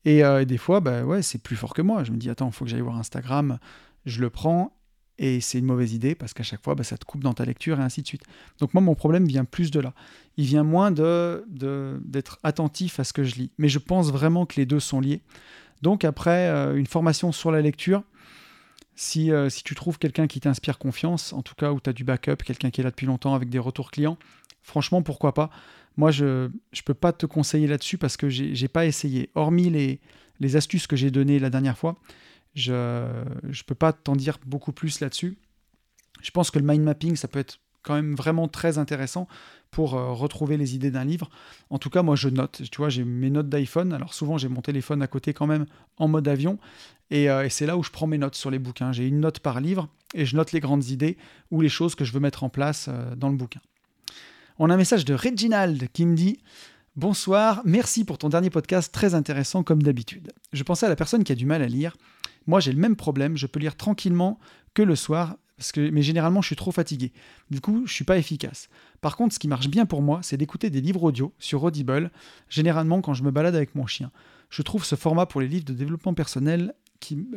Et, 0.07 0.23
des 0.47 0.57
fois, 0.57 0.81
bah 0.81 1.05
ouais, 1.05 1.21
c'est 1.21 1.43
plus 1.43 1.57
fort 1.57 1.75
que 1.75 1.83
moi. 1.83 2.03
Je 2.03 2.13
me 2.13 2.17
dis 2.17 2.31
Attends, 2.31 2.51
faut 2.51 2.65
que 2.65 2.71
j'aille 2.71 2.81
voir 2.81 2.97
Instagram. 2.97 3.59
Je 4.07 4.23
le 4.23 4.31
prends 4.31 4.78
et 5.19 5.41
c'est 5.41 5.59
une 5.59 5.65
mauvaise 5.65 5.93
idée 5.95 6.15
parce 6.15 6.33
qu'à 6.33 6.45
chaque 6.45 6.63
fois, 6.63 6.75
bah, 6.75 6.85
ça 6.85 6.97
te 6.97 7.05
coupe 7.05 7.23
dans 7.23 7.35
ta 7.35 7.45
lecture 7.45 7.81
et 7.81 7.83
ainsi 7.83 8.03
de 8.03 8.07
suite. 8.07 8.23
Donc 8.61 8.73
moi, 8.73 8.81
mon 8.83 8.95
problème 8.95 9.27
vient 9.27 9.45
plus 9.45 9.71
de 9.71 9.81
là. 9.81 9.93
Il 10.37 10.45
vient 10.45 10.63
moins 10.63 10.91
de, 10.91 11.45
d'être 12.05 12.39
attentif 12.45 13.01
à 13.01 13.05
ce 13.05 13.13
que 13.13 13.25
je 13.25 13.35
lis. 13.35 13.51
Mais 13.59 13.69
je 13.69 13.79
pense 13.81 14.13
vraiment 14.13 14.47
que 14.47 14.57
les 14.57 14.67
deux 14.67 14.81
sont 14.81 15.01
liés. 15.01 15.21
Donc 15.83 16.05
après, 16.05 16.49
euh, 16.49 16.77
une 16.77 16.87
formation 16.87 17.33
sur 17.33 17.51
la 17.51 17.61
lecture, 17.61 18.03
si, 18.95 19.33
euh, 19.33 19.49
si 19.49 19.65
tu 19.65 19.75
trouves 19.75 19.99
quelqu'un 19.99 20.27
qui 20.27 20.41
t'inspire 20.41 20.79
confiance, 20.79 21.33
en 21.33 21.43
tout 21.43 21.55
cas 21.55 21.73
où 21.73 21.81
tu 21.81 21.91
as 21.91 21.93
du 21.93 22.05
backup, 22.05 22.37
quelqu'un 22.37 22.71
qui 22.71 22.81
est 22.81 22.85
là 22.85 22.91
depuis 22.91 23.07
longtemps 23.07 23.35
avec 23.35 23.49
des 23.49 23.59
retours 23.59 23.91
clients, 23.91 24.19
franchement, 24.63 25.03
pourquoi 25.03 25.35
pas? 25.35 25.51
Moi, 25.97 26.13
je 26.13 26.47
ne 26.47 26.83
peux 26.85 26.95
pas 26.95 27.13
te 27.13 27.27
conseiller 27.27 27.67
là-dessus 27.67 27.99
parce 27.99 28.17
que 28.17 28.29
j'ai, 28.29 28.53
n'ai 28.53 28.69
pas 28.69 28.87
essayé. 28.87 29.31
Hormis 29.35 29.71
les, 29.71 30.01
les 30.39 30.57
astuces 30.57 30.87
que 30.87 30.95
j'ai 30.95 31.11
données 31.11 31.41
la 31.41 31.51
dernière 31.51 31.77
fois, 31.77 31.97
je 32.59 32.73
ne 32.73 33.63
peux 33.67 33.75
pas 33.75 33.93
t'en 33.93 34.17
dire 34.17 34.39
beaucoup 34.47 34.73
plus 34.73 35.01
là-dessus. 35.01 35.39
Je 36.23 36.31
pense 36.31 36.51
que 36.51 36.59
le 36.59 36.67
mind 36.67 36.83
mapping, 36.83 37.17
ça 37.17 37.29
peut 37.29 37.39
être 37.39 37.61
quand 37.83 37.95
même 37.95 38.15
vraiment 38.15 38.49
très 38.49 38.79
intéressant 38.79 39.29
pour 39.71 39.95
euh, 39.95 40.13
retrouver 40.13 40.57
les 40.57 40.75
idées 40.75 40.91
d'un 40.91 41.05
livre. 41.05 41.31
En 41.71 41.79
tout 41.79 41.91
cas, 41.91 42.03
moi, 42.03 42.17
je 42.17 42.29
note. 42.29 42.63
Tu 42.71 42.79
vois, 42.79 42.89
j'ai 42.89 43.05
mes 43.05 43.31
notes 43.31 43.49
d'iPhone. 43.49 43.93
Alors 43.93 44.15
souvent, 44.15 44.39
j'ai 44.39 44.49
mon 44.49 44.61
téléphone 44.61 45.03
à 45.03 45.07
côté 45.07 45.33
quand 45.33 45.47
même 45.47 45.67
en 45.97 46.09
mode 46.09 46.27
avion. 46.29 46.59
Et, 47.11 47.31
euh, 47.31 47.49
c'est 47.49 47.67
là 47.67 47.77
où 47.77 47.83
je 47.83 47.91
prends 47.91 48.07
mes 48.07 48.19
notes 48.19 48.35
sur 48.35 48.51
les 48.51 48.59
bouquins. 48.59 48.93
J'ai 48.93 49.07
une 49.07 49.21
note 49.21 49.41
par 49.41 49.61
livre 49.61 49.89
et 50.15 50.27
je 50.27 50.37
note 50.37 50.53
les 50.53 50.61
grandes 50.61 50.87
idées 50.89 51.17
ou 51.51 51.61
les 51.61 51.69
choses 51.69 51.95
que 51.95 52.05
je 52.05 52.13
veux 52.13 52.21
mettre 52.21 52.45
en 52.45 52.49
place 52.49 52.87
euh, 52.89 53.15
dans 53.15 53.29
le 53.31 53.37
bouquin. 53.37 53.61
On 54.59 54.71
a 54.71 54.75
un 54.75 54.79
message 54.79 55.05
de 55.05 55.15
Reginald 55.15 55.89
qui 55.93 56.05
me 56.05 56.17
dit 56.17 56.39
Bonsoir, 56.97 57.63
merci 57.65 58.05
pour 58.05 58.19
ton 58.19 58.29
dernier 58.29 58.51
podcast 58.51 58.93
très 58.93 59.15
intéressant 59.15 59.63
comme 59.63 59.83
d'habitude. 59.83 60.33
Je 60.53 60.63
pensais 60.65 60.87
à 60.87 60.89
la 60.89 60.97
personne 60.97 61.23
qui 61.23 61.31
a 61.31 61.37
du 61.37 61.47
mal 61.47 61.63
à 61.63 61.69
lire 61.69 61.97
moi, 62.49 62.59
j'ai 62.59 62.73
le 62.73 62.81
même 62.81 62.97
problème. 62.97 63.37
Je 63.37 63.47
peux 63.47 63.61
lire 63.61 63.77
tranquillement 63.77 64.41
que 64.75 64.83
le 64.83 64.97
soir, 64.97 65.37
parce 65.57 65.71
que, 65.71 65.91
mais 65.91 66.03
généralement, 66.03 66.43
je 66.43 66.49
suis 66.49 66.57
trop 66.57 66.73
fatigué. 66.73 67.13
Du 67.51 67.61
coup, 67.61 67.85
je 67.87 67.93
suis 67.93 68.05
pas 68.05 68.19
efficace. 68.19 68.69
Par 69.01 69.17
contre, 69.17 69.35
ce 69.35 69.39
qui 69.39 69.47
marche 69.47 69.69
bien 69.69 69.87
pour 69.87 70.03
moi, 70.03 70.19
c'est 70.23 70.37
d'écouter 70.37 70.71
des 70.71 70.81
livres 70.81 71.05
audio 71.05 71.33
sur 71.39 71.63
Audible, 71.63 72.11
généralement 72.49 73.01
quand 73.01 73.15
je 73.15 73.23
me 73.23 73.31
balade 73.31 73.55
avec 73.55 73.77
mon 73.77 73.87
chien. 73.87 74.11
Je 74.51 74.63
trouve 74.63 74.85
ce 74.85 74.97
format 74.97 75.27
pour 75.27 75.41
les 75.41 75.47
livres 75.47 75.67
de 75.67 75.75
développement 75.75 76.15
personnel 76.15 76.75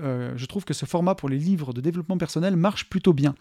euh, 0.01 0.33
je 0.35 0.45
trouve 0.45 0.65
que 0.65 0.73
ce 0.73 0.85
format 0.85 1.15
pour 1.15 1.29
les 1.29 1.37
livres 1.37 1.73
de 1.73 1.81
développement 1.81 2.17
personnel 2.17 2.55
marche 2.55 2.89
plutôt 2.89 3.13
bien. 3.13 3.35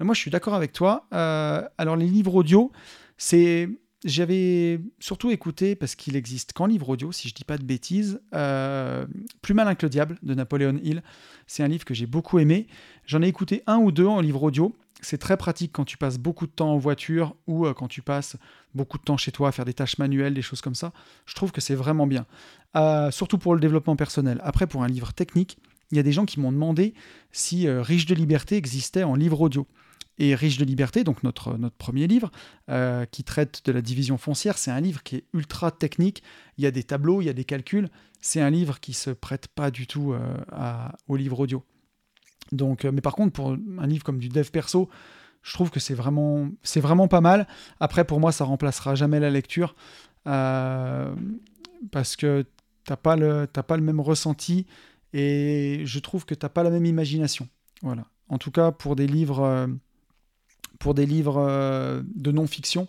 Moi, 0.00 0.14
je 0.14 0.20
suis 0.20 0.30
d'accord 0.30 0.54
avec 0.54 0.72
toi. 0.72 1.06
Euh, 1.12 1.62
alors, 1.78 1.96
les 1.96 2.06
livres 2.06 2.34
audio, 2.34 2.72
c'est 3.16 3.68
j'avais 4.04 4.80
surtout 4.98 5.30
écouté, 5.30 5.76
parce 5.76 5.94
qu'il 5.94 6.16
existe 6.16 6.52
qu'en 6.52 6.66
livre 6.66 6.88
audio, 6.88 7.12
si 7.12 7.28
je 7.28 7.34
dis 7.34 7.44
pas 7.44 7.56
de 7.56 7.62
bêtises, 7.62 8.20
euh, 8.34 9.06
Plus 9.42 9.54
malin 9.54 9.74
que 9.74 9.86
le 9.86 9.90
diable 9.90 10.18
de 10.22 10.34
Napoléon 10.34 10.78
Hill. 10.82 11.02
C'est 11.46 11.62
un 11.62 11.68
livre 11.68 11.84
que 11.84 11.94
j'ai 11.94 12.06
beaucoup 12.06 12.38
aimé. 12.38 12.66
J'en 13.06 13.22
ai 13.22 13.28
écouté 13.28 13.62
un 13.66 13.76
ou 13.78 13.92
deux 13.92 14.06
en 14.06 14.20
livre 14.20 14.42
audio. 14.42 14.74
C'est 15.00 15.18
très 15.18 15.36
pratique 15.36 15.72
quand 15.72 15.84
tu 15.84 15.98
passes 15.98 16.18
beaucoup 16.18 16.46
de 16.46 16.52
temps 16.52 16.72
en 16.72 16.78
voiture 16.78 17.34
ou 17.46 17.66
euh, 17.66 17.74
quand 17.74 17.88
tu 17.88 18.02
passes 18.02 18.36
beaucoup 18.74 18.98
de 18.98 19.02
temps 19.02 19.16
chez 19.16 19.32
toi 19.32 19.48
à 19.48 19.52
faire 19.52 19.64
des 19.64 19.74
tâches 19.74 19.98
manuelles, 19.98 20.34
des 20.34 20.42
choses 20.42 20.60
comme 20.60 20.74
ça. 20.74 20.92
Je 21.26 21.34
trouve 21.34 21.52
que 21.52 21.60
c'est 21.60 21.74
vraiment 21.74 22.06
bien. 22.06 22.26
Euh, 22.76 23.10
surtout 23.10 23.38
pour 23.38 23.54
le 23.54 23.60
développement 23.60 23.96
personnel. 23.96 24.40
Après, 24.42 24.66
pour 24.66 24.82
un 24.82 24.88
livre 24.88 25.12
technique, 25.12 25.58
il 25.90 25.96
y 25.96 26.00
a 26.00 26.04
des 26.04 26.12
gens 26.12 26.24
qui 26.24 26.40
m'ont 26.40 26.52
demandé 26.52 26.94
si 27.32 27.68
Riche 27.68 28.06
de 28.06 28.14
liberté 28.14 28.56
existait 28.56 29.02
en 29.02 29.14
livre 29.14 29.40
audio 29.40 29.66
et 30.22 30.36
Riche 30.36 30.56
de 30.56 30.64
liberté, 30.64 31.02
donc 31.02 31.24
notre, 31.24 31.58
notre 31.58 31.74
premier 31.74 32.06
livre, 32.06 32.30
euh, 32.70 33.04
qui 33.06 33.24
traite 33.24 33.62
de 33.64 33.72
la 33.72 33.82
division 33.82 34.18
foncière. 34.18 34.56
C'est 34.56 34.70
un 34.70 34.80
livre 34.80 35.02
qui 35.02 35.16
est 35.16 35.24
ultra 35.34 35.72
technique. 35.72 36.22
Il 36.58 36.64
y 36.64 36.66
a 36.68 36.70
des 36.70 36.84
tableaux, 36.84 37.20
il 37.20 37.24
y 37.24 37.28
a 37.28 37.32
des 37.32 37.44
calculs. 37.44 37.88
C'est 38.20 38.40
un 38.40 38.50
livre 38.50 38.78
qui 38.78 38.92
se 38.92 39.10
prête 39.10 39.48
pas 39.48 39.72
du 39.72 39.88
tout 39.88 40.12
euh, 40.12 40.36
au 41.08 41.16
livre 41.16 41.40
audio. 41.40 41.64
Donc, 42.52 42.84
euh, 42.84 42.92
mais 42.92 43.00
par 43.00 43.16
contre, 43.16 43.32
pour 43.32 43.48
un 43.50 43.86
livre 43.88 44.04
comme 44.04 44.18
du 44.18 44.28
dev 44.28 44.48
perso, 44.50 44.88
je 45.42 45.54
trouve 45.54 45.70
que 45.70 45.80
c'est 45.80 45.94
vraiment, 45.94 46.48
vraiment 46.76 47.08
pas 47.08 47.20
mal. 47.20 47.48
Après, 47.80 48.04
pour 48.04 48.20
moi, 48.20 48.30
ça 48.30 48.44
remplacera 48.44 48.94
jamais 48.94 49.18
la 49.18 49.30
lecture 49.30 49.74
parce 50.22 52.14
que 52.16 52.46
t'as 52.84 52.96
pas 52.96 53.16
le, 53.16 53.46
pas 53.46 53.76
le 53.76 53.82
même 53.82 53.98
ressenti 53.98 54.68
et 55.12 55.82
je 55.84 55.98
trouve 55.98 56.26
que 56.26 56.34
t'as 56.36 56.48
pas 56.48 56.62
la 56.62 56.70
même 56.70 56.86
imagination. 56.86 57.48
Voilà. 57.82 58.04
En 58.28 58.38
tout 58.38 58.52
cas, 58.52 58.70
pour 58.70 58.94
des 58.94 59.08
livres 59.08 59.68
pour 60.82 60.94
des 60.94 61.06
livres 61.06 61.36
euh, 61.38 62.02
de 62.16 62.32
non-fiction, 62.32 62.88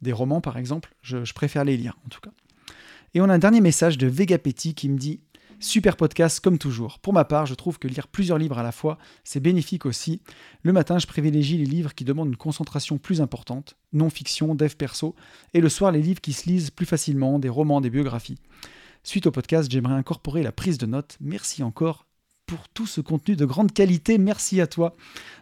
des 0.00 0.12
romans 0.12 0.40
par 0.40 0.56
exemple, 0.56 0.94
je, 1.02 1.32
préfère 1.32 1.64
les 1.64 1.76
lire 1.76 1.98
en 2.06 2.08
tout 2.08 2.20
cas. 2.20 2.30
Et 3.14 3.20
on 3.20 3.28
a 3.28 3.34
un 3.34 3.38
dernier 3.38 3.60
message 3.60 3.98
de 3.98 4.06
Vegapetti 4.06 4.74
qui 4.74 4.88
me 4.88 4.96
dit 4.96 5.20
Super 5.58 5.96
podcast 5.96 6.38
comme 6.38 6.58
toujours. 6.58 7.00
Pour 7.00 7.12
ma 7.12 7.24
part, 7.24 7.46
je 7.46 7.54
trouve 7.54 7.80
que 7.80 7.88
lire 7.88 8.06
plusieurs 8.06 8.38
livres 8.38 8.58
à 8.58 8.62
la 8.62 8.70
fois, 8.70 8.96
c'est 9.24 9.40
bénéfique 9.40 9.86
aussi. 9.86 10.22
Le 10.62 10.72
matin, 10.72 11.00
je 11.00 11.06
privilégie 11.08 11.58
les 11.58 11.66
livres 11.66 11.94
qui 11.94 12.04
demandent 12.04 12.28
une 12.28 12.36
concentration 12.36 12.96
plus 12.96 13.20
importante, 13.20 13.76
non-fiction, 13.92 14.54
dev 14.54 14.74
perso, 14.76 15.16
et 15.52 15.60
le 15.60 15.68
soir, 15.68 15.90
les 15.90 16.00
livres 16.00 16.20
qui 16.20 16.32
se 16.32 16.48
lisent 16.48 16.70
plus 16.70 16.86
facilement, 16.86 17.40
des 17.40 17.48
romans, 17.48 17.80
des 17.80 17.90
biographies. 17.90 18.38
Suite 19.02 19.26
au 19.26 19.32
podcast, 19.32 19.70
j'aimerais 19.70 19.94
incorporer 19.94 20.44
la 20.44 20.52
prise 20.52 20.78
de 20.78 20.86
notes. 20.86 21.16
Merci 21.20 21.64
encore 21.64 22.06
pour 22.52 22.68
tout 22.68 22.86
ce 22.86 23.00
contenu 23.00 23.34
de 23.34 23.46
grande 23.46 23.72
qualité. 23.72 24.18
Merci 24.18 24.60
à 24.60 24.66
toi. 24.66 24.94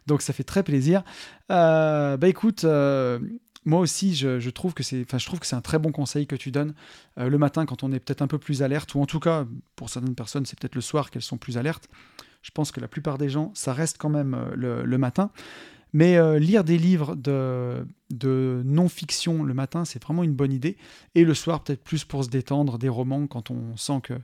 Donc 0.07 0.23
ça 0.23 0.33
fait 0.33 0.45
très 0.45 0.63
plaisir. 0.63 1.03
Euh, 1.51 2.17
bah 2.17 2.29
écoute, 2.29 2.63
euh, 2.63 3.19
moi 3.65 3.81
aussi, 3.81 4.15
je, 4.15 4.49
trouve 4.51 4.75
que 4.75 4.85
c'est, 4.85 5.05
je 5.11 5.27
trouve 5.27 5.41
que 5.41 5.47
c'est 5.47 5.57
un 5.57 5.61
très 5.61 5.81
bon 5.81 5.91
conseil 5.91 6.29
que 6.29 6.37
tu 6.37 6.53
donnes 6.53 6.73
euh, 7.19 7.29
le 7.29 7.37
matin 7.37 7.67
quand 7.67 7.83
on 7.83 7.91
est 7.91 7.99
peut-être 7.99 8.23
un 8.23 8.29
peu 8.29 8.39
plus 8.39 8.63
alerte, 8.63 8.95
ou 8.95 9.01
en 9.01 9.07
tout 9.07 9.19
cas 9.19 9.45
pour 9.75 9.91
certaines 9.91 10.15
personnes, 10.15 10.47
c'est 10.47 10.57
peut-être 10.57 10.77
le 10.77 10.81
soir 10.81 11.11
qu'elles 11.11 11.23
sont 11.23 11.37
plus 11.37 11.59
alertes. 11.59 11.89
Je 12.43 12.53
pense 12.53 12.71
que 12.71 12.79
la 12.81 12.87
plupart 12.87 13.19
des 13.19 13.29
gens, 13.29 13.51
ça 13.55 13.73
reste 13.73 13.99
quand 13.99 14.09
même 14.09 14.39
le, 14.55 14.99
matin. 14.99 15.33
Mais 15.93 16.39
lire 16.39 16.63
des 16.63 16.79
livres 16.79 17.17
de, 17.17 17.85
de 18.11 18.63
non-fiction 18.65 19.43
le 19.43 19.53
matin, 19.53 19.85
c'est 19.85 20.03
vraiment 20.03 20.23
une 20.23 20.33
bonne 20.33 20.53
idée. 20.53 20.79
Et 21.17 21.25
le 21.25 21.35
soir, 21.35 21.63
peut-être 21.65 21.83
plus 21.83 22.05
pour 22.05 22.25
se 22.25 22.31
détendre, 22.31 22.79
des 22.79 22.89
romans 22.89 23.27
quand 23.27 23.51
on 23.51 23.77
sent 23.77 24.01
que 24.05 24.15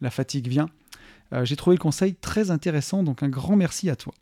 la 0.00 0.10
fatigue 0.10 0.48
vient. 0.48 0.70
Euh, 1.32 1.44
j'ai 1.44 1.56
trouvé 1.56 1.76
le 1.76 1.80
conseil 1.80 2.14
très 2.14 2.50
intéressant, 2.50 3.02
donc 3.02 3.22
un 3.22 3.28
grand 3.28 3.56
merci 3.56 3.90
à 3.90 3.96
toi. 3.96 4.14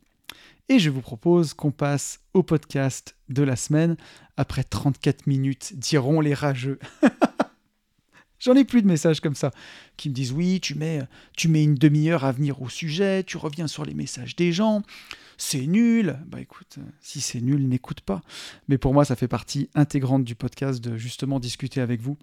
Et 0.69 0.79
je 0.79 0.91
vous 0.91 1.03
propose 1.03 1.53
qu'on 1.53 1.71
passe 1.71 2.21
au 2.33 2.43
podcast 2.43 3.17
de 3.29 3.43
la 3.43 3.57
semaine, 3.57 3.97
après 4.37 4.65
34 4.65 5.27
minutes, 5.27 5.75
diront 5.77 6.21
les 6.21 6.35
rageux. 6.35 6.79
J'en 8.39 8.55
ai 8.57 8.65
plus 8.65 8.83
de 8.83 8.87
messages 8.87 9.21
comme 9.21 9.35
ça 9.35 9.53
qui 9.97 10.11
me 10.11 10.15
disent 10.15 10.33
oui, 10.33 10.61
tu 10.61 10.75
mets, 10.75 11.03
tu 11.37 11.49
mets 11.49 11.65
une 11.65 11.77
demi-heure 11.77 12.25
à 12.25 12.33
venir 12.33 12.61
au 12.61 12.69
sujet, 12.69 13.25
tu 13.25 13.37
reviens 13.37 13.67
sur 13.67 13.85
les 13.85 13.95
messages 13.95 14.37
des 14.37 14.53
gens, 14.53 14.83
c'est 15.39 15.67
nul. 15.67 16.19
Bah 16.27 16.41
écoute, 16.41 16.79
si 17.01 17.21
c'est 17.21 17.41
nul, 17.41 17.69
n'écoute 17.69 18.01
pas. 18.01 18.23
Mais 18.69 18.79
pour 18.79 18.93
moi, 18.93 19.05
ça 19.05 19.17
fait 19.17 19.29
partie 19.29 19.71
intégrante 19.75 20.25
du 20.25 20.35
podcast 20.35 20.83
de 20.83 20.97
justement 20.97 21.41
discuter 21.41 21.81
avec 21.81 22.01
vous 22.01 22.19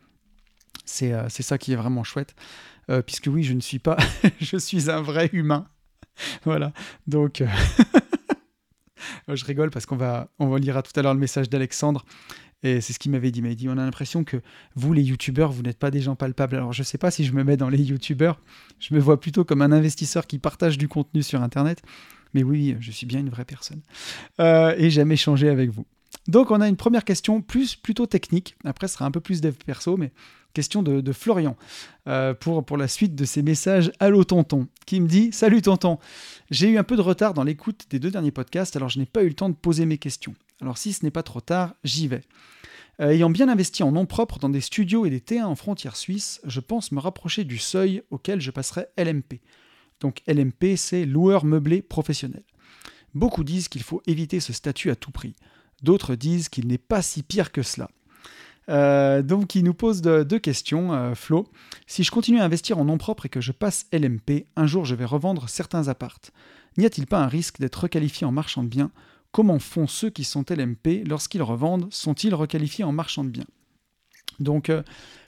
C'est 0.85 1.29
ça 1.29 1.57
qui 1.57 1.73
est 1.73 1.75
vraiment 1.77 2.03
chouette. 2.03 2.35
puisque 3.05 3.27
oui, 3.27 3.43
je 3.43 3.53
ne 3.53 3.61
suis 3.61 3.79
pas, 3.79 3.97
je 4.39 4.57
suis 4.57 4.89
un 4.89 5.01
vrai 5.01 5.29
humain. 5.33 5.67
voilà. 6.43 6.73
Donc, 7.07 7.43
je 9.27 9.45
rigole 9.45 9.71
parce 9.71 9.85
qu'on 9.85 9.97
va, 9.97 10.29
on 10.39 10.59
tout 10.59 10.65
à 10.95 11.01
l'heure 11.01 11.13
le 11.13 11.19
message 11.19 11.49
d'Alexandre. 11.49 12.05
Et 12.63 12.79
c'est 12.79 12.93
ce 12.93 12.99
qu'il 12.99 13.11
m'avait 13.11 13.31
dit. 13.31 13.41
Il 13.43 13.55
dit 13.55 13.69
on 13.69 13.77
a 13.77 13.83
l'impression 13.83 14.23
que 14.23 14.37
vous, 14.75 14.93
les 14.93 15.01
youtubeurs, 15.01 15.51
vous 15.51 15.63
n'êtes 15.63 15.79
pas 15.79 15.89
des 15.89 16.01
gens 16.01 16.15
palpables. 16.15 16.55
Alors 16.55 16.73
je 16.73 16.81
ne 16.81 16.85
sais 16.85 16.97
pas 16.97 17.09
si 17.09 17.25
je 17.25 17.33
me 17.33 17.43
mets 17.43 17.57
dans 17.57 17.69
les 17.69 17.81
youtubeurs. 17.81 18.39
Je 18.79 18.93
me 18.93 18.99
vois 18.99 19.19
plutôt 19.19 19.43
comme 19.43 19.61
un 19.61 19.71
investisseur 19.71 20.27
qui 20.27 20.37
partage 20.37 20.77
du 20.77 20.87
contenu 20.87 21.23
sur 21.23 21.41
Internet. 21.41 21.81
Mais 22.33 22.43
oui, 22.43 22.77
je 22.79 22.91
suis 22.91 23.07
bien 23.07 23.19
une 23.19 23.29
vraie 23.29 23.45
personne. 23.45 23.81
Euh, 24.39 24.75
et 24.77 24.89
j'aime 24.89 25.11
échanger 25.11 25.49
avec 25.49 25.71
vous. 25.71 25.85
Donc 26.27 26.51
on 26.51 26.61
a 26.61 26.67
une 26.67 26.77
première 26.77 27.03
question 27.03 27.41
plus 27.41 27.75
plutôt 27.75 28.05
technique. 28.05 28.55
Après, 28.63 28.87
ce 28.87 28.93
sera 28.93 29.05
un 29.05 29.11
peu 29.11 29.21
plus 29.21 29.41
dev 29.41 29.55
perso, 29.65 29.97
mais 29.97 30.11
question 30.51 30.83
de, 30.83 31.11
Florian 31.11 31.55
euh, 32.07 32.33
pour, 32.33 32.77
la 32.77 32.87
suite 32.87 33.15
de 33.15 33.25
ces 33.25 33.41
messages 33.41 33.91
Allô 33.99 34.23
tonton, 34.23 34.67
qui 34.85 34.99
me 34.99 35.07
dit 35.07 35.31
Salut 35.31 35.61
tonton, 35.61 35.99
j'ai 36.49 36.69
eu 36.69 36.77
un 36.77 36.83
peu 36.83 36.95
de 36.95 37.01
retard 37.01 37.33
dans 37.33 37.43
l'écoute 37.43 37.85
des 37.89 37.99
deux 37.99 38.11
derniers 38.11 38.31
podcasts, 38.31 38.75
alors 38.75 38.89
je 38.89 38.99
n'ai 38.99 39.05
pas 39.05 39.23
eu 39.23 39.29
le 39.29 39.33
temps 39.33 39.49
de 39.49 39.55
poser 39.55 39.85
mes 39.85 39.97
questions. 39.97 40.35
Alors 40.61 40.77
si 40.77 40.93
ce 40.93 41.03
n'est 41.05 41.11
pas 41.11 41.23
trop 41.23 41.41
tard, 41.41 41.73
j'y 41.83 42.07
vais. 42.07 42.21
Euh, 42.99 43.11
ayant 43.11 43.29
bien 43.29 43.49
investi 43.49 43.83
en 43.83 43.91
nom 43.91 44.05
propre 44.05 44.37
dans 44.37 44.49
des 44.49 44.61
studios 44.61 45.05
et 45.05 45.09
des 45.09 45.19
T1 45.19 45.43
en 45.43 45.55
frontière 45.55 45.95
suisse, 45.95 46.41
je 46.43 46.59
pense 46.59 46.91
me 46.91 46.99
rapprocher 46.99 47.43
du 47.43 47.57
seuil 47.57 48.03
auquel 48.11 48.41
je 48.41 48.51
passerai 48.51 48.87
LMP. 48.97 49.41
Donc 50.01 50.21
LMP, 50.27 50.75
c'est 50.75 51.05
loueur 51.05 51.45
meublé 51.45 51.81
professionnel. 51.81 52.43
Beaucoup 53.13 53.43
disent 53.43 53.67
qu'il 53.67 53.83
faut 53.83 54.01
éviter 54.07 54.39
ce 54.39 54.53
statut 54.53 54.89
à 54.89 54.95
tout 54.95 55.11
prix. 55.11 55.35
D'autres 55.83 56.15
disent 56.15 56.49
qu'il 56.49 56.67
n'est 56.67 56.77
pas 56.77 57.01
si 57.01 57.23
pire 57.23 57.51
que 57.51 57.63
cela. 57.63 57.89
Euh, 58.69 59.21
donc 59.21 59.55
il 59.55 59.63
nous 59.63 59.73
pose 59.73 60.01
deux 60.01 60.39
questions, 60.39 60.93
euh, 60.93 61.15
Flo. 61.15 61.47
Si 61.87 62.03
je 62.03 62.11
continue 62.11 62.39
à 62.39 62.45
investir 62.45 62.77
en 62.77 62.85
nom 62.85 62.97
propre 62.97 63.25
et 63.25 63.29
que 63.29 63.41
je 63.41 63.51
passe 63.51 63.87
LMP, 63.91 64.45
un 64.55 64.67
jour 64.67 64.85
je 64.85 64.95
vais 64.95 65.05
revendre 65.05 65.49
certains 65.49 65.87
appartes. 65.87 66.31
N'y 66.77 66.85
a-t-il 66.85 67.07
pas 67.07 67.19
un 67.19 67.27
risque 67.27 67.59
d'être 67.59 67.75
requalifié 67.75 68.25
en 68.25 68.31
marchand 68.31 68.63
de 68.63 68.69
biens? 68.69 68.91
Comment 69.31 69.59
font 69.59 69.87
ceux 69.87 70.09
qui 70.09 70.23
sont 70.23 70.45
LMP 70.49 71.03
lorsqu'ils 71.07 71.41
revendent? 71.41 71.87
Sont-ils 71.91 72.35
requalifiés 72.35 72.83
en 72.83 72.91
marchand 72.91 73.23
de 73.23 73.29
biens? 73.29 73.47
Donc 74.39 74.69
euh, 74.69 74.83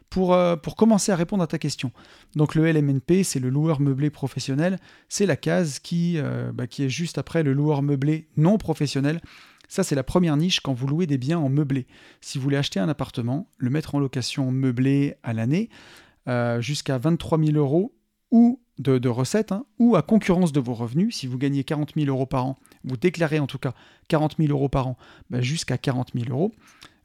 pour, 0.10 0.76
commencer 0.76 1.12
à 1.12 1.16
répondre 1.16 1.42
à 1.42 1.48
ta 1.48 1.58
question, 1.58 1.92
donc 2.36 2.54
le 2.54 2.72
LMNP, 2.72 3.24
c'est 3.24 3.40
le 3.40 3.50
loueur 3.50 3.80
meublé 3.80 4.12
professionnel, 4.12 4.78
c'est 5.10 5.26
la 5.26 5.36
case 5.36 5.80
qui, 5.80 6.20
bah, 6.54 6.68
qui 6.68 6.84
est 6.84 6.90
juste 6.90 7.18
après 7.18 7.42
le 7.42 7.52
loueur 7.52 7.82
meublé 7.82 8.28
non 8.38 8.60
professionnel. 8.60 9.22
Ça, 9.68 9.84
c'est 9.84 9.96
la 9.96 10.04
première 10.04 10.38
niche 10.38 10.60
quand 10.60 10.74
vous 10.74 10.88
louez 10.88 11.08
des 11.08 11.18
biens 11.18 11.40
en 11.40 11.50
meublé. 11.50 11.88
Si 12.22 12.38
vous 12.38 12.44
voulez 12.44 12.58
acheter 12.58 12.80
un 12.80 12.90
appartement, 12.90 13.50
le 13.58 13.70
mettre 13.70 13.96
en 13.96 14.00
location 14.00 14.52
meublé 14.52 15.16
à 15.24 15.34
l'année, 15.34 15.70
euh, 16.28 16.62
jusqu'à 16.62 16.98
23 16.98 17.40
000 17.40 17.58
euros 17.58 17.96
ou 18.32 18.62
de, 18.80 19.08
recettes, 19.08 19.52
hein, 19.52 19.66
ou 19.78 19.96
à 19.96 20.02
concurrence 20.02 20.52
de 20.52 20.60
vos 20.60 20.74
revenus, 20.74 21.16
si 21.16 21.28
vous 21.28 21.38
gagnez 21.38 21.64
40 21.64 21.94
000 21.96 22.08
euros 22.08 22.26
par 22.26 22.46
an, 22.46 22.58
vous 22.84 22.98
déclarez 22.98 23.40
en 23.40 23.48
tout 23.48 23.60
cas 23.60 23.74
40 24.08 24.38
000 24.40 24.52
euros 24.52 24.70
par 24.70 24.88
an, 24.88 24.98
bah, 25.30 25.42
jusqu'à 25.42 25.78
40 25.78 26.12
000 26.16 26.26
euros, 26.32 26.52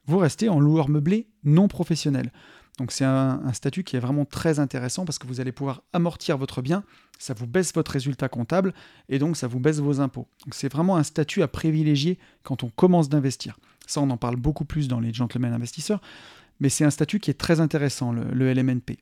vous 0.06 0.18
restez 0.18 0.48
en 0.48 0.58
loueur 0.58 0.88
meublé 0.88 1.28
non 1.44 1.68
professionnel. 1.68 2.32
Donc 2.78 2.92
c'est 2.92 3.04
un, 3.04 3.52
statut 3.52 3.82
qui 3.82 3.96
est 3.96 4.00
vraiment 4.00 4.24
très 4.24 4.60
intéressant 4.60 5.04
parce 5.04 5.18
que 5.18 5.26
vous 5.26 5.40
allez 5.40 5.50
pouvoir 5.50 5.82
amortir 5.92 6.38
votre 6.38 6.62
bien, 6.62 6.84
ça 7.18 7.34
vous 7.34 7.48
baisse 7.48 7.74
votre 7.74 7.90
résultat 7.90 8.28
comptable 8.28 8.72
et 9.08 9.18
donc 9.18 9.36
ça 9.36 9.48
vous 9.48 9.58
baisse 9.58 9.80
vos 9.80 10.00
impôts. 10.00 10.28
Donc 10.44 10.54
c'est 10.54 10.72
vraiment 10.72 10.96
un 10.96 11.02
statut 11.02 11.42
à 11.42 11.48
privilégier 11.48 12.18
quand 12.44 12.62
on 12.62 12.68
commence 12.68 13.08
d'investir. 13.08 13.58
Ça 13.86 14.00
on 14.00 14.08
en 14.10 14.16
parle 14.16 14.36
beaucoup 14.36 14.64
plus 14.64 14.86
dans 14.86 15.00
les 15.00 15.12
gentlemen 15.12 15.52
investisseurs, 15.52 16.00
mais 16.60 16.68
c'est 16.68 16.84
un 16.84 16.90
statut 16.90 17.18
qui 17.18 17.30
est 17.30 17.38
très 17.38 17.58
intéressant, 17.58 18.12
le, 18.12 18.52
LMNP. 18.52 18.98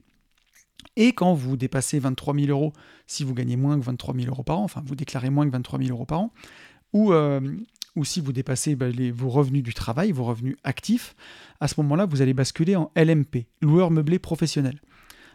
Et 0.95 1.13
quand 1.13 1.35
vous 1.35 1.55
dépassez 1.55 1.99
23 1.99 2.33
000 2.33 2.47
euros, 2.47 2.73
si 3.05 3.23
vous 3.23 3.35
gagnez 3.35 3.57
moins 3.57 3.79
que 3.79 3.85
23 3.85 4.15
000 4.15 4.27
euros 4.27 4.43
par 4.43 4.57
an, 4.57 4.63
enfin 4.63 4.81
vous 4.85 4.95
déclarez 4.95 5.29
moins 5.29 5.45
que 5.45 5.51
23 5.51 5.79
000 5.79 5.91
euros 5.91 6.05
par 6.05 6.21
an, 6.21 6.33
ou, 6.93 7.13
euh, 7.13 7.41
ou 7.97 8.05
si 8.05 8.21
vous 8.21 8.31
dépassez 8.31 8.75
bah, 8.75 8.85
vos 9.11 9.29
revenus 9.29 9.63
du 9.63 9.73
travail, 9.73 10.11
vos 10.11 10.23
revenus 10.23 10.55
actifs, 10.63 11.15
à 11.59 11.67
ce 11.67 11.73
moment-là, 11.77 12.05
vous 12.05 12.21
allez 12.21 12.35
basculer 12.35 12.75
en 12.75 12.91
LMP, 12.95 13.47
loueur 13.59 13.89
meublé 13.89 14.19
professionnel. 14.19 14.79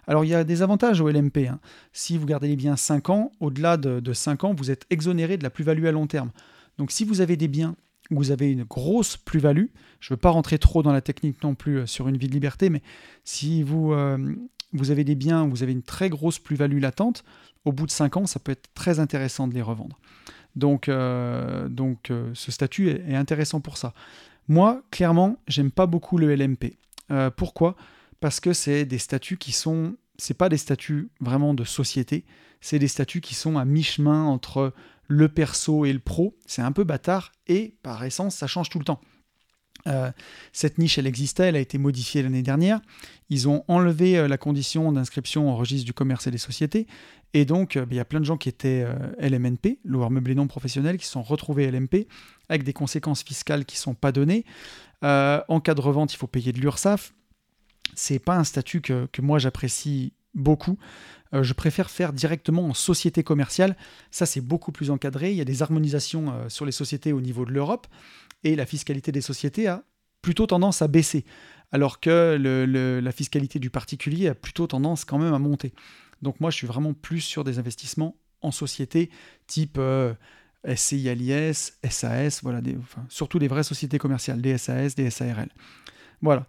Alors 0.06 0.24
il 0.24 0.28
y 0.28 0.34
a 0.34 0.44
des 0.44 0.62
avantages 0.62 1.00
au 1.00 1.10
LMP. 1.10 1.48
Hein. 1.48 1.58
Si 1.92 2.16
vous 2.16 2.24
gardez 2.24 2.46
les 2.46 2.56
biens 2.56 2.76
5 2.76 3.10
ans, 3.10 3.32
au-delà 3.40 3.76
de, 3.76 4.12
5 4.12 4.44
ans, 4.44 4.54
vous 4.54 4.70
êtes 4.70 4.86
exonéré 4.90 5.36
de 5.36 5.42
la 5.42 5.50
plus-value 5.50 5.86
à 5.86 5.92
long 5.92 6.06
terme. 6.06 6.30
Donc 6.78 6.92
si 6.92 7.04
vous 7.04 7.20
avez 7.20 7.36
des 7.36 7.48
biens 7.48 7.74
où 8.12 8.16
vous 8.16 8.30
avez 8.30 8.52
une 8.52 8.62
grosse 8.62 9.16
plus-value, 9.16 9.66
je 9.98 10.12
ne 10.12 10.14
veux 10.14 10.20
pas 10.20 10.30
rentrer 10.30 10.58
trop 10.58 10.84
dans 10.84 10.92
la 10.92 11.00
technique 11.00 11.42
non 11.42 11.56
plus 11.56 11.78
euh, 11.78 11.86
sur 11.86 12.06
une 12.06 12.16
vie 12.16 12.28
de 12.28 12.32
liberté, 12.32 12.70
mais 12.70 12.82
si 13.24 13.62
vous, 13.64 13.92
euh, 13.92 14.18
vous 14.72 14.92
avez 14.92 15.02
des 15.02 15.14
biens 15.16 15.44
où 15.44 15.50
vous 15.50 15.62
avez 15.64 15.72
une 15.72 15.82
très 15.82 16.10
grosse 16.10 16.38
plus-value 16.38 16.80
latente, 16.80 17.24
au 17.64 17.72
bout 17.72 17.86
de 17.86 17.92
5 17.92 18.16
ans, 18.18 18.26
ça 18.26 18.38
peut 18.38 18.52
être 18.52 18.68
très 18.74 19.00
intéressant 19.00 19.48
de 19.48 19.54
les 19.54 19.62
revendre. 19.62 19.98
Donc, 20.56 20.88
euh, 20.88 21.68
euh, 22.10 22.30
ce 22.34 22.52
statut 22.52 22.90
est, 22.90 23.14
intéressant 23.14 23.60
pour 23.60 23.76
ça. 23.76 23.94
Moi, 24.48 24.82
clairement, 24.90 25.36
j'aime 25.48 25.70
pas 25.70 25.86
beaucoup 25.86 26.18
le 26.18 26.34
LMP. 26.34 26.76
Euh, 27.10 27.30
pourquoi? 27.30 27.76
Parce 28.20 28.40
que 28.40 28.52
c'est 28.52 28.84
des 28.84 28.98
statuts 28.98 29.38
qui 29.38 29.52
sont, 29.52 29.96
c'est 30.18 30.36
pas 30.36 30.48
des 30.48 30.56
statuts 30.56 31.10
vraiment 31.20 31.54
de 31.54 31.64
société, 31.64 32.24
c'est 32.60 32.78
des 32.78 32.88
statuts 32.88 33.20
qui 33.20 33.34
sont 33.34 33.58
à 33.58 33.64
mi-chemin 33.64 34.24
entre 34.24 34.72
le 35.08 35.28
perso 35.28 35.84
et 35.84 35.92
le 35.92 35.98
pro. 35.98 36.36
C'est 36.46 36.62
un 36.62 36.72
peu 36.72 36.84
bâtard 36.84 37.32
et 37.48 37.74
par 37.82 38.04
essence, 38.04 38.36
ça 38.36 38.46
change 38.46 38.68
tout 38.68 38.78
le 38.78 38.84
temps. 38.84 39.00
Cette 40.52 40.78
niche, 40.78 40.98
elle 40.98 41.08
existait, 41.08 41.48
elle 41.48 41.56
a 41.56 41.60
été 41.60 41.76
modifiée 41.76 42.22
l'année 42.22 42.42
dernière. 42.42 42.80
Ils 43.30 43.48
ont 43.48 43.64
enlevé 43.66 44.28
la 44.28 44.38
condition 44.38 44.92
d'inscription 44.92 45.52
au 45.52 45.56
registre 45.56 45.86
du 45.86 45.92
commerce 45.92 46.28
et 46.28 46.30
des 46.30 46.38
sociétés 46.38 46.86
et 47.34 47.44
donc, 47.44 47.76
euh, 47.76 47.86
il 47.90 47.96
y 47.96 48.00
a 48.00 48.04
plein 48.04 48.20
de 48.20 48.24
gens 48.24 48.36
qui 48.36 48.48
étaient 48.48 48.84
euh, 48.86 48.94
LMNP, 49.18 49.78
loueurs 49.84 50.10
meublés 50.10 50.34
non 50.34 50.46
professionnels, 50.46 50.98
qui 50.98 51.06
sont 51.06 51.22
retrouvés 51.22 51.70
LMP, 51.70 52.06
avec 52.48 52.62
des 52.62 52.72
conséquences 52.72 53.22
fiscales 53.22 53.64
qui 53.64 53.76
ne 53.76 53.80
sont 53.80 53.94
pas 53.94 54.12
données. 54.12 54.44
Euh, 55.02 55.40
en 55.48 55.60
cas 55.60 55.74
de 55.74 55.80
revente, 55.80 56.12
il 56.12 56.16
faut 56.16 56.26
payer 56.26 56.52
de 56.52 56.60
l'URSSAF. 56.60 57.14
C'est 57.94 58.18
pas 58.18 58.36
un 58.36 58.44
statut 58.44 58.80
que, 58.80 59.08
moi 59.20 59.38
j'apprécie 59.38 60.14
beaucoup. 60.34 60.78
je 61.32 61.52
préfère 61.52 61.90
faire 61.90 62.14
directement 62.14 62.66
en 62.66 62.72
société 62.72 63.22
commerciale. 63.22 63.76
Ça, 64.10 64.24
c'est 64.24 64.40
beaucoup 64.40 64.72
plus 64.72 64.90
encadré. 64.90 65.30
Il 65.30 65.36
y 65.36 65.42
a 65.42 65.44
des 65.44 65.62
harmonisations 65.62 66.32
sur 66.48 66.64
les 66.64 66.72
sociétés 66.72 67.12
au 67.12 67.20
niveau 67.20 67.44
de 67.44 67.50
l'Europe. 67.50 67.86
Et 68.44 68.56
la 68.56 68.66
fiscalité 68.66 69.12
des 69.12 69.20
sociétés 69.20 69.68
a 69.68 69.84
plutôt 70.20 70.46
tendance 70.46 70.82
à 70.82 70.88
baisser. 70.88 71.24
Alors 71.70 72.00
que 72.00 72.36
la 73.02 73.12
fiscalité 73.12 73.58
du 73.58 73.70
particulier 73.70 74.28
a 74.28 74.34
plutôt 74.34 74.66
tendance 74.66 75.04
quand 75.04 75.18
même 75.18 75.34
à 75.34 75.38
monter. 75.38 75.72
Donc 76.20 76.40
moi, 76.40 76.50
je 76.50 76.56
suis 76.56 76.66
vraiment 76.66 76.92
plus 76.92 77.20
sur 77.20 77.44
des 77.44 77.58
investissements 77.58 78.16
en 78.42 78.50
société 78.50 79.10
type 79.46 79.76
euh, 79.78 80.14
SCI 80.66 81.52
SAS, 81.54 82.40
voilà, 82.42 82.60
surtout 83.08 83.38
des 83.38 83.48
vraies 83.48 83.62
sociétés 83.62 83.98
commerciales, 83.98 84.40
des 84.40 84.58
SAS, 84.58 84.94
des 84.94 85.10
SARL. 85.10 85.48
Voilà. 86.20 86.46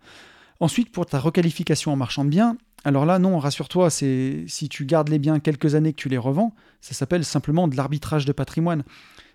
Ensuite, 0.60 0.92
pour 0.92 1.06
ta 1.06 1.20
requalification 1.20 1.92
en 1.92 1.96
marchand 1.96 2.26
de 2.26 2.30
biens, 2.30 2.58
alors 2.84 3.06
là, 3.06 3.18
non, 3.18 3.40
rassure-toi, 3.40 3.90
c'est 3.90 4.44
si 4.48 4.70
tu 4.70 4.86
gardes 4.86 5.10
les 5.10 5.20
biens 5.20 5.40
quelques 5.40 5.76
années 5.76 5.94
que 5.94 6.02
tu 6.02 6.10
les 6.10 6.18
revends, 6.18 6.54
ça 6.82 6.94
s'appelle 6.94 7.24
simplement 7.24 7.68
de 7.68 7.76
l'arbitrage 7.76 8.26
de 8.26 8.34
patrimoine. 8.34 8.84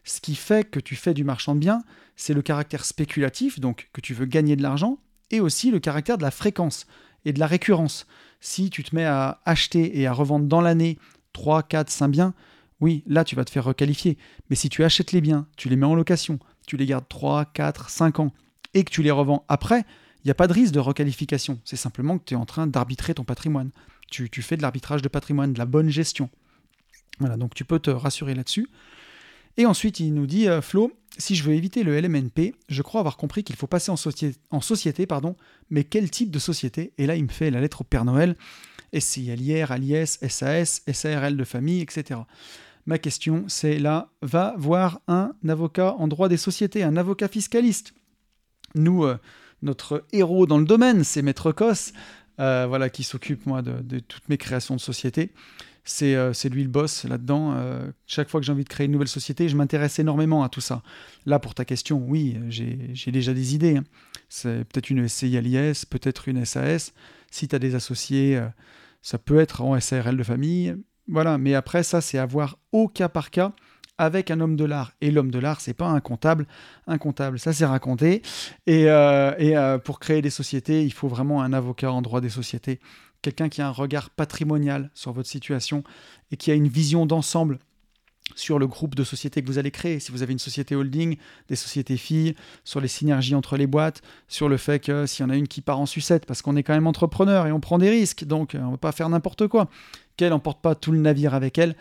Ce 0.08 0.22
qui 0.22 0.36
fait 0.36 0.68
que 0.68 0.80
tu 0.80 0.96
fais 0.96 1.12
du 1.12 1.22
marchand 1.22 1.54
de 1.54 1.60
biens, 1.60 1.82
c'est 2.16 2.32
le 2.32 2.40
caractère 2.40 2.86
spéculatif, 2.86 3.60
donc 3.60 3.90
que 3.92 4.00
tu 4.00 4.14
veux 4.14 4.24
gagner 4.24 4.56
de 4.56 4.62
l'argent, 4.62 4.98
et 5.30 5.38
aussi 5.38 5.70
le 5.70 5.80
caractère 5.80 6.16
de 6.16 6.22
la 6.22 6.30
fréquence 6.30 6.86
et 7.26 7.34
de 7.34 7.38
la 7.38 7.46
récurrence. 7.46 8.06
Si 8.40 8.70
tu 8.70 8.82
te 8.82 8.96
mets 8.96 9.04
à 9.04 9.42
acheter 9.44 10.00
et 10.00 10.06
à 10.06 10.14
revendre 10.14 10.46
dans 10.46 10.62
l'année 10.62 10.98
3, 11.34 11.62
4, 11.62 11.90
5 11.90 12.08
biens, 12.08 12.34
oui, 12.80 13.02
là 13.06 13.22
tu 13.22 13.36
vas 13.36 13.44
te 13.44 13.50
faire 13.50 13.64
requalifier. 13.64 14.16
Mais 14.48 14.56
si 14.56 14.70
tu 14.70 14.82
achètes 14.82 15.12
les 15.12 15.20
biens, 15.20 15.46
tu 15.58 15.68
les 15.68 15.76
mets 15.76 15.84
en 15.84 15.94
location, 15.94 16.38
tu 16.66 16.78
les 16.78 16.86
gardes 16.86 17.08
3, 17.08 17.44
4, 17.44 17.90
5 17.90 18.20
ans 18.20 18.32
et 18.72 18.84
que 18.84 18.90
tu 18.90 19.02
les 19.02 19.10
revends 19.10 19.44
après, 19.48 19.84
il 20.24 20.28
n'y 20.28 20.30
a 20.30 20.34
pas 20.34 20.46
de 20.46 20.54
risque 20.54 20.72
de 20.72 20.80
requalification. 20.80 21.60
C'est 21.64 21.76
simplement 21.76 22.18
que 22.18 22.24
tu 22.24 22.32
es 22.32 22.36
en 22.38 22.46
train 22.46 22.66
d'arbitrer 22.66 23.12
ton 23.12 23.24
patrimoine. 23.24 23.72
Tu, 24.10 24.30
fais 24.40 24.56
de 24.56 24.62
l'arbitrage 24.62 25.02
de 25.02 25.08
patrimoine, 25.08 25.52
de 25.52 25.58
la 25.58 25.66
bonne 25.66 25.90
gestion. 25.90 26.30
Voilà, 27.18 27.36
donc 27.36 27.54
tu 27.54 27.66
peux 27.66 27.78
te 27.78 27.90
rassurer 27.90 28.34
là-dessus. 28.34 28.68
Et 29.58 29.66
ensuite, 29.66 29.98
il 30.00 30.14
nous 30.14 30.26
dit, 30.26 30.48
euh, 30.48 30.62
Flo, 30.62 30.92
si 31.18 31.34
je 31.34 31.42
veux 31.42 31.52
éviter 31.52 31.82
le 31.82 32.00
LMNP, 32.00 32.54
je 32.68 32.82
crois 32.82 33.00
avoir 33.00 33.16
compris 33.16 33.42
qu'il 33.42 33.56
faut 33.56 33.66
passer 33.66 33.90
en, 33.90 33.96
société, 33.96 35.06
pardon, 35.06 35.34
mais 35.68 35.82
quel 35.82 36.10
type 36.10 36.30
de 36.30 36.38
société? 36.38 36.92
Et 36.96 37.06
là, 37.06 37.16
il 37.16 37.24
me 37.24 37.28
fait 37.28 37.50
la 37.50 37.60
lettre 37.60 37.80
au 37.80 37.84
Père 37.84 38.04
Noël, 38.04 38.36
SCILIR, 38.96 39.72
ALIS, 39.72 40.18
SAS, 40.28 40.82
SARL 40.90 41.36
de 41.36 41.44
famille, 41.44 41.80
etc. 41.82 42.20
Ma 42.86 42.98
question, 42.98 43.44
c'est 43.48 43.80
là, 43.80 44.12
va 44.22 44.54
voir 44.56 45.00
un 45.08 45.32
avocat 45.48 45.94
en 45.98 46.06
droit 46.06 46.28
des 46.28 46.36
sociétés, 46.36 46.84
un 46.84 46.96
avocat 46.96 47.26
fiscaliste. 47.26 47.94
Nous, 48.76 49.04
euh, 49.04 49.18
notre 49.62 50.04
héros 50.12 50.46
dans 50.46 50.58
le 50.58 50.64
domaine, 50.66 51.02
c'est 51.02 51.20
Maître 51.20 51.50
Cos, 51.50 51.92
euh, 52.38 52.66
voilà, 52.68 52.90
qui 52.90 53.02
s'occupe, 53.02 53.44
moi, 53.44 53.62
de, 53.62 53.82
de, 53.82 53.98
toutes 53.98 54.28
mes 54.28 54.38
créations 54.38 54.76
de 54.76 54.80
société. 54.80 55.32
Euh, 56.02 56.32
c'est 56.32 56.48
lui 56.48 56.62
le 56.62 56.68
boss 56.68 57.04
là-dedans. 57.04 57.54
Euh, 57.56 57.90
chaque 58.06 58.28
fois 58.28 58.40
que 58.40 58.46
j'ai 58.46 58.52
envie 58.52 58.64
de 58.64 58.68
créer 58.68 58.86
une 58.86 58.92
nouvelle 58.92 59.08
société, 59.08 59.48
je 59.48 59.56
m'intéresse 59.56 59.98
énormément 59.98 60.42
à 60.42 60.48
tout 60.48 60.60
ça. 60.60 60.82
Là, 61.26 61.38
pour 61.38 61.54
ta 61.54 61.64
question, 61.64 62.02
oui, 62.06 62.38
j'ai 62.48 63.12
déjà 63.12 63.32
des 63.32 63.54
idées. 63.54 63.78
Hein. 63.78 63.84
C'est 64.28 64.64
peut-être 64.64 64.90
une 64.90 65.08
SCI 65.08 65.36
à 65.36 65.40
l'IS, 65.40 65.86
peut-être 65.86 66.28
une 66.28 66.44
SAS. 66.44 66.92
Si 67.30 67.48
tu 67.48 67.56
as 67.56 67.58
des 67.58 67.74
associés, 67.74 68.36
euh, 68.36 68.46
ça 69.02 69.18
peut 69.18 69.38
être 69.38 69.62
en 69.62 69.78
SARL 69.80 70.16
de 70.16 70.22
famille. 70.22 70.74
Voilà, 71.08 71.38
mais 71.38 71.54
après, 71.54 71.82
ça, 71.82 72.00
c'est 72.00 72.18
avoir 72.18 72.58
au 72.72 72.88
cas 72.88 73.08
par 73.08 73.30
cas 73.30 73.52
avec 74.00 74.30
un 74.30 74.40
homme 74.40 74.54
de 74.54 74.64
l'art. 74.64 74.92
Et 75.00 75.10
l'homme 75.10 75.30
de 75.30 75.40
l'art, 75.40 75.60
c'est 75.60 75.74
pas 75.74 75.88
un 75.88 76.00
comptable. 76.00 76.46
Un 76.86 76.98
comptable, 76.98 77.38
ça 77.38 77.52
c'est 77.52 77.64
raconté. 77.64 78.22
Euh, 78.68 79.34
et 79.38 79.80
pour 79.80 79.98
créer 79.98 80.22
des 80.22 80.30
sociétés, 80.30 80.84
il 80.84 80.92
faut 80.92 81.08
vraiment 81.08 81.42
un 81.42 81.52
avocat 81.52 81.90
en 81.90 82.00
droit 82.00 82.20
des 82.20 82.28
sociétés. 82.28 82.78
Quelqu'un 83.22 83.48
qui 83.48 83.60
a 83.60 83.68
un 83.68 83.72
regard 83.72 84.10
patrimonial 84.10 84.90
sur 84.94 85.12
votre 85.12 85.28
situation 85.28 85.82
et 86.30 86.36
qui 86.36 86.50
a 86.50 86.54
une 86.54 86.68
vision 86.68 87.06
d'ensemble 87.06 87.58
sur 88.34 88.58
le 88.58 88.66
groupe 88.66 88.94
de 88.94 89.04
sociétés 89.04 89.42
que 89.42 89.46
vous 89.46 89.58
allez 89.58 89.70
créer. 89.70 90.00
Si 90.00 90.12
vous 90.12 90.22
avez 90.22 90.32
une 90.32 90.38
société 90.38 90.74
holding, 90.76 91.16
des 91.48 91.56
sociétés 91.56 91.96
filles, 91.96 92.34
sur 92.64 92.80
les 92.80 92.88
synergies 92.88 93.34
entre 93.34 93.56
les 93.56 93.66
boîtes, 93.66 94.02
sur 94.28 94.48
le 94.48 94.56
fait 94.56 94.80
que 94.80 95.06
s'il 95.06 95.24
y 95.24 95.26
en 95.26 95.30
a 95.30 95.36
une 95.36 95.48
qui 95.48 95.60
part 95.60 95.80
en 95.80 95.86
sucette, 95.86 96.26
parce 96.26 96.42
qu'on 96.42 96.56
est 96.56 96.62
quand 96.62 96.74
même 96.74 96.86
entrepreneur 96.86 97.46
et 97.46 97.52
on 97.52 97.60
prend 97.60 97.78
des 97.78 97.90
risques, 97.90 98.24
donc 98.24 98.54
euh, 98.54 98.60
on 98.60 98.66
ne 98.66 98.70
va 98.72 98.76
pas 98.76 98.92
faire 98.92 99.08
n'importe 99.08 99.48
quoi, 99.48 99.68
qu'elle 100.16 100.30
n'emporte 100.30 100.60
pas 100.60 100.74
tout 100.74 100.92
le 100.92 100.98
navire 100.98 101.34
avec 101.34 101.58
elle. 101.58 101.76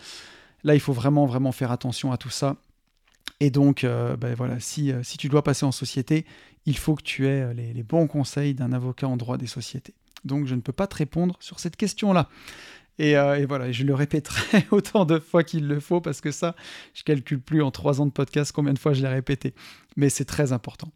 Là, 0.63 0.73
il 0.73 0.79
faut 0.79 0.93
vraiment, 0.93 1.25
vraiment 1.25 1.51
faire 1.51 1.71
attention 1.71 2.11
à 2.11 2.17
tout 2.17 2.29
ça. 2.29 2.55
Et 3.39 3.51
donc, 3.51 3.83
euh, 3.83 4.15
ben 4.17 4.33
voilà, 4.33 4.59
si, 4.59 4.91
euh, 4.91 5.03
si, 5.03 5.17
tu 5.17 5.29
dois 5.29 5.43
passer 5.43 5.65
en 5.65 5.71
société, 5.71 6.25
il 6.65 6.77
faut 6.77 6.95
que 6.95 7.03
tu 7.03 7.27
aies 7.27 7.53
les 7.53 7.83
bons 7.83 8.07
conseils 8.07 8.53
d'un 8.53 8.73
avocat 8.73 9.07
en 9.07 9.15
droit 9.15 9.37
des 9.37 9.47
sociétés. 9.47 9.93
Donc, 10.25 10.47
je 10.47 10.55
ne 10.55 10.61
peux 10.61 10.73
pas 10.73 10.87
te 10.87 10.95
répondre 10.95 11.35
sur 11.39 11.59
cette 11.59 11.75
question-là. 11.75 12.29
Euh, 12.99 13.35
et, 13.35 13.45
voilà, 13.45 13.71
je 13.71 13.83
le 13.83 13.93
répéterai 13.93 14.65
autant 14.71 15.05
de 15.05 15.19
fois 15.19 15.43
qu'il 15.43 15.67
le 15.67 15.79
faut 15.79 16.01
parce 16.01 16.21
que 16.21 16.31
ça, 16.31 16.55
je 16.93 17.03
calcule 17.03 17.39
plus 17.39 17.61
en 17.61 17.71
trois 17.71 18.01
ans 18.01 18.05
de 18.05 18.11
podcast 18.11 18.51
combien 18.51 18.73
de 18.73 18.79
fois 18.79 18.93
je 18.93 19.01
l'ai 19.01 19.07
répété. 19.07 19.53
Mais 19.95 20.09
c'est 20.09 20.25
très 20.25 20.51
important. 20.51 20.91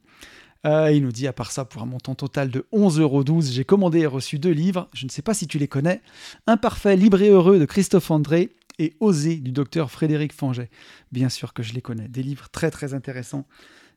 Euh, 0.66 0.92
il 0.92 1.04
nous 1.04 1.12
dit, 1.12 1.28
à 1.28 1.34
part 1.34 1.52
ça, 1.52 1.66
pour 1.66 1.82
un 1.82 1.88
montant 1.88 2.16
total 2.16 2.50
de 2.50 2.66
11,12€, 2.72 3.52
j'ai 3.52 3.66
commandé 3.66 4.00
et 4.00 4.06
reçu 4.06 4.38
deux 4.38 4.52
livres. 4.52 4.90
Je 4.94 5.06
ne 5.06 5.10
sais 5.10 5.22
pas 5.22 5.34
si 5.34 5.48
tu 5.48 5.58
les 5.58 5.68
connais. 5.68 6.02
Imparfait, 6.48 6.96
libre 6.96 7.22
et 7.22 7.30
heureux 7.30 7.60
de 7.60 7.66
Christophe 7.66 8.12
André 8.12 8.52
et 8.78 8.96
Osé 9.00 9.36
du 9.36 9.52
docteur 9.52 9.92
Frédéric 9.92 10.34
Fanget. 10.34 10.70
Bien 11.12 11.30
sûr 11.30 11.54
que 11.54 11.64
je 11.64 11.74
les 11.74 11.82
connais. 11.82 12.08
Des 12.08 12.24
livres 12.24 12.50
très 12.50 12.72
très 12.72 12.94
intéressants. 12.94 13.48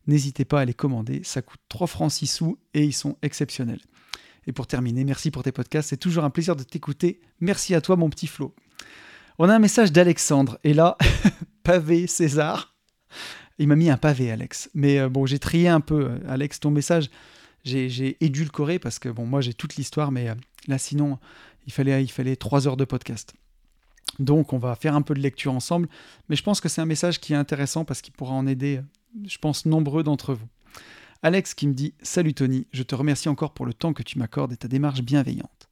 N'hésitez 0.06 0.44
pas 0.44 0.60
à 0.60 0.64
les 0.64 0.74
commander. 0.74 1.22
Ça 1.22 1.42
coûte 1.42 1.60
3 1.68 1.86
francs 1.86 2.12
6 2.12 2.26
sous 2.26 2.58
et 2.74 2.84
ils 2.84 2.92
sont 2.92 3.16
exceptionnels. 3.22 3.80
Et 4.46 4.52
pour 4.52 4.66
terminer, 4.66 5.04
merci 5.04 5.30
pour 5.30 5.42
tes 5.42 5.52
podcasts. 5.52 5.90
C'est 5.90 5.96
toujours 5.96 6.24
un 6.24 6.30
plaisir 6.30 6.56
de 6.56 6.62
t'écouter. 6.62 7.20
Merci 7.40 7.74
à 7.74 7.80
toi, 7.80 7.96
mon 7.96 8.10
petit 8.10 8.26
Flo. 8.26 8.54
On 9.38 9.48
a 9.48 9.54
un 9.54 9.58
message 9.58 9.92
d'Alexandre. 9.92 10.58
Et 10.64 10.74
là, 10.74 10.96
pavé 11.62 12.06
César. 12.06 12.74
Il 13.58 13.68
m'a 13.68 13.76
mis 13.76 13.90
un 13.90 13.96
pavé, 13.96 14.30
Alex. 14.30 14.70
Mais 14.74 14.98
euh, 14.98 15.08
bon, 15.08 15.26
j'ai 15.26 15.38
trié 15.38 15.68
un 15.68 15.80
peu, 15.80 16.12
Alex, 16.28 16.60
ton 16.60 16.70
message. 16.70 17.10
J'ai 17.64 18.16
édulcoré 18.22 18.78
parce 18.78 18.98
que, 18.98 19.08
moi, 19.08 19.40
j'ai 19.40 19.54
toute 19.54 19.76
l'histoire, 19.76 20.12
mais 20.12 20.28
euh, 20.28 20.34
là, 20.68 20.76
sinon, 20.76 21.18
il 21.66 21.72
fallait, 21.72 22.02
il 22.02 22.10
fallait 22.10 22.36
trois 22.36 22.68
heures 22.68 22.76
de 22.76 22.84
podcast. 22.84 23.34
Donc, 24.18 24.52
on 24.52 24.58
va 24.58 24.76
faire 24.76 24.94
un 24.94 25.02
peu 25.02 25.14
de 25.14 25.20
lecture 25.20 25.52
ensemble. 25.52 25.88
Mais 26.28 26.36
je 26.36 26.42
pense 26.42 26.60
que 26.60 26.68
c'est 26.68 26.80
un 26.80 26.86
message 26.86 27.20
qui 27.20 27.32
est 27.32 27.36
intéressant 27.36 27.84
parce 27.84 28.02
qu'il 28.02 28.12
pourra 28.12 28.34
en 28.34 28.46
aider, 28.46 28.80
je 29.26 29.38
pense, 29.38 29.66
nombreux 29.66 30.02
d'entre 30.02 30.34
vous. 30.34 30.46
Alex 31.24 31.54
qui 31.54 31.66
me 31.66 31.72
dit 31.72 31.94
Salut 32.02 32.34
Tony, 32.34 32.66
je 32.74 32.82
te 32.82 32.94
remercie 32.94 33.30
encore 33.30 33.54
pour 33.54 33.64
le 33.64 33.72
temps 33.72 33.94
que 33.94 34.02
tu 34.02 34.18
m'accordes 34.18 34.52
et 34.52 34.58
ta 34.58 34.68
démarche 34.68 35.00
bienveillante. 35.00 35.70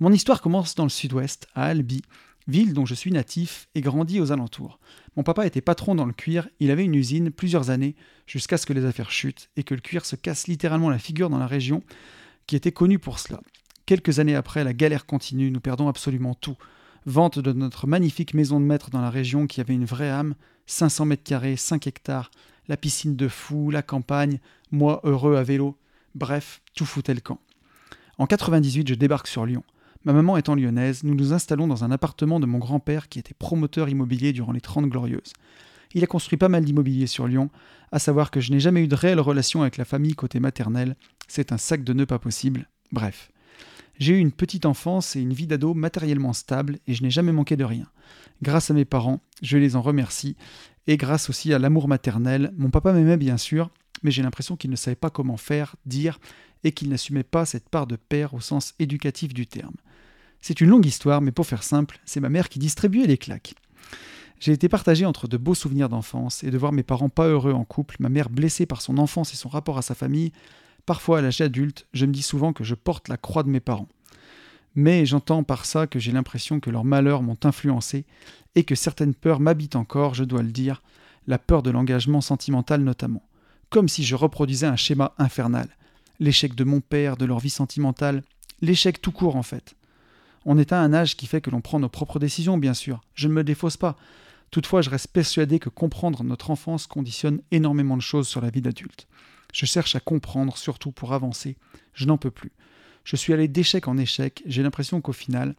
Mon 0.00 0.12
histoire 0.12 0.42
commence 0.42 0.74
dans 0.74 0.82
le 0.82 0.88
sud-ouest, 0.88 1.46
à 1.54 1.66
Albi, 1.66 2.02
ville 2.48 2.72
dont 2.72 2.84
je 2.84 2.96
suis 2.96 3.12
natif 3.12 3.68
et 3.76 3.80
grandi 3.80 4.18
aux 4.18 4.32
alentours. 4.32 4.80
Mon 5.14 5.22
papa 5.22 5.46
était 5.46 5.60
patron 5.60 5.94
dans 5.94 6.04
le 6.04 6.12
cuir, 6.12 6.48
il 6.58 6.72
avait 6.72 6.84
une 6.84 6.96
usine 6.96 7.30
plusieurs 7.30 7.70
années 7.70 7.94
jusqu'à 8.26 8.56
ce 8.56 8.66
que 8.66 8.72
les 8.72 8.86
affaires 8.86 9.12
chutent 9.12 9.50
et 9.56 9.62
que 9.62 9.76
le 9.76 9.80
cuir 9.80 10.04
se 10.04 10.16
casse 10.16 10.48
littéralement 10.48 10.90
la 10.90 10.98
figure 10.98 11.30
dans 11.30 11.38
la 11.38 11.46
région 11.46 11.84
qui 12.48 12.56
était 12.56 12.72
connue 12.72 12.98
pour 12.98 13.20
cela. 13.20 13.40
Quelques 13.86 14.18
années 14.18 14.34
après, 14.34 14.64
la 14.64 14.72
galère 14.72 15.06
continue, 15.06 15.52
nous 15.52 15.60
perdons 15.60 15.86
absolument 15.86 16.34
tout. 16.34 16.56
Vente 17.06 17.38
de 17.38 17.52
notre 17.52 17.86
magnifique 17.86 18.34
maison 18.34 18.58
de 18.58 18.66
maître 18.66 18.90
dans 18.90 19.00
la 19.00 19.10
région 19.10 19.46
qui 19.46 19.60
avait 19.60 19.74
une 19.74 19.84
vraie 19.84 20.10
âme, 20.10 20.34
500 20.66 21.04
mètres 21.04 21.22
carrés, 21.22 21.56
5 21.56 21.86
hectares, 21.86 22.32
la 22.66 22.76
piscine 22.76 23.16
de 23.16 23.28
fou, 23.28 23.70
la 23.70 23.82
campagne, 23.82 24.40
moi 24.70 25.00
heureux 25.04 25.36
à 25.36 25.42
vélo. 25.42 25.76
Bref, 26.14 26.62
tout 26.74 26.86
foutait 26.86 27.14
le 27.14 27.20
camp. 27.20 27.40
En 28.18 28.26
98, 28.26 28.88
je 28.88 28.94
débarque 28.94 29.28
sur 29.28 29.46
Lyon. 29.46 29.62
Ma 30.04 30.12
maman 30.12 30.36
étant 30.36 30.54
lyonnaise, 30.54 31.04
nous 31.04 31.14
nous 31.14 31.32
installons 31.32 31.66
dans 31.66 31.84
un 31.84 31.90
appartement 31.90 32.40
de 32.40 32.46
mon 32.46 32.58
grand-père 32.58 33.08
qui 33.08 33.18
était 33.18 33.34
promoteur 33.34 33.88
immobilier 33.88 34.32
durant 34.32 34.52
les 34.52 34.60
Trente 34.60 34.86
Glorieuses. 34.86 35.32
Il 35.94 36.04
a 36.04 36.06
construit 36.06 36.38
pas 36.38 36.48
mal 36.48 36.64
d'immobilier 36.64 37.06
sur 37.06 37.26
Lyon, 37.26 37.50
à 37.92 37.98
savoir 37.98 38.30
que 38.30 38.40
je 38.40 38.52
n'ai 38.52 38.60
jamais 38.60 38.82
eu 38.82 38.88
de 38.88 38.94
réelle 38.94 39.20
relation 39.20 39.62
avec 39.62 39.76
la 39.76 39.84
famille 39.84 40.14
côté 40.14 40.40
maternelle, 40.40 40.96
c'est 41.26 41.52
un 41.52 41.58
sac 41.58 41.84
de 41.84 41.92
nœuds 41.92 42.06
pas 42.06 42.18
possible. 42.18 42.68
Bref. 42.92 43.30
J'ai 43.98 44.14
eu 44.14 44.18
une 44.18 44.32
petite 44.32 44.66
enfance 44.66 45.16
et 45.16 45.20
une 45.20 45.32
vie 45.32 45.48
d'ado 45.48 45.74
matériellement 45.74 46.32
stable 46.32 46.78
et 46.86 46.94
je 46.94 47.02
n'ai 47.02 47.10
jamais 47.10 47.32
manqué 47.32 47.56
de 47.56 47.64
rien. 47.64 47.86
Grâce 48.42 48.70
à 48.70 48.74
mes 48.74 48.84
parents, 48.84 49.20
je 49.42 49.58
les 49.58 49.74
en 49.74 49.82
remercie, 49.82 50.36
et 50.86 50.96
grâce 50.96 51.28
aussi 51.28 51.52
à 51.52 51.58
l'amour 51.58 51.88
maternel. 51.88 52.52
Mon 52.56 52.70
papa 52.70 52.92
m'aimait 52.92 53.16
bien 53.16 53.36
sûr, 53.36 53.70
mais 54.02 54.10
j'ai 54.10 54.22
l'impression 54.22 54.56
qu'il 54.56 54.70
ne 54.70 54.76
savait 54.76 54.96
pas 54.96 55.10
comment 55.10 55.36
faire, 55.36 55.76
dire, 55.86 56.18
et 56.64 56.72
qu'il 56.72 56.88
n'assumait 56.88 57.24
pas 57.24 57.44
cette 57.44 57.68
part 57.68 57.86
de 57.86 57.96
père 57.96 58.34
au 58.34 58.40
sens 58.40 58.74
éducatif 58.78 59.32
du 59.34 59.46
terme. 59.46 59.76
C'est 60.40 60.60
une 60.60 60.68
longue 60.68 60.86
histoire, 60.86 61.20
mais 61.20 61.32
pour 61.32 61.46
faire 61.46 61.62
simple, 61.62 62.00
c'est 62.04 62.20
ma 62.20 62.28
mère 62.28 62.48
qui 62.48 62.58
distribuait 62.58 63.06
les 63.06 63.18
claques. 63.18 63.54
J'ai 64.40 64.52
été 64.52 64.68
partagé 64.68 65.04
entre 65.04 65.26
de 65.26 65.36
beaux 65.36 65.54
souvenirs 65.54 65.88
d'enfance 65.88 66.44
et 66.44 66.50
de 66.50 66.58
voir 66.58 66.72
mes 66.72 66.84
parents 66.84 67.08
pas 67.08 67.26
heureux 67.26 67.52
en 67.52 67.64
couple, 67.64 67.96
ma 67.98 68.08
mère 68.08 68.30
blessée 68.30 68.66
par 68.66 68.80
son 68.80 68.98
enfance 68.98 69.32
et 69.32 69.36
son 69.36 69.48
rapport 69.48 69.78
à 69.78 69.82
sa 69.82 69.94
famille. 69.94 70.32
Parfois, 70.86 71.18
à 71.18 71.22
l'âge 71.22 71.40
adulte, 71.40 71.86
je 71.92 72.06
me 72.06 72.12
dis 72.12 72.22
souvent 72.22 72.52
que 72.52 72.62
je 72.62 72.76
porte 72.76 73.08
la 73.08 73.16
croix 73.16 73.42
de 73.42 73.50
mes 73.50 73.60
parents. 73.60 73.88
Mais 74.76 75.06
j'entends 75.06 75.42
par 75.42 75.64
ça 75.64 75.88
que 75.88 75.98
j'ai 75.98 76.12
l'impression 76.12 76.60
que 76.60 76.70
leurs 76.70 76.84
malheurs 76.84 77.22
m'ont 77.22 77.38
influencé 77.42 78.06
et 78.54 78.62
que 78.62 78.76
certaines 78.76 79.14
peurs 79.14 79.40
m'habitent 79.40 79.76
encore, 79.76 80.14
je 80.14 80.24
dois 80.24 80.42
le 80.42 80.52
dire, 80.52 80.82
la 81.26 81.38
peur 81.38 81.62
de 81.62 81.70
l'engagement 81.70 82.20
sentimental 82.20 82.82
notamment 82.82 83.27
comme 83.70 83.88
si 83.88 84.04
je 84.04 84.14
reproduisais 84.14 84.66
un 84.66 84.76
schéma 84.76 85.14
infernal. 85.18 85.68
L'échec 86.20 86.54
de 86.54 86.64
mon 86.64 86.80
père, 86.80 87.16
de 87.16 87.24
leur 87.24 87.38
vie 87.38 87.50
sentimentale, 87.50 88.22
l'échec 88.60 89.00
tout 89.00 89.12
court 89.12 89.36
en 89.36 89.42
fait. 89.42 89.74
On 90.44 90.58
est 90.58 90.72
à 90.72 90.80
un 90.80 90.94
âge 90.94 91.16
qui 91.16 91.26
fait 91.26 91.40
que 91.40 91.50
l'on 91.50 91.60
prend 91.60 91.78
nos 91.78 91.88
propres 91.88 92.18
décisions, 92.18 92.58
bien 92.58 92.74
sûr, 92.74 93.00
je 93.14 93.28
ne 93.28 93.34
me 93.34 93.44
défausse 93.44 93.76
pas. 93.76 93.96
Toutefois, 94.50 94.80
je 94.80 94.88
reste 94.88 95.08
persuadé 95.08 95.58
que 95.58 95.68
comprendre 95.68 96.24
notre 96.24 96.50
enfance 96.50 96.86
conditionne 96.86 97.42
énormément 97.50 97.96
de 97.96 98.02
choses 98.02 98.28
sur 98.28 98.40
la 98.40 98.50
vie 98.50 98.62
d'adulte. 98.62 99.06
Je 99.52 99.66
cherche 99.66 99.94
à 99.94 100.00
comprendre, 100.00 100.56
surtout 100.56 100.90
pour 100.90 101.12
avancer. 101.12 101.56
Je 101.92 102.06
n'en 102.06 102.16
peux 102.16 102.30
plus. 102.30 102.52
Je 103.04 103.16
suis 103.16 103.32
allé 103.32 103.48
d'échec 103.48 103.88
en 103.88 103.98
échec, 103.98 104.42
j'ai 104.46 104.62
l'impression 104.62 105.00
qu'au 105.00 105.12
final, 105.12 105.54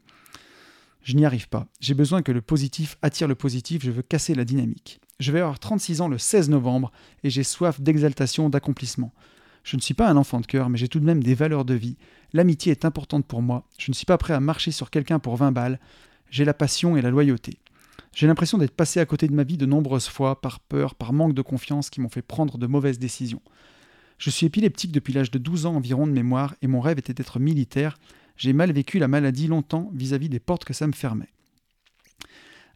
je 1.04 1.16
n'y 1.16 1.26
arrive 1.26 1.50
pas. 1.50 1.68
J'ai 1.80 1.94
besoin 1.94 2.22
que 2.22 2.32
le 2.32 2.42
positif 2.42 2.98
attire 3.02 3.28
le 3.28 3.36
positif, 3.36 3.84
je 3.84 3.92
veux 3.92 4.02
casser 4.02 4.36
la 4.36 4.46
dynamique. 4.46 5.00
Je 5.20 5.34
vais 5.34 5.42
avoir 5.42 5.60
36 5.60 6.00
ans 6.00 6.08
le 6.08 6.18
16 6.18 6.50
novembre 6.50 6.94
et 7.26 7.30
j'ai 7.30 7.44
soif 7.44 7.82
d'exaltation, 7.82 8.50
d'accomplissement. 8.50 9.12
Je 9.64 9.76
ne 9.76 9.82
suis 9.82 9.94
pas 9.94 10.10
un 10.10 10.16
enfant 10.16 10.40
de 10.40 10.46
cœur, 10.46 10.70
mais 10.70 10.78
j'ai 10.78 10.88
tout 10.88 11.02
de 11.02 11.06
même 11.06 11.22
des 11.22 11.36
valeurs 11.36 11.66
de 11.66 11.74
vie. 11.74 11.98
L'amitié 12.32 12.72
est 12.72 12.86
importante 12.86 13.26
pour 13.26 13.42
moi. 13.42 13.66
Je 13.78 13.92
ne 13.92 13.96
suis 13.96 14.06
pas 14.06 14.18
prêt 14.18 14.34
à 14.34 14.40
marcher 14.40 14.72
sur 14.72 14.90
quelqu'un 14.90 15.20
pour 15.20 15.36
20 15.36 15.52
balles. 15.52 15.80
J'ai 16.32 16.46
la 16.46 16.54
passion 16.54 16.96
et 16.96 17.02
la 17.02 17.10
loyauté. 17.10 17.60
J'ai 18.16 18.28
l'impression 18.28 18.58
d'être 18.58 18.76
passé 18.76 19.02
à 19.02 19.06
côté 19.06 19.28
de 19.28 19.34
ma 19.34 19.44
vie 19.44 19.58
de 19.58 19.66
nombreuses 19.66 20.08
fois 20.08 20.40
par 20.40 20.62
peur, 20.62 20.96
par 20.96 21.12
manque 21.12 21.34
de 21.34 21.42
confiance 21.42 21.90
qui 21.90 22.00
m'ont 22.00 22.10
fait 22.10 22.22
prendre 22.22 22.58
de 22.58 22.68
mauvaises 22.68 23.00
décisions. 23.00 23.42
Je 24.20 24.30
suis 24.30 24.46
épileptique 24.46 24.94
depuis 24.94 25.12
l'âge 25.12 25.32
de 25.32 25.38
12 25.38 25.66
ans 25.66 25.76
environ 25.76 26.08
de 26.08 26.14
mémoire 26.14 26.56
et 26.62 26.68
mon 26.68 26.80
rêve 26.80 27.00
était 27.00 27.14
d'être 27.14 27.40
militaire. 27.40 27.98
J'ai 28.38 28.54
mal 28.54 28.72
vécu 28.72 29.00
la 29.00 29.10
maladie 29.10 29.48
longtemps 29.48 29.92
vis-à-vis 29.94 30.28
-vis 30.28 30.32
des 30.32 30.40
portes 30.40 30.64
que 30.64 30.74
ça 30.74 30.88
me 30.88 30.94
fermait. 30.94 31.30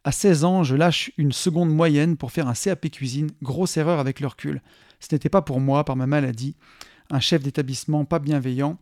À 0.06 0.12
16 0.12 0.44
ans, 0.44 0.64
je 0.64 0.76
lâche 0.76 1.12
une 1.16 1.32
seconde 1.32 1.70
moyenne 1.70 2.18
pour 2.18 2.30
faire 2.30 2.46
un 2.46 2.52
CAP 2.52 2.90
cuisine, 2.90 3.30
grosse 3.40 3.78
erreur 3.78 3.98
avec 3.98 4.20
le 4.20 4.26
recul. 4.26 4.60
Ce 5.00 5.14
n'était 5.14 5.30
pas 5.30 5.40
pour 5.40 5.60
moi, 5.60 5.82
par 5.86 5.96
ma 5.96 6.06
maladie. 6.06 6.56
Un 7.08 7.20
chef 7.20 7.42
d'établissement 7.42 8.04
pas 8.04 8.18
bienveillant. 8.18 8.78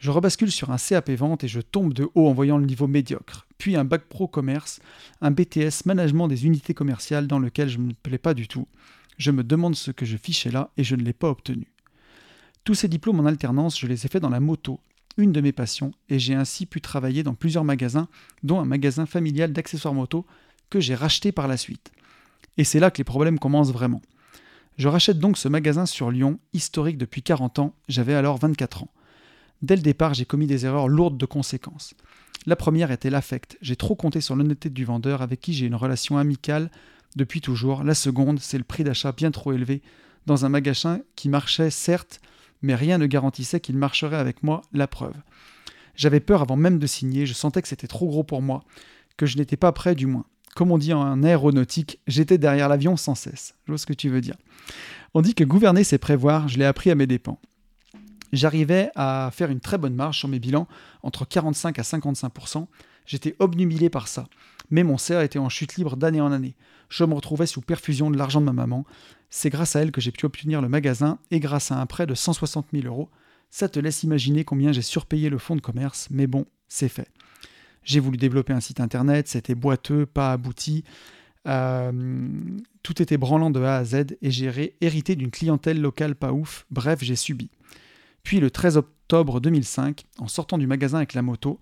Je 0.00 0.10
rebascule 0.10 0.50
sur 0.50 0.72
un 0.72 0.76
CAP 0.76 1.10
vente 1.10 1.44
et 1.44 1.48
je 1.48 1.60
tombe 1.60 1.94
de 1.94 2.08
haut 2.16 2.28
en 2.28 2.32
voyant 2.32 2.58
le 2.58 2.66
niveau 2.66 2.88
médiocre. 2.88 3.46
Puis 3.56 3.76
un 3.76 3.84
bac 3.84 4.06
pro 4.08 4.26
commerce, 4.26 4.80
un 5.20 5.30
BTS 5.30 5.86
management 5.86 6.26
des 6.26 6.44
unités 6.44 6.74
commerciales 6.74 7.28
dans 7.28 7.38
lequel 7.38 7.68
je 7.68 7.78
ne 7.78 7.84
me 7.84 7.92
plais 7.92 8.18
pas 8.18 8.34
du 8.34 8.48
tout. 8.48 8.66
Je 9.16 9.30
me 9.30 9.44
demande 9.44 9.76
ce 9.76 9.92
que 9.92 10.04
je 10.04 10.16
fichais 10.16 10.50
là 10.50 10.72
et 10.76 10.82
je 10.82 10.96
ne 10.96 11.04
l'ai 11.04 11.12
pas 11.12 11.30
obtenu. 11.30 11.68
Tous 12.64 12.74
ces 12.74 12.88
diplômes 12.88 13.20
en 13.20 13.26
alternance, 13.26 13.78
je 13.78 13.86
les 13.86 14.06
ai 14.06 14.08
faits 14.08 14.22
dans 14.22 14.28
la 14.28 14.40
moto, 14.40 14.80
une 15.18 15.30
de 15.30 15.40
mes 15.40 15.52
passions, 15.52 15.92
et 16.08 16.18
j'ai 16.18 16.34
ainsi 16.34 16.66
pu 16.66 16.80
travailler 16.80 17.22
dans 17.22 17.34
plusieurs 17.34 17.62
magasins, 17.62 18.08
dont 18.42 18.58
un 18.58 18.64
magasin 18.64 19.06
familial 19.06 19.52
d'accessoires 19.52 19.94
moto 19.94 20.26
que 20.70 20.80
j'ai 20.80 20.94
racheté 20.94 21.32
par 21.32 21.48
la 21.48 21.56
suite. 21.56 21.92
Et 22.56 22.64
c'est 22.64 22.80
là 22.80 22.90
que 22.90 22.98
les 22.98 23.04
problèmes 23.04 23.38
commencent 23.38 23.72
vraiment. 23.72 24.02
Je 24.76 24.88
rachète 24.88 25.18
donc 25.18 25.38
ce 25.38 25.48
magasin 25.48 25.86
sur 25.86 26.10
Lyon, 26.10 26.38
historique 26.52 26.98
depuis 26.98 27.22
40 27.22 27.60
ans, 27.60 27.74
j'avais 27.88 28.14
alors 28.14 28.38
24 28.38 28.82
ans. 28.82 28.90
Dès 29.62 29.76
le 29.76 29.82
départ, 29.82 30.14
j'ai 30.14 30.24
commis 30.24 30.46
des 30.46 30.66
erreurs 30.66 30.88
lourdes 30.88 31.16
de 31.16 31.26
conséquences. 31.26 31.94
La 32.46 32.56
première 32.56 32.90
était 32.90 33.08
l'affect. 33.08 33.56
J'ai 33.62 33.76
trop 33.76 33.94
compté 33.94 34.20
sur 34.20 34.36
l'honnêteté 34.36 34.68
du 34.68 34.84
vendeur 34.84 35.22
avec 35.22 35.40
qui 35.40 35.54
j'ai 35.54 35.66
une 35.66 35.74
relation 35.74 36.18
amicale 36.18 36.70
depuis 37.16 37.40
toujours. 37.40 37.84
La 37.84 37.94
seconde, 37.94 38.40
c'est 38.40 38.58
le 38.58 38.64
prix 38.64 38.84
d'achat 38.84 39.12
bien 39.12 39.30
trop 39.30 39.52
élevé 39.52 39.80
dans 40.26 40.44
un 40.44 40.48
magasin 40.48 41.00
qui 41.16 41.28
marchait 41.28 41.70
certes, 41.70 42.20
mais 42.60 42.74
rien 42.74 42.98
ne 42.98 43.06
garantissait 43.06 43.60
qu'il 43.60 43.76
marcherait 43.76 44.16
avec 44.16 44.42
moi, 44.42 44.62
la 44.72 44.88
preuve. 44.88 45.16
J'avais 45.96 46.20
peur 46.20 46.42
avant 46.42 46.56
même 46.56 46.78
de 46.78 46.86
signer, 46.86 47.24
je 47.24 47.34
sentais 47.34 47.62
que 47.62 47.68
c'était 47.68 47.86
trop 47.86 48.08
gros 48.08 48.24
pour 48.24 48.42
moi, 48.42 48.64
que 49.16 49.26
je 49.26 49.38
n'étais 49.38 49.56
pas 49.56 49.72
prêt 49.72 49.94
du 49.94 50.06
moins. 50.06 50.26
Comme 50.54 50.70
on 50.70 50.78
dit 50.78 50.92
en 50.92 51.22
aéronautique, 51.22 52.00
j'étais 52.06 52.38
derrière 52.38 52.68
l'avion 52.68 52.96
sans 52.96 53.14
cesse. 53.14 53.54
Je 53.66 53.72
vois 53.72 53.78
ce 53.78 53.86
que 53.86 53.92
tu 53.92 54.08
veux 54.08 54.20
dire. 54.20 54.36
On 55.14 55.22
dit 55.22 55.34
que 55.34 55.44
gouverner, 55.44 55.84
c'est 55.84 55.98
prévoir, 55.98 56.48
je 56.48 56.58
l'ai 56.58 56.64
appris 56.64 56.90
à 56.90 56.94
mes 56.94 57.06
dépens. 57.06 57.38
J'arrivais 58.32 58.90
à 58.96 59.30
faire 59.32 59.50
une 59.50 59.60
très 59.60 59.78
bonne 59.78 59.94
marge 59.94 60.18
sur 60.18 60.28
mes 60.28 60.40
bilans, 60.40 60.66
entre 61.02 61.24
45 61.24 61.78
à 61.78 61.82
55% 61.82 62.66
J'étais 63.06 63.36
obnubilé 63.38 63.90
par 63.90 64.08
ça. 64.08 64.28
Mais 64.70 64.82
mon 64.82 64.96
cerf 64.96 65.20
était 65.20 65.38
en 65.38 65.48
chute 65.48 65.76
libre 65.76 65.96
d'année 65.96 66.20
en 66.20 66.32
année. 66.32 66.54
Je 66.88 67.04
me 67.04 67.14
retrouvais 67.14 67.46
sous 67.46 67.60
perfusion 67.60 68.10
de 68.10 68.16
l'argent 68.16 68.40
de 68.40 68.46
ma 68.46 68.52
maman. 68.52 68.84
C'est 69.30 69.50
grâce 69.50 69.76
à 69.76 69.80
elle 69.80 69.92
que 69.92 70.00
j'ai 70.00 70.10
pu 70.10 70.26
obtenir 70.26 70.62
le 70.62 70.68
magasin 70.68 71.18
et 71.30 71.40
grâce 71.40 71.70
à 71.70 71.80
un 71.80 71.86
prêt 71.86 72.06
de 72.06 72.14
160 72.14 72.68
000 72.72 72.86
euros. 72.86 73.10
Ça 73.50 73.68
te 73.68 73.78
laisse 73.78 74.02
imaginer 74.02 74.44
combien 74.44 74.72
j'ai 74.72 74.82
surpayé 74.82 75.28
le 75.28 75.38
fonds 75.38 75.56
de 75.56 75.60
commerce, 75.60 76.08
mais 76.10 76.26
bon, 76.26 76.46
c'est 76.68 76.88
fait. 76.88 77.08
J'ai 77.84 78.00
voulu 78.00 78.16
développer 78.16 78.52
un 78.52 78.60
site 78.60 78.80
internet, 78.80 79.28
c'était 79.28 79.54
boiteux, 79.54 80.06
pas 80.06 80.32
abouti. 80.32 80.84
Euh, 81.46 81.92
tout 82.82 83.02
était 83.02 83.18
branlant 83.18 83.50
de 83.50 83.60
A 83.60 83.76
à 83.76 83.84
Z 83.84 84.16
et 84.22 84.30
j'ai 84.30 84.74
hérité 84.80 85.14
d'une 85.16 85.30
clientèle 85.30 85.80
locale 85.80 86.14
pas 86.14 86.32
ouf. 86.32 86.66
Bref, 86.70 87.00
j'ai 87.02 87.16
subi. 87.16 87.50
Puis 88.22 88.40
le 88.40 88.50
13 88.50 88.78
octobre 88.78 89.40
2005, 89.40 90.04
en 90.18 90.28
sortant 90.28 90.56
du 90.56 90.66
magasin 90.66 90.98
avec 90.98 91.12
la 91.12 91.20
moto, 91.20 91.60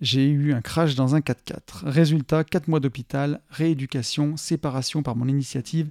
j'ai 0.00 0.26
eu 0.28 0.54
un 0.54 0.62
crash 0.62 0.94
dans 0.94 1.14
un 1.14 1.20
4x4. 1.20 1.84
Résultat, 1.84 2.44
4 2.44 2.68
mois 2.68 2.80
d'hôpital, 2.80 3.40
rééducation, 3.50 4.36
séparation 4.36 5.02
par 5.02 5.16
mon 5.16 5.28
initiative, 5.28 5.90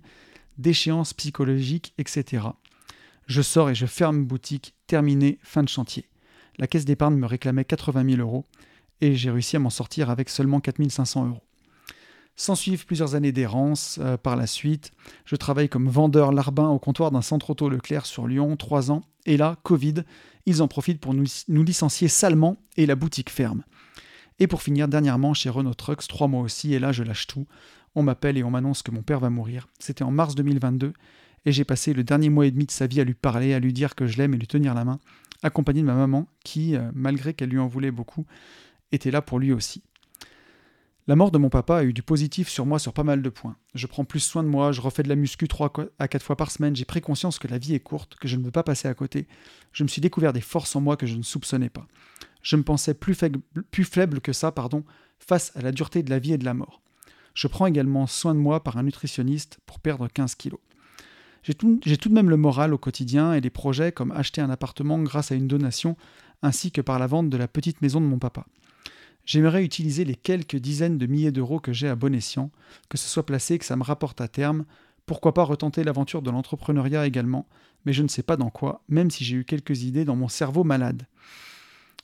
déchéance 0.57 1.13
psychologique, 1.13 1.93
etc. 1.99 2.47
Je 3.27 3.41
sors 3.41 3.69
et 3.69 3.75
je 3.75 3.85
ferme 3.85 4.25
boutique, 4.25 4.73
terminé, 4.87 5.37
fin 5.43 5.61
de 5.61 5.69
chantier. 5.69 6.05
La 6.57 6.65
caisse 6.65 6.85
d'épargne 6.85 7.15
me 7.15 7.27
réclamait 7.27 7.65
80 7.65 8.15
000 8.15 8.21
euros 8.21 8.45
et 9.01 9.15
j'ai 9.15 9.31
réussi 9.31 9.55
à 9.55 9.59
m'en 9.59 9.69
sortir 9.69 10.09
avec 10.09 10.29
seulement 10.29 10.59
4 10.59 10.89
500 10.89 11.27
euros. 11.27 11.43
S'en 12.39 12.53
suivent 12.53 12.85
plusieurs 12.85 13.15
années 13.15 13.31
d'errance 13.31 13.99
euh, 13.99 14.15
par 14.15 14.35
la 14.35 14.45
suite. 14.45 14.91
Je 15.25 15.35
travaille 15.35 15.69
comme 15.69 15.89
vendeur 15.89 16.31
larbin 16.31 16.69
au 16.69 16.77
comptoir 16.77 17.09
d'un 17.09 17.23
centre 17.23 17.49
auto 17.49 17.67
Leclerc 17.67 18.05
sur 18.05 18.27
Lyon, 18.27 18.55
trois 18.57 18.91
ans. 18.91 19.01
Et 19.25 19.37
là, 19.37 19.57
Covid, 19.63 19.95
ils 20.45 20.61
en 20.61 20.67
profitent 20.67 21.01
pour 21.01 21.15
nous, 21.15 21.25
licencier 21.47 22.07
salement 22.07 22.57
et 22.77 22.85
la 22.85 22.95
boutique 22.95 23.31
ferme. 23.31 23.63
Et 24.39 24.45
pour 24.45 24.61
finir, 24.61 24.87
dernièrement, 24.87 25.33
chez 25.33 25.49
Renault 25.49 25.73
Trucks, 25.73 26.07
trois 26.07 26.27
mois 26.27 26.43
aussi, 26.43 26.75
et 26.75 26.79
là, 26.79 26.91
je 26.91 27.01
lâche 27.01 27.25
tout. 27.25 27.47
On 27.95 28.03
m'appelle 28.03 28.37
et 28.37 28.43
on 28.43 28.51
m'annonce 28.51 28.83
que 28.83 28.91
mon 28.91 29.01
père 29.01 29.19
va 29.19 29.31
mourir. 29.31 29.67
C'était 29.79 30.03
en 30.03 30.11
mars 30.11 30.35
2022, 30.35 30.93
et 31.45 31.51
j'ai 31.51 31.65
passé 31.65 31.91
le 31.93 32.03
dernier 32.03 32.29
mois 32.29 32.45
et 32.45 32.51
demi 32.51 32.67
de 32.67 32.71
sa 32.71 32.85
vie 32.85 33.01
à 33.01 33.03
lui 33.03 33.15
parler, 33.15 33.55
à 33.55 33.59
lui 33.59 33.73
dire 33.73 33.95
que 33.95 34.05
je 34.05 34.17
l'aime 34.17 34.35
et 34.35 34.37
lui 34.37 34.45
tenir 34.45 34.75
la 34.75 34.85
main, 34.85 34.99
accompagné 35.41 35.81
de 35.81 35.87
ma 35.87 35.95
maman, 35.95 36.27
qui, 36.43 36.75
euh, 36.75 36.91
malgré 36.93 37.33
qu'elle 37.33 37.49
lui 37.49 37.59
en 37.59 37.67
voulait 37.67 37.89
beaucoup, 37.89 38.27
était 38.91 39.11
là 39.11 39.21
pour 39.21 39.39
lui 39.39 39.51
aussi. 39.51 39.83
La 41.07 41.15
mort 41.15 41.31
de 41.31 41.37
mon 41.37 41.49
papa 41.49 41.77
a 41.77 41.83
eu 41.83 41.93
du 41.93 42.03
positif 42.03 42.49
sur 42.49 42.65
moi 42.65 42.79
sur 42.79 42.91
pas 42.91 43.03
mal 43.03 43.21
de 43.21 43.29
points. 43.29 43.55
Je 43.75 43.87
prends 43.87 44.03
plus 44.03 44.19
soin 44.19 44.43
de 44.43 44.49
moi, 44.49 44.73
je 44.73 44.81
refais 44.81 45.03
de 45.03 45.09
la 45.09 45.15
muscu 45.15 45.47
3 45.47 45.71
à 45.99 46.07
4 46.09 46.21
fois 46.21 46.35
par 46.35 46.51
semaine, 46.51 46.75
j'ai 46.75 46.83
pris 46.83 46.99
conscience 46.99 47.39
que 47.39 47.47
la 47.47 47.57
vie 47.57 47.73
est 47.73 47.79
courte, 47.79 48.15
que 48.15 48.27
je 48.27 48.35
ne 48.35 48.43
veux 48.43 48.51
pas 48.51 48.63
passer 48.63 48.89
à 48.89 48.93
côté. 48.93 49.25
Je 49.71 49.83
me 49.83 49.87
suis 49.87 50.01
découvert 50.01 50.33
des 50.33 50.41
forces 50.41 50.75
en 50.75 50.81
moi 50.81 50.97
que 50.97 51.07
je 51.07 51.15
ne 51.15 51.23
soupçonnais 51.23 51.69
pas. 51.69 51.87
Je 52.41 52.57
me 52.57 52.63
pensais 52.63 52.93
plus 52.93 53.15
faible, 53.15 54.19
que 54.19 54.33
ça, 54.33 54.51
pardon, 54.51 54.83
face 55.17 55.55
à 55.55 55.61
la 55.61 55.71
dureté 55.71 56.03
de 56.03 56.09
la 56.09 56.19
vie 56.19 56.33
et 56.33 56.37
de 56.37 56.45
la 56.45 56.53
mort. 56.53 56.81
Je 57.33 57.47
prends 57.47 57.67
également 57.67 58.05
soin 58.05 58.35
de 58.35 58.39
moi 58.39 58.61
par 58.63 58.77
un 58.77 58.83
nutritionniste 58.83 59.59
pour 59.65 59.79
perdre 59.79 60.09
15 60.09 60.35
kilos. 60.35 60.59
J'ai 61.43 61.53
tout, 61.53 61.79
de 61.79 62.13
même 62.13 62.29
le 62.29 62.35
moral 62.35 62.73
au 62.73 62.77
quotidien 62.77 63.33
et 63.33 63.39
des 63.39 63.49
projets 63.49 63.93
comme 63.93 64.11
acheter 64.11 64.41
un 64.41 64.49
appartement 64.49 64.99
grâce 64.99 65.31
à 65.31 65.35
une 65.35 65.47
donation, 65.47 65.95
ainsi 66.41 66.71
que 66.71 66.81
par 66.81 66.99
la 66.99 67.07
vente 67.07 67.29
de 67.29 67.37
la 67.37 67.47
petite 67.47 67.81
maison 67.81 68.01
de 68.01 68.05
mon 68.05 68.19
papa. 68.19 68.45
J'aimerais 69.27 69.65
utiliser 69.65 70.05
les 70.05 70.15
quelques 70.15 70.55
dizaines 70.55 70.97
de 70.97 71.05
milliers 71.05 71.33
d'euros 71.33 71.59
que 71.59 71.73
j'ai 71.73 71.89
à 71.89 71.95
bon 71.95 72.15
escient, 72.15 72.49
que 72.87 72.97
ce 72.97 73.09
soit 73.09 73.25
placé 73.25 73.59
que 73.59 73.65
ça 73.65 73.75
me 73.75 73.83
rapporte 73.83 74.21
à 74.21 74.29
terme. 74.29 74.63
Pourquoi 75.05 75.33
pas 75.33 75.43
retenter 75.43 75.83
l'aventure 75.83 76.21
de 76.21 76.31
l'entrepreneuriat 76.31 77.05
également, 77.05 77.45
mais 77.85 77.91
je 77.91 78.03
ne 78.03 78.07
sais 78.07 78.23
pas 78.23 78.37
dans 78.37 78.49
quoi, 78.49 78.83
même 78.87 79.11
si 79.11 79.25
j'ai 79.25 79.35
eu 79.35 79.43
quelques 79.43 79.83
idées 79.83 80.05
dans 80.05 80.15
mon 80.15 80.29
cerveau 80.29 80.63
malade. 80.63 81.05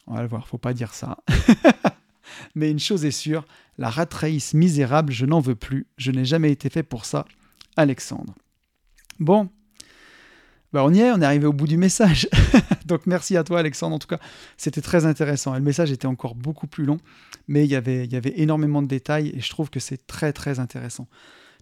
On 0.06 0.16
va 0.16 0.22
le 0.22 0.28
voir, 0.28 0.46
faut 0.50 0.58
pas 0.58 0.74
dire 0.74 0.94
ça. 0.94 1.18
mais 2.56 2.70
une 2.70 2.80
chose 2.80 3.06
est 3.06 3.12
sûre, 3.12 3.46
la 3.78 3.90
rat 3.90 4.10
race 4.12 4.54
misérable, 4.54 5.14
je 5.14 5.26
n'en 5.26 5.40
veux 5.40 5.56
plus, 5.56 5.88
je 5.96 6.12
n'ai 6.12 6.26
jamais 6.26 6.52
été 6.52 6.70
fait 6.70 6.84
pour 6.84 7.06
ça. 7.06 7.24
Alexandre. 7.78 8.36
Bon, 9.22 9.50
bah, 10.74 10.84
on 10.84 10.94
y 10.94 11.00
est, 11.00 11.12
on 11.12 11.22
est 11.22 11.26
arrivé 11.26 11.46
au 11.46 11.54
bout 11.54 11.68
du 11.68 11.78
message. 11.78 12.28
Donc 12.86 13.06
merci 13.06 13.38
à 13.38 13.44
toi 13.44 13.60
Alexandre, 13.60 13.96
en 13.96 14.00
tout 14.00 14.08
cas 14.08 14.20
c'était 14.58 14.82
très 14.82 15.06
intéressant. 15.06 15.54
le 15.54 15.62
message 15.62 15.92
était 15.92 16.08
encore 16.08 16.36
beaucoup 16.36 16.68
plus 16.68 16.86
long, 16.86 16.98
mais 17.48 17.64
il 17.64 17.72
y 17.72 17.76
avait, 17.76 18.10
énormément 18.36 18.82
de 18.82 18.88
détails 18.88 19.32
et 19.36 19.40
je 19.40 19.50
trouve 19.50 19.70
que 19.70 19.80
c'est 19.80 20.08
très 20.08 20.34
très 20.34 20.60
intéressant. 20.60 21.08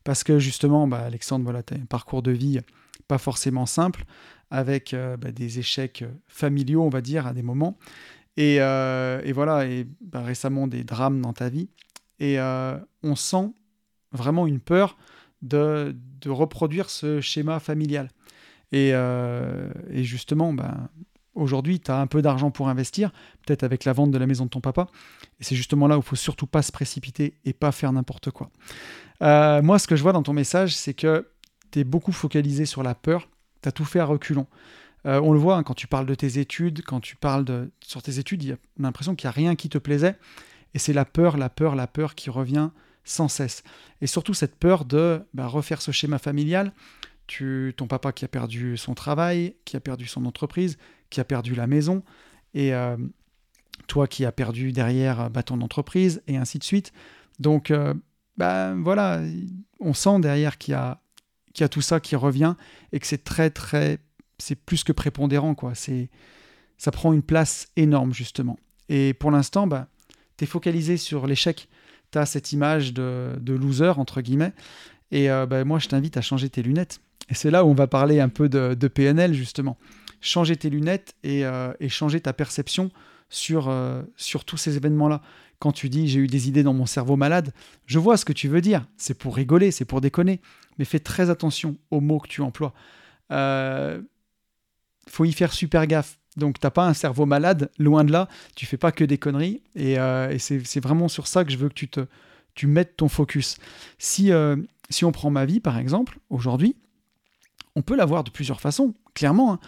Parce 0.04 0.24
que 0.24 0.40
justement, 0.40 0.88
bah, 0.88 1.04
Alexandre, 1.06 1.44
voilà, 1.44 1.62
tu 1.62 1.76
as 1.76 1.78
un 1.78 1.86
parcours 1.86 2.24
de 2.24 2.32
vie 2.32 2.60
pas 3.08 3.18
forcément 3.18 3.66
simple, 3.66 4.06
avec 4.52 4.94
euh, 4.94 5.18
bah, 5.18 5.32
des 5.32 5.60
échecs 5.60 6.04
familiaux, 6.28 6.84
on 6.84 6.90
va 6.90 7.02
dire, 7.02 7.28
à 7.28 7.34
des 7.34 7.42
moments. 7.42 7.78
Et, 8.38 8.58
euh, 8.60 9.22
voilà, 9.34 9.66
et 9.66 9.88
récemment 10.14 10.68
des 10.68 10.84
drames 10.84 11.22
dans 11.22 11.34
ta 11.34 11.50
vie. 11.50 11.70
Et 12.20 12.40
euh, 12.40 12.78
on 13.04 13.16
sent 13.16 13.52
vraiment 14.12 14.48
une 14.48 14.60
peur 14.60 14.98
de 15.42 15.94
reproduire 16.26 16.90
ce 16.90 17.20
schéma 17.20 17.60
familial. 17.60 18.10
Euh, 18.74 19.70
et, 19.90 20.04
justement, 20.04 20.54
ben, 20.54 20.90
aujourd'hui, 21.36 21.80
tu 21.80 21.92
as 21.92 22.00
un 22.00 22.08
peu 22.08 22.22
d'argent 22.22 22.52
pour 22.52 22.70
investir, 22.70 23.12
peut-être 23.46 23.64
avec 23.64 23.86
la 23.86 23.94
vente 23.94 24.12
de 24.12 24.18
la 24.18 24.28
maison 24.28 24.46
de 24.46 24.50
ton 24.50 24.62
papa. 24.62 24.88
Et 25.40 25.44
c'est 25.44 25.56
justement 25.56 25.88
là 25.88 25.98
où 25.98 26.02
il 26.02 26.06
faut 26.06 26.16
surtout 26.16 26.48
pas 26.48 26.62
se 26.62 26.72
précipiter 26.72 27.36
et 27.46 27.54
pas 27.54 27.72
faire 27.72 27.92
n'importe 27.92 28.32
quoi. 28.32 28.50
Euh, 29.22 29.62
moi, 29.62 29.80
ce 29.80 29.88
que 29.88 29.96
je 29.96 30.04
vois 30.04 30.14
dans 30.14 30.24
ton 30.24 30.34
message, 30.34 30.76
c'est 30.76 30.94
que 30.94 31.28
tu 31.72 31.80
es 31.80 31.84
beaucoup 31.84 32.12
focalisé 32.12 32.66
sur 32.66 32.84
la 32.84 32.96
peur. 32.96 33.30
Tu 33.62 33.70
as 33.70 33.72
tout 33.72 33.86
fait 33.86 34.00
à 34.00 34.06
reculons. 34.06 34.48
Euh, 35.06 35.20
on 35.22 35.32
le 35.34 35.40
voit 35.40 35.58
hein, 35.58 35.64
quand 35.64 35.74
tu 35.74 35.88
parles 35.88 36.06
de 36.06 36.14
tes 36.14 36.38
études, 36.38 36.84
quand 36.84 37.00
tu 37.00 37.16
parles 37.16 37.44
de, 37.44 37.72
sur 37.82 38.04
tes 38.04 38.20
études, 38.20 38.44
y 38.44 38.52
a, 38.52 38.56
on 38.80 38.84
a 38.84 38.88
l'impression 38.88 39.16
qu'il 39.16 39.26
n'y 39.28 39.30
a 39.30 39.34
rien 39.34 39.56
qui 39.56 39.70
te 39.70 39.78
plaisait. 39.78 40.16
Et 40.74 40.80
c'est 40.80 40.94
la 40.94 41.06
peur, 41.06 41.38
la 41.38 41.50
peur, 41.50 41.76
la 41.76 41.88
peur 41.88 42.16
qui 42.16 42.30
revient 42.30 42.70
sans 43.04 43.28
cesse. 43.28 43.64
Et 44.02 44.08
surtout 44.08 44.34
cette 44.34 44.56
peur 44.56 44.86
de 44.86 45.22
bah, 45.34 45.48
refaire 45.48 45.82
ce 45.82 45.92
schéma 45.92 46.20
familial, 46.20 46.72
ton 47.78 47.88
papa 47.88 48.12
qui 48.12 48.26
a 48.26 48.28
perdu 48.28 48.78
son 48.78 48.94
travail, 48.94 49.56
qui 49.66 49.76
a 49.78 49.80
perdu 49.80 50.06
son 50.06 50.26
entreprise, 50.26 50.78
qui 51.10 51.20
a 51.20 51.24
perdu 51.24 51.56
la 51.56 51.68
maison, 51.68 52.04
et 52.54 52.74
euh, 52.74 52.98
toi 53.88 54.08
qui 54.08 54.26
as 54.26 54.32
perdu 54.32 54.72
derrière 54.72 55.30
bah, 55.30 55.44
ton 55.44 55.62
entreprise, 55.62 56.22
et 56.28 56.38
ainsi 56.38 56.60
de 56.60 56.64
suite. 56.64 56.92
Donc, 57.40 57.72
euh, 57.72 57.94
bah, 58.38 58.74
voilà, 58.76 59.22
on 59.80 59.94
sent 59.94 60.20
derrière 60.20 60.58
qu'il 60.58 60.74
y, 60.74 60.76
a, 60.76 61.02
y 61.60 61.64
a 61.64 61.70
tout 61.70 61.82
ça 61.82 62.00
qui 62.00 62.16
revient, 62.16 62.56
et 62.92 63.00
que 63.00 63.08
c'est 63.08 63.24
très, 63.24 63.50
très, 63.50 64.00
c'est 64.38 64.56
plus 64.56 64.84
que 64.84 64.92
prépondérant, 64.92 65.56
quoi. 65.56 65.76
C'est, 65.76 66.10
ça 66.78 66.92
prend 66.92 67.14
une 67.14 67.24
place 67.24 67.68
énorme, 67.76 68.14
justement. 68.14 68.58
Et 68.90 69.14
pour 69.14 69.32
l'instant, 69.32 69.68
bah, 69.68 69.88
tu 70.38 70.44
es 70.44 70.48
focalisé 70.48 70.98
sur 70.98 71.28
l'échec. 71.28 71.70
Tu 72.12 72.18
as 72.18 72.26
cette 72.26 72.52
image 72.52 72.94
de, 72.94 73.38
de, 73.40 73.54
loser, 73.54 73.94
entre 73.98 74.22
guillemets. 74.22 74.54
Et 75.12 75.30
euh, 75.30 75.46
bah, 75.46 75.64
moi, 75.64 75.80
je 75.80 75.88
t'invite 75.88 76.18
à 76.18 76.22
changer 76.22 76.50
tes 76.50 76.64
lunettes. 76.64 77.00
Et 77.32 77.34
c'est 77.34 77.50
là 77.50 77.64
où 77.64 77.70
on 77.70 77.74
va 77.74 77.88
parler 77.88 78.20
un 78.20 78.30
peu 78.30 78.50
de, 78.50 78.88
PNL, 78.88 79.34
justement. 79.34 79.78
Changer 80.20 80.58
tes 80.58 80.70
lunettes 80.70 81.16
et, 81.24 81.46
euh, 81.46 81.72
changer 81.88 82.20
ta 82.20 82.34
perception 82.34 82.92
sur, 83.30 83.70
euh, 83.70 84.04
sur 84.18 84.44
tous 84.44 84.58
ces 84.58 84.76
événements-là. 84.76 85.22
Quand 85.58 85.72
tu 85.72 85.90
dis 85.90 86.08
j'ai 86.08 86.20
eu 86.20 86.28
des 86.28 86.48
idées 86.50 86.64
dans 86.64 86.74
mon 86.74 86.86
cerveau 86.86 87.16
malade, 87.16 87.54
je 87.86 88.00
vois 88.00 88.18
ce 88.18 88.26
que 88.26 88.34
tu 88.34 88.50
veux 88.50 88.62
dire. 88.62 88.86
C'est 88.98 89.14
pour 89.14 89.36
rigoler, 89.36 89.72
c'est 89.72 89.86
pour 89.86 90.02
déconner. 90.02 90.42
Mais 90.78 90.86
fais 90.86 91.00
très 91.00 91.30
attention 91.30 91.78
aux 91.90 92.02
mots 92.02 92.20
que 92.20 92.28
tu 92.28 92.42
emploies. 92.42 92.74
Euh, 93.32 94.02
faut 95.08 95.24
y 95.24 95.32
faire 95.32 95.54
super 95.54 95.88
gaffe. 95.88 96.20
Donc, 96.36 96.60
t'as 96.60 96.70
pas 96.70 96.86
un 96.86 96.94
cerveau 96.94 97.26
malade, 97.26 97.72
loin 97.78 98.04
de 98.04 98.12
là. 98.12 98.28
Tu 98.56 98.66
fais 98.66 98.78
pas 98.78 98.92
que 98.92 99.04
des 99.06 99.18
conneries. 99.18 99.62
Et, 99.76 99.98
euh, 100.00 100.38
c'est 100.38 100.80
vraiment 100.82 101.08
sur 101.08 101.28
ça 101.28 101.46
que 101.46 101.52
je 101.52 101.58
veux 101.58 101.70
que 101.70 101.74
tu, 101.74 101.88
te, 101.88 102.08
tu 102.56 102.68
mettes 102.68 102.98
ton 102.98 103.08
focus. 103.08 103.58
Si, 104.00 104.32
si 104.90 105.06
on 105.06 105.12
prend 105.12 105.30
ma 105.30 105.46
vie, 105.46 105.60
par 105.60 105.78
exemple, 105.78 106.20
aujourd'hui, 106.30 106.76
on 107.76 107.82
peut 107.82 107.96
l'avoir 107.96 108.24
de 108.24 108.30
plusieurs 108.30 108.62
façons, 108.62 108.94
clairement. 109.14 109.54
Hein. 109.54 109.60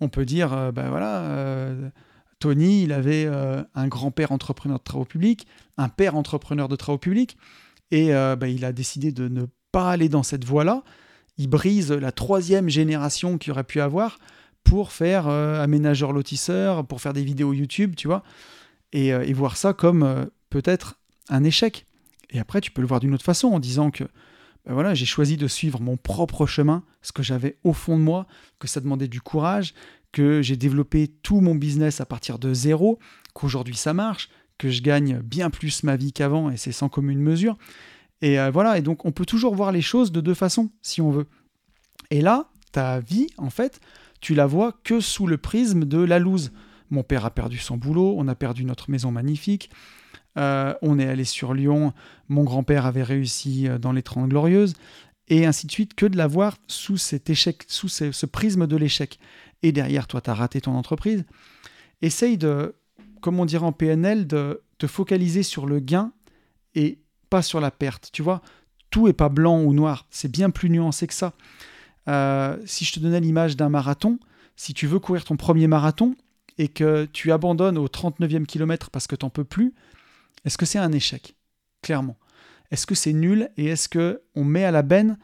On 0.00 0.08
peut 0.08 0.24
dire, 0.24 0.52
euh, 0.52 0.72
ben 0.72 0.90
voilà, 0.90 1.22
euh, 1.22 1.90
Tony, 2.38 2.82
il 2.82 2.92
avait 2.92 3.24
euh, 3.26 3.62
un 3.74 3.88
grand-père 3.88 4.32
entrepreneur 4.32 4.78
de 4.78 4.84
travaux 4.84 5.04
publics, 5.04 5.46
un 5.76 5.88
père 5.88 6.16
entrepreneur 6.16 6.68
de 6.68 6.76
travaux 6.76 6.98
publics, 6.98 7.36
et 7.90 8.08
ben, 8.08 8.46
il 8.46 8.64
a 8.64 8.72
décidé 8.72 9.12
de 9.12 9.28
ne 9.28 9.44
pas 9.70 9.90
aller 9.90 10.08
dans 10.08 10.22
cette 10.22 10.46
voie-là. 10.46 10.82
Il 11.36 11.48
brise 11.48 11.92
la 11.92 12.10
troisième 12.10 12.70
génération 12.70 13.36
qu'il 13.36 13.52
aurait 13.52 13.64
pu 13.64 13.82
avoir 13.82 14.18
pour 14.64 14.92
faire 14.92 15.28
aménageur 15.28 16.14
lotisseur, 16.14 16.86
pour 16.86 17.02
faire 17.02 17.12
des 17.12 17.22
vidéos 17.22 17.52
YouTube, 17.52 17.94
tu 17.94 18.08
vois, 18.08 18.22
et, 18.94 19.08
et 19.08 19.32
voir 19.34 19.58
ça 19.58 19.74
comme 19.74 20.30
peut-être 20.48 21.00
un 21.28 21.44
échec. 21.44 21.84
Et 22.30 22.38
après, 22.38 22.62
tu 22.62 22.70
peux 22.70 22.80
le 22.80 22.88
voir 22.88 22.98
d'une 22.98 23.12
autre 23.12 23.24
façon 23.24 23.48
en 23.48 23.60
disant 23.60 23.90
que 23.90 24.04
ben 24.66 24.74
voilà, 24.74 24.94
j'ai 24.94 25.06
choisi 25.06 25.36
de 25.36 25.48
suivre 25.48 25.80
mon 25.80 25.96
propre 25.96 26.46
chemin, 26.46 26.84
ce 27.02 27.12
que 27.12 27.22
j'avais 27.22 27.58
au 27.64 27.72
fond 27.72 27.98
de 27.98 28.02
moi, 28.02 28.26
que 28.58 28.68
ça 28.68 28.80
demandait 28.80 29.08
du 29.08 29.20
courage, 29.20 29.74
que 30.12 30.42
j'ai 30.42 30.56
développé 30.56 31.08
tout 31.08 31.40
mon 31.40 31.54
business 31.54 32.00
à 32.00 32.06
partir 32.06 32.38
de 32.38 32.54
zéro, 32.54 32.98
qu'aujourd'hui 33.34 33.76
ça 33.76 33.92
marche, 33.92 34.28
que 34.58 34.70
je 34.70 34.82
gagne 34.82 35.18
bien 35.20 35.50
plus 35.50 35.82
ma 35.82 35.96
vie 35.96 36.12
qu'avant 36.12 36.50
et 36.50 36.56
c'est 36.56 36.72
sans 36.72 36.88
commune 36.88 37.20
mesure. 37.20 37.56
Et 38.20 38.38
euh, 38.38 38.50
voilà, 38.50 38.78
et 38.78 38.82
donc 38.82 39.04
on 39.04 39.10
peut 39.10 39.26
toujours 39.26 39.54
voir 39.56 39.72
les 39.72 39.82
choses 39.82 40.12
de 40.12 40.20
deux 40.20 40.34
façons, 40.34 40.70
si 40.80 41.00
on 41.00 41.10
veut. 41.10 41.26
Et 42.10 42.20
là, 42.20 42.50
ta 42.70 43.00
vie, 43.00 43.26
en 43.38 43.50
fait, 43.50 43.80
tu 44.20 44.34
la 44.34 44.46
vois 44.46 44.72
que 44.84 45.00
sous 45.00 45.26
le 45.26 45.38
prisme 45.38 45.84
de 45.84 45.98
la 45.98 46.20
loose. 46.20 46.52
Mon 46.90 47.02
père 47.02 47.24
a 47.24 47.30
perdu 47.30 47.58
son 47.58 47.76
boulot, 47.76 48.14
on 48.16 48.28
a 48.28 48.34
perdu 48.36 48.64
notre 48.64 48.90
maison 48.90 49.10
magnifique, 49.10 49.70
euh, 50.38 50.74
on 50.82 50.98
est 50.98 51.06
allé 51.06 51.24
sur 51.24 51.54
Lyon, 51.54 51.92
mon 52.28 52.44
grand-père 52.44 52.86
avait 52.86 53.02
réussi 53.02 53.68
euh, 53.68 53.78
dans 53.78 53.92
les 53.92 54.02
Trente 54.02 54.28
Glorieuses, 54.28 54.74
et 55.28 55.46
ainsi 55.46 55.66
de 55.66 55.72
suite, 55.72 55.94
que 55.94 56.06
de 56.06 56.16
la 56.16 56.26
voir 56.26 56.56
sous 56.66 56.96
cet 56.96 57.30
échec, 57.30 57.64
sous 57.68 57.88
ce, 57.88 58.26
prisme 58.26 58.66
de 58.66 58.76
l'échec. 58.76 59.18
Et 59.62 59.72
derrière, 59.72 60.06
toi, 60.06 60.20
tu 60.20 60.30
as 60.30 60.34
raté 60.34 60.60
ton 60.60 60.74
entreprise. 60.74 61.24
Essaye 62.00 62.36
de, 62.36 62.74
comme 63.20 63.38
on 63.38 63.44
dirait 63.44 63.64
en 63.64 63.72
PNL, 63.72 64.26
de 64.26 64.62
te 64.78 64.86
focaliser 64.86 65.42
sur 65.42 65.66
le 65.66 65.80
gain 65.80 66.12
et 66.74 66.98
pas 67.30 67.42
sur 67.42 67.60
la 67.60 67.70
perte. 67.70 68.10
Tu 68.12 68.20
vois, 68.20 68.42
tout 68.90 69.08
est 69.08 69.12
pas 69.12 69.28
blanc 69.28 69.62
ou 69.62 69.72
noir, 69.72 70.06
c'est 70.10 70.30
bien 70.30 70.50
plus 70.50 70.68
nuancé 70.70 71.06
que 71.06 71.14
ça. 71.14 71.34
Euh, 72.08 72.58
si 72.66 72.84
je 72.84 72.92
te 72.92 73.00
donnais 73.00 73.20
l'image 73.20 73.56
d'un 73.56 73.68
marathon, 73.68 74.18
si 74.56 74.74
tu 74.74 74.86
veux 74.86 74.98
courir 74.98 75.24
ton 75.24 75.36
premier 75.36 75.66
marathon 75.68 76.16
et 76.58 76.68
que 76.68 77.06
tu 77.06 77.32
abandonnes 77.32 77.78
au 77.78 77.86
39e 77.86 78.44
kilomètre 78.44 78.90
parce 78.90 79.06
que 79.06 79.16
tu 79.16 79.24
n'en 79.24 79.30
peux 79.30 79.44
plus, 79.44 79.72
est-ce 80.44 80.58
que 80.58 80.66
c'est 80.66 80.78
un 80.78 80.92
échec? 80.92 81.36
Clairement. 81.82 82.18
Est-ce 82.70 82.86
que 82.86 82.94
c'est 82.94 83.12
nul? 83.12 83.50
Et 83.56 83.66
est-ce 83.66 83.88
que 83.88 84.22
on 84.34 84.44
met 84.44 84.64
à 84.64 84.70
la 84.70 84.82
benne 84.82 85.18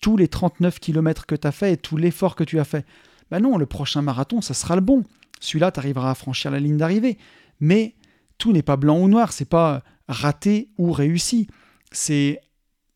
tous 0.00 0.16
les 0.16 0.28
39 0.28 0.78
km 0.80 1.26
que 1.26 1.34
tu 1.34 1.46
as 1.46 1.52
fait 1.52 1.72
et 1.72 1.76
tout 1.76 1.96
l'effort 1.96 2.36
que 2.36 2.44
tu 2.44 2.58
as 2.58 2.64
fait? 2.64 2.86
Ben 3.30 3.40
non, 3.40 3.56
le 3.56 3.66
prochain 3.66 4.02
marathon, 4.02 4.40
ça 4.40 4.54
sera 4.54 4.74
le 4.76 4.82
bon. 4.82 5.04
Celui-là, 5.40 5.72
tu 5.72 5.80
arriveras 5.80 6.10
à 6.10 6.14
franchir 6.14 6.50
la 6.50 6.60
ligne 6.60 6.76
d'arrivée. 6.76 7.18
Mais 7.60 7.96
tout 8.38 8.52
n'est 8.52 8.62
pas 8.62 8.76
blanc 8.76 8.98
ou 8.98 9.08
noir, 9.08 9.32
c'est 9.32 9.48
pas 9.48 9.82
raté 10.08 10.70
ou 10.78 10.92
réussi. 10.92 11.48
C'est 11.90 12.40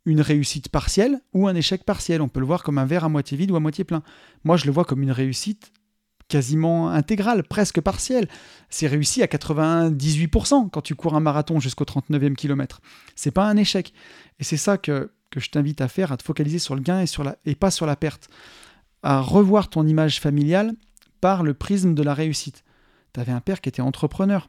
une 0.04 0.20
réussite 0.20 0.68
partielle 0.68 1.20
ou 1.34 1.48
un 1.48 1.54
échec 1.54 1.84
partiel. 1.84 2.22
On 2.22 2.28
peut 2.28 2.40
le 2.40 2.46
voir 2.46 2.62
comme 2.62 2.78
un 2.78 2.84
verre 2.84 3.04
à 3.04 3.08
moitié 3.08 3.36
vide 3.36 3.50
ou 3.50 3.56
à 3.56 3.60
moitié 3.60 3.84
plein. 3.84 4.02
Moi, 4.44 4.56
je 4.56 4.66
le 4.66 4.72
vois 4.72 4.84
comme 4.84 5.02
une 5.02 5.10
réussite 5.10 5.72
quasiment 6.28 6.90
intégrale, 6.90 7.42
presque 7.44 7.80
partielle. 7.80 8.28
C'est 8.68 8.86
réussi 8.86 9.22
à 9.22 9.26
98% 9.26 10.70
quand 10.70 10.80
tu 10.80 10.94
cours 10.94 11.14
un 11.14 11.20
marathon 11.20 11.60
jusqu'au 11.60 11.84
39e 11.84 12.34
kilomètre. 12.34 12.80
C'est 13.14 13.30
pas 13.30 13.48
un 13.48 13.56
échec. 13.56 13.92
Et 14.40 14.44
c'est 14.44 14.56
ça 14.56 14.78
que, 14.78 15.10
je 15.36 15.48
t'invite 15.50 15.80
à 15.80 15.88
faire, 15.88 16.12
à 16.12 16.16
te 16.16 16.22
focaliser 16.22 16.58
sur 16.58 16.74
le 16.74 16.80
gain 16.80 17.04
et 17.44 17.54
pas 17.54 17.70
sur 17.70 17.86
la 17.86 17.96
perte. 17.96 18.28
À 19.02 19.20
revoir 19.20 19.68
ton 19.68 19.86
image 19.86 20.20
familiale 20.20 20.74
par 21.20 21.42
le 21.42 21.54
prisme 21.54 21.94
de 21.94 22.02
la 22.02 22.14
réussite. 22.14 22.64
Tu 23.12 23.20
avais 23.20 23.32
un 23.32 23.40
père 23.40 23.60
qui 23.60 23.68
était 23.68 23.82
entrepreneur, 23.82 24.48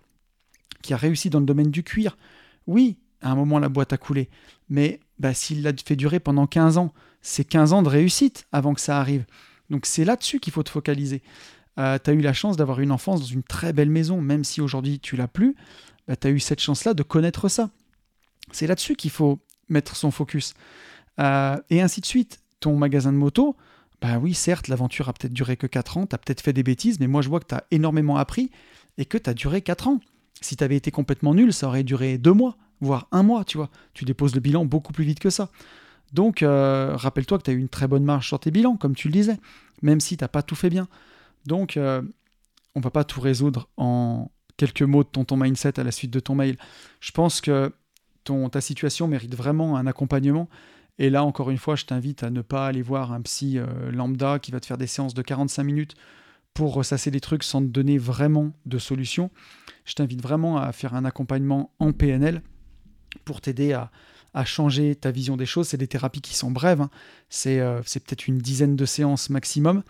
qui 0.82 0.94
a 0.94 0.98
réussi 0.98 1.30
dans 1.30 1.40
le 1.40 1.46
domaine 1.46 1.72
du 1.72 1.84
cuir. 1.84 2.18
Oui, 2.66 2.98
à 3.22 3.32
un 3.32 3.36
moment, 3.36 3.60
la 3.60 3.70
boîte 3.70 3.94
a 3.94 3.98
coulé. 3.98 4.30
Mais 4.70 5.00
bah, 5.20 5.34
s'il 5.34 5.64
l'a 5.64 5.72
fait 5.86 5.96
durer 5.96 6.20
pendant 6.20 6.48
15 6.48 6.78
ans, 6.78 6.94
c'est 7.22 7.44
15 7.44 7.74
ans 7.74 7.82
de 7.82 7.90
réussite 7.90 8.48
avant 8.52 8.74
que 8.74 8.82
ça 8.82 9.00
arrive. 9.00 9.26
Donc 9.70 9.86
c'est 9.86 10.06
là-dessus 10.06 10.40
qu'il 10.40 10.54
faut 10.54 10.64
te 10.64 10.70
focaliser. 10.70 11.22
Euh, 11.80 11.98
tu 12.04 12.10
as 12.10 12.14
eu 12.14 12.22
la 12.22 12.34
chance 12.34 12.58
d'avoir 12.58 12.80
une 12.80 12.92
enfance 12.92 13.22
dans 13.22 13.28
une 13.28 13.44
très 13.44 13.74
belle 13.74 13.90
maison, 13.90 14.22
même 14.22 14.44
si 14.44 14.62
aujourd'hui 14.62 15.00
tu 15.00 15.16
l'as 15.16 15.28
plus, 15.28 15.56
bah, 16.08 16.16
tu 16.16 16.28
as 16.28 16.30
eu 16.32 16.40
cette 16.40 16.60
chance-là 16.60 16.94
de 16.94 17.04
connaître 17.04 17.50
ça. 17.50 17.70
C'est 18.52 18.68
là-dessus 18.68 18.96
qu'il 18.96 19.12
faut 19.12 19.40
mettre 19.70 19.96
son 19.96 20.12
focus. 20.12 20.54
Euh, 21.20 21.58
et 21.70 21.82
ainsi 21.82 22.02
de 22.02 22.06
suite. 22.06 22.40
Ton 22.60 22.76
magasin 22.76 23.14
de 23.14 23.18
moto, 23.18 23.56
bah 24.02 24.18
oui, 24.18 24.34
certes, 24.34 24.68
l'aventure 24.68 25.10
a 25.10 25.14
peut-être 25.14 25.34
duré 25.34 25.58
que 25.58 25.68
4 25.68 25.98
ans, 25.98 26.08
tu 26.08 26.16
as 26.16 26.18
peut-être 26.18 26.42
fait 26.42 26.54
des 26.54 26.64
bêtises, 26.64 27.00
mais 27.00 27.06
moi 27.06 27.22
je 27.22 27.30
vois 27.30 27.40
que 27.40 27.46
tu 27.46 27.54
as 27.54 27.64
énormément 27.70 28.18
appris 28.18 28.50
et 28.98 29.06
que 29.06 29.20
tu 29.20 29.30
as 29.30 29.36
duré 29.36 29.62
4 29.62 29.88
ans. 29.88 30.00
Si 30.42 30.56
tu 30.56 30.64
avais 30.64 30.76
été 30.76 30.90
complètement 30.90 31.36
nul, 31.36 31.54
ça 31.54 31.68
aurait 31.68 31.84
duré 31.84 32.18
2 32.18 32.34
mois 32.34 32.58
voire 32.82 33.08
un 33.12 33.24
mois, 33.24 33.44
tu 33.44 33.58
vois. 33.58 33.70
Tu 33.94 34.06
déposes 34.06 34.36
le 34.36 34.42
bilan 34.42 34.66
beaucoup 34.66 34.94
plus 34.94 35.04
vite 35.04 35.20
que 35.20 35.30
ça. 35.30 35.50
Donc, 36.14 36.42
euh, 36.42 36.96
rappelle-toi 36.96 37.38
que 37.38 37.44
tu 37.44 37.52
as 37.52 37.54
eu 37.54 37.60
une 37.60 37.70
très 37.70 37.88
bonne 37.88 38.04
marge 38.04 38.28
sur 38.28 38.40
tes 38.40 38.52
bilans, 38.52 38.78
comme 38.78 38.96
tu 38.96 39.08
le 39.08 39.14
disais, 39.14 39.38
même 39.82 40.00
si 40.00 40.18
tu 40.18 40.24
n'as 40.24 40.28
pas 40.28 40.42
tout 40.42 40.56
fait 40.56 40.70
bien. 40.70 40.88
Donc, 41.48 41.78
euh, 41.78 42.02
on 42.76 42.80
ne 42.80 42.84
va 42.84 42.92
pas 42.92 43.04
tout 43.04 43.22
résoudre 43.22 43.70
en 43.78 44.32
quelques 44.58 44.84
mots 44.84 45.04
de 45.04 45.10
ton, 45.10 45.26
ton, 45.26 45.38
mindset 45.38 45.80
à 45.80 45.84
la 45.84 45.92
suite 45.92 46.12
de 46.12 46.20
ton 46.20 46.36
mail. 46.36 46.58
Je 47.00 47.12
pense 47.12 47.42
que 47.42 47.72
ta 48.52 48.62
situation 48.62 49.08
mérite 49.08 49.36
vraiment 49.36 49.78
un 49.78 49.88
accompagnement. 49.88 50.50
Et 51.00 51.10
là, 51.10 51.24
encore 51.24 51.50
une 51.50 51.58
fois, 51.58 51.76
je 51.76 51.86
t'invite 51.86 52.24
à 52.24 52.30
ne 52.30 52.42
pas 52.42 52.68
aller 52.68 52.82
voir 52.82 53.14
un 53.14 53.22
psy 53.22 53.58
euh, 53.58 53.92
lambda 53.92 54.40
qui 54.40 54.52
va 54.52 54.60
te 54.60 54.66
faire 54.66 54.78
des 54.78 54.88
séances 54.88 55.14
de 55.14 55.22
45 55.22 55.64
minutes 55.64 55.96
pour 56.54 56.74
ressasser 56.74 57.12
les 57.12 57.20
trucs 57.20 57.44
sans 57.44 57.62
te 57.62 57.68
donner 57.68 57.98
vraiment 57.98 58.52
de 58.66 58.80
solution. 58.80 59.30
Je 59.86 59.94
t'invite 59.94 60.22
vraiment 60.22 60.58
à 60.58 60.72
faire 60.72 60.96
un 60.96 61.06
accompagnement 61.06 61.72
en 61.80 61.94
PNL 61.94 62.42
pour 63.26 63.42
t'aider 63.42 63.74
à, 63.74 63.92
changer 64.46 64.96
ta 64.96 65.10
vision 65.10 65.36
des 65.36 65.48
choses. 65.48 65.68
C'est 65.68 65.78
des 65.78 65.88
thérapies 65.88 66.22
qui 66.22 66.36
sont 66.36 66.52
brèves, 66.52 66.82
hein. 66.82 66.92
euh, 67.48 67.82
c'est 67.86 68.04
peut-être 68.04 68.28
une 68.28 68.38
dizaine 68.38 68.76
de 68.76 68.86
séances 68.86 69.32
maximum. 69.32 69.84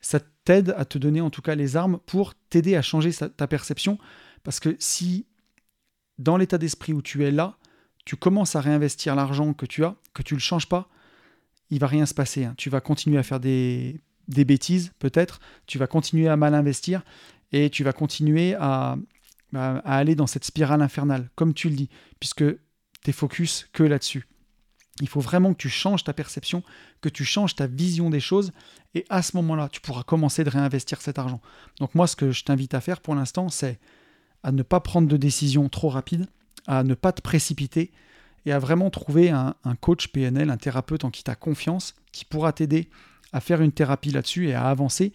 Ça 0.00 0.20
à 0.50 0.84
te 0.84 0.98
donner 0.98 1.20
en 1.20 1.30
tout 1.30 1.42
cas 1.42 1.54
les 1.54 1.76
armes 1.76 1.98
pour 2.06 2.34
t'aider 2.50 2.76
à 2.76 2.82
changer 2.82 3.12
ta 3.12 3.46
perception. 3.46 3.98
Parce 4.42 4.60
que 4.60 4.76
si 4.78 5.26
dans 6.18 6.36
l'état 6.36 6.58
d'esprit 6.58 6.92
où 6.92 7.02
tu 7.02 7.24
es 7.24 7.30
là, 7.30 7.56
tu 8.04 8.16
commences 8.16 8.56
à 8.56 8.60
réinvestir 8.60 9.14
l'argent 9.16 9.52
que 9.54 9.66
tu 9.66 9.84
as, 9.84 9.96
que 10.14 10.22
tu 10.22 10.34
ne 10.34 10.38
le 10.38 10.42
changes 10.42 10.68
pas, 10.68 10.88
il 11.70 11.78
va 11.78 11.86
rien 11.86 12.06
se 12.06 12.14
passer. 12.14 12.44
Hein. 12.44 12.54
Tu 12.56 12.70
vas 12.70 12.80
continuer 12.80 13.18
à 13.18 13.22
faire 13.22 13.40
des, 13.40 14.00
bêtises 14.28 14.92
peut-être, 14.98 15.40
tu 15.66 15.78
vas 15.78 15.86
continuer 15.86 16.28
à 16.28 16.36
mal 16.36 16.54
investir 16.54 17.02
et 17.52 17.70
tu 17.70 17.84
vas 17.84 17.92
continuer 17.92 18.54
à, 18.54 18.96
aller 19.52 20.14
dans 20.14 20.26
cette 20.26 20.44
spirale 20.44 20.82
infernale, 20.82 21.30
comme 21.34 21.54
tu 21.54 21.68
le 21.68 21.74
dis, 21.74 21.88
puisque 22.20 22.44
tu 23.02 23.12
focus 23.12 23.68
que 23.72 23.82
là-dessus. 23.82 24.26
Il 25.00 25.08
faut 25.08 25.20
vraiment 25.20 25.52
que 25.52 25.58
tu 25.58 25.68
changes 25.68 26.04
ta 26.04 26.12
perception, 26.12 26.62
que 27.00 27.08
tu 27.08 27.24
changes 27.24 27.54
ta 27.54 27.66
vision 27.66 28.10
des 28.10 28.20
choses, 28.20 28.52
et 28.94 29.04
à 29.08 29.22
ce 29.22 29.36
moment-là, 29.36 29.68
tu 29.70 29.80
pourras 29.80 30.02
commencer 30.02 30.44
de 30.44 30.50
réinvestir 30.50 31.00
cet 31.00 31.18
argent. 31.18 31.40
Donc 31.78 31.94
moi, 31.94 32.06
ce 32.06 32.16
que 32.16 32.32
je 32.32 32.44
t'invite 32.44 32.74
à 32.74 32.80
faire 32.80 33.00
pour 33.00 33.14
l'instant, 33.14 33.48
c'est 33.48 33.78
à 34.42 34.52
ne 34.52 34.62
pas 34.62 34.80
prendre 34.80 35.08
de 35.08 35.16
décision 35.16 35.68
trop 35.68 35.88
rapide, 35.88 36.26
à 36.66 36.82
ne 36.82 36.94
pas 36.94 37.12
te 37.12 37.20
précipiter, 37.20 37.92
et 38.46 38.52
à 38.52 38.58
vraiment 38.58 38.90
trouver 38.90 39.30
un, 39.30 39.54
coach 39.80 40.08
PNL, 40.08 40.50
un 40.50 40.56
thérapeute 40.56 41.04
en 41.04 41.10
qui 41.10 41.22
tu 41.22 41.30
as 41.30 41.34
confiance, 41.34 41.94
qui 42.12 42.24
pourra 42.24 42.52
t'aider 42.52 42.88
à 43.32 43.40
faire 43.40 43.60
une 43.60 43.72
thérapie 43.72 44.10
là-dessus 44.10 44.48
et 44.48 44.54
à 44.54 44.68
avancer 44.68 45.12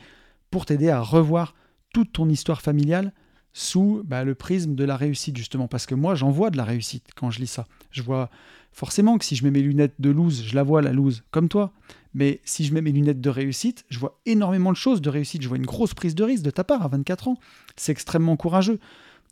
pour 0.52 0.66
t'aider 0.66 0.90
à 0.90 1.02
revoir 1.02 1.56
toute 1.94 2.14
ton 2.14 2.30
histoire 2.30 2.62
familiale, 2.62 3.14
sous 3.52 4.04
bah, 4.06 4.26
le 4.26 4.36
prisme 4.36 4.76
de 4.76 4.84
la 4.84 4.98
réussite, 4.98 5.38
justement. 5.38 5.68
Parce 5.68 5.86
que 5.86 5.96
moi, 5.96 6.14
j'en 6.14 6.30
vois 6.30 6.50
de 6.50 6.58
la 6.58 6.66
réussite 6.66 7.08
quand 7.16 7.32
je 7.32 7.40
lis 7.40 7.48
ça. 7.48 7.66
Je 7.90 8.02
vois 8.02 8.30
forcément 8.76 9.18
que 9.18 9.24
si 9.24 9.38
je 9.38 9.44
mets 9.46 9.52
mes 9.52 9.62
lunettes 9.62 9.96
de 10.00 10.10
loose, 10.10 10.44
je 10.44 10.54
la 10.54 10.62
vois, 10.62 10.82
la 10.82 10.92
loose, 10.92 11.24
comme 11.32 11.48
toi. 11.48 11.72
Mais 12.14 12.42
si 12.44 12.66
je 12.66 12.74
mets 12.74 12.82
mes 12.82 12.92
lunettes 12.92 13.22
de 13.22 13.30
réussite, 13.30 13.86
je 13.90 13.98
vois 13.98 14.20
énormément 14.26 14.74
de 14.74 14.78
choses 14.78 15.02
de 15.02 15.10
réussite. 15.10 15.42
Je 15.42 15.48
vois 15.48 15.56
une 15.56 15.66
grosse 15.66 15.94
prise 15.94 16.14
de 16.14 16.26
risque 16.26 16.44
de 16.44 16.50
ta 16.50 16.66
part 16.66 16.82
à 16.84 16.90
24 16.90 17.30
ans. 17.30 17.38
C'est 17.78 17.94
extrêmement 17.94 18.36
courageux. 18.36 18.80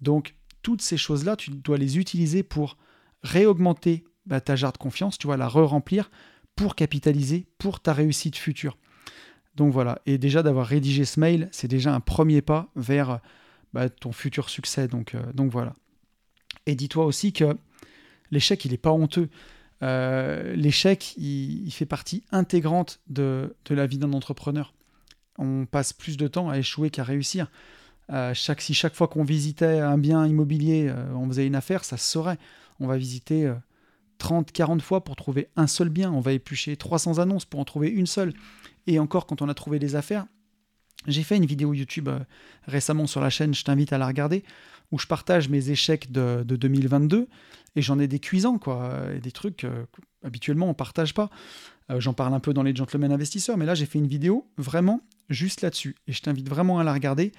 Donc, 0.01 0.35
toutes 0.61 0.81
ces 0.81 0.95
choses-là, 0.95 1.35
tu 1.35 1.51
dois 1.51 1.77
les 1.77 1.97
utiliser 1.97 2.41
pour 2.41 2.77
réaugmenter 3.21 4.05
bah, 4.25 4.39
ta 4.39 4.55
jarre 4.55 4.71
de 4.71 4.77
confiance, 4.77 5.17
tu 5.17 5.27
vois, 5.27 5.35
la 5.35 5.49
re-remplir 5.49 6.09
pour 6.55 6.75
capitaliser 6.75 7.45
pour 7.57 7.81
ta 7.81 7.91
réussite 7.91 8.37
future. 8.37 8.77
Donc 9.55 9.73
voilà, 9.73 9.99
et 10.05 10.17
déjà 10.17 10.41
d'avoir 10.41 10.65
rédigé 10.65 11.03
ce 11.03 11.19
mail, 11.19 11.49
c'est 11.51 11.67
déjà 11.67 11.93
un 11.93 11.99
premier 11.99 12.41
pas 12.41 12.71
vers 12.77 13.19
bah, 13.73 13.89
ton 13.89 14.13
futur 14.13 14.49
succès. 14.49 14.87
Donc, 14.87 15.15
euh, 15.15 15.33
donc 15.33 15.51
voilà. 15.51 15.73
Et 16.65 16.75
dis-toi 16.75 17.05
aussi 17.05 17.33
que 17.33 17.57
l'échec, 18.33 18.65
il 18.65 18.71
n'est 18.71 18.77
pas 18.77 18.91
honteux. 18.91 19.29
Euh, 19.81 20.55
l'échec, 20.55 21.15
il, 21.17 21.71
fait 21.71 21.85
partie 21.85 22.23
intégrante 22.31 22.99
de, 23.07 23.55
la 23.69 23.85
vie 23.87 23.97
d'un 23.97 24.13
entrepreneur. 24.13 24.73
On 25.37 25.65
passe 25.65 25.93
plus 25.93 26.17
de 26.17 26.27
temps 26.27 26.49
à 26.49 26.57
échouer 26.57 26.89
qu'à 26.89 27.03
réussir. 27.03 27.49
Euh, 28.11 28.33
si 28.33 28.73
chaque 28.73 28.95
fois 28.95 29.07
qu'on 29.07 29.23
visitait 29.23 29.79
un 29.79 29.97
bien 29.97 30.25
immobilier, 30.25 30.93
on 31.15 31.27
faisait 31.27 31.47
une 31.47 31.55
affaire, 31.55 31.83
ça 31.83 31.97
se 31.97 32.09
saurait. 32.09 32.37
On 32.79 32.87
va 32.87 32.97
visiter 32.97 33.51
30, 34.17 34.51
40 34.51 34.81
fois 34.81 35.03
pour 35.03 35.15
trouver 35.15 35.49
un 35.55 35.67
seul 35.67 35.89
bien. 35.89 36.11
On 36.11 36.19
va 36.19 36.33
éplucher 36.33 36.77
300 36.77 37.19
annonces 37.19 37.45
pour 37.45 37.59
en 37.59 37.65
trouver 37.65 37.89
une 37.89 38.07
seule. 38.07 38.33
Et 38.87 38.99
encore, 38.99 39.25
quand 39.25 39.41
on 39.41 39.49
a 39.49 39.53
trouvé 39.53 39.79
des 39.79 39.95
affaires, 39.95 40.25
j'ai 41.07 41.23
fait 41.23 41.37
une 41.37 41.45
vidéo 41.45 41.73
YouTube 41.73 42.09
euh, 42.09 42.19
récemment 42.65 43.07
sur 43.07 43.21
la 43.21 43.29
chaîne, 43.29 43.53
je 43.53 43.63
t'invite 43.63 43.93
à 43.93 43.97
la 43.97 44.07
regarder, 44.07 44.43
où 44.91 44.99
je 44.99 45.07
partage 45.07 45.49
mes 45.49 45.69
échecs 45.69 46.11
de, 46.11 46.43
2022 46.43 47.27
et 47.75 47.81
j'en 47.81 47.99
ai 47.99 48.07
des 48.07 48.19
cuisants, 48.19 48.57
quoi, 48.57 49.01
des 49.21 49.31
trucs 49.31 49.63
euh, 49.63 49.85
habituellement 50.23 50.69
on 50.69 50.73
partage 50.73 51.13
pas. 51.13 51.29
Euh, 51.89 51.99
j'en 51.99 52.13
parle 52.13 52.33
un 52.33 52.39
peu 52.39 52.53
dans 52.53 52.63
les 52.63 52.75
Gentlemen 52.75 53.11
Investisseurs, 53.11 53.57
mais 53.57 53.65
là 53.65 53.75
j'ai 53.75 53.85
fait 53.85 53.99
une 53.99 54.07
vidéo 54.07 54.47
vraiment 54.57 55.01
juste 55.29 55.61
là-dessus 55.61 55.95
et 56.07 56.13
je 56.13 56.21
t'invite 56.21 56.49
vraiment 56.49 56.79
à 56.79 56.83
la 56.83 56.93
regarder. 56.93 57.31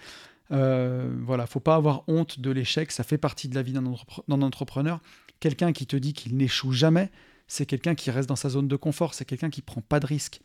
voilà, 0.51 1.47
faut 1.47 1.61
pas 1.61 1.77
avoir 1.77 2.05
honte 2.09 2.41
de 2.41 2.51
l'échec, 2.51 2.93
ça 2.93 3.05
fait 3.05 3.19
partie 3.19 3.49
de 3.49 3.55
la 3.55 3.63
vie 3.63 3.73
d'un 3.73 4.43
entrepreneur. 4.43 5.01
Quelqu'un 5.41 5.73
qui 5.73 5.87
te 5.87 5.97
dit 5.97 6.13
qu'il 6.13 6.37
n'échoue 6.37 6.73
jamais, 6.73 7.11
c'est 7.49 7.67
quelqu'un 7.67 7.95
qui 7.95 8.11
reste 8.11 8.29
dans 8.29 8.37
sa 8.37 8.49
zone 8.49 8.69
de 8.69 8.77
confort, 8.77 9.15
c'est 9.15 9.25
quelqu'un 9.25 9.51
qui 9.51 9.63
prend 9.63 9.81
pas 9.81 10.01
de 10.01 10.07
risques 10.07 10.41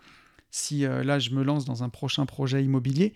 si 0.52 0.86
euh, 0.86 1.04
là 1.04 1.20
je 1.20 1.32
me 1.32 1.44
lance 1.44 1.66
dans 1.66 1.84
un 1.84 1.90
prochain 1.90 2.26
projet 2.26 2.64
immobilier, 2.64 3.14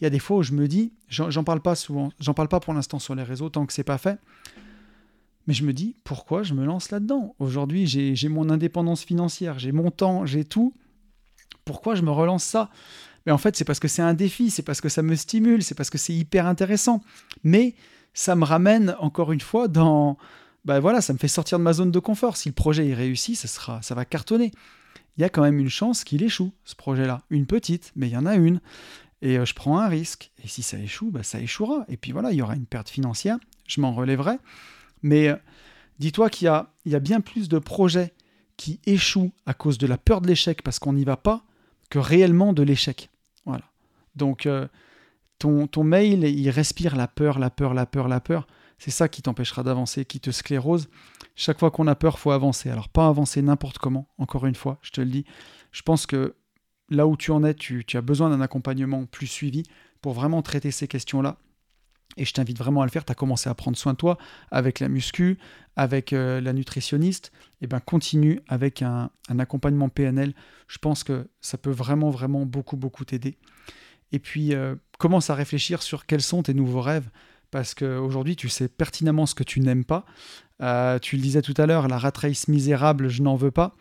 il 0.00 0.04
y 0.04 0.06
a 0.06 0.10
des 0.10 0.18
fois 0.18 0.38
où 0.38 0.42
je 0.42 0.52
me 0.52 0.66
dis, 0.66 0.92
j'en 1.08 1.44
parle 1.44 1.60
pas 1.60 1.74
souvent, 1.74 2.10
j'en 2.20 2.34
parle 2.34 2.48
pas 2.48 2.60
pour 2.60 2.74
l'instant 2.74 2.98
sur 2.98 3.14
les 3.14 3.22
réseaux 3.22 3.48
tant 3.48 3.64
que 3.64 3.72
c'est 3.72 3.84
pas 3.84 3.98
fait, 3.98 4.18
mais 5.46 5.54
je 5.54 5.64
me 5.64 5.72
dis, 5.72 5.96
pourquoi 6.04 6.42
je 6.42 6.54
me 6.54 6.64
lance 6.64 6.90
là-dedans? 6.90 7.34
Aujourd'hui, 7.38 7.86
j'ai 7.86 8.28
mon 8.28 8.50
indépendance 8.50 9.04
financière, 9.04 9.58
j'ai 9.58 9.72
mon 9.72 9.90
temps, 9.90 10.26
j'ai 10.26 10.44
tout. 10.44 10.74
Pourquoi 11.64 11.94
je 11.94 12.02
me 12.02 12.10
relance 12.10 12.44
ça? 12.44 12.70
Mais 13.26 13.32
en 13.32 13.38
fait, 13.38 13.56
c'est 13.56 13.64
parce 13.64 13.80
que 13.80 13.88
c'est 13.88 14.02
un 14.02 14.14
défi, 14.14 14.50
c'est 14.50 14.62
parce 14.62 14.80
que 14.80 14.88
ça 14.88 15.02
me 15.02 15.14
stimule, 15.14 15.62
c'est 15.62 15.74
parce 15.74 15.90
que 15.90 15.98
c'est 15.98 16.14
hyper 16.14 16.46
intéressant. 16.46 17.02
Mais 17.42 17.74
ça 18.12 18.36
me 18.36 18.44
ramène 18.44 18.96
encore 19.00 19.32
une 19.32 19.40
fois 19.40 19.68
dans, 19.68 20.18
ben 20.64 20.80
voilà, 20.80 21.00
ça 21.00 21.12
me 21.12 21.18
fait 21.18 21.28
sortir 21.28 21.58
de 21.58 21.64
ma 21.64 21.72
zone 21.72 21.90
de 21.90 21.98
confort. 21.98 22.36
Si 22.36 22.48
le 22.48 22.54
projet 22.54 22.88
est 22.88 22.94
réussi, 22.94 23.34
ça 23.34 23.48
sera, 23.48 23.82
ça 23.82 23.94
va 23.94 24.04
cartonner. 24.04 24.52
Il 25.16 25.20
y 25.20 25.24
a 25.24 25.28
quand 25.28 25.42
même 25.42 25.58
une 25.58 25.68
chance 25.68 26.04
qu'il 26.04 26.22
échoue, 26.22 26.52
ce 26.64 26.74
projet-là. 26.74 27.22
Une 27.30 27.46
petite, 27.46 27.92
mais 27.96 28.08
il 28.08 28.12
y 28.12 28.16
en 28.16 28.26
a 28.26 28.34
une. 28.34 28.60
Et 29.22 29.38
euh, 29.38 29.44
je 29.44 29.54
prends 29.54 29.78
un 29.78 29.88
risque. 29.88 30.32
Et 30.42 30.48
si 30.48 30.62
ça 30.62 30.78
échoue, 30.78 31.10
bah, 31.10 31.22
ça 31.22 31.40
échouera. 31.40 31.84
Et 31.88 31.96
puis 31.96 32.12
voilà, 32.12 32.32
il 32.32 32.36
y 32.36 32.42
aura 32.42 32.56
une 32.56 32.66
perte 32.66 32.90
financière. 32.90 33.38
Je 33.66 33.80
m'en 33.80 33.92
relèverai. 33.94 34.38
Mais 35.04 35.28
euh, 35.28 35.36
dis-toi 35.98 36.30
qu'il 36.30 36.46
y, 36.46 36.48
a, 36.94 37.00
bien 37.00 37.20
plus 37.20 37.48
de 37.48 37.58
projets 37.58 38.14
qui 38.56 38.80
échouent 38.86 39.32
à 39.44 39.52
cause 39.52 39.76
de 39.76 39.86
la 39.86 39.98
peur 39.98 40.22
de 40.22 40.26
l'échec 40.26 40.62
parce 40.62 40.78
qu'on 40.78 40.94
n'y 40.94 41.04
va 41.04 41.18
pas 41.18 41.44
que 41.90 41.98
réellement 41.98 42.54
de 42.54 42.62
l'échec. 42.62 43.10
Voilà. 43.44 43.64
Donc 44.16 44.46
euh, 44.46 44.66
ton, 45.38 45.84
mail, 45.84 46.24
il 46.24 46.48
respire 46.48 46.96
la 46.96 47.06
peur, 47.06 47.38
la 47.38 47.50
peur, 47.50 47.74
la 47.74 47.84
peur, 47.84 48.08
la 48.08 48.20
peur. 48.20 48.46
C'est 48.78 48.90
ça 48.90 49.08
qui 49.08 49.20
t'empêchera 49.20 49.62
d'avancer, 49.62 50.06
qui 50.06 50.20
te 50.20 50.30
sclérose. 50.30 50.88
Chaque 51.36 51.58
fois 51.58 51.70
qu'on 51.70 51.86
a 51.86 51.94
peur, 51.94 52.18
faut 52.18 52.30
avancer. 52.30 52.70
Alors 52.70 52.88
pas 52.88 53.06
avancer 53.06 53.42
n'importe 53.42 53.76
comment, 53.76 54.08
encore 54.16 54.46
une 54.46 54.54
fois, 54.54 54.78
je 54.80 54.90
te 54.90 55.02
le 55.02 55.10
dis. 55.10 55.26
Je 55.70 55.82
pense 55.82 56.06
que 56.06 56.34
là 56.88 57.06
où 57.06 57.18
tu 57.18 57.30
en 57.30 57.44
es, 57.44 57.52
tu, 57.52 57.84
as 57.92 58.00
besoin 58.00 58.30
d'un 58.30 58.40
accompagnement 58.40 59.04
plus 59.04 59.26
suivi 59.26 59.64
pour 60.00 60.14
vraiment 60.14 60.40
traiter 60.40 60.70
ces 60.70 60.88
questions-là. 60.88 61.36
Et 62.16 62.24
je 62.24 62.32
t'invite 62.32 62.58
vraiment 62.58 62.82
à 62.82 62.84
le 62.84 62.90
faire. 62.90 63.04
Tu 63.04 63.12
as 63.12 63.14
commencé 63.14 63.48
à 63.48 63.54
prendre 63.54 63.76
soin 63.76 63.92
de 63.92 63.98
toi 63.98 64.18
avec 64.50 64.80
la 64.80 64.88
muscu, 64.88 65.38
avec 65.76 66.12
euh, 66.12 66.40
la 66.40 66.52
nutritionniste. 66.52 67.32
Et 67.60 67.64
eh 67.64 67.66
ben 67.66 67.80
continue 67.80 68.40
avec 68.48 68.82
un, 68.82 69.10
accompagnement 69.38 69.88
PNL. 69.88 70.34
Je 70.68 70.78
pense 70.78 71.04
que 71.04 71.28
ça 71.40 71.58
peut 71.58 71.70
vraiment, 71.70 72.10
vraiment 72.10 72.46
beaucoup, 72.46 72.76
beaucoup 72.76 73.04
t'aider. 73.04 73.36
Et 74.12 74.18
puis, 74.18 74.54
euh, 74.54 74.76
commence 74.98 75.30
à 75.30 75.34
réfléchir 75.34 75.82
sur 75.82 76.06
quels 76.06 76.22
sont 76.22 76.42
tes 76.42 76.54
nouveaux 76.54 76.82
rêves. 76.82 77.08
Parce 77.50 77.74
qu'aujourd'hui, 77.74 78.36
tu 78.36 78.48
sais 78.48 78.68
pertinemment 78.68 79.26
ce 79.26 79.34
que 79.34 79.44
tu 79.44 79.60
n'aimes 79.60 79.84
pas. 79.84 80.04
Euh, 80.60 80.98
tu 80.98 81.16
le 81.16 81.22
disais 81.22 81.42
tout 81.42 81.54
à 81.56 81.66
l'heure, 81.66 81.88
la 81.88 81.98
rat 81.98 82.12
race 82.16 82.48
misérable, 82.48 83.08
je 83.08 83.22
n'en 83.22 83.36
veux 83.36 83.50
pas 83.50 83.76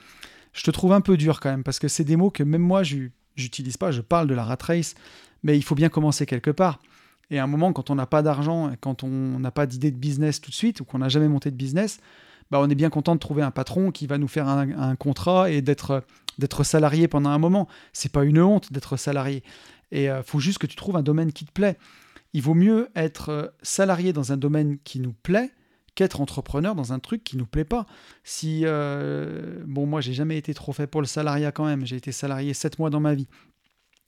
je 0.53 0.63
te 0.63 0.71
trouve 0.71 0.93
un 0.93 1.01
peu 1.01 1.17
dur 1.17 1.39
quand 1.39 1.49
même, 1.49 1.63
parce 1.63 1.79
que 1.79 1.87
c'est 1.87 2.03
des 2.03 2.15
mots 2.15 2.29
que 2.29 2.43
même 2.43 2.61
moi, 2.61 2.83
j'utilise 2.83 3.77
pas. 3.77 3.91
Je 3.91 4.01
parle 4.01 4.27
de 4.27 4.35
la 4.35 4.43
rat 4.43 4.57
race, 4.61 4.95
mais 5.41 5.57
il 5.57 5.63
faut 5.63 5.75
bien 5.75 5.89
commencer 5.89 6.25
quelque 6.25 6.51
part. 6.51 6.79
Et 7.29 7.39
à 7.39 7.43
un 7.43 7.47
moment, 7.47 7.73
quand 7.73 7.89
on 7.89 7.95
n'a 7.95 8.05
pas 8.05 8.21
d'argent, 8.21 8.71
quand 8.81 9.03
on 9.03 9.39
n'a 9.39 9.51
pas 9.51 9.65
d'idée 9.65 9.91
de 9.91 9.97
business 9.97 10.41
tout 10.41 10.51
de 10.51 10.55
suite, 10.55 10.81
ou 10.81 10.85
qu'on 10.85 10.99
n'a 10.99 11.09
jamais 11.09 11.27
monté 11.27 11.51
de 11.51 11.55
business, 11.55 11.99
bah 12.51 12.59
on 12.61 12.69
est 12.69 12.75
bien 12.75 12.89
content 12.89 13.15
de 13.15 13.19
trouver 13.19 13.41
un 13.41 13.51
patron 13.51 13.91
qui 13.91 14.05
va 14.07 14.17
nous 14.17 14.27
faire 14.27 14.47
un, 14.47 14.95
contrat 14.95 15.49
et 15.49 15.61
d'être 15.61 16.03
salarié 16.63 17.07
pendant 17.07 17.29
un 17.29 17.39
moment. 17.39 17.67
C'est 17.93 18.11
pas 18.11 18.23
une 18.23 18.39
honte 18.39 18.71
d'être 18.71 18.97
salarié. 18.97 19.43
Et 19.91 20.09
euh, 20.09 20.23
faut 20.23 20.39
juste 20.39 20.57
que 20.57 20.67
tu 20.67 20.75
trouves 20.75 20.95
un 20.97 21.03
domaine 21.03 21.31
qui 21.31 21.45
te 21.45 21.51
plaît. 21.51 21.77
Il 22.33 22.41
vaut 22.41 22.55
mieux 22.55 22.89
être 22.95 23.29
euh, 23.29 23.47
salarié 23.61 24.11
dans 24.11 24.31
un 24.31 24.37
domaine 24.37 24.79
qui 24.83 24.99
nous 24.99 25.13
plaît 25.13 25.51
qu'être 25.95 26.19
entrepreneur 26.19 26.73
dans 26.73 26.93
un 26.93 26.99
truc 26.99 27.23
qui 27.23 27.37
nous 27.37 27.45
plaît 27.45 27.63
pas. 27.63 27.85
Si, 28.23 28.61
euh, 28.63 29.63
bon, 29.67 29.85
moi, 29.85 30.01
j'ai 30.01 30.13
jamais 30.13 30.37
été 30.37 30.55
trop 30.55 30.73
fait 30.73 30.87
pour 30.87 31.01
le 31.01 31.07
salariat 31.07 31.51
quand 31.51 31.65
même. 31.65 31.85
J'ai 31.85 31.95
été 31.95 32.11
salarié 32.11 32.55
7 32.55 32.79
mois 32.79 32.89
dans 32.89 32.99
ma 32.99 33.13
vie. 33.13 33.27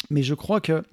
Mais 0.09 0.23
je 0.23 0.33
crois 0.33 0.59
que 0.59 0.83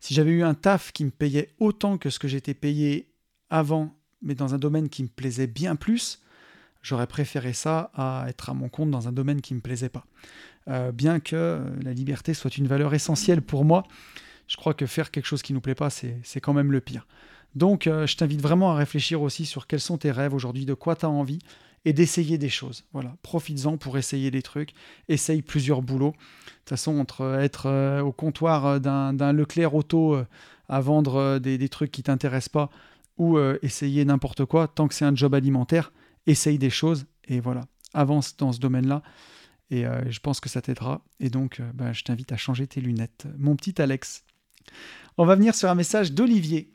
si 0.00 0.14
j'avais 0.14 0.30
eu 0.30 0.42
un 0.42 0.54
taf 0.54 0.92
qui 0.92 1.04
me 1.04 1.10
payait 1.10 1.54
autant 1.58 1.98
que 1.98 2.10
ce 2.10 2.18
que 2.18 2.28
j'étais 2.28 2.54
payé 2.54 3.10
avant, 3.50 3.94
mais 4.22 4.34
dans 4.34 4.54
un 4.54 4.58
domaine 4.58 4.88
qui 4.88 5.02
me 5.02 5.08
plaisait 5.08 5.46
bien 5.46 5.76
plus, 5.76 6.22
j'aurais 6.82 7.06
préféré 7.06 7.52
ça 7.52 7.90
à 7.94 8.26
être 8.28 8.50
à 8.50 8.54
mon 8.54 8.68
compte 8.68 8.90
dans 8.90 9.08
un 9.08 9.12
domaine 9.12 9.40
qui 9.40 9.54
me 9.54 9.60
plaisait 9.60 9.88
pas. 9.88 10.06
Euh, 10.68 10.92
bien 10.92 11.20
que 11.20 11.62
la 11.82 11.92
liberté 11.92 12.34
soit 12.34 12.56
une 12.56 12.66
valeur 12.66 12.94
essentielle 12.94 13.42
pour 13.42 13.64
moi, 13.64 13.84
je 14.46 14.56
crois 14.56 14.74
que 14.74 14.86
faire 14.86 15.10
quelque 15.10 15.26
chose 15.26 15.42
qui 15.42 15.52
nous 15.52 15.60
plaît 15.60 15.74
pas, 15.74 15.90
c'est 15.90 16.40
quand 16.40 16.52
même 16.52 16.72
le 16.72 16.80
pire. 16.80 17.06
Donc, 17.54 17.86
euh, 17.86 18.06
je 18.06 18.16
t'invite 18.16 18.40
vraiment 18.40 18.72
à 18.72 18.76
réfléchir 18.76 19.22
aussi 19.22 19.46
sur 19.46 19.66
quels 19.66 19.80
sont 19.80 19.98
tes 19.98 20.10
rêves 20.10 20.34
aujourd'hui, 20.34 20.66
de 20.66 20.74
quoi 20.74 20.96
tu 20.96 21.06
as 21.06 21.10
envie, 21.10 21.38
et 21.88 21.92
d'essayer 21.94 22.36
des 22.36 22.48
choses. 22.50 22.84
Voilà, 22.92 23.16
profites-en 23.22 23.78
pour 23.78 23.96
essayer 23.96 24.30
des 24.30 24.42
trucs, 24.42 24.74
essaye 25.08 25.40
plusieurs 25.40 25.80
boulots. 25.80 26.12
De 26.12 26.58
toute 26.58 26.68
façon, 26.68 26.98
entre 26.98 27.38
être 27.40 27.66
euh, 27.66 28.02
au 28.02 28.12
comptoir 28.12 28.66
euh, 28.66 28.78
d'un 28.78 29.32
Leclerc 29.32 29.74
Auto 29.74 30.18
à 30.68 30.80
vendre 30.80 31.38
des, 31.38 31.68
trucs 31.70 31.90
qui 31.90 32.02
t'intéressent 32.02 32.50
pas, 32.50 32.70
ou 33.16 33.38
essayer 33.62 34.04
n'importe 34.04 34.44
quoi, 34.44 34.68
tant 34.68 34.86
que 34.86 34.94
c'est 34.94 35.06
un 35.06 35.16
job 35.16 35.34
alimentaire, 35.34 35.92
essaye 36.26 36.58
des 36.58 36.68
choses, 36.68 37.06
et 37.26 37.40
voilà, 37.40 37.62
avance 37.94 38.36
dans 38.36 38.52
ce 38.52 38.60
domaine-là. 38.60 39.02
Et 39.70 39.84
je 39.84 40.20
pense 40.20 40.40
que 40.40 40.50
ça 40.50 40.60
t'aidera. 40.60 41.02
Et 41.20 41.30
donc, 41.30 41.62
bah, 41.72 41.94
je 41.94 42.04
t'invite 42.04 42.32
à 42.32 42.36
changer 42.36 42.66
tes 42.66 42.82
lunettes. 42.82 43.26
Mon 43.38 43.56
petit 43.56 43.80
Alex. 43.80 44.24
On 45.16 45.24
va 45.24 45.36
venir 45.36 45.54
sur 45.54 45.70
un 45.70 45.74
message 45.74 46.12
d'Olivier 46.12 46.70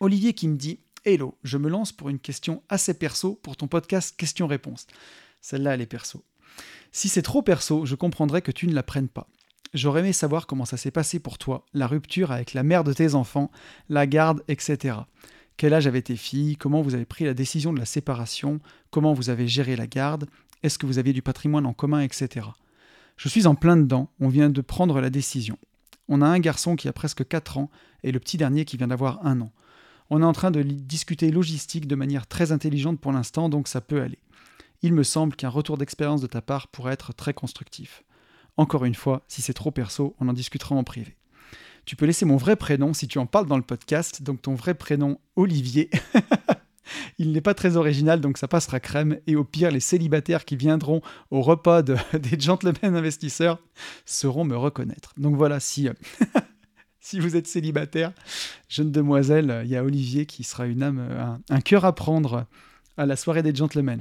Olivier 0.00 0.34
qui 0.34 0.48
me 0.48 0.56
dit 0.56 0.80
Hello, 1.08 1.38
je 1.44 1.56
me 1.56 1.68
lance 1.68 1.92
pour 1.92 2.08
une 2.08 2.18
question 2.18 2.64
assez 2.68 2.92
perso 2.92 3.38
pour 3.40 3.56
ton 3.56 3.68
podcast 3.68 4.16
Questions-réponses. 4.16 4.88
Celle-là, 5.40 5.74
elle 5.74 5.80
est 5.80 5.86
perso. 5.86 6.24
Si 6.90 7.08
c'est 7.08 7.22
trop 7.22 7.42
perso, 7.42 7.86
je 7.86 7.94
comprendrais 7.94 8.42
que 8.42 8.50
tu 8.50 8.66
ne 8.66 8.74
la 8.74 8.82
prennes 8.82 9.06
pas. 9.06 9.28
J'aurais 9.72 10.00
aimé 10.00 10.12
savoir 10.12 10.48
comment 10.48 10.64
ça 10.64 10.76
s'est 10.76 10.90
passé 10.90 11.20
pour 11.20 11.38
toi, 11.38 11.64
la 11.74 11.86
rupture 11.86 12.32
avec 12.32 12.54
la 12.54 12.64
mère 12.64 12.82
de 12.82 12.92
tes 12.92 13.14
enfants, 13.14 13.52
la 13.88 14.08
garde, 14.08 14.42
etc. 14.48 14.96
Quel 15.56 15.74
âge 15.74 15.86
avaient 15.86 16.02
tes 16.02 16.16
filles? 16.16 16.56
Comment 16.56 16.82
vous 16.82 16.96
avez 16.96 17.04
pris 17.04 17.24
la 17.24 17.34
décision 17.34 17.72
de 17.72 17.78
la 17.78 17.84
séparation? 17.84 18.58
Comment 18.90 19.12
vous 19.12 19.30
avez 19.30 19.46
géré 19.46 19.76
la 19.76 19.86
garde? 19.86 20.26
Est-ce 20.64 20.76
que 20.76 20.86
vous 20.86 20.98
aviez 20.98 21.12
du 21.12 21.22
patrimoine 21.22 21.66
en 21.66 21.72
commun, 21.72 22.00
etc. 22.00 22.48
Je 23.16 23.28
suis 23.28 23.46
en 23.46 23.54
plein 23.54 23.76
dedans, 23.76 24.10
on 24.18 24.28
vient 24.28 24.50
de 24.50 24.60
prendre 24.60 25.00
la 25.00 25.10
décision. 25.10 25.56
On 26.08 26.20
a 26.20 26.26
un 26.26 26.40
garçon 26.40 26.74
qui 26.74 26.88
a 26.88 26.92
presque 26.92 27.28
4 27.28 27.58
ans 27.58 27.70
et 28.02 28.10
le 28.10 28.18
petit 28.18 28.38
dernier 28.38 28.64
qui 28.64 28.76
vient 28.76 28.88
d'avoir 28.88 29.24
un 29.24 29.40
an. 29.40 29.52
On 30.10 30.22
est 30.22 30.26
en 30.26 30.32
train 30.32 30.50
de 30.50 30.62
discuter 30.62 31.30
logistique 31.30 31.88
de 31.88 31.94
manière 31.94 32.26
très 32.26 32.52
intelligente 32.52 33.00
pour 33.00 33.12
l'instant, 33.12 33.48
donc 33.48 33.68
ça 33.68 33.80
peut 33.80 34.00
aller. 34.00 34.18
Il 34.82 34.92
me 34.92 35.02
semble 35.02 35.34
qu'un 35.34 35.48
retour 35.48 35.78
d'expérience 35.78 36.20
de 36.20 36.26
ta 36.26 36.42
part 36.42 36.68
pourrait 36.68 36.92
être 36.92 37.12
très 37.12 37.34
constructif. 37.34 38.04
Encore 38.56 38.84
une 38.84 38.94
fois, 38.94 39.22
si 39.28 39.42
c'est 39.42 39.54
trop 39.54 39.70
perso, 39.70 40.14
on 40.20 40.28
en 40.28 40.32
discutera 40.32 40.74
en 40.74 40.84
privé. 40.84 41.16
Tu 41.84 41.96
peux 41.96 42.06
laisser 42.06 42.24
mon 42.24 42.36
vrai 42.36 42.56
prénom 42.56 42.94
si 42.94 43.06
tu 43.06 43.18
en 43.18 43.26
parles 43.26 43.46
dans 43.46 43.56
le 43.56 43.62
podcast, 43.62 44.22
donc 44.22 44.42
ton 44.42 44.54
vrai 44.54 44.74
prénom 44.74 45.20
Olivier. 45.36 45.90
Il 47.18 47.32
n'est 47.32 47.40
pas 47.40 47.54
très 47.54 47.76
original, 47.76 48.20
donc 48.20 48.38
ça 48.38 48.48
passera 48.48 48.80
crème. 48.80 49.18
Et 49.26 49.36
au 49.36 49.44
pire, 49.44 49.70
les 49.70 49.80
célibataires 49.80 50.44
qui 50.44 50.56
viendront 50.56 51.00
au 51.30 51.42
repas 51.42 51.82
des 52.12 52.38
gentlemen 52.38 52.96
investisseurs 52.96 53.60
sauront 54.04 54.44
me 54.44 54.56
reconnaître. 54.56 55.12
Donc 55.16 55.36
voilà, 55.36 55.60
si 55.60 55.88
si 57.10 57.20
vous 57.20 57.36
êtes 57.36 57.46
célibataire, 57.46 58.12
jeune 58.68 58.90
demoiselle, 58.90 59.62
il 59.64 59.70
y 59.70 59.76
a 59.76 59.84
Olivier 59.84 60.26
qui 60.26 60.42
sera 60.42 60.66
une 60.66 60.82
âme, 60.82 61.38
un, 61.48 61.60
cœur 61.60 61.84
à 61.84 61.94
prendre 61.94 62.46
à 62.96 63.06
la 63.06 63.14
soirée 63.14 63.44
des 63.44 63.54
gentlemen. 63.54 64.00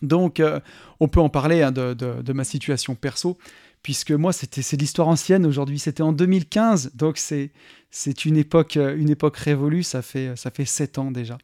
Donc, 0.00 0.40
euh, 0.40 0.58
on 1.00 1.08
peut 1.08 1.20
en 1.20 1.28
parler 1.28 1.60
hein, 1.60 1.70
de, 1.70 2.32
ma 2.32 2.44
situation 2.44 2.94
perso, 2.94 3.36
puisque 3.82 4.12
moi, 4.12 4.32
c'était 4.32 4.62
c'est 4.62 4.78
l'histoire 4.78 5.08
ancienne. 5.08 5.44
Aujourd'hui, 5.44 5.78
c'était 5.78 6.02
en 6.02 6.12
2015, 6.12 6.92
donc 6.94 7.18
c'est 7.18 8.24
une 8.24 8.38
époque 8.38 8.76
une 8.76 9.10
époque 9.10 9.36
révolue. 9.36 9.82
Ça 9.82 10.00
fait 10.00 10.34
ça 10.34 10.50
fait 10.50 10.64
sept 10.64 10.96
ans 10.96 11.10
déjà. 11.10 11.36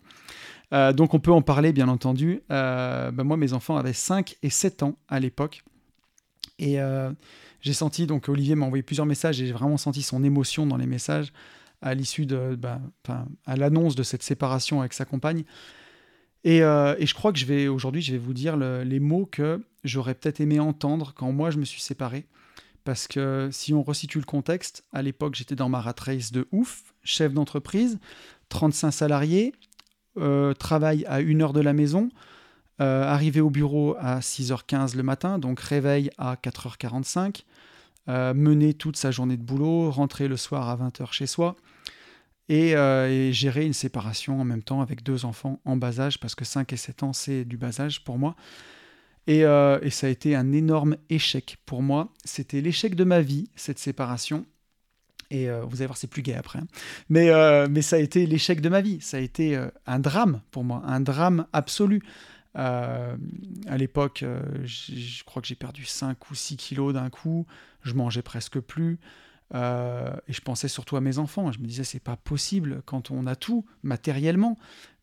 Euh, 0.72 0.94
donc, 0.94 1.12
on 1.12 1.20
peut 1.20 1.32
en 1.32 1.42
parler, 1.42 1.74
bien 1.74 1.88
entendu. 1.88 2.40
Euh, 2.50 3.10
ben 3.10 3.24
moi, 3.24 3.36
mes 3.36 3.52
enfants 3.52 3.76
avaient 3.76 3.92
5 3.92 4.36
et 4.42 4.50
7 4.50 4.82
ans 4.84 4.96
à 5.08 5.20
l'époque, 5.20 5.62
et 6.58 6.78
j'ai 7.60 7.72
senti, 7.72 8.06
donc 8.06 8.28
Olivier 8.28 8.54
m'a 8.54 8.66
envoyé 8.66 8.82
plusieurs 8.82 9.06
messages 9.06 9.40
et 9.40 9.46
j'ai 9.46 9.52
vraiment 9.52 9.76
senti 9.76 10.02
son 10.02 10.24
émotion 10.24 10.66
dans 10.66 10.76
les 10.76 10.86
messages 10.86 11.32
à 11.82 11.94
l'issue 11.94 12.26
de, 12.26 12.56
bah, 12.56 12.80
l'annonce 13.46 13.94
de 13.94 14.02
cette 14.02 14.22
séparation 14.22 14.80
avec 14.80 14.92
sa 14.92 15.04
compagne. 15.04 15.44
Et, 16.44 16.62
euh, 16.62 16.94
et 16.98 17.06
je 17.06 17.14
crois 17.14 17.32
que 17.32 17.38
je 17.38 17.46
vais 17.46 17.68
aujourd'hui, 17.68 18.02
je 18.02 18.12
vais 18.12 18.18
vous 18.18 18.34
dire 18.34 18.56
les 18.56 19.00
mots 19.00 19.26
que 19.26 19.62
j'aurais 19.84 20.14
peut-être 20.14 20.40
aimé 20.40 20.58
entendre 20.58 21.12
quand 21.14 21.32
moi 21.32 21.50
je 21.50 21.58
me 21.58 21.64
suis 21.64 21.80
séparé. 21.80 22.26
Parce 22.84 23.06
que 23.06 23.50
si 23.52 23.74
on 23.74 23.82
resitue 23.82 24.18
le 24.18 24.24
contexte, 24.24 24.84
à 24.92 25.02
l'époque 25.02 25.34
j'étais 25.34 25.54
dans 25.54 25.68
ma 25.68 25.80
rat 25.80 25.94
race 25.98 26.32
de 26.32 26.48
ouf, 26.50 26.94
chef 27.02 27.32
d'entreprise, 27.32 27.98
35 28.48 28.90
salariés, 28.90 29.52
euh, 30.16 30.54
travail 30.54 31.04
à 31.06 31.20
une 31.20 31.42
heure 31.42 31.52
de 31.52 31.60
la 31.60 31.72
maison, 31.72 32.08
euh, 32.80 33.04
arrivé 33.04 33.40
au 33.40 33.50
bureau 33.50 33.94
à 33.98 34.20
6h15 34.20 34.96
le 34.96 35.02
matin, 35.02 35.38
donc 35.38 35.60
réveil 35.60 36.10
à 36.16 36.36
4h45, 36.36 37.44
euh, 38.10 38.34
mener 38.34 38.74
toute 38.74 38.96
sa 38.96 39.12
journée 39.12 39.36
de 39.36 39.42
boulot, 39.42 39.88
rentrer 39.90 40.26
le 40.26 40.36
soir 40.36 40.68
à 40.68 40.76
20h 40.76 41.12
chez 41.12 41.28
soi, 41.28 41.54
euh, 42.50 43.08
et, 43.08 43.32
gérer 43.32 43.64
une 43.64 43.72
séparation 43.72 44.40
en 44.40 44.44
même 44.44 44.64
temps 44.64 44.80
avec 44.80 45.04
deux 45.04 45.24
enfants 45.24 45.60
en 45.64 45.76
bas 45.76 46.00
âge, 46.00 46.18
parce 46.18 46.34
que 46.34 46.44
5 46.44 46.72
et 46.72 46.76
7 46.76 47.02
ans, 47.04 47.12
c'est 47.12 47.44
du 47.44 47.56
bas 47.56 47.80
âge 47.80 48.02
pour 48.02 48.18
moi. 48.18 48.34
Et, 49.28 49.42
et, 49.42 49.90
ça 49.90 50.08
a 50.08 50.10
été 50.10 50.34
un 50.34 50.52
énorme 50.52 50.96
échec 51.08 51.58
pour 51.64 51.82
moi. 51.82 52.12
C'était 52.24 52.60
l'échec 52.60 52.96
de 52.96 53.04
ma 53.04 53.20
vie, 53.20 53.48
cette 53.54 53.78
séparation. 53.78 54.44
Et 55.30 55.46
vous 55.48 55.76
allez 55.76 55.86
voir, 55.86 55.96
c'est 55.96 56.08
plus 56.08 56.22
gai 56.22 56.34
après. 56.34 56.58
Hein. 56.58 56.66
Mais, 57.10 57.30
mais 57.68 57.82
ça 57.82 57.94
a 57.94 57.98
été 58.00 58.26
l'échec 58.26 58.60
de 58.60 58.68
ma 58.68 58.80
vie. 58.80 59.00
Ça 59.00 59.18
a 59.18 59.20
été 59.20 59.56
un 59.86 59.98
drame 60.00 60.40
pour 60.50 60.64
moi, 60.64 60.82
un 60.84 61.00
drame 61.00 61.46
absolu. 61.52 62.02
À 62.54 63.16
l'époque, 63.76 64.24
je 64.64 65.24
crois 65.24 65.40
que 65.40 65.48
j'ai 65.48 65.54
perdu 65.54 65.84
5 65.84 66.30
ou 66.30 66.34
6 66.34 66.56
kilos 66.56 66.94
d'un 66.94 67.10
coup. 67.10 67.46
Je 67.82 67.94
mangeais 67.94 68.22
presque 68.22 68.60
plus. 68.60 68.98
Euh, 69.54 70.12
et 70.28 70.32
je 70.32 70.40
pensais 70.40 70.68
surtout 70.68 70.96
à 70.96 71.00
mes 71.00 71.18
enfants. 71.18 71.50
Je 71.52 71.58
me 71.58 71.66
disais, 71.66 71.84
c'est 71.84 72.00
pas 72.00 72.16
possible 72.16 72.82
quand 72.86 73.10
on 73.10 73.26
a 73.26 73.36
tout 73.36 73.64
matériellement, 73.82 74.58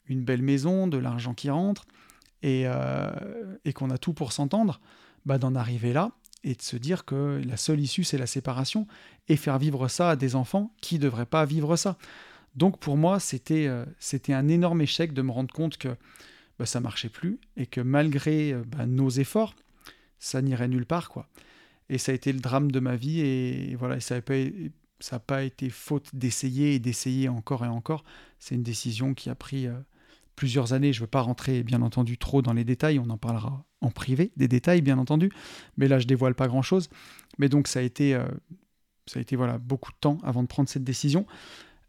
une 0.08 0.24
belle 0.24 0.42
maison, 0.42 0.88
de 0.88 0.98
l'argent 0.98 1.34
qui 1.34 1.50
rentre, 1.50 1.86
et, 2.44 2.64
euh, 2.66 3.12
et 3.66 3.74
qu'on 3.74 3.90
a 3.90 3.98
tout 3.98 4.14
pour 4.14 4.32
s'entendre, 4.32 4.80
bah, 5.26 5.38
d'en 5.38 5.56
arriver 5.56 5.94
là 5.94 6.12
et 6.44 6.54
de 6.54 6.62
se 6.62 6.78
dire 6.78 7.04
que 7.04 7.42
la 7.46 7.58
seule 7.58 7.80
issue, 7.80 8.04
c'est 8.04 8.18
la 8.18 8.28
séparation, 8.28 8.88
et 9.28 9.36
faire 9.36 9.58
vivre 9.58 9.88
ça 9.88 10.12
à 10.12 10.16
des 10.16 10.36
enfants 10.36 10.72
qui 10.82 10.96
ne 10.96 11.02
devraient 11.02 11.26
pas 11.26 11.44
vivre 11.46 11.76
ça. 11.76 11.98
Donc 12.56 12.80
pour 12.80 12.96
moi, 12.96 13.18
euh, 13.18 13.86
c'était 14.00 14.34
un 14.34 14.48
énorme 14.48 14.82
échec 14.82 15.14
de 15.14 15.22
me 15.22 15.32
rendre 15.32 15.54
compte 15.54 15.78
que 15.78 15.90
bah, 16.60 16.66
ça 16.66 16.80
marchait 16.80 17.10
plus, 17.10 17.40
et 17.56 17.66
que 17.66 17.82
malgré 17.82 18.54
bah, 18.66 18.86
nos 18.86 19.10
efforts, 19.10 19.56
ça 20.20 20.42
n'irait 20.42 20.68
nulle 20.68 20.86
part. 20.86 21.10
quoi. 21.10 21.28
Et 21.90 21.98
ça 21.98 22.12
a 22.12 22.16
été 22.16 22.34
le 22.34 22.40
drame 22.40 22.72
de 22.72 22.80
ma 22.80 22.96
vie. 22.96 23.22
Et 23.22 23.76
voilà, 23.76 24.00
ça 24.00 24.16
n'a 24.16 24.22
pas, 24.22 24.34
pas 25.26 25.44
été 25.44 25.70
faute 25.70 26.10
d'essayer 26.14 26.76
et 26.76 26.80
d'essayer 26.80 27.30
encore 27.30 27.64
et 27.66 27.70
encore. 27.70 28.04
C'est 28.40 28.56
une 28.56 28.64
décision 28.64 29.14
qui 29.14 29.30
a 29.30 29.36
pris 29.36 29.68
euh, 29.68 29.74
plusieurs 30.36 30.74
années. 30.74 30.94
Je 30.94 31.00
ne 31.00 31.04
veux 31.04 31.10
pas 31.10 31.22
rentrer, 31.22 31.64
bien 31.64 31.82
entendu, 31.82 32.18
trop 32.18 32.42
dans 32.42 32.54
les 32.54 32.64
détails. 32.64 33.00
On 33.00 33.10
en 33.10 33.18
parlera 33.18 33.66
en 33.82 33.92
privé, 33.92 34.32
des 34.38 34.48
détails, 34.48 34.82
bien 34.82 34.98
entendu. 34.98 35.32
Mais 35.78 35.88
là, 35.88 36.00
je 36.00 36.08
dévoile 36.08 36.36
pas 36.36 36.48
grand-chose. 36.48 36.90
Mais 37.38 37.50
donc, 37.50 37.68
ça 37.68 37.80
a 37.80 37.84
été, 37.84 38.14
euh, 38.16 38.28
ça 39.06 39.20
a 39.20 39.22
été 39.22 39.36
voilà, 39.36 39.58
beaucoup 39.58 39.92
de 39.92 39.98
temps 40.00 40.18
avant 40.24 40.44
de 40.44 40.48
prendre 40.48 40.70
cette 40.70 40.84
décision. 40.84 41.26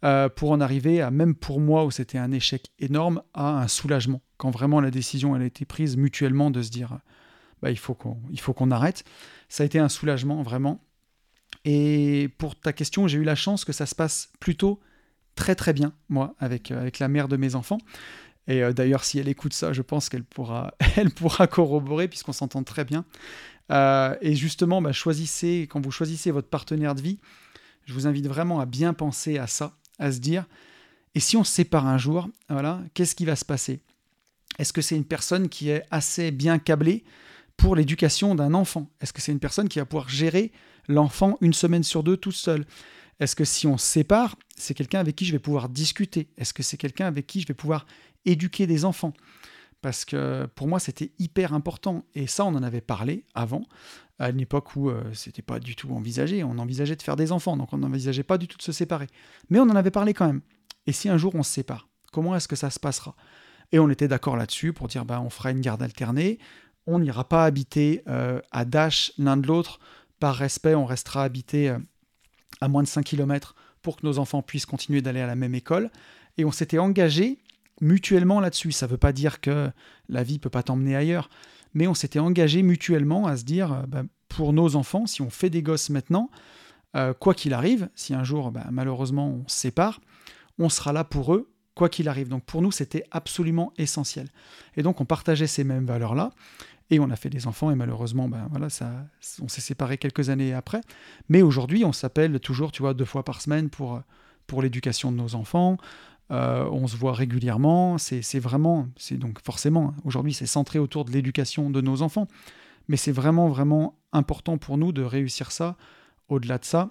Euh, 0.04 0.28
pour 0.28 0.52
en 0.52 0.60
arriver 0.60 1.02
à, 1.02 1.10
même 1.10 1.34
pour 1.34 1.58
moi, 1.58 1.84
où 1.84 1.90
c'était 1.90 2.18
un 2.18 2.30
échec 2.30 2.70
énorme, 2.78 3.20
à 3.34 3.62
un 3.62 3.66
soulagement. 3.66 4.20
Quand 4.39 4.51
vraiment 4.51 4.80
la 4.80 4.91
décision 4.91 5.34
a 5.34 5.45
été 5.45 5.64
prise 5.64 5.97
mutuellement 5.97 6.51
de 6.51 6.62
se 6.62 6.70
dire 6.70 6.99
bah, 7.61 7.70
il 7.70 7.78
faut 7.78 7.95
qu'on 7.95 8.70
arrête. 8.70 9.05
Ça 9.49 9.62
a 9.62 9.66
été 9.66 9.78
un 9.78 9.89
soulagement, 9.89 10.43
vraiment. 10.43 10.80
Et 11.64 12.30
pour 12.39 12.59
ta 12.59 12.72
question, 12.72 13.09
j'ai 13.09 13.18
eu 13.18 13.24
la 13.24 13.34
chance 13.34 13.64
que 13.64 13.72
ça 13.72 13.86
se 13.86 13.95
passe 13.95 14.30
plutôt 14.41 14.80
très 15.34 15.55
très 15.55 15.72
bien, 15.72 15.93
moi, 16.09 16.34
avec, 16.39 16.70
euh, 16.70 16.91
la 16.99 17.09
mère 17.09 17.28
de 17.28 17.36
mes 17.36 17.55
enfants. 17.55 17.78
Et 18.47 18.62
euh, 18.62 18.72
d'ailleurs, 18.72 19.05
si 19.05 19.18
elle 19.18 19.28
écoute 19.28 19.53
ça, 19.53 19.72
je 19.72 19.82
pense 19.82 20.09
qu'elle 20.09 20.24
pourra, 20.24 20.74
elle 20.97 21.11
pourra 21.11 21.47
corroborer, 21.47 22.09
puisqu'on 22.09 22.32
s'entend 22.32 22.62
très 22.62 22.84
bien. 22.84 23.05
Euh, 23.70 24.16
et 24.20 24.34
justement, 24.34 24.80
bah, 24.80 24.93
choisissez, 24.93 25.68
quand 25.70 25.84
vous 25.84 25.91
choisissez 25.91 26.30
votre 26.30 26.49
partenaire 26.49 26.95
de 26.95 27.03
vie, 27.03 27.18
je 27.86 27.93
vous 27.93 28.07
invite 28.07 28.26
vraiment 28.26 28.61
à 28.61 28.66
bien 28.66 28.95
penser 28.95 29.39
à 29.39 29.47
ça, 29.47 29.76
à 29.99 30.12
se 30.12 30.18
dire, 30.18 30.47
et 31.14 31.20
si 31.20 31.36
on 31.36 31.45
se 31.45 31.53
sépare 31.53 31.86
un 31.86 31.99
jour, 31.99 32.28
voilà, 32.49 32.80
qu'est-ce 32.95 33.14
qui 33.14 33.24
va 33.24 33.36
se 33.36 33.45
passer? 33.45 33.80
Est-ce 34.59 34.72
que 34.72 34.82
c'est 34.82 34.96
une 34.96 35.05
personne 35.05 35.49
qui 35.49 35.70
est 35.70 35.84
assez 35.90 36.30
bien 36.30 36.59
câblée 36.59 37.05
pour 37.57 37.76
l'éducation 37.76 38.34
d'un 38.34 38.55
enfant? 38.55 38.90
Est-ce 39.01 39.12
que 39.12 39.20
c'est 39.20 39.32
une 39.32 39.40
personne 39.40 39.68
qui 39.68 39.78
va 39.78 39.84
pouvoir 39.84 40.09
gérer 40.09 40.53
l'enfant 40.88 41.36
une 41.40 41.53
semaine 41.53 41.84
sur 41.84 42.03
deux 42.03 42.16
tout 42.16 42.32
seul 42.32 42.64
Est-ce 43.20 43.36
que 43.36 43.44
si 43.44 43.66
on 43.66 43.78
se 43.78 43.86
sépare, 43.86 44.36
c'est 44.57 44.74
quelqu'un 44.74 45.01
avec 45.01 45.14
qui 45.16 45.24
je 45.24 45.32
vais 45.32 45.38
pouvoir 45.38 45.68
discuter? 45.68 46.28
Est-ce 46.36 46.53
que 46.53 46.62
c'est 46.62 46.76
quelqu'un 46.76 47.07
avec 47.07 47.26
qui 47.26 47.40
je 47.40 47.46
vais 47.46 47.55
pouvoir 47.55 47.86
éduquer 48.24 48.66
des 48.66 48.84
enfants? 48.84 49.12
Parce 49.80 50.05
que 50.05 50.46
pour 50.57 50.66
moi 50.66 50.80
c'était 50.80 51.12
hyper 51.20 51.55
important. 51.55 52.05
Et 52.14 52.26
ça 52.26 52.44
on 52.44 52.55
en 52.55 52.62
avait 52.62 52.80
parlé 52.80 53.24
avant 53.34 53.62
à 54.18 54.30
une 54.30 54.40
époque 54.40 54.74
où 54.74 54.90
euh, 54.90 55.05
c'était 55.12 55.42
pas 55.42 55.61
du 55.61 55.76
tout 55.76 55.92
envisagé. 55.92 56.42
On 56.42 56.59
envisageait 56.59 56.96
de 56.96 57.03
faire 57.03 57.14
des 57.14 57.30
enfants 57.30 57.57
donc 57.57 57.72
on 57.72 57.78
n'envisageait 57.78 58.24
pas 58.24 58.38
du 58.38 58.49
tout 58.49 58.57
de 58.57 58.62
se 58.62 58.72
séparer. 58.72 59.07
Mais 59.51 59.61
on 59.61 59.64
en 59.64 59.76
avait 59.76 59.92
parlé 59.92 60.14
quand 60.14 60.26
même. 60.26 60.40
Et 60.88 60.92
si 60.92 61.09
un 61.09 61.18
jour 61.18 61.36
on 61.36 61.44
se 61.44 61.53
sépare 61.53 61.88
comment 62.12 62.34
est-ce 62.34 62.49
que 62.49 62.57
ça 62.57 62.70
se 62.70 62.80
passera? 62.80 63.14
Et 63.72 63.78
on 63.78 63.90
était 63.90 64.08
d'accord 64.08 64.36
là-dessus 64.36 64.72
pour 64.72 64.88
dire 64.88 65.04
bah 65.04 65.20
on 65.20 65.30
fera 65.30 65.50
une 65.50 65.60
garde 65.60 65.82
alternée 65.82 66.38
on 66.88 66.98
n'ira 66.98 67.28
pas 67.28 67.44
habiter 67.44 68.02
euh, 68.08 68.40
à 68.50 68.64
Dash 68.64 69.12
l'un 69.18 69.36
de 69.36 69.46
l'autre. 69.46 69.78
Par 70.20 70.34
respect, 70.34 70.74
on 70.74 70.86
restera 70.86 71.22
habité 71.22 71.68
euh, 71.68 71.78
à 72.62 72.68
moins 72.68 72.82
de 72.82 72.88
5 72.88 73.04
km 73.04 73.54
pour 73.82 73.98
que 73.98 74.06
nos 74.06 74.18
enfants 74.18 74.40
puissent 74.40 74.66
continuer 74.66 75.02
d'aller 75.02 75.20
à 75.20 75.26
la 75.26 75.36
même 75.36 75.54
école. 75.54 75.90
Et 76.38 76.46
on 76.46 76.50
s'était 76.50 76.78
engagé 76.78 77.38
mutuellement 77.82 78.40
là-dessus. 78.40 78.72
Ça 78.72 78.86
ne 78.86 78.92
veut 78.92 78.96
pas 78.96 79.12
dire 79.12 79.42
que 79.42 79.70
la 80.08 80.22
vie 80.22 80.34
ne 80.34 80.38
peut 80.38 80.48
pas 80.48 80.62
t'emmener 80.62 80.96
ailleurs, 80.96 81.28
mais 81.74 81.86
on 81.86 81.94
s'était 81.94 82.20
engagé 82.20 82.62
mutuellement 82.62 83.26
à 83.26 83.36
se 83.36 83.44
dire, 83.44 83.72
euh, 83.72 83.82
bah, 83.86 84.02
pour 84.28 84.54
nos 84.54 84.74
enfants, 84.74 85.06
si 85.06 85.20
on 85.20 85.28
fait 85.28 85.50
des 85.50 85.62
gosses 85.62 85.90
maintenant, 85.90 86.30
quoi 87.20 87.32
qu'il 87.32 87.54
arrive, 87.54 87.88
si 87.94 88.12
un 88.12 88.24
jour 88.24 88.50
bah, 88.50 88.66
malheureusement 88.72 89.28
on 89.28 89.46
se 89.46 89.56
sépare, 89.56 90.00
on 90.58 90.68
sera 90.68 90.92
là 90.92 91.04
pour 91.04 91.32
eux, 91.32 91.48
quoi 91.78 91.88
qu'il 91.88 92.08
arrive. 92.08 92.28
Donc 92.28 92.44
pour 92.44 92.60
nous, 92.60 92.72
c'était 92.72 93.04
absolument 93.12 93.72
essentiel. 93.78 94.28
Et 94.76 94.82
donc 94.82 95.00
on 95.00 95.04
partageait 95.04 95.46
ces 95.46 95.64
mêmes 95.64 95.86
valeurs-là. 95.86 96.32
Et 96.90 97.00
on 97.00 97.10
a 97.10 97.16
fait 97.16 97.30
des 97.30 97.46
enfants 97.46 97.70
et 97.70 97.74
malheureusement, 97.74 98.28
ben 98.28 98.48
voilà, 98.50 98.68
on 99.42 99.48
s'est 99.48 99.60
séparés 99.60 99.98
quelques 99.98 100.30
années 100.30 100.54
après. 100.54 100.80
Mais 101.28 101.42
aujourd'hui, 101.42 101.84
on 101.84 101.92
s'appelle 101.92 102.40
toujours, 102.40 102.72
tu 102.72 102.82
vois, 102.82 102.94
deux 102.94 103.04
fois 103.04 103.24
par 103.24 103.40
semaine 103.42 103.68
pour, 103.68 104.00
pour 104.46 104.62
l'éducation 104.62 105.12
de 105.12 105.16
nos 105.16 105.34
enfants. 105.34 105.76
Euh, 106.30 106.64
on 106.70 106.86
se 106.86 106.96
voit 106.96 107.12
régulièrement. 107.12 107.98
C'est 107.98 108.38
vraiment, 108.38 108.88
c'est 108.96 109.18
donc 109.18 109.38
forcément, 109.44 109.94
aujourd'hui, 110.04 110.32
c'est 110.32 110.46
centré 110.46 110.78
autour 110.78 111.04
de 111.04 111.12
l'éducation 111.12 111.70
de 111.70 111.80
nos 111.82 112.00
enfants. 112.02 112.26
Mais 112.88 112.96
c'est 112.96 113.12
vraiment, 113.12 113.48
vraiment 113.48 113.98
important 114.12 114.56
pour 114.56 114.78
nous 114.78 114.92
de 114.92 115.02
réussir 115.02 115.52
ça. 115.52 115.76
Au-delà 116.28 116.56
de 116.56 116.64
ça, 116.64 116.90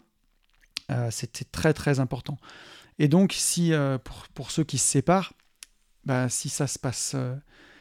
euh, 0.92 1.10
c'était 1.12 1.46
très, 1.46 1.74
très 1.74 2.00
important. 2.00 2.38
Et 3.00 3.08
donc, 3.08 3.34
si 3.34 3.74
euh, 3.74 3.98
pour, 4.34 4.52
ceux 4.52 4.64
qui 4.64 4.78
se 4.78 4.88
séparent, 4.88 5.34
bah, 6.06 6.30
si 6.30 6.50
ça 6.50 6.68
se 6.68 6.80
passe 6.80 7.16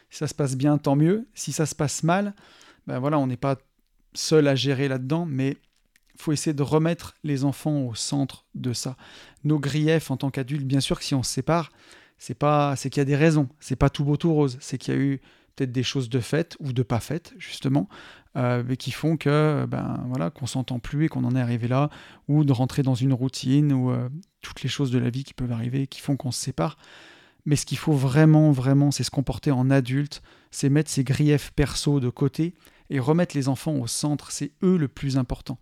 si 0.09 0.19
ça 0.19 0.27
se 0.27 0.33
passe 0.33 0.55
bien, 0.55 0.77
tant 0.77 0.95
mieux. 0.95 1.27
Si 1.33 1.51
ça 1.51 1.65
se 1.65 1.75
passe 1.75 2.03
mal, 2.03 2.33
ben 2.85 2.99
voilà, 2.99 3.19
on 3.19 3.27
n'est 3.27 3.37
pas 3.37 3.57
seul 4.13 4.47
à 4.47 4.55
gérer 4.55 4.87
là-dedans, 4.87 5.25
mais 5.25 5.57
faut 6.17 6.31
essayer 6.31 6.53
de 6.53 6.63
remettre 6.63 7.15
les 7.23 7.43
enfants 7.43 7.81
au 7.81 7.93
centre 7.93 8.45
de 8.55 8.73
ça. 8.73 8.97
Nos 9.43 9.59
griefs 9.59 10.09
en 10.09 10.17
tant 10.17 10.31
qu'adultes, 10.31 10.65
bien 10.65 10.79
sûr 10.79 10.97
que 10.97 11.05
si 11.05 11.13
on 11.13 11.23
se 11.23 11.31
sépare, 11.31 11.71
c'est 12.17 12.33
pas, 12.33 12.75
c'est 12.75 12.89
qu'il 12.89 13.01
y 13.01 13.01
a 13.01 13.05
des 13.05 13.15
raisons. 13.15 13.49
C'est 13.59 13.75
pas 13.75 13.89
tout 13.89 14.03
beau 14.03 14.17
tout 14.17 14.33
rose. 14.33 14.57
C'est 14.59 14.77
qu'il 14.77 14.93
y 14.93 14.97
a 14.97 14.99
eu 14.99 15.21
peut-être 15.57 15.71
des 15.71 15.83
choses 15.83 16.09
de 16.09 16.19
faites 16.19 16.55
ou 16.59 16.71
de 16.71 16.83
pas 16.83 16.99
faites 16.99 17.33
justement, 17.37 17.89
euh, 18.37 18.63
mais 18.65 18.77
qui 18.77 18.91
font 18.91 19.17
que 19.17 19.65
ben 19.65 20.05
voilà 20.07 20.29
qu'on 20.29 20.45
s'entend 20.45 20.79
plus 20.79 21.05
et 21.05 21.07
qu'on 21.09 21.25
en 21.25 21.35
est 21.35 21.41
arrivé 21.41 21.67
là, 21.67 21.89
ou 22.27 22.45
de 22.45 22.53
rentrer 22.53 22.83
dans 22.83 22.95
une 22.95 23.13
routine 23.13 23.73
ou 23.73 23.91
euh, 23.91 24.07
toutes 24.41 24.61
les 24.61 24.69
choses 24.69 24.91
de 24.91 24.99
la 24.99 25.09
vie 25.09 25.23
qui 25.23 25.33
peuvent 25.33 25.51
arriver 25.51 25.87
qui 25.87 25.99
font 25.99 26.15
qu'on 26.15 26.31
se 26.31 26.39
sépare. 26.39 26.77
Mais 27.45 27.55
ce 27.55 27.65
qu'il 27.65 27.77
faut 27.77 27.93
vraiment, 27.93 28.51
vraiment, 28.51 28.91
c'est 28.91 29.03
se 29.03 29.11
comporter 29.11 29.51
en 29.51 29.69
adulte, 29.69 30.21
c'est 30.51 30.69
mettre 30.69 30.91
ses 30.91 31.03
griefs 31.03 31.51
perso 31.51 31.99
de 31.99 32.09
côté 32.09 32.53
et 32.89 32.99
remettre 32.99 33.35
les 33.35 33.47
enfants 33.47 33.75
au 33.75 33.87
centre. 33.87 34.31
C'est 34.31 34.51
eux 34.63 34.77
le 34.77 34.89
plus 34.89 35.17
important. 35.17 35.57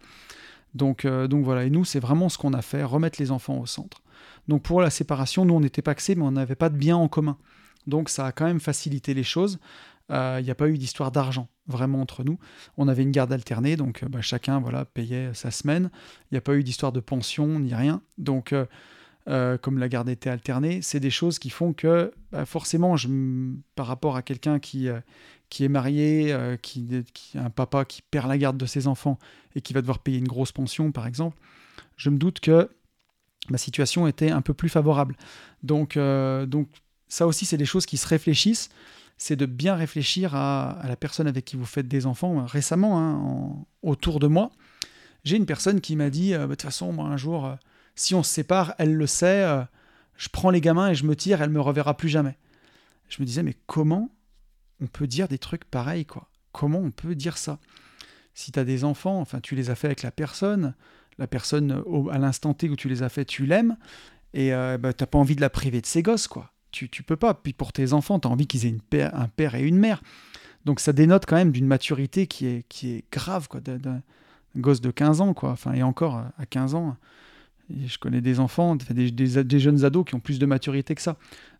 Donc, 0.74 1.06
euh, 1.06 1.28
donc 1.28 1.46
voilà, 1.46 1.64
et 1.64 1.70
nous, 1.70 1.86
c'est 1.86 2.00
vraiment 2.00 2.28
ce 2.28 2.38
qu'on 2.38 2.54
a 2.54 2.62
fait, 2.62 2.84
remettre 2.84 3.22
les 3.22 3.32
enfants 3.32 3.60
au 3.60 3.66
centre. 3.66 4.02
Donc 4.48 4.64
pour 4.64 4.82
la 4.82 4.90
séparation, 4.90 5.46
nous, 5.46 5.54
on 5.54 5.60
n'était 5.60 5.82
pas 5.82 5.92
axés, 5.92 6.16
mais 6.16 6.24
on 6.24 6.32
n'avait 6.32 6.56
pas 6.56 6.70
de 6.70 6.78
bien 6.78 6.98
en 6.98 7.08
commun. 7.08 7.38
Donc 7.88 8.10
ça 8.10 8.26
a 8.28 8.32
quand 8.32 8.46
même 8.46 8.60
facilité 8.60 9.14
les 9.14 9.24
choses. 9.24 9.60
Euh, 10.12 10.38
il 10.40 10.46
n'y 10.46 10.52
a 10.52 10.56
pas 10.56 10.70
eu 10.70 10.78
d'histoire 10.78 11.12
d'argent 11.12 11.48
vraiment 11.68 12.00
entre 12.00 12.24
nous. 12.24 12.38
On 12.78 12.88
avait 12.88 13.02
une 13.02 13.12
garde 13.12 13.34
alternée, 13.34 13.76
donc 13.76 14.04
euh, 14.04 14.08
bah, 14.08 14.22
chacun 14.22 14.60
voilà 14.60 14.86
payait 14.86 15.34
sa 15.34 15.50
semaine. 15.50 15.90
Il 16.32 16.36
n'y 16.36 16.38
a 16.38 16.42
pas 16.42 16.56
eu 16.56 16.64
d'histoire 16.64 16.92
de 16.92 17.00
pension 17.00 17.60
ni 17.60 17.74
rien. 17.74 18.02
Donc 18.18 18.54
euh, 19.28 19.58
comme 19.58 19.80
la 19.80 19.90
garde 19.90 20.08
était 20.08 20.30
alternée, 20.30 20.82
c'est 20.84 21.00
des 21.00 21.10
choses 21.10 21.40
qui 21.40 21.50
font 21.50 21.74
que 21.74 22.12
bah, 22.32 22.46
forcément, 22.46 22.96
par 23.76 23.88
rapport 23.88 24.16
à 24.16 24.22
quelqu'un 24.22 24.60
qui, 24.60 24.88
euh, 24.88 25.00
qui 25.50 25.64
est 25.64 25.70
marié, 25.70 26.32
euh, 26.32 26.58
qui, 26.58 26.88
qui, 27.12 27.38
un 27.38 27.50
papa 27.50 27.86
qui 27.86 28.04
perd 28.04 28.28
la 28.28 28.38
garde 28.38 28.58
de 28.58 28.68
ses 28.68 28.86
enfants 28.86 29.18
et 29.56 29.62
qui 29.62 29.74
va 29.74 29.82
devoir 29.82 30.00
payer 30.00 30.20
une 30.20 30.28
grosse 30.28 30.52
pension, 30.52 30.92
par 30.92 31.08
exemple, 31.08 31.38
je 31.98 32.12
me 32.12 32.18
doute 32.18 32.40
que 32.40 32.70
ma 33.50 33.58
situation 33.58 34.06
était 34.06 34.30
un 34.30 34.42
peu 34.42 34.54
plus 34.54 34.70
favorable. 34.70 35.16
Donc, 35.64 35.98
donc 35.98 36.68
ça 37.08 37.28
aussi, 37.28 37.46
c'est 37.46 37.58
des 37.58 37.66
choses 37.66 37.86
qui 37.86 37.98
se 37.98 38.08
réfléchissent. 38.08 38.70
C'est 39.18 39.36
de 39.36 39.46
bien 39.46 39.76
réfléchir 39.76 40.36
à, 40.36 40.82
la 40.86 40.96
personne 40.98 41.28
avec 41.28 41.46
qui 41.46 41.56
vous 41.56 41.66
faites 41.66 41.88
des 41.88 42.06
enfants. 42.06 42.46
Récemment, 42.46 43.00
hein, 43.00 43.66
autour 43.82 44.20
de 44.20 44.28
moi, 44.28 44.52
j'ai 45.24 45.38
une 45.38 45.46
personne 45.46 45.80
qui 45.80 45.96
m'a 45.96 46.10
dit, 46.10 46.34
bah, 46.34 46.48
de 46.48 46.48
toute 46.48 46.64
façon, 46.64 46.92
moi, 46.92 47.08
un 47.08 47.18
jour 47.18 47.58
si 47.96 48.14
on 48.14 48.24
se 48.24 48.32
sépare, 48.32 48.76
elle 48.78 48.94
le 48.94 49.08
sait, 49.08 49.44
euh, 49.44 49.64
je 50.18 50.30
prends 50.30 50.50
les 50.50 50.62
gamins 50.62 50.90
et 50.90 50.96
je 50.96 51.06
me 51.06 51.16
tire, 51.16 51.42
elle 51.42 51.50
me 51.50 51.62
reverra 51.62 51.96
plus 51.96 52.10
jamais. 52.10 52.38
Je 53.10 53.22
me 53.22 53.26
disais, 53.26 53.44
mais 53.44 53.56
comment 53.66 54.12
on 54.82 54.88
peut 54.88 55.08
dire 55.08 55.28
des 55.28 55.40
trucs 55.40 55.66
pareils, 55.66 56.06
Comment 56.52 56.80
on 56.80 56.92
peut 56.92 57.16
dire 57.16 57.38
ça? 57.38 57.60
Si 58.34 58.52
tu 58.52 58.60
as 58.60 58.66
des 58.66 58.84
enfants, 58.84 59.20
enfin, 59.20 59.40
tu 59.40 59.56
les 59.56 59.70
as 59.70 59.76
fait 59.76 59.88
avec 59.88 60.04
la 60.04 60.12
personne, 60.12 60.74
la 61.18 61.28
personne, 61.28 61.84
à 62.12 62.18
l'instant 62.18 62.54
T 62.54 62.70
où 62.70 62.76
tu 62.76 62.90
les 62.90 63.04
as 63.04 63.10
fait, 63.10 63.26
tu 63.26 63.46
l'aimes, 63.46 63.78
et 64.34 64.54
euh, 64.54 64.78
bah, 64.78 64.94
t'as 64.94 65.06
pas 65.06 65.18
envie 65.18 65.36
de 65.36 65.42
la 65.42 65.50
priver 65.50 65.82
de 65.82 65.86
ses 65.86 66.04
gosses, 66.04 66.28
quoi. 66.28 66.52
Tu, 66.76 67.04
peux 67.04 67.16
pas. 67.16 67.34
Puis 67.34 67.54
pour 67.54 67.72
tes 67.72 67.94
enfants, 67.94 68.20
tu 68.20 68.28
as 68.28 68.32
envie 68.32 68.48
qu'ils 68.48 68.66
aient 68.66 68.70
une 68.70 68.82
père, 68.82 69.16
un 69.16 69.28
père 69.28 69.56
et 69.56 69.64
une 69.64 69.78
mère. 69.78 70.02
Donc 70.66 70.80
ça 70.80 70.92
dénote 70.94 71.26
quand 71.26 71.36
même 71.36 71.52
d'une 71.52 71.68
maturité 71.68 72.28
qui 72.28 72.48
est, 72.48 72.66
qui 72.68 72.92
est 72.92 73.04
grave, 73.12 73.48
quoi, 73.48 73.62
d'un 73.62 74.02
gosse 74.58 74.82
de 74.82 74.92
15 74.92 75.22
ans, 75.22 75.34
quoi. 75.34 75.52
Enfin, 75.52 75.74
et 75.74 75.84
encore, 75.84 76.22
à 76.38 76.46
15 76.46 76.76
ans, 76.76 76.98
je 77.70 77.98
connais 77.98 78.22
des 78.22 78.40
enfants, 78.40 78.76
des, 78.76 79.60
jeunes 79.60 79.86
ados 79.86 80.06
qui 80.06 80.16
ont 80.16 80.20
plus 80.20 80.40
de 80.40 80.46
maturité 80.46 80.96
que 80.96 81.02
ça. 81.02 81.18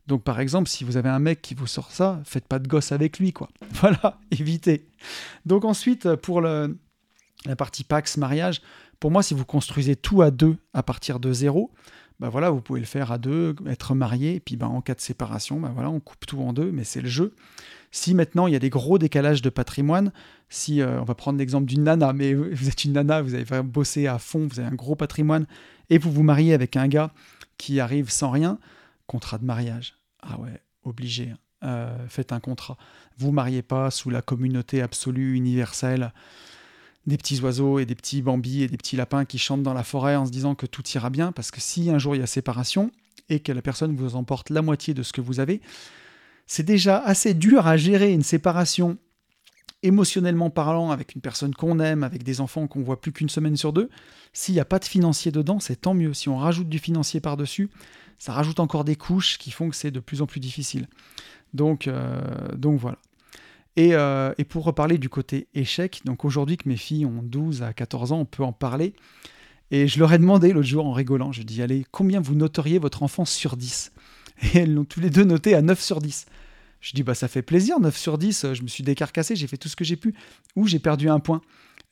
Donc 0.08 0.24
par 0.24 0.40
exemple, 0.40 0.70
si 0.70 0.84
vous 0.84 0.98
avez 0.98 1.10
un 1.10 1.20
mec 1.20 1.42
qui 1.42 1.56
vous 1.56 1.68
sort 1.68 1.92
ça, 1.92 2.22
faites 2.26 2.48
pas 2.48 2.60
de 2.60 2.68
gosse 2.68 2.92
avec 2.92 3.20
lui, 3.20 3.32
quoi. 3.34 3.50
Voilà, 3.72 4.20
évitez. 4.32 4.88
Donc 5.46 5.66
ensuite, 5.66 6.16
pour 6.16 6.42
le, 6.42 6.78
la 7.46 7.56
partie 7.56 7.84
Pax 7.84 8.18
mariage, 8.18 8.62
pour 9.00 9.12
moi, 9.12 9.24
si 9.24 9.34
vous 9.34 9.46
construisez 9.46 9.96
tout 9.96 10.22
à 10.22 10.32
deux 10.32 10.58
à 10.74 10.84
partir 10.84 11.20
de 11.20 11.32
zéro, 11.34 11.72
bah 12.20 12.30
voilà, 12.30 12.50
vous 12.50 12.62
pouvez 12.62 12.80
le 12.80 12.86
faire 12.86 13.12
à 13.12 13.18
deux, 13.18 13.56
être 13.68 13.96
marié, 13.96 14.36
et 14.36 14.40
puis 14.40 14.56
bah, 14.56 14.68
en 14.68 14.82
cas 14.82 14.96
de 14.96 15.02
séparation, 15.02 15.60
bah 15.60 15.72
voilà, 15.74 15.90
on 15.90 16.00
coupe 16.00 16.26
tout 16.26 16.40
en 16.42 16.54
deux, 16.54 16.72
mais 16.72 16.84
c'est 16.84 17.02
le 17.02 17.10
jeu. 17.10 17.34
Si 17.92 18.14
maintenant 18.14 18.48
il 18.48 18.54
y 18.54 18.56
a 18.56 18.60
des 18.60 18.70
gros 18.70 18.98
décalages 18.98 19.42
de 19.42 19.50
patrimoine, 19.50 20.12
si 20.50 20.82
euh, 20.82 21.02
on 21.02 21.04
va 21.04 21.16
prendre 21.16 21.38
l'exemple 21.40 21.66
d'une 21.66 21.84
nana, 21.84 22.14
mais 22.14 22.34
vous 22.34 22.68
êtes 22.68 22.84
une 22.86 22.94
nana, 22.94 23.22
vous 23.22 23.34
avez 23.36 23.64
bossé 23.64 24.08
à 24.08 24.18
fond, 24.18 24.48
vous 24.48 24.60
avez 24.60 24.70
un 24.70 24.76
gros 24.76 24.96
patrimoine, 24.96 25.46
et 25.90 25.98
vous 25.98 26.12
vous 26.12 26.24
mariez 26.24 26.54
avec 26.54 26.78
un 26.78 26.88
gars 26.88 27.12
qui 27.58 27.80
arrive 27.80 28.10
sans 28.10 28.32
rien, 28.32 28.60
contrat 29.08 29.38
de 29.38 29.46
mariage. 29.46 29.96
Ah 30.22 30.40
ouais, 30.40 30.62
obligé. 30.84 31.32
Hein. 31.32 31.38
Euh, 31.64 32.08
faites 32.10 32.32
un 32.32 32.40
contrat. 32.40 32.78
Vous 33.18 33.32
mariez 33.32 33.62
pas 33.62 33.90
sous 33.92 34.10
la 34.10 34.22
communauté 34.22 34.82
absolue, 34.82 35.36
universelle, 35.36 36.14
des 37.08 37.18
petits 37.18 37.40
oiseaux 37.42 37.80
et 37.80 37.86
des 37.86 37.96
petits 37.96 38.22
bambis 38.22 38.64
et 38.64 38.68
des 38.68 38.78
petits 38.78 38.96
lapins 38.96 39.26
qui 39.26 39.38
chantent 39.38 39.64
dans 39.64 39.74
la 39.74 39.84
forêt 39.84 40.16
en 40.16 40.26
se 40.26 40.32
disant 40.32 40.56
que 40.56 40.66
tout 40.66 40.84
ira 40.90 41.10
bien, 41.10 41.32
parce 41.32 41.52
que 41.52 41.62
si 41.62 41.90
un 41.90 42.00
jour 42.00 42.16
il 42.16 42.20
y 42.20 42.24
a 42.24 42.28
séparation 42.28 42.92
et 43.30 43.40
que 43.40 43.52
la 43.52 43.62
personne 43.62 43.96
vous 43.96 44.16
emporte 44.16 44.50
la 44.50 44.62
moitié 44.62 44.94
de 44.94 45.04
ce 45.04 45.14
que 45.14 45.22
vous 45.22 45.40
avez, 45.40 45.62
c'est 46.48 46.64
déjà 46.64 46.98
assez 47.00 47.34
dur 47.34 47.68
à 47.68 47.78
gérer 47.78 48.12
une 48.12 48.24
séparation 48.24 48.98
émotionnellement 49.84 50.50
parlant 50.50 50.92
avec 50.92 51.16
une 51.16 51.22
personne 51.22 51.54
qu'on 51.54 51.80
aime, 51.80 52.04
avec 52.04 52.24
des 52.24 52.42
enfants 52.42 52.68
qu'on 52.68 52.82
voit 52.82 53.00
plus 53.00 53.12
qu'une 53.12 53.30
semaine 53.30 53.56
sur 53.56 53.72
deux. 53.72 53.90
S'il 54.34 54.56
n'y 54.56 54.60
a 54.60 54.66
pas 54.66 54.80
de 54.80 54.86
financier 54.86 55.32
dedans, 55.32 55.60
c'est 55.60 55.76
tant 55.76 55.94
mieux. 55.94 56.14
Si 56.14 56.28
on 56.28 56.38
rajoute 56.38 56.70
du 56.70 56.80
financier 56.80 57.20
par-dessus, 57.20 57.70
ça 58.18 58.34
rajoute 58.34 58.60
encore 58.60 58.84
des 58.84 58.96
couches 58.96 59.38
qui 59.38 59.52
font 59.52 59.70
que 59.70 59.76
c'est 59.76 59.92
de 59.92 60.00
plus 60.00 60.22
en 60.22 60.26
plus 60.26 60.40
difficile. 60.40 60.88
Donc, 61.54 61.88
euh, 61.88 62.22
donc 62.56 62.80
voilà. 62.80 62.98
Et, 63.78 63.94
euh, 63.94 64.34
et, 64.38 64.46
pour 64.46 64.64
reparler 64.64 64.98
du 64.98 65.10
côté 65.10 65.48
échec, 65.54 66.02
donc 66.06 66.24
aujourd'hui 66.24 66.56
que 66.56 66.70
mes 66.70 66.78
filles 66.78 67.06
ont 67.06 67.22
12 67.22 67.62
à 67.62 67.74
14 67.74 68.14
ans, 68.14 68.20
on 68.20 68.26
peut 68.26 68.44
en 68.44 68.54
parler. 68.54 68.94
Et 69.72 69.88
je 69.88 70.00
leur 70.00 70.14
ai 70.14 70.18
demandé 70.18 70.54
l'autre 70.54 70.68
jour 70.68 70.86
en 70.86 70.94
rigolant, 70.94 71.32
je 71.32 71.44
dis, 71.44 71.62
allez, 71.62 71.86
combien 71.92 72.22
vous 72.22 72.36
noteriez 72.36 72.80
votre 72.80 73.04
enfant 73.04 73.26
sur 73.26 73.58
10 73.58 73.92
et 74.42 74.60
elles 74.60 74.74
l'ont 74.74 74.86
tous 74.86 75.00
les 75.00 75.10
deux 75.10 75.24
noté 75.24 75.56
à 75.56 75.62
9 75.62 75.82
sur 75.82 76.00
10. 76.00 76.26
Je 76.82 76.92
dis, 76.94 77.04
bah 77.04 77.16
ça 77.16 77.28
fait 77.28 77.42
plaisir, 77.42 77.80
9 77.80 77.98
sur 77.98 78.18
10, 78.18 78.54
je 78.54 78.62
me 78.62 78.68
suis 78.68 78.84
décarcassé, 78.84 79.36
j'ai 79.36 79.48
fait 79.48 79.58
tout 79.58 79.70
ce 79.70 79.76
que 79.76 79.84
j'ai 79.84 79.96
pu, 79.96 80.14
ou 80.56 80.68
j'ai 80.68 80.80
perdu 80.80 81.10
un 81.10 81.20
point. 81.20 81.42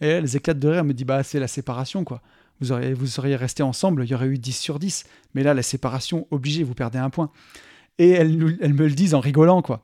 Et 0.02 0.08
elles 0.08 0.36
éclatent 0.36 0.60
de 0.60 0.68
rire, 0.68 0.80
elles 0.80 0.86
me 0.86 0.94
disent, 0.94 1.08
bah 1.08 1.24
c'est 1.24 1.40
la 1.40 1.48
séparation, 1.48 2.04
quoi. 2.04 2.22
Vous, 2.60 2.72
auriez, 2.72 2.94
vous 2.94 3.08
seriez 3.08 3.36
resté 3.36 3.64
ensemble, 3.64 4.04
il 4.04 4.10
y 4.10 4.14
aurait 4.14 4.28
eu 4.28 4.38
10 4.38 4.54
sur 4.54 4.78
10. 4.78 5.06
Mais 5.34 5.44
là, 5.44 5.54
la 5.54 5.64
séparation, 5.64 6.28
obligé, 6.30 6.64
vous 6.64 6.76
perdez 6.76 7.00
un 7.00 7.10
point. 7.10 7.32
Et 7.98 8.10
elles 8.12 8.38
me 8.38 8.88
le 8.88 8.92
disent 8.92 9.16
en 9.16 9.20
rigolant, 9.20 9.62
quoi. 9.62 9.84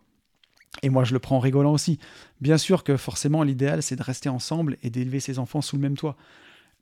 Et 0.84 0.90
moi, 0.90 1.04
je 1.04 1.14
le 1.14 1.20
prends 1.20 1.38
en 1.38 1.40
rigolant 1.40 1.74
aussi. 1.74 2.00
Bien 2.42 2.58
sûr 2.58 2.84
que 2.84 2.96
forcément, 2.98 3.44
l'idéal, 3.44 3.84
c'est 3.84 3.96
de 3.96 4.04
rester 4.04 4.30
ensemble 4.30 4.78
et 4.84 4.90
d'élever 4.90 5.20
ses 5.20 5.40
enfants 5.40 5.62
sous 5.62 5.76
le 5.76 5.82
même 5.82 5.98
toit. 5.98 6.16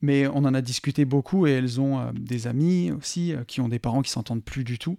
Mais 0.02 0.28
on 0.28 0.38
en 0.38 0.54
a 0.54 0.62
discuté 0.62 1.06
beaucoup 1.06 1.48
et 1.48 1.52
elles 1.52 1.82
ont 1.82 2.00
euh, 2.00 2.12
des 2.14 2.46
amis 2.46 2.92
aussi 2.92 3.34
euh, 3.34 3.44
qui 3.44 3.62
ont 3.62 3.68
des 3.68 3.80
parents 3.80 4.02
qui 4.02 4.12
s'entendent 4.12 4.44
plus 4.44 4.64
du 4.64 4.78
tout. 4.78 4.98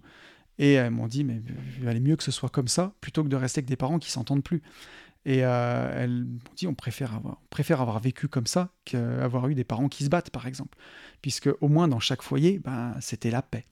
Et 0.57 0.73
elles 0.73 0.91
m'ont 0.91 1.07
dit, 1.07 1.23
mais 1.23 1.41
il 1.77 1.85
valait 1.85 2.01
mieux 2.01 2.17
que 2.17 2.23
ce 2.23 2.31
soit 2.31 2.49
comme 2.49 2.67
ça, 2.67 2.93
plutôt 2.99 3.23
que 3.23 3.29
de 3.29 3.37
rester 3.37 3.59
avec 3.59 3.69
des 3.69 3.77
parents 3.77 3.97
qui 3.97 4.11
s'entendent 4.11 4.43
plus. 4.43 4.61
Et 5.25 5.45
euh, 5.45 6.03
elles 6.03 6.25
m'ont 6.25 6.53
dit, 6.57 6.67
on 6.67 6.73
préfère, 6.73 7.15
avoir, 7.15 7.39
préfère 7.49 7.79
avoir 7.79 7.99
vécu 8.01 8.27
comme 8.27 8.47
ça 8.47 8.69
qu'avoir 8.83 9.47
eu 9.47 9.55
des 9.55 9.63
parents 9.63 9.87
qui 9.87 10.03
se 10.03 10.09
battent, 10.09 10.31
par 10.31 10.47
exemple. 10.47 10.77
Puisque 11.21 11.49
au 11.61 11.69
moins 11.69 11.87
dans 11.87 12.01
chaque 12.01 12.21
foyer, 12.21 12.59
ben, 12.59 12.93
c'était 12.99 13.31
la 13.31 13.41
paix. 13.41 13.65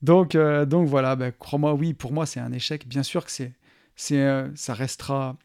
Donc, 0.00 0.34
donc 0.34 0.88
voilà, 0.88 1.14
ben, 1.14 1.30
crois-moi, 1.30 1.74
oui, 1.74 1.92
pour 1.92 2.12
moi, 2.12 2.24
c'est 2.24 2.40
un 2.40 2.52
échec. 2.52 2.88
Bien 2.88 3.02
sûr 3.02 3.24
que 3.26 3.30
c'est, 3.30 3.52
c'est, 3.96 4.20
euh, 4.20 4.48
ça 4.54 4.74
restera 4.74 5.36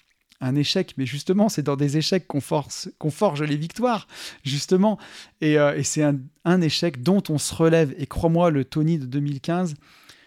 un 0.42 0.56
échec, 0.56 0.94
mais 0.98 1.06
justement, 1.06 1.50
c'est 1.50 1.64
dans 1.64 1.76
des 1.76 1.98
échecs 1.98 2.26
qu'on, 2.26 2.40
force, 2.40 2.90
qu'on 2.98 3.12
forge 3.12 3.44
les 3.44 3.58
victoires, 3.58 4.08
justement. 4.44 4.98
Et, 5.42 5.56
et 5.56 5.84
c'est 5.84 6.04
un, 6.04 6.62
échec 6.62 7.04
dont 7.04 7.22
on 7.28 7.38
se 7.38 7.54
relève. 7.54 7.94
Et 7.98 8.08
crois-moi, 8.08 8.50
le 8.50 8.64
Tony 8.64 8.98
de 8.98 9.06
2015, 9.06 9.76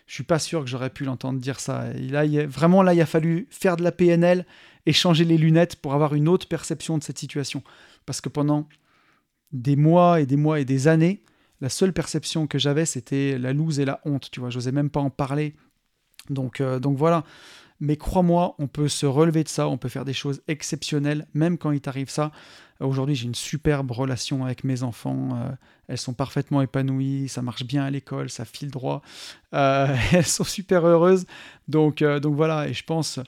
je 0.07 0.15
suis 0.15 0.23
pas 0.23 0.39
sûr 0.39 0.61
que 0.61 0.67
j'aurais 0.67 0.91
pu 0.91 1.05
l'entendre 1.05 1.41
dire 1.41 1.59
ça. 1.59 1.91
Et 1.95 2.09
là, 2.09 2.27
vraiment, 2.47 2.83
là, 2.83 2.93
il 2.93 3.01
a 3.01 3.07
fallu 3.07 3.47
faire 3.49 3.77
de 3.77 3.83
la 3.83 3.91
PNL 3.91 4.45
et 4.85 4.93
changer 4.93 5.25
les 5.25 5.39
lunettes 5.39 5.77
pour 5.77 5.95
avoir 5.95 6.15
une 6.15 6.29
autre 6.29 6.47
perception 6.47 6.99
de 6.99 7.03
cette 7.03 7.19
situation. 7.19 7.63
Parce 8.05 8.21
que 8.21 8.29
pendant 8.29 8.69
des 9.53 9.77
mois 9.77 10.21
et 10.21 10.27
des 10.27 10.37
mois 10.37 10.61
et 10.61 10.65
des 10.65 10.89
années, 10.89 11.23
la 11.61 11.69
seule 11.69 11.93
perception 11.93 12.47
que 12.47 12.59
j'avais, 12.59 12.85
c'était 12.85 13.39
la 13.39 13.53
loose 13.53 13.79
et 13.79 13.85
la 13.85 14.01
honte. 14.05 14.31
Tu 14.31 14.41
vois, 14.41 14.51
j'osais 14.51 14.73
même 14.73 14.91
pas 14.91 15.01
en 15.01 15.11
parler. 15.11 15.55
Donc, 16.29 16.61
euh, 16.61 16.79
donc 16.79 16.97
voilà. 16.97 17.25
Mais 17.85 17.97
crois-moi, 17.97 18.55
on 18.61 18.69
peut 18.69 18.87
se 18.87 19.07
relever 19.07 19.43
de 19.43 19.49
ça, 19.49 19.67
on 19.67 19.77
peut 19.77 19.89
faire 19.89 20.05
des 20.05 20.13
choses 20.13 20.41
exceptionnelles, 20.47 21.27
même 21.35 21.59
quand 21.59 21.73
il 21.73 21.81
t'arrive 21.81 22.09
ça. 22.09 22.31
Aujourd'hui, 22.79 23.17
j'ai 23.17 23.27
une 23.27 23.35
superbe 23.35 23.91
relation 23.91 24.45
avec 24.45 24.63
mes 24.63 24.85
enfants. 24.85 25.31
Euh, 25.35 25.51
elles 25.89 25.99
sont 25.99 26.15
parfaitement 26.15 26.63
épanouies, 26.63 27.29
ça 27.29 27.43
marche 27.43 27.65
bien 27.65 27.83
à 27.83 27.91
l'école, 27.91 28.31
ça 28.31 28.45
file 28.45 28.71
droit. 28.71 29.03
Euh, 29.53 29.97
elles 30.13 30.25
sont 30.25 30.45
super 30.45 30.87
heureuses. 30.87 31.27
Donc, 31.67 32.03
euh, 32.03 32.21
donc 32.21 32.37
voilà, 32.37 32.69
et 32.69 32.73
je 32.73 32.85
pense 32.85 33.19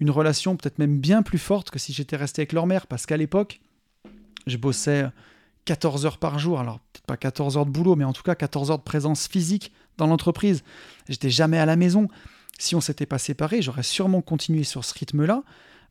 une 0.00 0.10
relation 0.10 0.56
peut-être 0.56 0.80
même 0.80 0.98
bien 0.98 1.22
plus 1.22 1.38
forte 1.38 1.70
que 1.70 1.78
si 1.78 1.92
j'étais 1.92 2.16
resté 2.16 2.42
avec 2.42 2.52
leur 2.52 2.66
mère, 2.66 2.88
parce 2.88 3.06
qu'à 3.06 3.16
l'époque, 3.16 3.60
je 4.48 4.56
bossais 4.56 5.06
14 5.66 6.04
heures 6.04 6.18
par 6.18 6.40
jour. 6.40 6.58
Alors, 6.58 6.80
peut-être 6.80 7.06
pas 7.06 7.16
14 7.16 7.58
heures 7.58 7.66
de 7.66 7.70
boulot, 7.70 7.94
mais 7.94 8.04
en 8.04 8.12
tout 8.12 8.24
cas 8.24 8.34
14 8.34 8.72
heures 8.72 8.78
de 8.78 8.82
présence 8.82 9.28
physique 9.28 9.72
dans 9.98 10.08
l'entreprise. 10.08 10.64
J'étais 11.08 11.30
jamais 11.30 11.58
à 11.58 11.66
la 11.66 11.76
maison 11.76 12.08
si 12.58 12.74
on 12.74 12.80
s'était 12.80 13.06
pas 13.06 13.18
séparés, 13.18 13.62
j'aurais 13.62 13.82
sûrement 13.82 14.22
continué 14.22 14.64
sur 14.64 14.84
ce 14.84 14.94
rythme-là 14.94 15.42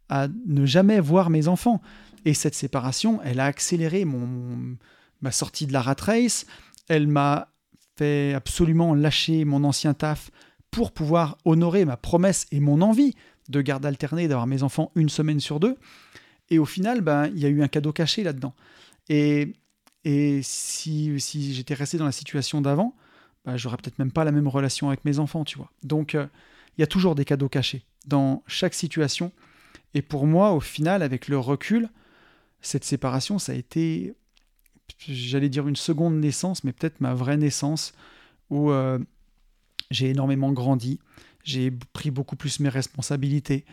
à 0.09 0.27
ne 0.45 0.65
jamais 0.65 0.99
voir 0.99 1.29
mes 1.29 1.47
enfants. 1.47 1.81
Et 2.25 2.33
cette 2.33 2.55
séparation, 2.55 3.21
elle 3.23 3.39
a 3.39 3.45
accéléré 3.45 4.05
mon, 4.05 4.77
ma 5.21 5.31
sortie 5.31 5.67
de 5.67 5.73
la 5.73 5.81
rat 5.81 5.95
race, 5.99 6.45
elle 6.87 7.07
m'a 7.07 7.49
fait 7.97 8.33
absolument 8.33 8.93
lâcher 8.93 9.45
mon 9.45 9.63
ancien 9.63 9.93
taf 9.93 10.31
pour 10.71 10.91
pouvoir 10.91 11.37
honorer 11.45 11.85
ma 11.85 11.97
promesse 11.97 12.47
et 12.51 12.59
mon 12.59 12.81
envie 12.81 13.15
de 13.49 13.61
garde 13.61 13.85
alternée, 13.85 14.27
d'avoir 14.27 14.47
mes 14.47 14.63
enfants 14.63 14.91
une 14.95 15.09
semaine 15.09 15.39
sur 15.39 15.59
deux. 15.59 15.77
Et 16.49 16.59
au 16.59 16.65
final, 16.65 17.01
ben, 17.01 17.27
il 17.27 17.39
y 17.39 17.45
a 17.45 17.49
eu 17.49 17.61
un 17.61 17.67
cadeau 17.67 17.93
caché 17.93 18.23
là-dedans. 18.23 18.53
Et, 19.09 19.53
et 20.03 20.41
si, 20.43 21.19
si 21.19 21.53
j'étais 21.53 21.73
resté 21.73 21.97
dans 21.97 22.05
la 22.05 22.11
situation 22.11 22.61
d'avant, 22.61 22.95
ben, 23.45 23.57
j'aurais 23.57 23.77
peut-être 23.77 23.99
même 23.99 24.11
pas 24.11 24.23
la 24.23 24.31
même 24.31 24.47
relation 24.47 24.87
avec 24.87 25.05
mes 25.05 25.19
enfants, 25.19 25.43
tu 25.43 25.57
vois. 25.57 25.71
Donc, 25.83 26.15
euh, 26.15 26.25
il 26.77 26.81
y 26.81 26.83
a 26.83 26.87
toujours 26.87 27.15
des 27.15 27.25
cadeaux 27.25 27.49
cachés 27.49 27.83
dans 28.05 28.43
chaque 28.47 28.73
situation. 28.73 29.31
Et 29.93 30.01
pour 30.01 30.25
moi, 30.27 30.51
au 30.51 30.59
final, 30.59 31.03
avec 31.03 31.27
le 31.27 31.37
recul, 31.37 31.89
cette 32.61 32.83
séparation, 32.83 33.39
ça 33.39 33.51
a 33.51 33.55
été, 33.55 34.15
j'allais 35.07 35.49
dire 35.49 35.67
une 35.67 35.75
seconde 35.75 36.15
naissance, 36.19 36.63
mais 36.63 36.71
peut-être 36.73 36.99
ma 37.01 37.13
vraie 37.13 37.37
naissance, 37.37 37.93
où 38.49 38.71
euh, 38.71 38.99
j'ai 39.91 40.09
énormément 40.09 40.51
grandi, 40.51 40.99
j'ai 41.43 41.71
pris 41.71 42.11
beaucoup 42.11 42.35
plus 42.35 42.59
mes 42.59 42.69
responsabilités. 42.69 43.65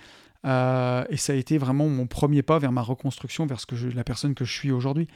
Euh, 0.47 1.05
et 1.11 1.17
ça 1.17 1.33
a 1.35 1.37
été 1.37 1.59
vraiment 1.59 1.89
mon 1.89 2.07
premier 2.07 2.43
pas 2.43 2.59
vers 2.59 2.73
ma 2.73 2.83
reconstruction, 2.83 3.47
vers 3.47 3.61
la 3.95 4.05
personne 4.05 4.35
que 4.35 4.45
je 4.45 4.53
suis 4.53 4.71
aujourd'hui. 4.71 5.09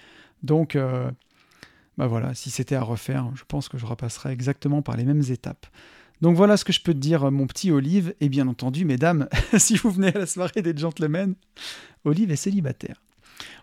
Donc, 0.43 0.77
euh, 0.77 1.11
bah 1.97 2.07
voilà, 2.07 2.35
si 2.35 2.51
c'était 2.51 2.75
à 2.75 2.83
refaire, 2.83 3.31
je 3.35 3.45
pense 3.47 3.69
que 3.69 3.79
je 3.79 3.87
repasserais 3.87 4.33
exactement 4.33 4.83
par 4.83 4.97
les 4.97 5.05
mêmes 5.05 5.23
étapes. 5.31 5.67
Donc 6.21 6.37
voilà 6.37 6.57
ce 6.57 6.65
que 6.65 6.73
je 6.73 6.81
peux 6.81 6.95
te 6.95 6.99
dire, 6.99 7.31
mon 7.31 7.47
petit 7.47 7.71
Olive. 7.71 8.15
Et 8.21 8.29
bien 8.29 8.49
entendu, 8.49 8.85
mesdames, 8.85 9.29
si 9.59 9.77
vous 9.77 9.91
venez 9.91 10.09
à 10.09 10.19
la 10.19 10.27
soirée 10.27 10.63
des 10.63 10.77
gentlemen, 10.77 11.35
Olive 12.05 12.31
est 12.31 12.37
célibataire. 12.37 13.03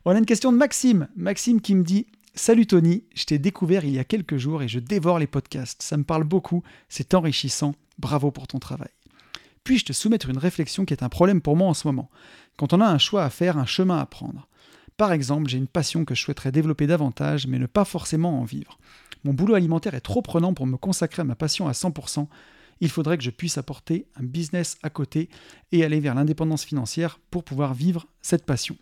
On 0.05 0.11
a 0.11 0.17
une 0.17 0.25
question 0.25 0.51
de 0.51 0.57
Maxime. 0.57 1.07
Maxime 1.15 1.61
qui 1.61 1.75
me 1.75 1.83
dit 1.83 2.07
Salut 2.33 2.65
Tony, 2.65 3.03
je 3.13 3.25
t'ai 3.25 3.39
découvert 3.39 3.83
il 3.83 3.91
y 3.91 3.99
a 3.99 4.05
quelques 4.05 4.37
jours 4.37 4.63
et 4.63 4.67
je 4.67 4.79
dévore 4.79 5.19
les 5.19 5.27
podcasts. 5.27 5.81
Ça 5.81 5.97
me 5.97 6.03
parle 6.03 6.23
beaucoup, 6.23 6.63
c'est 6.87 7.13
enrichissant. 7.13 7.75
Bravo 7.99 8.31
pour 8.31 8.47
ton 8.47 8.57
travail. 8.57 8.89
Puis-je 9.63 9.85
te 9.85 9.93
soumettre 9.93 10.29
une 10.29 10.37
réflexion 10.37 10.85
qui 10.85 10.93
est 10.93 11.03
un 11.03 11.09
problème 11.09 11.41
pour 11.41 11.55
moi 11.55 11.67
en 11.67 11.73
ce 11.73 11.87
moment 11.87 12.09
Quand 12.57 12.73
on 12.73 12.81
a 12.81 12.87
un 12.87 12.97
choix 12.97 13.23
à 13.23 13.29
faire, 13.29 13.57
un 13.57 13.65
chemin 13.65 13.99
à 13.99 14.05
prendre? 14.05 14.47
Par 14.97 15.11
exemple, 15.11 15.49
j'ai 15.49 15.57
une 15.57 15.67
passion 15.67 16.05
que 16.05 16.15
je 16.15 16.21
souhaiterais 16.21 16.51
développer 16.51 16.87
davantage, 16.87 17.47
mais 17.47 17.59
ne 17.59 17.65
pas 17.65 17.85
forcément 17.85 18.39
en 18.39 18.43
vivre. 18.43 18.77
Mon 19.23 19.33
boulot 19.33 19.55
alimentaire 19.55 19.93
est 19.93 20.01
trop 20.01 20.21
prenant 20.21 20.53
pour 20.53 20.65
me 20.65 20.77
consacrer 20.77 21.21
à 21.21 21.25
ma 21.25 21.35
passion 21.35 21.67
à 21.67 21.71
100%. 21.71 22.27
Il 22.79 22.89
faudrait 22.89 23.17
que 23.17 23.23
je 23.23 23.29
puisse 23.29 23.57
apporter 23.57 24.07
un 24.15 24.23
business 24.23 24.77
à 24.81 24.89
côté 24.89 25.29
et 25.71 25.83
aller 25.83 25.99
vers 25.99 26.15
l'indépendance 26.15 26.63
financière 26.63 27.19
pour 27.29 27.43
pouvoir 27.43 27.73
vivre 27.73 28.07
cette 28.21 28.45
passion. 28.45 28.75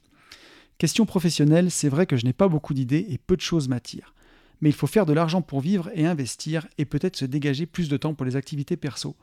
Question 0.77 1.05
professionnelle, 1.05 1.71
c'est 1.71 1.89
vrai 1.89 2.05
que 2.05 2.15
je 2.15 2.25
n'ai 2.25 2.31
pas 2.31 2.47
beaucoup 2.47 2.73
d'idées 2.73 3.05
et 3.09 3.17
peu 3.17 3.35
de 3.35 3.41
choses 3.41 3.67
m'attirent. 3.67 4.13
Mais 4.61 4.69
il 4.69 4.75
faut 4.75 4.87
faire 4.87 5.05
de 5.05 5.13
l'argent 5.13 5.41
pour 5.41 5.59
vivre 5.59 5.89
et 5.93 6.05
investir 6.05 6.67
et 6.77 6.85
peut-être 6.85 7.17
se 7.17 7.25
dégager 7.25 7.65
plus 7.65 7.89
de 7.89 7.97
temps 7.97 8.13
pour 8.13 8.25
les 8.25 8.37
activités 8.37 8.77
perso. 8.77 9.17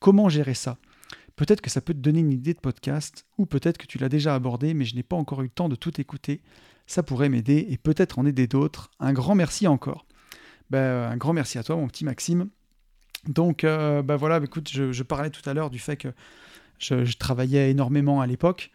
Comment 0.00 0.30
gérer 0.30 0.54
ça? 0.54 0.78
Peut-être 1.36 1.60
que 1.60 1.70
ça 1.70 1.80
peut 1.80 1.94
te 1.94 1.98
donner 1.98 2.20
une 2.20 2.32
idée 2.32 2.54
de 2.54 2.60
podcast, 2.60 3.26
ou 3.38 3.46
peut-être 3.46 3.78
que 3.78 3.86
tu 3.86 3.98
l'as 3.98 4.08
déjà 4.08 4.34
abordé, 4.34 4.74
mais 4.74 4.84
je 4.84 4.94
n'ai 4.94 5.02
pas 5.02 5.16
encore 5.16 5.40
eu 5.40 5.44
le 5.44 5.50
temps 5.50 5.68
de 5.68 5.76
tout 5.76 6.00
écouter. 6.00 6.42
Ça 6.86 7.02
pourrait 7.02 7.28
m'aider 7.28 7.66
et 7.70 7.78
peut-être 7.78 8.18
en 8.18 8.26
aider 8.26 8.46
d'autres. 8.46 8.90
Un 9.00 9.12
grand 9.12 9.34
merci 9.34 9.66
encore. 9.66 10.06
Ben, 10.72 11.12
un 11.12 11.18
grand 11.18 11.34
merci 11.34 11.58
à 11.58 11.62
toi, 11.62 11.76
mon 11.76 11.86
petit 11.86 12.02
Maxime. 12.02 12.48
Donc, 13.28 13.62
euh, 13.62 14.00
ben 14.00 14.16
voilà, 14.16 14.40
écoute, 14.42 14.70
je, 14.72 15.02
parlais 15.02 15.28
tout 15.28 15.46
à 15.48 15.52
l'heure 15.52 15.68
du 15.68 15.78
fait 15.78 15.98
que 15.98 16.08
je, 16.78 17.14
travaillais 17.18 17.70
énormément 17.70 18.22
à 18.22 18.26
l'époque. 18.26 18.70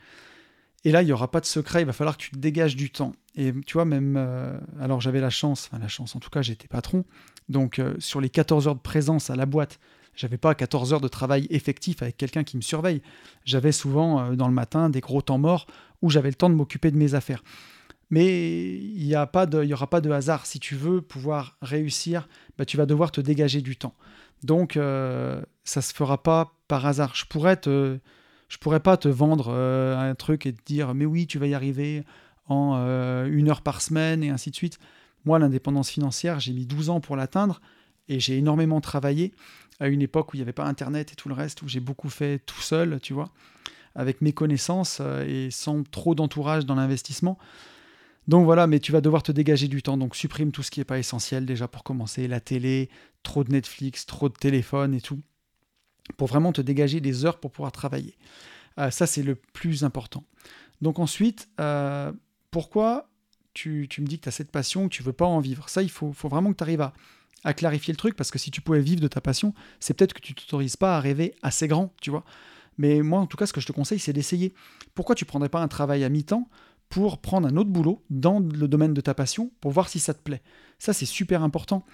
Et 0.85 0.91
là, 0.91 1.01
il 1.01 1.05
n'y 1.05 1.11
aura 1.11 1.31
pas 1.31 1.39
de 1.39 1.47
secret, 1.47 1.81
il 1.81 1.85
va 1.85 1.93
falloir 1.93 2.15
que 2.15 2.21
tu 2.21 2.29
te 2.29 2.37
dégages 2.37 2.75
du 2.75 2.91
temps. 2.91 3.13
Et 3.35 3.51
tu 3.65 3.73
vois, 3.73 3.85
même. 3.85 4.15
Euh, 4.15 4.55
alors, 4.79 5.01
j'avais 5.01 5.19
la 5.19 5.31
chance, 5.31 5.67
enfin, 5.71 5.81
la 5.81 5.87
chance, 5.87 6.15
en 6.15 6.19
tout 6.19 6.29
cas, 6.29 6.43
j'étais 6.43 6.67
patron. 6.67 7.03
Donc, 7.49 7.79
euh, 7.79 7.95
sur 7.97 8.21
les 8.21 8.29
14 8.29 8.67
heures 8.67 8.75
de 8.75 8.79
présence 8.79 9.31
à 9.31 9.35
la 9.35 9.47
boîte, 9.47 9.79
j'avais 10.13 10.37
pas 10.37 10.53
14 10.53 10.93
heures 10.93 11.01
de 11.01 11.07
travail 11.07 11.47
effectif 11.49 12.03
avec 12.03 12.15
quelqu'un 12.15 12.43
qui 12.43 12.57
me 12.57 12.61
surveille. 12.61 13.01
J'avais 13.43 13.71
souvent, 13.71 14.35
dans 14.35 14.47
le 14.47 14.53
matin, 14.53 14.91
des 14.91 15.01
gros 15.01 15.23
temps 15.23 15.39
morts 15.39 15.65
où 16.03 16.11
j'avais 16.11 16.29
le 16.29 16.35
temps 16.35 16.51
de 16.51 16.55
m'occuper 16.55 16.91
de 16.91 16.97
mes 16.97 17.15
affaires. 17.15 17.41
Mais 18.09 18.77
il 18.77 19.05
n'y 19.05 19.15
aura 19.15 19.27
pas 19.27 19.45
de 19.45 20.11
hasard. 20.11 20.45
Si 20.45 20.59
tu 20.59 20.75
veux 20.75 21.01
pouvoir 21.01 21.57
réussir, 21.61 22.27
bah, 22.57 22.65
tu 22.65 22.77
vas 22.77 22.85
devoir 22.85 23.11
te 23.11 23.21
dégager 23.21 23.61
du 23.61 23.75
temps. 23.75 23.95
Donc, 24.43 24.77
euh, 24.77 25.41
ça 25.63 25.79
ne 25.79 25.83
se 25.83 25.93
fera 25.93 26.21
pas 26.21 26.53
par 26.67 26.85
hasard. 26.85 27.15
Je 27.15 27.25
pourrais 27.25 27.57
te, 27.57 27.97
je 28.49 28.57
pourrais 28.57 28.79
pas 28.79 28.97
te 28.97 29.07
vendre 29.07 29.47
euh, 29.49 29.97
un 29.97 30.15
truc 30.15 30.45
et 30.45 30.53
te 30.53 30.63
dire, 30.65 30.93
mais 30.93 31.05
oui, 31.05 31.27
tu 31.27 31.39
vas 31.39 31.47
y 31.47 31.53
arriver 31.53 32.03
en 32.47 32.75
euh, 32.77 33.27
une 33.29 33.49
heure 33.49 33.61
par 33.61 33.81
semaine 33.81 34.23
et 34.23 34.29
ainsi 34.29 34.51
de 34.51 34.55
suite. 34.55 34.79
Moi, 35.25 35.39
l'indépendance 35.39 35.89
financière, 35.89 36.39
j'ai 36.39 36.53
mis 36.53 36.65
12 36.65 36.89
ans 36.89 37.01
pour 37.01 37.15
l'atteindre 37.15 37.59
et 38.07 38.19
j'ai 38.19 38.37
énormément 38.37 38.79
travaillé 38.79 39.33
à 39.79 39.87
une 39.89 40.01
époque 40.01 40.33
où 40.33 40.37
il 40.37 40.39
n'y 40.39 40.43
avait 40.43 40.53
pas 40.53 40.65
Internet 40.65 41.11
et 41.11 41.15
tout 41.15 41.29
le 41.29 41.35
reste, 41.35 41.61
où 41.61 41.67
j'ai 41.67 41.81
beaucoup 41.81 42.09
fait 42.09 42.39
tout 42.39 42.61
seul, 42.61 42.99
tu 43.01 43.13
vois, 43.13 43.29
avec 43.95 44.21
mes 44.21 44.31
connaissances 44.31 45.01
et 45.27 45.49
sans 45.51 45.83
trop 45.83 46.15
d'entourage 46.15 46.65
dans 46.65 46.75
l'investissement. 46.75 47.37
Donc 48.27 48.43
voilà, 48.45 48.67
mais 48.67 48.79
tu 48.79 48.91
vas 48.91 49.01
devoir 49.01 49.23
te 49.23 49.31
dégager 49.31 49.67
du 49.67 49.81
temps. 49.81 49.97
Donc 49.97 50.15
supprime 50.15 50.51
tout 50.51 50.63
ce 50.63 50.71
qui 50.71 50.79
n'est 50.79 50.85
pas 50.85 50.99
essentiel 50.99 51.45
déjà 51.45 51.67
pour 51.67 51.83
commencer. 51.83 52.27
La 52.27 52.39
télé, 52.39 52.89
trop 53.23 53.43
de 53.43 53.51
Netflix, 53.51 54.05
trop 54.05 54.29
de 54.29 54.33
téléphone 54.33 54.93
et 54.93 55.01
tout. 55.01 55.21
Pour 56.17 56.27
vraiment 56.27 56.51
te 56.51 56.61
dégager 56.61 56.99
des 56.99 57.25
heures 57.25 57.39
pour 57.39 57.51
pouvoir 57.51 57.71
travailler. 57.71 58.17
Euh, 58.79 58.91
ça, 58.91 59.07
c'est 59.07 59.23
le 59.23 59.35
plus 59.35 59.83
important. 59.83 60.23
Donc 60.81 60.99
ensuite, 60.99 61.49
euh, 61.59 62.11
pourquoi 62.51 63.09
tu, 63.53 63.87
me 63.99 64.05
dis 64.05 64.17
que 64.17 64.23
tu 64.23 64.29
as 64.29 64.31
cette 64.31 64.51
passion, 64.51 64.87
que 64.87 64.93
tu 64.93 65.03
veux 65.03 65.13
pas 65.13 65.25
en 65.25 65.39
vivre? 65.39 65.69
Ça, 65.69 65.81
il 65.81 65.89
faut, 65.89 66.11
vraiment 66.23 66.51
que 66.51 66.57
tu 66.57 66.63
arrives 66.63 66.81
à, 67.43 67.53
clarifier 67.53 67.93
le 67.93 67.97
truc, 67.97 68.15
parce 68.15 68.29
que 68.29 68.39
si 68.39 68.51
tu 68.51 68.61
pouvais 68.61 68.81
vivre 68.81 69.01
de 69.01 69.07
ta 69.07 69.21
passion, 69.21 69.53
c'est 69.79 69.93
peut-être 69.93 70.13
que 70.13 70.21
tu 70.21 70.33
t'autorises 70.33 70.75
pas 70.75 70.97
à 70.97 70.99
rêver 70.99 71.33
assez 71.41 71.67
grand, 71.67 71.93
tu 72.01 72.09
vois. 72.09 72.23
Mais 72.77 73.01
moi, 73.01 73.19
en 73.19 73.25
tout 73.25 73.37
cas, 73.37 73.45
ce 73.45 73.53
que 73.53 73.61
je 73.61 73.67
te 73.67 73.71
conseille, 73.71 73.99
c'est 73.99 74.13
d'essayer. 74.13 74.53
Pourquoi 74.93 75.15
tu 75.15 75.25
prendrais 75.25 75.49
pas 75.49 75.61
un 75.61 75.67
travail 75.67 76.03
à 76.03 76.09
mi-temps 76.09 76.47
pour 76.89 77.19
prendre 77.19 77.47
un 77.47 77.57
autre 77.57 77.69
boulot 77.69 78.03
dans 78.09 78.39
le 78.39 78.67
domaine 78.67 78.93
de 78.93 79.01
ta 79.01 79.13
passion 79.13 79.51
pour 79.61 79.71
voir 79.71 79.89
si 79.89 79.99
ça 79.99 80.13
te 80.13 80.21
plaît. 80.21 80.41
Ça, 80.79 80.93
c'est 80.93 81.05
super 81.05 81.43
important. 81.43 81.85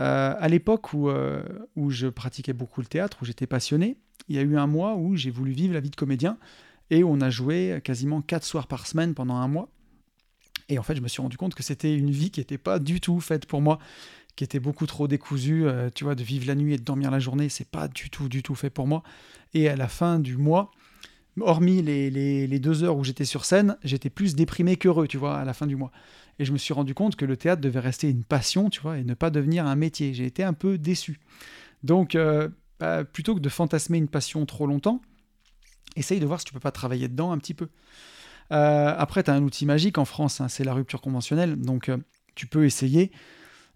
Euh, 0.00 0.34
à 0.38 0.48
l'époque 0.48 0.92
où, 0.92 1.08
euh, 1.08 1.44
où 1.76 1.90
je 1.90 2.08
pratiquais 2.08 2.52
beaucoup 2.52 2.80
le 2.80 2.86
théâtre, 2.86 3.18
où 3.22 3.24
j'étais 3.24 3.46
passionné, 3.46 3.96
il 4.28 4.36
y 4.36 4.38
a 4.38 4.42
eu 4.42 4.56
un 4.56 4.66
mois 4.66 4.96
où 4.96 5.14
j'ai 5.16 5.30
voulu 5.30 5.52
vivre 5.52 5.74
la 5.74 5.80
vie 5.80 5.90
de 5.90 5.96
comédien 5.96 6.38
et 6.90 7.04
on 7.04 7.20
a 7.20 7.30
joué 7.30 7.80
quasiment 7.84 8.22
quatre 8.22 8.44
soirs 8.44 8.66
par 8.66 8.86
semaine 8.86 9.14
pendant 9.14 9.36
un 9.36 9.48
mois. 9.48 9.68
Et 10.68 10.78
en 10.78 10.82
fait, 10.82 10.96
je 10.96 11.00
me 11.00 11.08
suis 11.08 11.22
rendu 11.22 11.36
compte 11.36 11.54
que 11.54 11.62
c'était 11.62 11.94
une 11.94 12.10
vie 12.10 12.30
qui 12.30 12.40
n'était 12.40 12.58
pas 12.58 12.78
du 12.78 13.00
tout 13.00 13.20
faite 13.20 13.46
pour 13.46 13.60
moi, 13.60 13.78
qui 14.36 14.44
était 14.44 14.60
beaucoup 14.60 14.86
trop 14.86 15.08
décousue. 15.08 15.66
Euh, 15.66 15.90
tu 15.94 16.04
vois, 16.04 16.14
de 16.14 16.22
vivre 16.22 16.46
la 16.46 16.54
nuit 16.54 16.74
et 16.74 16.78
de 16.78 16.82
dormir 16.82 17.10
la 17.10 17.18
journée, 17.18 17.48
c'est 17.48 17.68
pas 17.68 17.88
du 17.88 18.10
tout, 18.10 18.28
du 18.28 18.42
tout 18.42 18.54
fait 18.54 18.70
pour 18.70 18.86
moi. 18.86 19.02
Et 19.52 19.68
à 19.68 19.76
la 19.76 19.88
fin 19.88 20.18
du 20.18 20.36
mois, 20.36 20.70
hormis 21.40 21.82
les, 21.82 22.58
deux 22.58 22.84
heures 22.84 22.96
où 22.96 23.04
j'étais 23.04 23.24
sur 23.24 23.44
scène, 23.44 23.76
j'étais 23.82 24.10
plus 24.10 24.34
déprimé 24.34 24.76
qu'heureux, 24.76 25.08
tu 25.08 25.16
vois, 25.16 25.36
à 25.36 25.44
la 25.44 25.52
fin 25.52 25.66
du 25.66 25.76
mois. 25.76 25.90
Et 26.38 26.44
je 26.44 26.52
me 26.52 26.58
suis 26.58 26.74
rendu 26.74 26.94
compte 26.94 27.16
que 27.16 27.24
le 27.24 27.36
théâtre 27.36 27.60
devait 27.60 27.80
rester 27.80 28.08
une 28.08 28.24
passion, 28.24 28.70
tu 28.70 28.80
vois, 28.80 28.98
et 28.98 29.04
ne 29.04 29.14
pas 29.14 29.30
devenir 29.30 29.66
un 29.66 29.76
métier. 29.76 30.14
J'ai 30.14 30.26
été 30.26 30.42
un 30.42 30.52
peu 30.52 30.78
déçu. 30.78 31.20
Donc, 31.82 32.14
euh, 32.14 32.48
bah, 32.80 33.04
plutôt 33.04 33.34
que 33.34 33.40
de 33.40 33.48
fantasmer 33.48 33.98
une 33.98 34.08
passion 34.08 34.44
trop 34.46 34.66
longtemps, 34.66 35.00
essaye 35.96 36.20
de 36.20 36.26
voir 36.26 36.40
si 36.40 36.46
tu 36.46 36.52
peux 36.52 36.60
pas 36.60 36.72
travailler 36.72 37.08
dedans 37.08 37.32
un 37.32 37.38
petit 37.38 37.54
peu. 37.54 37.68
Euh, 38.52 38.94
après, 38.96 39.22
tu 39.22 39.30
as 39.30 39.34
un 39.34 39.42
outil 39.42 39.66
magique 39.66 39.98
en 39.98 40.04
France, 40.04 40.40
hein, 40.40 40.48
c'est 40.48 40.64
la 40.64 40.74
rupture 40.74 41.00
conventionnelle. 41.00 41.56
Donc, 41.56 41.88
euh, 41.88 41.98
tu 42.34 42.46
peux 42.46 42.64
essayer 42.64 43.12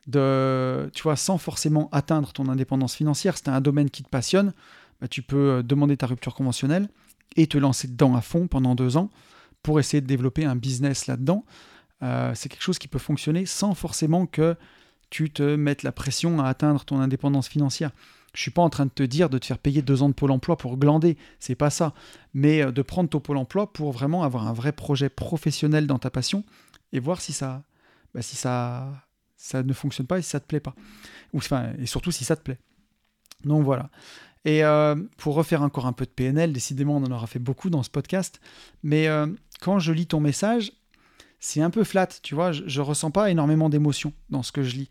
de, 0.06 0.90
tu 0.94 1.02
vois, 1.02 1.16
sans 1.16 1.38
forcément 1.38 1.88
atteindre 1.92 2.32
ton 2.32 2.48
indépendance 2.48 2.94
financière. 2.94 3.36
Si 3.36 3.44
tu 3.44 3.50
un 3.50 3.60
domaine 3.60 3.90
qui 3.90 4.02
te 4.02 4.08
passionne, 4.08 4.52
bah, 5.00 5.08
tu 5.08 5.22
peux 5.22 5.62
demander 5.62 5.96
ta 5.96 6.06
rupture 6.06 6.34
conventionnelle 6.34 6.88
et 7.36 7.46
te 7.46 7.58
lancer 7.58 7.88
dedans 7.88 8.14
à 8.16 8.20
fond 8.20 8.46
pendant 8.46 8.74
deux 8.74 8.96
ans 8.96 9.10
pour 9.62 9.80
essayer 9.80 10.00
de 10.00 10.06
développer 10.06 10.44
un 10.44 10.56
business 10.56 11.06
là-dedans. 11.06 11.44
Euh, 12.02 12.32
c'est 12.34 12.48
quelque 12.48 12.62
chose 12.62 12.78
qui 12.78 12.88
peut 12.88 12.98
fonctionner 12.98 13.46
sans 13.46 13.74
forcément 13.74 14.26
que 14.26 14.56
tu 15.10 15.30
te 15.30 15.56
mettes 15.56 15.82
la 15.82 15.92
pression 15.92 16.40
à 16.40 16.48
atteindre 16.48 16.84
ton 16.84 17.00
indépendance 17.00 17.48
financière. 17.48 17.90
Je 18.34 18.42
suis 18.42 18.50
pas 18.50 18.62
en 18.62 18.70
train 18.70 18.84
de 18.86 18.90
te 18.90 19.02
dire 19.02 19.30
de 19.30 19.38
te 19.38 19.46
faire 19.46 19.58
payer 19.58 19.82
deux 19.82 20.02
ans 20.02 20.08
de 20.08 20.14
pôle 20.14 20.30
emploi 20.30 20.56
pour 20.56 20.76
glander, 20.76 21.16
c'est 21.40 21.54
pas 21.54 21.70
ça. 21.70 21.94
Mais 22.34 22.62
euh, 22.62 22.72
de 22.72 22.82
prendre 22.82 23.08
ton 23.08 23.20
pôle 23.20 23.38
emploi 23.38 23.72
pour 23.72 23.92
vraiment 23.92 24.22
avoir 24.22 24.46
un 24.46 24.52
vrai 24.52 24.72
projet 24.72 25.08
professionnel 25.08 25.86
dans 25.86 25.98
ta 25.98 26.10
passion 26.10 26.44
et 26.92 27.00
voir 27.00 27.20
si 27.20 27.32
ça, 27.32 27.62
bah, 28.14 28.22
si 28.22 28.36
ça, 28.36 29.06
ça 29.36 29.62
ne 29.62 29.72
fonctionne 29.72 30.06
pas 30.06 30.18
et 30.18 30.22
si 30.22 30.30
ça 30.30 30.40
te 30.40 30.46
plaît 30.46 30.60
pas. 30.60 30.74
Ou, 31.32 31.38
enfin, 31.38 31.72
et 31.78 31.86
surtout 31.86 32.12
si 32.12 32.24
ça 32.24 32.36
te 32.36 32.42
plaît. 32.42 32.58
Donc 33.44 33.64
voilà. 33.64 33.90
Et 34.48 34.64
euh, 34.64 34.94
pour 35.18 35.34
refaire 35.34 35.60
encore 35.60 35.84
un 35.84 35.92
peu 35.92 36.06
de 36.06 36.10
PNL, 36.10 36.54
décidément 36.54 36.96
on 36.96 37.04
en 37.04 37.10
aura 37.10 37.26
fait 37.26 37.38
beaucoup 37.38 37.68
dans 37.68 37.82
ce 37.82 37.90
podcast, 37.90 38.40
mais 38.82 39.06
euh, 39.06 39.26
quand 39.60 39.78
je 39.78 39.92
lis 39.92 40.06
ton 40.06 40.20
message, 40.20 40.72
c'est 41.38 41.60
un 41.60 41.68
peu 41.68 41.84
flat, 41.84 42.06
tu 42.22 42.34
vois, 42.34 42.52
je, 42.52 42.62
ne 42.62 42.80
ressens 42.82 43.10
pas 43.10 43.30
énormément 43.30 43.68
d'émotion 43.68 44.14
dans 44.30 44.42
ce 44.42 44.50
que 44.50 44.62
je 44.62 44.74
lis. 44.74 44.88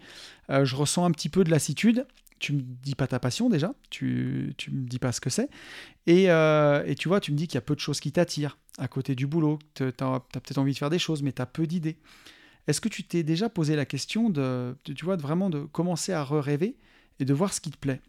Euh, 0.51 0.63
je 0.63 0.75
ressens 0.75 1.05
un 1.05 1.09
petit 1.09 1.29
peu 1.29 1.43
de 1.43 1.49
lassitude, 1.49 2.05
tu 2.37 2.53
me 2.53 2.61
dis 2.61 2.93
pas 2.93 3.07
ta 3.07 3.19
passion 3.19 3.49
déjà, 3.49 3.73
tu, 3.89 4.53
tu 4.57 4.69
me 4.69 4.87
dis 4.87 4.99
pas 4.99 5.11
ce 5.11 5.19
que 5.19 5.31
c'est, 5.31 5.49
et, 6.05 6.25
tu 6.93 7.07
vois, 7.07 7.19
tu 7.19 7.31
me 7.31 7.35
dis 7.35 7.47
qu'il 7.47 7.55
y 7.55 7.57
a 7.57 7.61
peu 7.61 7.73
de 7.73 7.79
choses 7.79 7.99
qui 7.99 8.11
t'attirent. 8.11 8.59
À 8.77 8.87
côté 8.87 9.15
du 9.15 9.25
boulot, 9.25 9.57
tu 9.73 9.85
as, 9.85 9.89
peut-être 9.89 10.59
envie 10.59 10.73
de 10.73 10.77
faire 10.77 10.91
des 10.91 10.99
choses, 10.99 11.23
mais 11.23 11.31
tu 11.31 11.41
as 11.41 11.47
peu 11.47 11.65
d'idées. 11.65 11.97
Est-ce 12.67 12.79
que 12.79 12.89
tu 12.89 13.03
t'es 13.05 13.23
déjà 13.23 13.49
posé 13.49 13.75
la 13.75 13.87
question 13.87 14.29
de, 14.29 14.77
tu 14.83 14.93
vraiment 15.03 15.49
de 15.49 15.61
commencer 15.61 16.13
à 16.13 16.23
rêver 16.23 16.77
et 17.19 17.25
de 17.25 17.33
voir 17.33 17.55
ce 17.55 17.59
qui 17.59 17.71
te 17.71 17.77
plaît? 17.77 18.01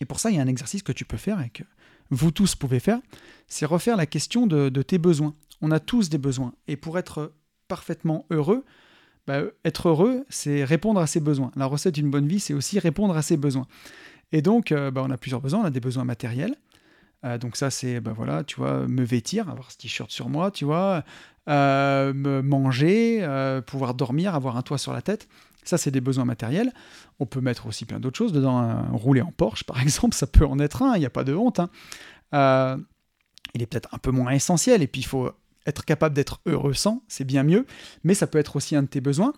Et 0.00 0.04
pour 0.04 0.20
ça, 0.20 0.30
il 0.30 0.36
y 0.36 0.38
a 0.38 0.42
un 0.42 0.48
exercice 0.48 0.82
que 0.82 0.92
tu 0.92 1.04
peux 1.04 1.16
faire 1.16 1.40
et 1.40 1.50
que 1.50 1.62
vous 2.10 2.30
tous 2.30 2.54
pouvez 2.54 2.80
faire, 2.80 3.00
c'est 3.48 3.66
refaire 3.66 3.96
la 3.96 4.06
question 4.06 4.46
de, 4.46 4.82
tes 4.82 4.98
besoins. 4.98 5.34
On 5.62 5.70
a 5.70 5.80
tous 5.80 6.08
des 6.08 6.18
besoins. 6.18 6.52
Et 6.68 6.76
pour 6.76 6.98
être 6.98 7.32
parfaitement 7.68 8.26
heureux, 8.30 8.64
bah, 9.26 9.40
être 9.64 9.88
heureux, 9.88 10.24
c'est 10.28 10.64
répondre 10.64 11.00
à 11.00 11.06
ses 11.06 11.20
besoins. 11.20 11.50
La 11.56 11.66
recette 11.66 11.94
d'une 11.94 12.10
bonne 12.10 12.28
vie, 12.28 12.38
c'est 12.38 12.54
aussi 12.54 12.78
répondre 12.78 13.16
à 13.16 13.22
ses 13.22 13.36
besoins. 13.36 13.66
Et 14.32 14.42
donc, 14.42 14.70
euh, 14.70 14.90
bah, 14.90 15.02
on 15.04 15.10
a 15.10 15.16
plusieurs 15.16 15.40
besoins. 15.40 15.60
On 15.60 15.64
a 15.64 15.70
des 15.70 15.80
besoins 15.80 16.04
matériels. 16.04 16.54
Euh, 17.24 17.38
donc 17.38 17.56
ça, 17.56 17.70
c'est, 17.70 18.00
bah, 18.00 18.12
voilà, 18.14 18.44
tu 18.44 18.56
vois, 18.56 18.86
me 18.86 19.02
vêtir, 19.02 19.48
avoir 19.48 19.72
ce 19.72 19.78
t-shirt 19.78 20.10
sur 20.10 20.28
moi, 20.28 20.50
tu 20.52 20.64
vois, 20.64 21.02
euh, 21.48 22.12
me 22.12 22.42
manger, 22.42 23.26
pouvoir 23.66 23.94
dormir, 23.94 24.34
avoir 24.34 24.56
un 24.56 24.62
toit 24.62 24.78
sur 24.78 24.92
la 24.92 25.02
tête. 25.02 25.26
Ça, 25.66 25.78
c'est 25.78 25.90
des 25.90 26.00
besoins 26.00 26.24
matériels. 26.24 26.72
On 27.20 27.26
peut 27.26 27.40
mettre 27.40 27.66
aussi 27.66 27.84
plein 27.84 28.00
d'autres 28.00 28.16
choses 28.16 28.32
dedans. 28.32 28.84
rouler 28.92 29.20
en 29.20 29.32
Porsche, 29.32 29.64
par 29.64 29.80
exemple, 29.82 30.14
ça 30.14 30.26
peut 30.26 30.46
en 30.46 30.58
être 30.58 30.82
un, 30.82 30.94
il 30.94 31.00
n'y 31.00 31.06
a 31.06 31.10
pas 31.10 31.24
de 31.24 31.34
honte. 31.34 31.60
Hein. 31.60 31.70
Euh, 32.34 32.76
il 33.54 33.62
est 33.62 33.66
peut-être 33.66 33.88
un 33.94 33.98
peu 33.98 34.10
moins 34.10 34.30
essentiel, 34.30 34.82
et 34.82 34.86
puis 34.86 35.00
il 35.00 35.06
faut 35.06 35.30
être 35.66 35.84
capable 35.84 36.14
d'être 36.14 36.40
heureux 36.46 36.74
sans, 36.74 37.02
c'est 37.08 37.24
bien 37.24 37.42
mieux, 37.42 37.66
mais 38.04 38.14
ça 38.14 38.26
peut 38.26 38.38
être 38.38 38.56
aussi 38.56 38.76
un 38.76 38.82
de 38.82 38.88
tes 38.88 39.00
besoins. 39.00 39.32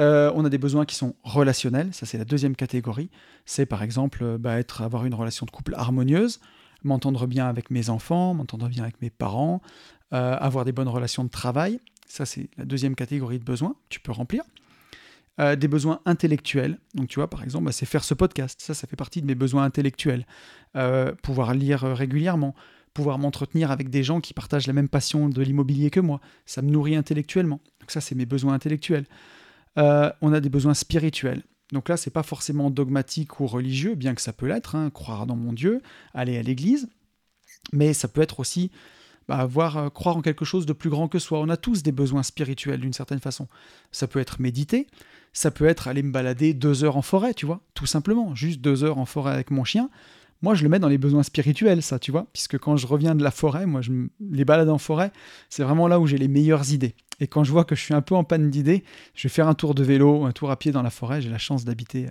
Euh, 0.00 0.32
on 0.34 0.44
a 0.44 0.48
des 0.48 0.58
besoins 0.58 0.86
qui 0.86 0.94
sont 0.94 1.14
relationnels, 1.22 1.92
ça 1.92 2.06
c'est 2.06 2.18
la 2.18 2.24
deuxième 2.24 2.56
catégorie. 2.56 3.10
C'est 3.44 3.66
par 3.66 3.82
exemple 3.82 4.38
bah, 4.38 4.58
être, 4.58 4.82
avoir 4.82 5.04
une 5.04 5.14
relation 5.14 5.44
de 5.46 5.50
couple 5.50 5.74
harmonieuse, 5.74 6.40
m'entendre 6.82 7.26
bien 7.26 7.46
avec 7.46 7.70
mes 7.70 7.90
enfants, 7.90 8.34
m'entendre 8.34 8.68
bien 8.68 8.82
avec 8.82 9.00
mes 9.02 9.10
parents, 9.10 9.60
euh, 10.12 10.36
avoir 10.38 10.64
des 10.64 10.72
bonnes 10.72 10.88
relations 10.88 11.24
de 11.24 11.30
travail. 11.30 11.78
Ça 12.08 12.24
c'est 12.24 12.48
la 12.56 12.64
deuxième 12.64 12.94
catégorie 12.94 13.38
de 13.38 13.44
besoins, 13.44 13.76
tu 13.90 14.00
peux 14.00 14.12
remplir. 14.12 14.42
Euh, 15.40 15.56
des 15.56 15.66
besoins 15.66 16.00
intellectuels. 16.04 16.78
Donc 16.94 17.08
tu 17.08 17.18
vois, 17.18 17.30
par 17.30 17.42
exemple, 17.42 17.64
bah, 17.64 17.72
c'est 17.72 17.86
faire 17.86 18.04
ce 18.04 18.12
podcast. 18.12 18.60
Ça, 18.60 18.74
ça 18.74 18.86
fait 18.86 18.96
partie 18.96 19.22
de 19.22 19.26
mes 19.26 19.34
besoins 19.34 19.64
intellectuels. 19.64 20.26
Euh, 20.76 21.14
pouvoir 21.22 21.54
lire 21.54 21.84
euh, 21.84 21.94
régulièrement, 21.94 22.54
pouvoir 22.92 23.18
m'entretenir 23.18 23.70
avec 23.70 23.88
des 23.88 24.02
gens 24.02 24.20
qui 24.20 24.34
partagent 24.34 24.66
la 24.66 24.74
même 24.74 24.90
passion 24.90 25.30
de 25.30 25.42
l'immobilier 25.42 25.88
que 25.88 26.00
moi. 26.00 26.20
Ça 26.44 26.60
me 26.60 26.70
nourrit 26.70 26.96
intellectuellement. 26.96 27.60
Donc 27.80 27.90
ça, 27.90 28.02
c'est 28.02 28.14
mes 28.14 28.26
besoins 28.26 28.52
intellectuels. 28.52 29.06
on 29.76 30.32
a 30.34 30.40
des 30.40 30.50
besoins 30.50 30.74
spirituels. 30.74 31.42
Donc 31.72 31.88
là, 31.88 31.96
c'est 31.96 32.10
pas 32.10 32.22
forcément 32.22 32.68
dogmatique 32.68 33.40
ou 33.40 33.46
religieux, 33.46 33.94
bien 33.94 34.14
que 34.14 34.20
ça 34.20 34.34
peut 34.34 34.46
l'être, 34.46 34.76
hein, 34.76 34.90
croire 34.90 35.26
dans 35.26 35.36
mon 35.36 35.54
Dieu, 35.54 35.80
aller 36.12 36.36
à 36.36 36.42
l'église, 36.42 36.90
mais 37.72 37.94
ça 37.94 38.08
peut 38.08 38.20
être 38.20 38.40
aussi 38.40 38.70
bah, 39.28 39.48
croire 39.94 40.16
en 40.16 40.22
quelque 40.22 40.44
chose 40.44 40.66
de 40.66 40.72
plus 40.72 40.90
grand 40.90 41.08
que 41.08 41.18
soi. 41.18 41.40
On 41.40 41.48
a 41.48 41.56
tous 41.56 41.82
des 41.82 41.92
besoins 41.92 42.22
spirituels 42.22 42.80
d'une 42.80 42.92
certaine 42.92 43.20
façon. 43.20 43.48
Ça 43.90 44.06
peut 44.06 44.18
être 44.18 44.40
méditer, 44.40 44.86
ça 45.32 45.50
peut 45.50 45.66
être 45.66 45.88
aller 45.88 46.02
me 46.02 46.12
balader 46.12 46.54
deux 46.54 46.84
heures 46.84 46.96
en 46.96 47.02
forêt, 47.02 47.34
tu 47.34 47.46
vois, 47.46 47.60
tout 47.74 47.86
simplement, 47.86 48.34
juste 48.34 48.60
deux 48.60 48.84
heures 48.84 48.98
en 48.98 49.06
forêt 49.06 49.32
avec 49.32 49.50
mon 49.50 49.64
chien. 49.64 49.88
Moi, 50.42 50.56
je 50.56 50.64
le 50.64 50.68
mets 50.68 50.80
dans 50.80 50.88
les 50.88 50.98
besoins 50.98 51.22
spirituels, 51.22 51.82
ça, 51.82 52.00
tu 52.00 52.10
vois, 52.10 52.26
puisque 52.32 52.58
quand 52.58 52.76
je 52.76 52.86
reviens 52.88 53.14
de 53.14 53.22
la 53.22 53.30
forêt, 53.30 53.64
moi, 53.64 53.80
je, 53.80 53.92
les 54.30 54.44
balades 54.44 54.68
en 54.68 54.78
forêt, 54.78 55.12
c'est 55.48 55.62
vraiment 55.62 55.86
là 55.86 56.00
où 56.00 56.06
j'ai 56.08 56.18
les 56.18 56.26
meilleures 56.26 56.72
idées. 56.72 56.96
Et 57.20 57.28
quand 57.28 57.44
je 57.44 57.52
vois 57.52 57.64
que 57.64 57.76
je 57.76 57.80
suis 57.80 57.94
un 57.94 58.02
peu 58.02 58.16
en 58.16 58.24
panne 58.24 58.50
d'idées, 58.50 58.82
je 59.14 59.28
vais 59.28 59.32
faire 59.32 59.46
un 59.46 59.54
tour 59.54 59.76
de 59.76 59.84
vélo, 59.84 60.24
un 60.24 60.32
tour 60.32 60.50
à 60.50 60.58
pied 60.58 60.72
dans 60.72 60.82
la 60.82 60.90
forêt. 60.90 61.22
J'ai 61.22 61.30
la 61.30 61.38
chance 61.38 61.64
d'habiter, 61.64 62.08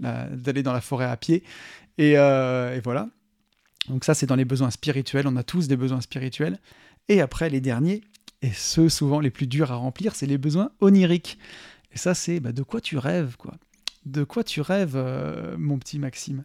d'aller 0.00 0.62
dans 0.62 0.72
la 0.72 0.80
forêt 0.80 1.04
à 1.04 1.16
pied. 1.18 1.44
Et, 1.98 2.16
euh, 2.16 2.74
et 2.74 2.80
voilà. 2.80 3.10
Donc 3.88 4.04
ça, 4.04 4.14
c'est 4.14 4.26
dans 4.26 4.36
les 4.36 4.44
besoins 4.44 4.70
spirituels. 4.70 5.26
On 5.26 5.36
a 5.36 5.42
tous 5.42 5.68
des 5.68 5.76
besoins 5.76 6.00
spirituels. 6.00 6.58
Et 7.08 7.20
après, 7.20 7.50
les 7.50 7.60
derniers, 7.60 8.02
et 8.42 8.52
ceux 8.52 8.88
souvent 8.88 9.20
les 9.20 9.30
plus 9.30 9.46
durs 9.46 9.72
à 9.72 9.76
remplir, 9.76 10.14
c'est 10.14 10.26
les 10.26 10.38
besoins 10.38 10.70
oniriques. 10.80 11.38
Et 11.92 11.98
ça, 11.98 12.14
c'est 12.14 12.40
bah, 12.40 12.52
de 12.52 12.62
quoi 12.62 12.80
tu 12.80 12.98
rêves, 12.98 13.36
quoi? 13.36 13.54
De 14.06 14.24
quoi 14.24 14.44
tu 14.44 14.60
rêves, 14.60 14.96
euh, 14.96 15.56
mon 15.58 15.78
petit 15.78 15.98
Maxime? 15.98 16.44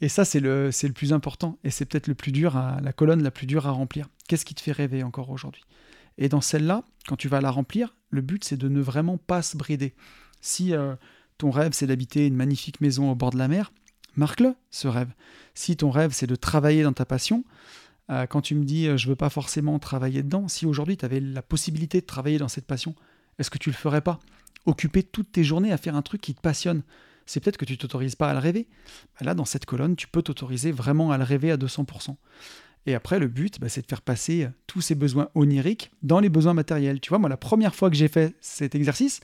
Et 0.00 0.08
ça, 0.08 0.24
c'est 0.24 0.40
le, 0.40 0.70
plus 0.94 1.12
important. 1.12 1.58
Et 1.64 1.70
c'est 1.70 1.84
peut-être 1.84 2.08
le 2.08 2.14
plus 2.14 2.32
dur, 2.32 2.56
à, 2.56 2.80
la 2.82 2.92
colonne 2.92 3.22
la 3.22 3.30
plus 3.30 3.46
dure 3.46 3.66
à 3.66 3.70
remplir. 3.70 4.08
Qu'est-ce 4.28 4.44
qui 4.44 4.54
te 4.54 4.60
fait 4.60 4.72
rêver 4.72 5.02
encore 5.02 5.30
aujourd'hui? 5.30 5.62
Et 6.18 6.28
dans 6.28 6.40
celle-là, 6.40 6.84
quand 7.08 7.16
tu 7.16 7.28
vas 7.28 7.40
la 7.40 7.50
remplir, 7.50 7.94
le 8.10 8.20
but, 8.20 8.44
c'est 8.44 8.56
de 8.56 8.68
ne 8.68 8.80
vraiment 8.80 9.18
pas 9.18 9.42
se 9.42 9.56
brider. 9.56 9.94
Si 10.40 10.74
euh, 10.74 10.94
ton 11.38 11.50
rêve, 11.50 11.72
c'est 11.72 11.86
d'habiter 11.86 12.26
une 12.26 12.36
magnifique 12.36 12.80
maison 12.80 13.10
au 13.10 13.14
bord 13.14 13.30
de 13.30 13.38
la 13.38 13.48
mer, 13.48 13.72
marque-le, 14.16 14.54
ce 14.70 14.88
rêve. 14.88 15.08
Si 15.54 15.76
ton 15.76 15.90
rêve, 15.90 16.12
c'est 16.12 16.26
de 16.26 16.36
travailler 16.36 16.82
dans 16.82 16.92
ta 16.92 17.04
passion, 17.04 17.44
euh, 18.10 18.26
quand 18.26 18.40
tu 18.40 18.54
me 18.54 18.64
dis 18.64 18.86
je 18.96 19.08
veux 19.08 19.16
pas 19.16 19.30
forcément 19.30 19.78
travailler 19.78 20.22
dedans, 20.22 20.48
si 20.48 20.66
aujourd'hui 20.66 20.96
tu 20.96 21.04
avais 21.04 21.20
la 21.20 21.42
possibilité 21.42 22.00
de 22.00 22.06
travailler 22.06 22.38
dans 22.38 22.48
cette 22.48 22.66
passion, 22.66 22.94
est-ce 23.38 23.50
que 23.50 23.58
tu 23.58 23.70
le 23.70 23.76
ferais 23.76 24.00
pas? 24.00 24.20
Occuper 24.66 25.02
toutes 25.02 25.32
tes 25.32 25.44
journées 25.44 25.72
à 25.72 25.76
faire 25.76 25.96
un 25.96 26.02
truc 26.02 26.20
qui 26.20 26.34
te 26.34 26.40
passionne 26.40 26.82
c'est 27.26 27.40
peut-être 27.40 27.56
que 27.56 27.64
tu 27.64 27.78
t'autorises 27.78 28.16
pas 28.16 28.30
à 28.30 28.32
le 28.32 28.38
rêver. 28.38 28.66
Bah 29.18 29.26
là, 29.26 29.34
dans 29.34 29.44
cette 29.44 29.64
colonne, 29.64 29.96
tu 29.96 30.08
peux 30.08 30.22
t'autoriser 30.22 30.72
vraiment 30.72 31.10
à 31.10 31.18
le 31.18 31.24
rêver 31.24 31.50
à 31.50 31.56
200%. 31.56 32.16
Et 32.86 32.94
après, 32.94 33.18
le 33.18 33.28
but, 33.28 33.58
bah, 33.60 33.68
c'est 33.68 33.80
de 33.80 33.86
faire 33.86 34.02
passer 34.02 34.48
tous 34.66 34.82
ces 34.82 34.94
besoins 34.94 35.28
oniriques 35.34 35.90
dans 36.02 36.20
les 36.20 36.28
besoins 36.28 36.52
matériels. 36.52 37.00
Tu 37.00 37.08
vois, 37.08 37.18
moi, 37.18 37.30
la 37.30 37.38
première 37.38 37.74
fois 37.74 37.88
que 37.88 37.96
j'ai 37.96 38.08
fait 38.08 38.34
cet 38.40 38.74
exercice, 38.74 39.20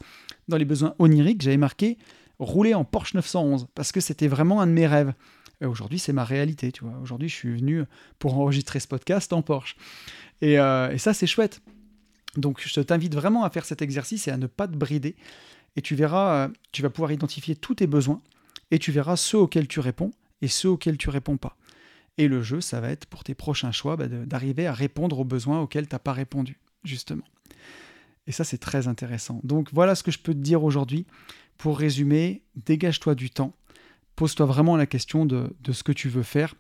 dans 0.49 0.57
les 0.57 0.65
besoins 0.65 0.95
oniriques, 0.99 1.43
j'avais 1.43 1.59
marqué 1.59 1.99
rouler 2.41 2.75
en 2.75 2.85
Porsche 2.85 3.15
911, 3.15 3.69
parce 3.75 3.93
que 3.93 4.01
c'était 4.01 4.29
vraiment 4.29 4.61
un 4.61 4.67
de 4.67 4.73
mes 4.73 4.87
rêves. 4.87 5.15
Aujourd'hui, 5.63 5.99
c'est 5.99 6.15
ma 6.15 6.25
réalité, 6.25 6.73
tu 6.73 6.85
vois. 6.85 6.99
Aujourd'hui, 7.03 7.29
je 7.29 7.35
suis 7.35 7.57
venu 7.57 7.85
pour 8.19 8.35
enregistrer 8.35 8.81
ce 8.81 8.89
podcast 8.89 9.33
en 9.33 9.43
Porsche. 9.43 9.77
Et, 10.41 10.59
euh, 10.59 10.91
et 10.91 10.99
ça, 10.99 11.13
c'est 11.13 11.27
chouette. 11.27 11.61
Donc, 12.37 12.63
je 12.65 12.81
t'invite 12.81 13.15
vraiment 13.15 13.45
à 13.45 13.51
faire 13.51 13.67
cet 13.67 13.83
exercice 13.83 14.27
et 14.27 14.31
à 14.31 14.39
ne 14.39 14.47
pas 14.47 14.67
te 14.67 14.77
brider 14.77 15.17
et 15.77 15.83
tu 15.83 15.95
verras, 15.95 16.47
euh, 16.47 16.49
tu 16.73 16.83
vas 16.83 16.91
pouvoir 16.91 17.13
identifier 17.13 17.57
tous 17.57 17.77
tes 17.77 17.87
besoins 17.87 18.21
et 18.71 18.79
tu 18.79 18.93
verras 18.93 19.17
ceux 19.17 19.39
auxquels 19.39 19.69
tu 19.69 19.81
réponds 19.81 20.13
et 20.43 20.49
ceux 20.49 20.71
auxquels 20.71 20.97
tu 20.97 21.11
réponds 21.11 21.37
pas. 21.37 21.57
Et 22.19 22.29
le 22.29 22.43
jeu, 22.43 22.61
ça 22.61 22.81
va 22.81 22.91
être 22.91 23.07
pour 23.07 23.25
tes 23.25 23.35
prochains 23.35 23.73
choix 23.73 23.97
bah, 23.97 24.09
d'arriver 24.09 24.67
à 24.67 24.73
répondre 24.73 25.19
aux 25.19 25.25
besoins 25.25 25.61
auxquels 25.61 25.89
tu 25.89 25.95
n'as 25.95 26.01
pas 26.01 26.13
répondu, 26.13 26.59
justement. 26.85 27.25
Et 28.27 28.33
ça, 28.33 28.45
c'est 28.45 28.59
très 28.59 28.89
intéressant. 28.89 29.41
Donc 29.43 29.69
voilà 29.73 29.95
ce 29.95 30.03
que 30.03 30.11
je 30.11 30.19
peux 30.19 30.35
te 30.35 30.39
dire 30.39 30.63
aujourd'hui. 30.63 31.07
Pour 31.61 31.79
résumer, 31.79 32.43
dégage-toi 32.57 33.15
du 33.15 33.29
temps, 33.29 33.55
pose-toi 34.17 34.47
vraiment 34.47 34.79
la 34.79 34.87
question 34.87 35.27
de, 35.27 35.53
ce 35.71 35.83
que 35.83 35.93
tu 35.93 36.09
veux 36.09 36.23
faire 36.23 36.55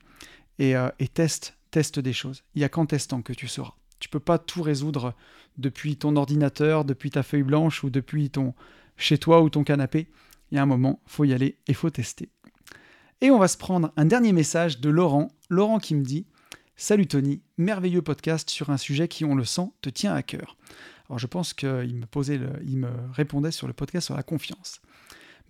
et, 0.58 0.76
euh, 0.76 0.90
teste, 1.14 1.56
teste 1.70 1.98
des 1.98 2.12
choses. 2.12 2.44
Il 2.54 2.58
n'y 2.58 2.66
a 2.66 2.68
qu'en 2.68 2.84
testant 2.84 3.22
que 3.22 3.32
tu 3.32 3.48
sauras. 3.48 3.72
Tu 3.98 4.10
peux 4.10 4.20
pas 4.20 4.36
tout 4.36 4.60
résoudre 4.60 5.14
depuis 5.56 5.96
ton 5.96 6.16
ordinateur, 6.16 6.84
depuis 6.84 7.08
ta 7.08 7.22
feuille 7.22 7.44
blanche 7.44 7.82
ou 7.82 7.88
depuis 7.88 8.28
ton, 8.28 8.52
chez 8.98 9.16
toi 9.16 9.40
ou 9.40 9.48
ton 9.48 9.64
canapé. 9.64 10.06
Il 10.52 10.56
y 10.56 10.58
a 10.58 10.62
un 10.62 10.66
moment, 10.66 11.00
faut 11.06 11.24
y 11.24 11.32
aller 11.32 11.56
et 11.66 11.72
faut 11.72 11.88
tester. 11.88 12.28
Et 13.22 13.30
on 13.30 13.38
va 13.38 13.48
se 13.48 13.56
prendre 13.56 13.94
un 13.96 14.04
dernier 14.04 14.34
message 14.34 14.80
de 14.80 14.90
Laurent. 14.90 15.28
Laurent 15.48 15.78
qui 15.78 15.94
me 15.94 16.04
dit 16.04 16.26
Salut 16.76 17.06
Tony, 17.06 17.40
merveilleux 17.56 18.02
podcast 18.02 18.50
sur 18.50 18.68
un 18.68 18.76
sujet 18.76 19.08
qui, 19.08 19.24
on 19.24 19.34
le 19.34 19.46
sent, 19.46 19.70
te 19.80 19.88
tient 19.88 20.12
à 20.12 20.22
cœur. 20.22 20.58
Alors 21.08 21.18
je 21.18 21.26
pense 21.26 21.54
qu'il 21.54 21.96
me 21.96 22.04
posait, 22.04 22.38
il 22.66 22.76
me 22.76 22.90
répondait 23.12 23.50
sur 23.50 23.66
le 23.66 23.72
podcast 23.72 24.04
sur 24.04 24.16
la 24.16 24.22
confiance. 24.22 24.82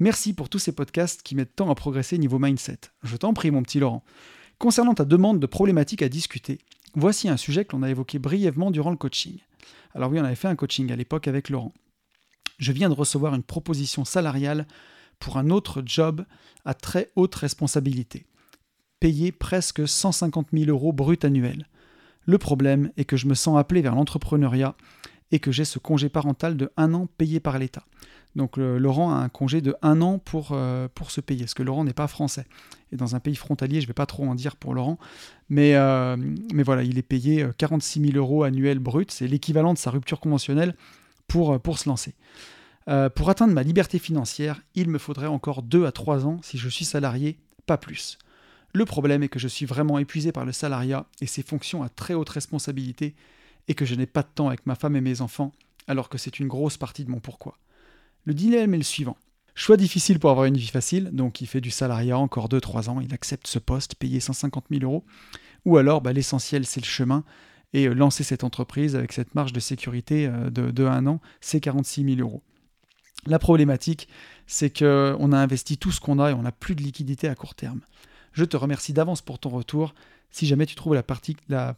Merci 0.00 0.32
pour 0.34 0.48
tous 0.48 0.58
ces 0.58 0.72
podcasts 0.72 1.22
qui 1.22 1.34
mettent 1.34 1.54
tant 1.54 1.70
à 1.70 1.74
progresser 1.74 2.18
niveau 2.18 2.38
mindset. 2.38 2.80
Je 3.02 3.16
t'en 3.16 3.32
prie, 3.32 3.50
mon 3.50 3.62
petit 3.62 3.78
Laurent. 3.78 4.02
Concernant 4.58 4.94
ta 4.94 5.04
demande 5.04 5.38
de 5.40 5.46
problématiques 5.46 6.02
à 6.02 6.08
discuter, 6.08 6.58
voici 6.94 7.28
un 7.28 7.36
sujet 7.36 7.64
que 7.64 7.76
l'on 7.76 7.82
a 7.82 7.90
évoqué 7.90 8.18
brièvement 8.18 8.70
durant 8.70 8.90
le 8.90 8.96
coaching. 8.96 9.38
Alors 9.94 10.10
oui, 10.10 10.18
on 10.18 10.24
avait 10.24 10.34
fait 10.34 10.48
un 10.48 10.56
coaching 10.56 10.90
à 10.90 10.96
l'époque 10.96 11.28
avec 11.28 11.48
Laurent 11.50 11.72
je 12.60 12.72
viens 12.72 12.90
de 12.90 12.94
recevoir 12.94 13.34
une 13.34 13.42
proposition 13.42 14.04
salariale 14.04 14.66
pour 15.18 15.38
un 15.38 15.50
autre 15.50 15.82
job 15.84 16.24
à 16.64 16.74
très 16.74 17.10
haute 17.16 17.34
responsabilité, 17.34 18.26
payé 19.00 19.32
presque 19.32 19.88
150 19.88 20.48
000 20.52 20.70
euros 20.70 20.92
brut 20.92 21.24
annuels. 21.24 21.66
Le 22.26 22.38
problème 22.38 22.92
est 22.96 23.04
que 23.04 23.16
je 23.16 23.26
me 23.26 23.34
sens 23.34 23.58
appelé 23.58 23.80
vers 23.80 23.94
l'entrepreneuriat 23.94 24.76
et 25.32 25.38
que 25.38 25.52
j'ai 25.52 25.64
ce 25.64 25.78
congé 25.78 26.08
parental 26.08 26.56
de 26.56 26.70
un 26.76 26.94
an 26.94 27.06
payé 27.18 27.40
par 27.40 27.58
l'État. 27.58 27.84
Donc 28.36 28.56
Laurent 28.56 29.12
a 29.12 29.16
un 29.16 29.28
congé 29.28 29.60
de 29.60 29.74
un 29.82 30.00
an 30.02 30.18
pour, 30.18 30.50
euh, 30.52 30.86
pour 30.94 31.10
se 31.10 31.20
payer, 31.20 31.44
parce 31.44 31.54
que 31.54 31.64
Laurent 31.64 31.84
n'est 31.84 31.92
pas 31.92 32.06
français. 32.06 32.46
Et 32.92 32.96
dans 32.96 33.16
un 33.16 33.20
pays 33.20 33.34
frontalier, 33.34 33.80
je 33.80 33.86
ne 33.86 33.88
vais 33.88 33.94
pas 33.94 34.06
trop 34.06 34.24
en 34.24 34.34
dire 34.34 34.56
pour 34.56 34.72
Laurent, 34.72 34.98
mais, 35.48 35.74
euh, 35.74 36.16
voilà, 36.64 36.84
il 36.84 36.96
est 36.96 37.02
payé 37.02 37.46
46 37.58 38.00
000 38.12 38.16
euros 38.16 38.44
annuels 38.44 38.78
brut, 38.78 39.10
c'est 39.10 39.26
l'équivalent 39.26 39.74
de 39.74 39.78
sa 39.78 39.90
rupture 39.90 40.20
conventionnelle 40.20 40.74
pour, 41.30 41.52
euh, 41.54 41.58
pour 41.58 41.78
se 41.78 41.88
lancer. 41.88 42.14
Euh, 42.88 43.08
pour 43.08 43.30
atteindre 43.30 43.54
ma 43.54 43.62
liberté 43.62 43.98
financière, 43.98 44.60
il 44.74 44.88
me 44.88 44.98
faudrait 44.98 45.26
encore 45.26 45.62
2 45.62 45.86
à 45.86 45.92
3 45.92 46.26
ans 46.26 46.40
si 46.42 46.58
je 46.58 46.68
suis 46.68 46.84
salarié, 46.84 47.38
pas 47.66 47.78
plus. 47.78 48.18
Le 48.72 48.84
problème 48.84 49.22
est 49.22 49.28
que 49.28 49.38
je 49.38 49.48
suis 49.48 49.66
vraiment 49.66 49.98
épuisé 49.98 50.32
par 50.32 50.44
le 50.44 50.52
salariat 50.52 51.06
et 51.20 51.26
ses 51.26 51.42
fonctions 51.42 51.82
à 51.82 51.88
très 51.88 52.14
haute 52.14 52.28
responsabilité 52.28 53.14
et 53.68 53.74
que 53.74 53.84
je 53.84 53.94
n'ai 53.94 54.06
pas 54.06 54.22
de 54.22 54.28
temps 54.34 54.48
avec 54.48 54.66
ma 54.66 54.74
femme 54.74 54.96
et 54.96 55.00
mes 55.00 55.20
enfants, 55.20 55.52
alors 55.86 56.08
que 56.08 56.18
c'est 56.18 56.38
une 56.38 56.48
grosse 56.48 56.76
partie 56.76 57.04
de 57.04 57.10
mon 57.10 57.20
pourquoi. 57.20 57.58
Le 58.24 58.34
dilemme 58.34 58.74
est 58.74 58.78
le 58.78 58.84
suivant. 58.84 59.16
Choix 59.54 59.76
difficile 59.76 60.18
pour 60.18 60.30
avoir 60.30 60.46
une 60.46 60.56
vie 60.56 60.68
facile, 60.68 61.10
donc 61.12 61.40
il 61.40 61.46
fait 61.46 61.60
du 61.60 61.70
salariat 61.70 62.18
encore 62.18 62.48
2-3 62.48 62.88
ans, 62.88 63.00
il 63.00 63.12
accepte 63.12 63.46
ce 63.46 63.58
poste 63.58 63.94
payé 63.96 64.20
150 64.20 64.66
000 64.70 64.84
euros, 64.84 65.04
ou 65.64 65.76
alors 65.76 66.00
bah, 66.00 66.12
l'essentiel 66.12 66.64
c'est 66.64 66.80
le 66.80 66.86
chemin, 66.86 67.24
et 67.72 67.86
euh, 67.86 67.94
lancer 67.94 68.24
cette 68.24 68.44
entreprise 68.44 68.96
avec 68.96 69.12
cette 69.12 69.34
marge 69.34 69.52
de 69.52 69.60
sécurité 69.60 70.26
euh, 70.26 70.50
de, 70.50 70.70
de 70.70 70.84
un 70.84 71.06
an, 71.06 71.20
c'est 71.40 71.60
46 71.60 72.16
000 72.16 72.20
euros. 72.20 72.42
La 73.26 73.38
problématique, 73.38 74.08
c'est 74.46 74.76
qu'on 74.76 75.32
a 75.32 75.38
investi 75.38 75.76
tout 75.76 75.92
ce 75.92 76.00
qu'on 76.00 76.18
a 76.18 76.30
et 76.30 76.34
on 76.34 76.42
n'a 76.42 76.52
plus 76.52 76.74
de 76.74 76.82
liquidité 76.82 77.28
à 77.28 77.34
court 77.34 77.54
terme. 77.54 77.80
Je 78.32 78.44
te 78.44 78.56
remercie 78.56 78.92
d'avance 78.92 79.20
pour 79.20 79.38
ton 79.38 79.50
retour. 79.50 79.94
Si 80.30 80.46
jamais 80.46 80.66
tu 80.66 80.74
trouves 80.74 80.94
la, 80.94 81.02
partie, 81.02 81.36
la 81.48 81.76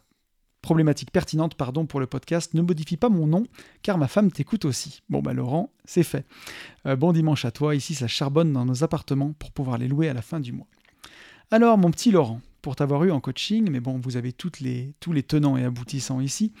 problématique 0.63 1.11
pertinente 1.11 1.53
pardon, 1.53 1.85
pour 1.85 1.99
le 1.99 2.07
podcast, 2.07 2.55
ne 2.55 2.63
modifie 2.63 2.97
pas 2.97 3.09
mon 3.09 3.27
nom, 3.27 3.43
car 3.83 3.99
ma 3.99 4.07
femme 4.07 4.31
t'écoute 4.31 4.65
aussi. 4.65 5.03
Bon 5.09 5.21
bah 5.21 5.33
Laurent, 5.33 5.71
c'est 5.85 6.01
fait. 6.01 6.25
Euh, 6.87 6.95
bon 6.95 7.13
dimanche 7.13 7.45
à 7.45 7.51
toi, 7.51 7.75
ici 7.75 7.93
ça 7.93 8.07
charbonne 8.07 8.51
dans 8.51 8.65
nos 8.65 8.83
appartements 8.83 9.33
pour 9.33 9.51
pouvoir 9.51 9.77
les 9.77 9.87
louer 9.87 10.09
à 10.09 10.13
la 10.13 10.23
fin 10.23 10.39
du 10.39 10.51
mois. 10.51 10.67
Alors 11.51 11.77
mon 11.77 11.91
petit 11.91 12.09
Laurent, 12.09 12.41
pour 12.63 12.75
t'avoir 12.75 13.03
eu 13.03 13.11
en 13.11 13.19
coaching, 13.19 13.69
mais 13.69 13.79
bon, 13.79 13.99
vous 14.01 14.17
avez 14.17 14.33
tous 14.33 14.51
les 14.61 15.23
tenants 15.23 15.57
et 15.57 15.63
aboutissants 15.63 16.21
ici. 16.21 16.51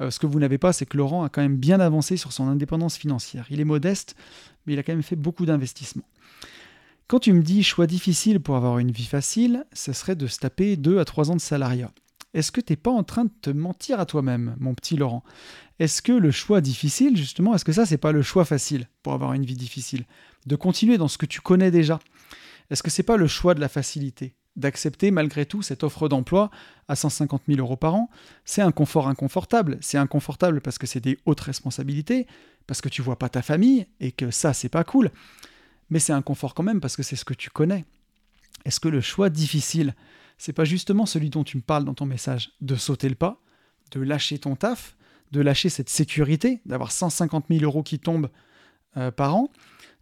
Euh, 0.00 0.10
ce 0.10 0.18
que 0.18 0.26
vous 0.26 0.40
n'avez 0.40 0.58
pas, 0.58 0.72
c'est 0.72 0.86
que 0.86 0.96
Laurent 0.96 1.24
a 1.24 1.28
quand 1.28 1.42
même 1.42 1.56
bien 1.56 1.80
avancé 1.80 2.16
sur 2.16 2.32
son 2.32 2.48
indépendance 2.48 2.96
financière. 2.96 3.46
Il 3.50 3.60
est 3.60 3.64
modeste, 3.64 4.16
mais 4.64 4.72
il 4.72 4.78
a 4.78 4.82
quand 4.82 4.92
même 4.92 5.02
fait 5.02 5.16
beaucoup 5.16 5.46
d'investissements. 5.46 6.08
Quand 7.06 7.18
tu 7.18 7.32
me 7.32 7.42
dis 7.42 7.62
choix 7.62 7.86
difficile 7.86 8.40
pour 8.40 8.56
avoir 8.56 8.78
une 8.78 8.92
vie 8.92 9.04
facile, 9.04 9.66
ce 9.72 9.92
serait 9.92 10.14
de 10.14 10.26
se 10.26 10.38
taper 10.38 10.76
2 10.76 10.98
à 11.00 11.04
3 11.04 11.30
ans 11.30 11.36
de 11.36 11.40
salariat. 11.40 11.90
Est-ce 12.32 12.52
que 12.52 12.60
tu 12.60 12.72
n'es 12.72 12.76
pas 12.76 12.90
en 12.90 13.02
train 13.02 13.24
de 13.24 13.32
te 13.42 13.50
mentir 13.50 13.98
à 13.98 14.06
toi-même, 14.06 14.56
mon 14.60 14.74
petit 14.74 14.96
Laurent? 14.96 15.24
Est-ce 15.78 16.00
que 16.02 16.12
le 16.12 16.30
choix 16.30 16.60
difficile, 16.60 17.16
justement, 17.16 17.54
est-ce 17.54 17.64
que 17.64 17.72
ça, 17.72 17.86
c'est 17.86 17.98
pas 17.98 18.12
le 18.12 18.22
choix 18.22 18.44
facile 18.44 18.88
pour 19.02 19.12
avoir 19.12 19.32
une 19.32 19.44
vie 19.44 19.56
difficile? 19.56 20.04
De 20.46 20.56
continuer 20.56 20.96
dans 20.96 21.08
ce 21.08 21.18
que 21.18 21.26
tu 21.26 21.40
connais 21.40 21.70
déjà 21.70 21.98
Est-ce 22.70 22.82
que 22.82 22.90
c'est 22.90 23.02
pas 23.02 23.16
le 23.16 23.26
choix 23.26 23.54
de 23.54 23.60
la 23.60 23.68
facilité? 23.68 24.34
D'accepter 24.56 25.10
malgré 25.10 25.46
tout 25.46 25.62
cette 25.62 25.82
offre 25.82 26.08
d'emploi 26.08 26.50
à 26.86 26.96
150 26.96 27.42
000 27.48 27.58
euros 27.58 27.76
par 27.76 27.94
an? 27.94 28.10
C'est 28.44 28.62
un 28.62 28.72
confort 28.72 29.08
inconfortable. 29.08 29.78
C'est 29.80 29.98
inconfortable 29.98 30.60
parce 30.60 30.78
que 30.78 30.86
c'est 30.86 31.00
des 31.00 31.18
hautes 31.26 31.40
responsabilités, 31.40 32.26
parce 32.66 32.80
que 32.80 32.88
tu 32.88 33.02
vois 33.02 33.18
pas 33.18 33.28
ta 33.28 33.42
famille 33.42 33.86
et 33.98 34.12
que 34.12 34.30
ça, 34.30 34.52
c'est 34.52 34.68
pas 34.68 34.84
cool. 34.84 35.10
Mais 35.88 35.98
c'est 35.98 36.12
un 36.12 36.22
confort 36.22 36.54
quand 36.54 36.62
même 36.62 36.80
parce 36.80 36.96
que 36.96 37.02
c'est 37.02 37.16
ce 37.16 37.24
que 37.24 37.34
tu 37.34 37.50
connais. 37.50 37.84
Est-ce 38.64 38.78
que 38.80 38.88
le 38.88 39.00
choix 39.00 39.30
difficile, 39.30 39.94
c'est 40.40 40.54
pas 40.54 40.64
justement 40.64 41.04
celui 41.04 41.28
dont 41.28 41.44
tu 41.44 41.58
me 41.58 41.62
parles 41.62 41.84
dans 41.84 41.92
ton 41.92 42.06
message, 42.06 42.52
de 42.62 42.74
sauter 42.74 43.10
le 43.10 43.14
pas, 43.14 43.42
de 43.90 44.00
lâcher 44.00 44.38
ton 44.38 44.56
taf, 44.56 44.96
de 45.32 45.42
lâcher 45.42 45.68
cette 45.68 45.90
sécurité, 45.90 46.62
d'avoir 46.64 46.92
150 46.92 47.44
000 47.50 47.62
euros 47.62 47.82
qui 47.82 47.98
tombent 47.98 48.30
euh, 48.96 49.10
par 49.10 49.36
an, 49.36 49.50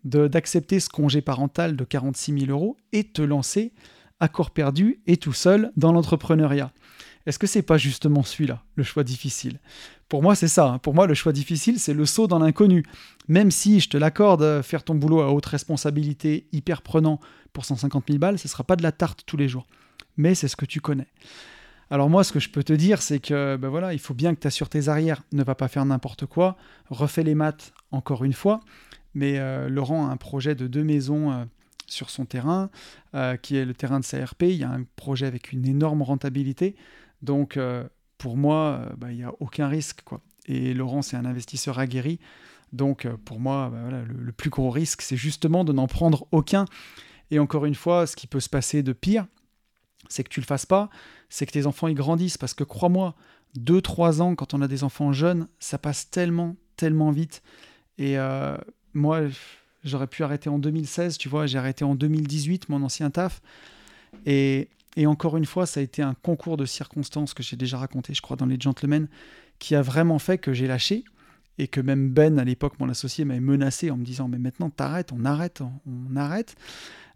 d'accepter 0.05 0.78
ce 0.78 0.89
congé 0.90 1.23
parental 1.23 1.74
de 1.74 1.82
46 1.82 2.47
000 2.47 2.52
euros 2.52 2.77
et 2.93 3.02
te 3.02 3.20
lancer 3.20 3.73
à 4.20 4.28
corps 4.28 4.52
perdu 4.52 5.01
et 5.09 5.16
tout 5.16 5.32
seul 5.32 5.73
dans 5.77 5.90
l'entrepreneuriat. 5.90 6.73
Est-ce 7.27 7.40
que 7.40 7.48
c'est 7.48 7.62
pas 7.62 7.77
justement 7.77 8.23
celui-là, 8.23 8.62
le 8.77 8.85
choix 8.85 9.02
difficile? 9.02 9.59
Pour 10.09 10.23
moi, 10.23 10.36
c'est 10.36 10.47
ça. 10.47 10.69
Hein. 10.69 10.78
Pour 10.78 10.94
moi, 10.94 11.09
le 11.09 11.15
choix 11.15 11.32
difficile, 11.32 11.81
c'est 11.81 11.94
le 11.94 12.06
saut 12.06 12.28
dans 12.28 12.39
l'inconnu. 12.39 12.85
Même 13.27 13.51
si, 13.51 13.81
je 13.81 13.89
te 13.89 13.97
l'accorde, 13.97 14.62
faire 14.62 14.85
ton 14.85 14.94
boulot 14.94 15.20
à 15.20 15.32
haute 15.32 15.47
responsabilité, 15.47 16.47
hyper 16.52 16.82
prenant, 16.82 17.19
pour 17.52 17.65
150 17.65 18.05
000 18.06 18.20
balles, 18.20 18.39
ce 18.39 18.47
ne 18.47 18.51
sera 18.51 18.62
pas 18.62 18.77
de 18.77 18.85
la 18.85 18.93
tarte 18.93 19.24
tous 19.27 19.36
les 19.36 19.48
jours. 19.48 19.66
Mais 20.18 20.34
c'est 20.34 20.48
ce 20.48 20.56
que 20.56 20.66
tu 20.66 20.82
connais. 20.82 21.06
Alors 21.90 22.10
moi, 22.10 22.22
ce 22.22 22.32
que 22.32 22.40
je 22.40 22.50
peux 22.50 22.62
te 22.62 22.74
dire, 22.74 23.00
c'est 23.00 23.18
que 23.18 23.56
ben 23.56 23.68
voilà, 23.68 23.94
il 23.94 23.98
faut 23.98 24.12
bien 24.12 24.34
que 24.34 24.40
tu 24.40 24.46
assures 24.46 24.68
tes 24.68 24.88
arrières. 24.88 25.22
Ne 25.32 25.42
va 25.42 25.54
pas 25.54 25.68
faire 25.68 25.86
n'importe 25.86 26.26
quoi. 26.26 26.58
Refais 26.90 27.22
les 27.22 27.34
maths 27.34 27.72
encore 27.92 28.24
une 28.24 28.34
fois. 28.34 28.60
Mais 29.14 29.38
euh, 29.38 29.70
Laurent 29.70 30.06
a 30.06 30.12
un 30.12 30.18
projet 30.18 30.54
de 30.54 30.66
deux 30.66 30.84
maisons 30.84 31.32
euh, 31.32 31.44
sur 31.86 32.10
son 32.10 32.26
terrain, 32.26 32.68
euh, 33.14 33.36
qui 33.36 33.56
est 33.56 33.64
le 33.64 33.72
terrain 33.72 34.00
de 34.00 34.04
CRP. 34.04 34.42
Il 34.42 34.56
y 34.56 34.64
a 34.64 34.70
un 34.70 34.84
projet 34.96 35.24
avec 35.24 35.52
une 35.52 35.66
énorme 35.66 36.02
rentabilité. 36.02 36.76
Donc 37.22 37.58
pour 38.18 38.36
moi, 38.36 38.92
ben, 38.98 39.10
il 39.10 39.16
n'y 39.16 39.24
a 39.24 39.32
aucun 39.40 39.66
risque. 39.66 40.02
Quoi. 40.04 40.20
Et 40.46 40.74
Laurent, 40.74 41.02
c'est 41.02 41.16
un 41.16 41.24
investisseur 41.24 41.78
aguerri. 41.78 42.20
Donc 42.72 43.08
pour 43.24 43.40
moi, 43.40 43.70
ben 43.72 43.80
voilà, 43.80 44.02
le, 44.02 44.14
le, 44.14 44.32
plus 44.32 44.50
gros 44.50 44.70
risque, 44.70 45.00
c'est 45.00 45.16
justement 45.16 45.64
de 45.64 45.72
n'en 45.72 45.86
prendre 45.86 46.28
aucun. 46.32 46.66
Et 47.30 47.38
encore 47.38 47.64
une 47.64 47.74
fois, 47.74 48.06
ce 48.06 48.14
qui 48.14 48.26
peut 48.26 48.40
se 48.40 48.48
passer 48.48 48.82
de 48.82 48.92
pire, 48.92 49.26
c'est 50.09 50.24
que 50.24 50.28
tu 50.28 50.40
le 50.40 50.47
fasses 50.47 50.66
pas, 50.66 50.90
c'est 51.28 51.47
que 51.47 51.52
tes 51.52 51.66
enfants 51.66 51.89
ils 51.89 51.94
grandissent. 51.94 52.39
Parce 52.39 52.55
que 52.55 52.64
crois-moi, 52.64 53.14
2-3 53.59 54.20
ans, 54.20 54.35
quand 54.35 54.55
on 54.55 54.62
a 54.62 54.68
des 54.68 54.85
enfants 54.85 55.12
jeunes, 55.12 55.48
ça 55.59 55.78
passe 55.78 56.10
tellement, 56.10 56.56
tellement 56.76 57.10
vite. 57.10 57.43
Et 57.98 58.18
euh, 58.18 58.56
moi, 58.94 59.22
j'aurais 59.85 60.06
pu 60.06 60.22
arrêter 60.22 60.48
en 60.48 60.59
2016, 60.59 61.18
tu 61.18 61.28
vois, 61.28 61.47
j'ai 61.47 61.59
arrêté 61.59 61.85
en 61.85 61.94
2018, 61.94 62.68
mon 62.68 62.82
ancien 62.82 63.10
taf. 63.10 63.40
Et, 64.26 64.68
et, 64.97 65.06
encore 65.06 65.36
une 65.36 65.44
fois, 65.44 65.66
ça 65.66 65.80
a 65.80 65.82
été 65.82 66.02
un 66.02 66.14
concours 66.14 66.56
de 66.56 66.64
circonstances 66.64 67.35
que 67.35 67.43
j'ai 67.43 67.56
déjà 67.56 67.78
raconté, 67.78 68.14
je 68.14 68.22
crois, 68.22 68.36
dans 68.36 68.47
les 68.47 68.59
Gentlemen, 68.59 69.09
qui 69.59 69.74
a 69.74 69.82
vraiment 69.82 70.18
fait 70.18 70.39
que 70.39 70.52
j'ai 70.52 70.66
lâché. 70.66 71.05
Et 71.60 71.66
que 71.66 71.80
même 71.80 72.10
Ben, 72.10 72.39
à 72.39 72.44
l'époque, 72.44 72.74
mon 72.78 72.89
associé, 72.89 73.24
m'avait 73.24 73.40
menacé 73.40 73.90
en 73.90 73.97
me 73.97 74.05
disant 74.05 74.28
Mais 74.28 74.39
maintenant, 74.39 74.70
t'arrêtes, 74.70 75.10
on 75.12 75.24
arrête, 75.24 75.60
on 75.60 76.14
arrête. 76.14 76.55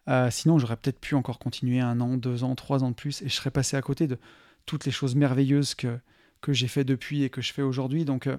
Euh, 0.09 0.31
sinon, 0.31 0.59
j'aurais 0.59 0.77
peut-être 0.77 1.01
pu 1.01 1.15
encore 1.15 1.39
continuer 1.39 1.81
un 1.81 2.01
an, 2.01 2.17
deux 2.17 2.45
ans, 2.45 2.55
trois 2.55 2.83
ans 2.85 2.91
de 2.91 2.95
plus, 2.95 3.23
et 3.23 3.29
je 3.29 3.35
serais 3.35 3.51
passé 3.51 3.77
à 3.77 3.83
côté 3.83 4.07
de 4.07 4.19
toutes 4.67 4.85
les 4.85 4.93
choses 4.93 5.15
merveilleuses 5.15 5.75
que, 5.75 5.99
que 6.41 6.53
j'ai 6.53 6.69
fait 6.69 6.85
depuis 6.85 7.23
et 7.23 7.31
que 7.31 7.41
je 7.41 7.53
fais 7.53 7.63
aujourd'hui. 7.63 8.05
Donc, 8.05 8.27
euh, 8.27 8.37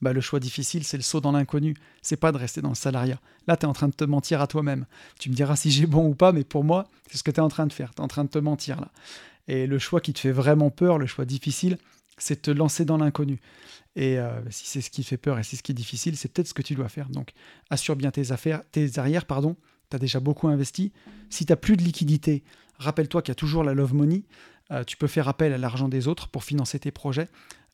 bah, 0.00 0.12
le 0.12 0.20
choix 0.20 0.40
difficile, 0.40 0.84
c'est 0.84 0.96
le 0.96 1.02
saut 1.02 1.20
dans 1.20 1.32
l'inconnu. 1.32 1.74
C'est 2.02 2.16
pas 2.16 2.32
de 2.32 2.36
rester 2.36 2.60
dans 2.60 2.68
le 2.68 2.74
salariat. 2.74 3.20
Là, 3.46 3.56
tu 3.56 3.64
es 3.64 3.68
en 3.68 3.72
train 3.72 3.88
de 3.88 3.94
te 3.94 4.04
mentir 4.04 4.40
à 4.40 4.46
toi-même. 4.46 4.86
Tu 5.18 5.30
me 5.30 5.34
diras 5.34 5.56
si 5.56 5.70
j'ai 5.70 5.86
bon 5.86 6.08
ou 6.08 6.14
pas, 6.14 6.32
mais 6.32 6.44
pour 6.44 6.64
moi, 6.64 6.88
c'est 7.10 7.18
ce 7.18 7.22
que 7.22 7.30
tu 7.30 7.38
es 7.38 7.42
en 7.42 7.48
train 7.48 7.66
de 7.66 7.72
faire. 7.72 7.94
Tu 7.94 8.00
es 8.00 8.04
en 8.04 8.08
train 8.08 8.24
de 8.24 8.30
te 8.30 8.38
mentir 8.38 8.80
là. 8.80 8.90
Et 9.48 9.66
le 9.66 9.78
choix 9.78 10.00
qui 10.00 10.12
te 10.12 10.20
fait 10.20 10.32
vraiment 10.32 10.70
peur, 10.70 10.98
le 10.98 11.06
choix 11.06 11.24
difficile, 11.24 11.78
c'est 12.18 12.36
de 12.36 12.40
te 12.40 12.50
lancer 12.50 12.84
dans 12.84 12.98
l'inconnu. 12.98 13.40
Et 13.96 14.18
euh, 14.18 14.40
si 14.50 14.66
c'est 14.66 14.80
ce 14.80 14.90
qui 14.90 15.02
fait 15.02 15.16
peur 15.16 15.38
et 15.38 15.42
c'est 15.42 15.56
ce 15.56 15.62
qui 15.62 15.72
est 15.72 15.74
difficile, 15.74 16.16
c'est 16.16 16.30
peut-être 16.30 16.48
ce 16.48 16.54
que 16.54 16.62
tu 16.62 16.74
dois 16.74 16.88
faire. 16.88 17.08
Donc, 17.08 17.32
assure 17.70 17.96
bien 17.96 18.10
tes 18.10 18.30
affaires, 18.30 18.62
tes 18.70 18.98
arrières, 18.98 19.24
pardon, 19.24 19.56
tu 19.90 19.96
as 19.96 19.98
déjà 19.98 20.20
beaucoup 20.20 20.48
investi. 20.48 20.92
Si 21.30 21.46
tu 21.46 21.52
n'as 21.52 21.56
plus 21.56 21.76
de 21.76 21.82
liquidité, 21.82 22.44
rappelle-toi 22.78 23.22
qu'il 23.22 23.30
y 23.30 23.32
a 23.32 23.36
toujours 23.36 23.64
la 23.64 23.74
love 23.74 23.94
money. 23.94 24.22
Euh, 24.70 24.84
tu 24.84 24.96
peux 24.96 25.06
faire 25.06 25.28
appel 25.28 25.52
à 25.52 25.58
l'argent 25.58 25.88
des 25.88 26.08
autres 26.08 26.28
pour 26.28 26.44
financer 26.44 26.78
tes 26.78 26.90
projets. 26.90 27.28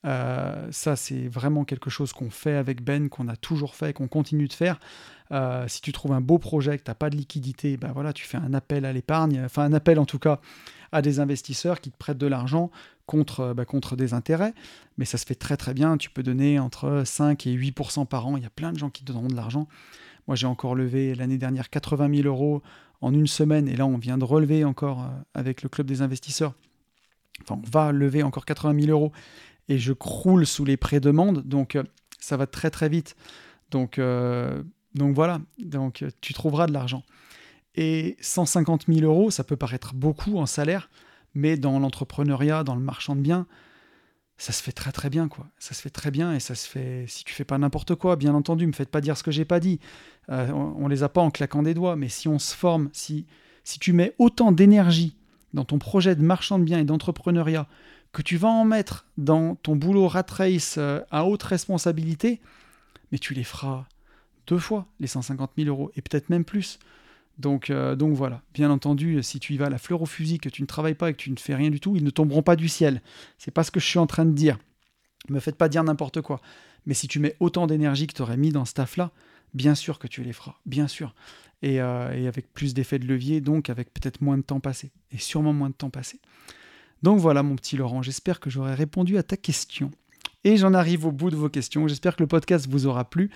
Euh, 0.04 0.68
ça, 0.70 0.96
c'est 0.96 1.28
vraiment 1.28 1.64
quelque 1.64 1.90
chose 1.90 2.12
qu'on 2.12 2.30
fait 2.30 2.54
avec 2.54 2.82
Ben, 2.82 3.08
qu'on 3.08 3.28
a 3.28 3.36
toujours 3.36 3.74
fait 3.74 3.92
qu'on 3.92 4.08
continue 4.08 4.48
de 4.48 4.52
faire. 4.52 4.78
Euh, 5.32 5.66
si 5.66 5.80
tu 5.80 5.92
trouves 5.92 6.12
un 6.12 6.20
beau 6.20 6.38
projet, 6.38 6.78
que 6.78 6.84
tu 6.84 6.90
n'as 6.90 6.94
pas 6.94 7.08
de 7.08 7.16
liquidité, 7.16 7.76
ben 7.78 7.92
voilà, 7.92 8.12
tu 8.12 8.26
fais 8.26 8.36
un 8.36 8.52
appel 8.52 8.84
à 8.84 8.92
l'épargne, 8.92 9.40
enfin 9.44 9.62
un 9.62 9.72
appel 9.72 9.98
en 9.98 10.04
tout 10.04 10.18
cas 10.18 10.40
à 10.92 11.00
des 11.00 11.20
investisseurs 11.20 11.80
qui 11.80 11.90
te 11.90 11.96
prêtent 11.96 12.18
de 12.18 12.26
l'argent 12.26 12.70
contre, 13.06 13.54
ben, 13.54 13.64
contre 13.64 13.96
des 13.96 14.12
intérêts. 14.12 14.52
Mais 14.98 15.06
ça 15.06 15.16
se 15.16 15.24
fait 15.24 15.34
très 15.34 15.56
très 15.56 15.72
bien. 15.74 15.96
Tu 15.96 16.10
peux 16.10 16.22
donner 16.22 16.58
entre 16.58 17.02
5 17.04 17.46
et 17.46 17.54
8% 17.54 18.06
par 18.06 18.26
an. 18.26 18.36
Il 18.36 18.42
y 18.42 18.46
a 18.46 18.50
plein 18.50 18.72
de 18.72 18.78
gens 18.78 18.90
qui 18.90 19.02
te 19.02 19.12
donneront 19.12 19.28
de 19.28 19.36
l'argent. 19.36 19.66
Moi, 20.26 20.36
j'ai 20.36 20.46
encore 20.46 20.74
levé 20.74 21.14
l'année 21.14 21.38
dernière 21.38 21.70
80 21.70 22.22
000 22.22 22.28
euros 22.28 22.62
en 23.00 23.12
une 23.12 23.26
semaine, 23.26 23.68
et 23.68 23.76
là, 23.76 23.86
on 23.86 23.98
vient 23.98 24.18
de 24.18 24.24
relever 24.24 24.64
encore 24.64 25.02
euh, 25.02 25.08
avec 25.34 25.62
le 25.62 25.68
club 25.68 25.86
des 25.86 26.02
investisseurs. 26.02 26.54
Enfin, 27.42 27.60
on 27.62 27.70
va 27.70 27.92
lever 27.92 28.22
encore 28.22 28.44
80 28.44 28.80
000 28.80 28.90
euros, 28.90 29.12
et 29.68 29.78
je 29.78 29.92
croule 29.92 30.46
sous 30.46 30.64
les 30.64 30.76
pré-demandes, 30.76 31.42
donc 31.42 31.76
euh, 31.76 31.82
ça 32.18 32.36
va 32.36 32.46
très 32.46 32.70
très 32.70 32.88
vite. 32.88 33.16
Donc, 33.70 33.98
euh, 33.98 34.62
donc 34.94 35.14
voilà, 35.14 35.40
donc 35.58 36.04
tu 36.20 36.32
trouveras 36.32 36.66
de 36.66 36.72
l'argent. 36.72 37.02
Et 37.74 38.16
150 38.20 38.86
000 38.88 39.00
euros, 39.00 39.30
ça 39.30 39.44
peut 39.44 39.56
paraître 39.56 39.94
beaucoup 39.94 40.38
en 40.38 40.46
salaire, 40.46 40.88
mais 41.34 41.56
dans 41.56 41.78
l'entrepreneuriat, 41.80 42.62
dans 42.62 42.76
le 42.76 42.80
marchand 42.80 43.16
de 43.16 43.20
biens, 43.20 43.46
ça 44.36 44.52
se 44.52 44.62
fait 44.62 44.72
très 44.72 44.92
très 44.92 45.10
bien 45.10 45.28
quoi. 45.28 45.46
Ça 45.58 45.74
se 45.74 45.82
fait 45.82 45.90
très 45.90 46.10
bien 46.10 46.34
et 46.34 46.40
ça 46.40 46.54
se 46.54 46.68
fait 46.68 47.04
si 47.08 47.24
tu 47.24 47.32
fais 47.32 47.44
pas 47.44 47.58
n'importe 47.58 47.94
quoi, 47.94 48.16
bien 48.16 48.34
entendu, 48.34 48.66
me 48.66 48.72
faites 48.72 48.90
pas 48.90 49.00
dire 49.00 49.16
ce 49.16 49.22
que 49.22 49.30
j'ai 49.30 49.44
pas 49.44 49.60
dit. 49.60 49.80
Euh, 50.30 50.50
on, 50.50 50.88
les 50.88 51.02
a 51.02 51.08
pas 51.08 51.20
en 51.20 51.30
claquant 51.30 51.62
des 51.62 51.74
doigts, 51.74 51.96
mais 51.96 52.08
si 52.08 52.28
on 52.28 52.38
se 52.38 52.54
forme, 52.54 52.90
si 52.92 53.26
si 53.62 53.78
tu 53.78 53.92
mets 53.92 54.14
autant 54.18 54.52
d'énergie 54.52 55.16
dans 55.54 55.64
ton 55.64 55.78
projet 55.78 56.14
de 56.16 56.22
marchand 56.22 56.58
de 56.58 56.64
biens 56.64 56.80
et 56.80 56.84
d'entrepreneuriat 56.84 57.66
que 58.12 58.22
tu 58.22 58.36
vas 58.36 58.48
en 58.48 58.64
mettre 58.64 59.06
dans 59.18 59.54
ton 59.56 59.76
boulot 59.76 60.08
rat 60.08 60.26
race 60.28 60.76
euh, 60.78 61.00
à 61.10 61.24
haute 61.24 61.42
responsabilité, 61.42 62.40
mais 63.12 63.18
tu 63.18 63.34
les 63.34 63.44
feras 63.44 63.86
deux 64.46 64.58
fois 64.58 64.86
les 65.00 65.06
150 65.06 65.52
000 65.56 65.68
euros 65.68 65.90
et 65.96 66.02
peut-être 66.02 66.28
même 66.28 66.44
plus. 66.44 66.78
Donc, 67.38 67.70
euh, 67.70 67.96
donc 67.96 68.14
voilà, 68.14 68.42
bien 68.52 68.70
entendu, 68.70 69.22
si 69.22 69.40
tu 69.40 69.54
y 69.54 69.56
vas 69.56 69.66
à 69.66 69.70
la 69.70 69.78
fleur 69.78 70.02
au 70.02 70.06
fusil, 70.06 70.38
que 70.38 70.48
tu 70.48 70.62
ne 70.62 70.66
travailles 70.66 70.94
pas 70.94 71.10
et 71.10 71.12
que 71.12 71.18
tu 71.18 71.30
ne 71.30 71.36
fais 71.36 71.54
rien 71.54 71.70
du 71.70 71.80
tout, 71.80 71.96
ils 71.96 72.04
ne 72.04 72.10
tomberont 72.10 72.42
pas 72.42 72.56
du 72.56 72.68
ciel. 72.68 73.02
C'est 73.38 73.50
pas 73.50 73.64
ce 73.64 73.70
que 73.70 73.80
je 73.80 73.86
suis 73.86 73.98
en 73.98 74.06
train 74.06 74.24
de 74.24 74.32
dire. 74.32 74.58
Me 75.28 75.40
faites 75.40 75.56
pas 75.56 75.68
dire 75.68 75.82
n'importe 75.82 76.20
quoi. 76.20 76.40
Mais 76.86 76.94
si 76.94 77.08
tu 77.08 77.18
mets 77.18 77.34
autant 77.40 77.66
d'énergie 77.66 78.06
que 78.06 78.14
tu 78.14 78.22
aurais 78.22 78.36
mis 78.36 78.50
dans 78.50 78.64
ce 78.64 78.74
taf-là, 78.74 79.10
bien 79.52 79.74
sûr 79.74 79.98
que 79.98 80.06
tu 80.06 80.22
les 80.22 80.32
feras, 80.32 80.56
bien 80.66 80.86
sûr. 80.86 81.14
Et, 81.62 81.80
euh, 81.80 82.12
et 82.12 82.28
avec 82.28 82.52
plus 82.52 82.74
d'effet 82.74 82.98
de 82.98 83.06
levier, 83.06 83.40
donc 83.40 83.70
avec 83.70 83.92
peut-être 83.92 84.20
moins 84.20 84.36
de 84.36 84.42
temps 84.42 84.60
passé. 84.60 84.92
Et 85.10 85.18
sûrement 85.18 85.52
moins 85.52 85.70
de 85.70 85.74
temps 85.74 85.90
passé. 85.90 86.20
Donc 87.02 87.18
voilà 87.18 87.42
mon 87.42 87.56
petit 87.56 87.76
Laurent, 87.76 88.02
j'espère 88.02 88.38
que 88.40 88.50
j'aurai 88.50 88.74
répondu 88.74 89.18
à 89.18 89.22
ta 89.22 89.36
question. 89.36 89.90
Et 90.44 90.58
j'en 90.58 90.74
arrive 90.74 91.06
au 91.06 91.12
bout 91.12 91.30
de 91.30 91.36
vos 91.36 91.48
questions. 91.48 91.88
J'espère 91.88 92.16
que 92.16 92.22
le 92.22 92.26
podcast 92.26 92.68
vous 92.68 92.86
aura 92.86 93.08
plu. 93.08 93.30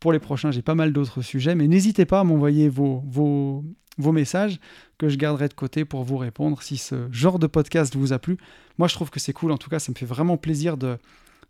Pour 0.00 0.12
les 0.12 0.18
prochains, 0.18 0.50
j'ai 0.50 0.62
pas 0.62 0.74
mal 0.74 0.92
d'autres 0.92 1.20
sujets, 1.20 1.54
mais 1.54 1.68
n'hésitez 1.68 2.06
pas 2.06 2.20
à 2.20 2.24
m'envoyer 2.24 2.70
vos, 2.70 3.02
vos, 3.06 3.64
vos, 3.98 4.12
messages 4.12 4.58
que 4.96 5.10
je 5.10 5.16
garderai 5.16 5.48
de 5.48 5.54
côté 5.54 5.84
pour 5.84 6.04
vous 6.04 6.16
répondre 6.16 6.62
si 6.62 6.78
ce 6.78 7.08
genre 7.12 7.38
de 7.38 7.46
podcast 7.46 7.94
vous 7.94 8.14
a 8.14 8.18
plu. 8.18 8.38
Moi, 8.78 8.88
je 8.88 8.94
trouve 8.94 9.10
que 9.10 9.20
c'est 9.20 9.34
cool. 9.34 9.52
En 9.52 9.58
tout 9.58 9.68
cas, 9.68 9.78
ça 9.78 9.92
me 9.92 9.96
fait 9.96 10.06
vraiment 10.06 10.38
plaisir 10.38 10.78
de, 10.78 10.96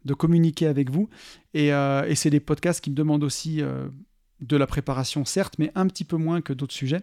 de 0.04 0.14
communiquer 0.14 0.66
avec 0.66 0.90
vous. 0.90 1.08
Et, 1.54 1.72
euh, 1.72 2.12
c'est 2.14 2.30
des 2.30 2.40
podcasts 2.40 2.82
qui 2.82 2.90
me 2.90 2.96
demandent 2.96 3.24
aussi 3.24 3.62
euh, 3.62 3.88
de 4.40 4.56
la 4.56 4.66
préparation, 4.66 5.24
certes, 5.24 5.54
mais 5.58 5.70
un 5.76 5.86
petit 5.86 6.04
peu 6.04 6.16
moins 6.16 6.40
que 6.40 6.52
d'autres 6.52 6.74
sujets. 6.74 7.02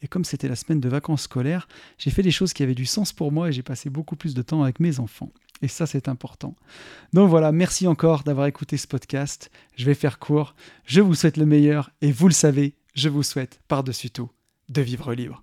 Et 0.00 0.06
comme 0.06 0.24
c'était 0.24 0.48
la 0.48 0.54
semaine 0.54 0.80
de 0.80 0.88
vacances 0.88 1.22
scolaires, 1.22 1.66
j'ai 1.98 2.10
fait 2.10 2.22
des 2.22 2.30
choses 2.30 2.52
qui 2.52 2.62
avaient 2.62 2.76
du 2.76 2.86
sens 2.86 3.12
pour 3.12 3.32
moi 3.32 3.48
et 3.48 3.52
j'ai 3.52 3.64
passé 3.64 3.90
beaucoup 3.90 4.14
plus 4.14 4.32
de 4.34 4.42
temps 4.42 4.62
avec 4.62 4.78
mes 4.78 5.00
enfants. 5.00 5.32
Et 5.62 5.68
ça, 5.68 5.86
c'est 5.86 6.08
important. 6.08 6.54
Donc 7.12 7.28
voilà, 7.28 7.52
merci 7.52 7.86
encore 7.86 8.22
d'avoir 8.22 8.46
écouté 8.46 8.76
ce 8.76 8.86
podcast. 8.86 9.50
Je 9.76 9.84
vais 9.84 9.94
faire 9.94 10.18
court. 10.18 10.54
Je 10.84 11.00
vous 11.00 11.14
souhaite 11.14 11.36
le 11.36 11.46
meilleur 11.46 11.90
et 12.00 12.12
vous 12.12 12.28
le 12.28 12.34
savez, 12.34 12.74
je 12.94 13.08
vous 13.08 13.22
souhaite 13.22 13.60
par-dessus 13.68 14.10
tout 14.10 14.30
de 14.68 14.82
vivre 14.82 15.14
libre. 15.14 15.42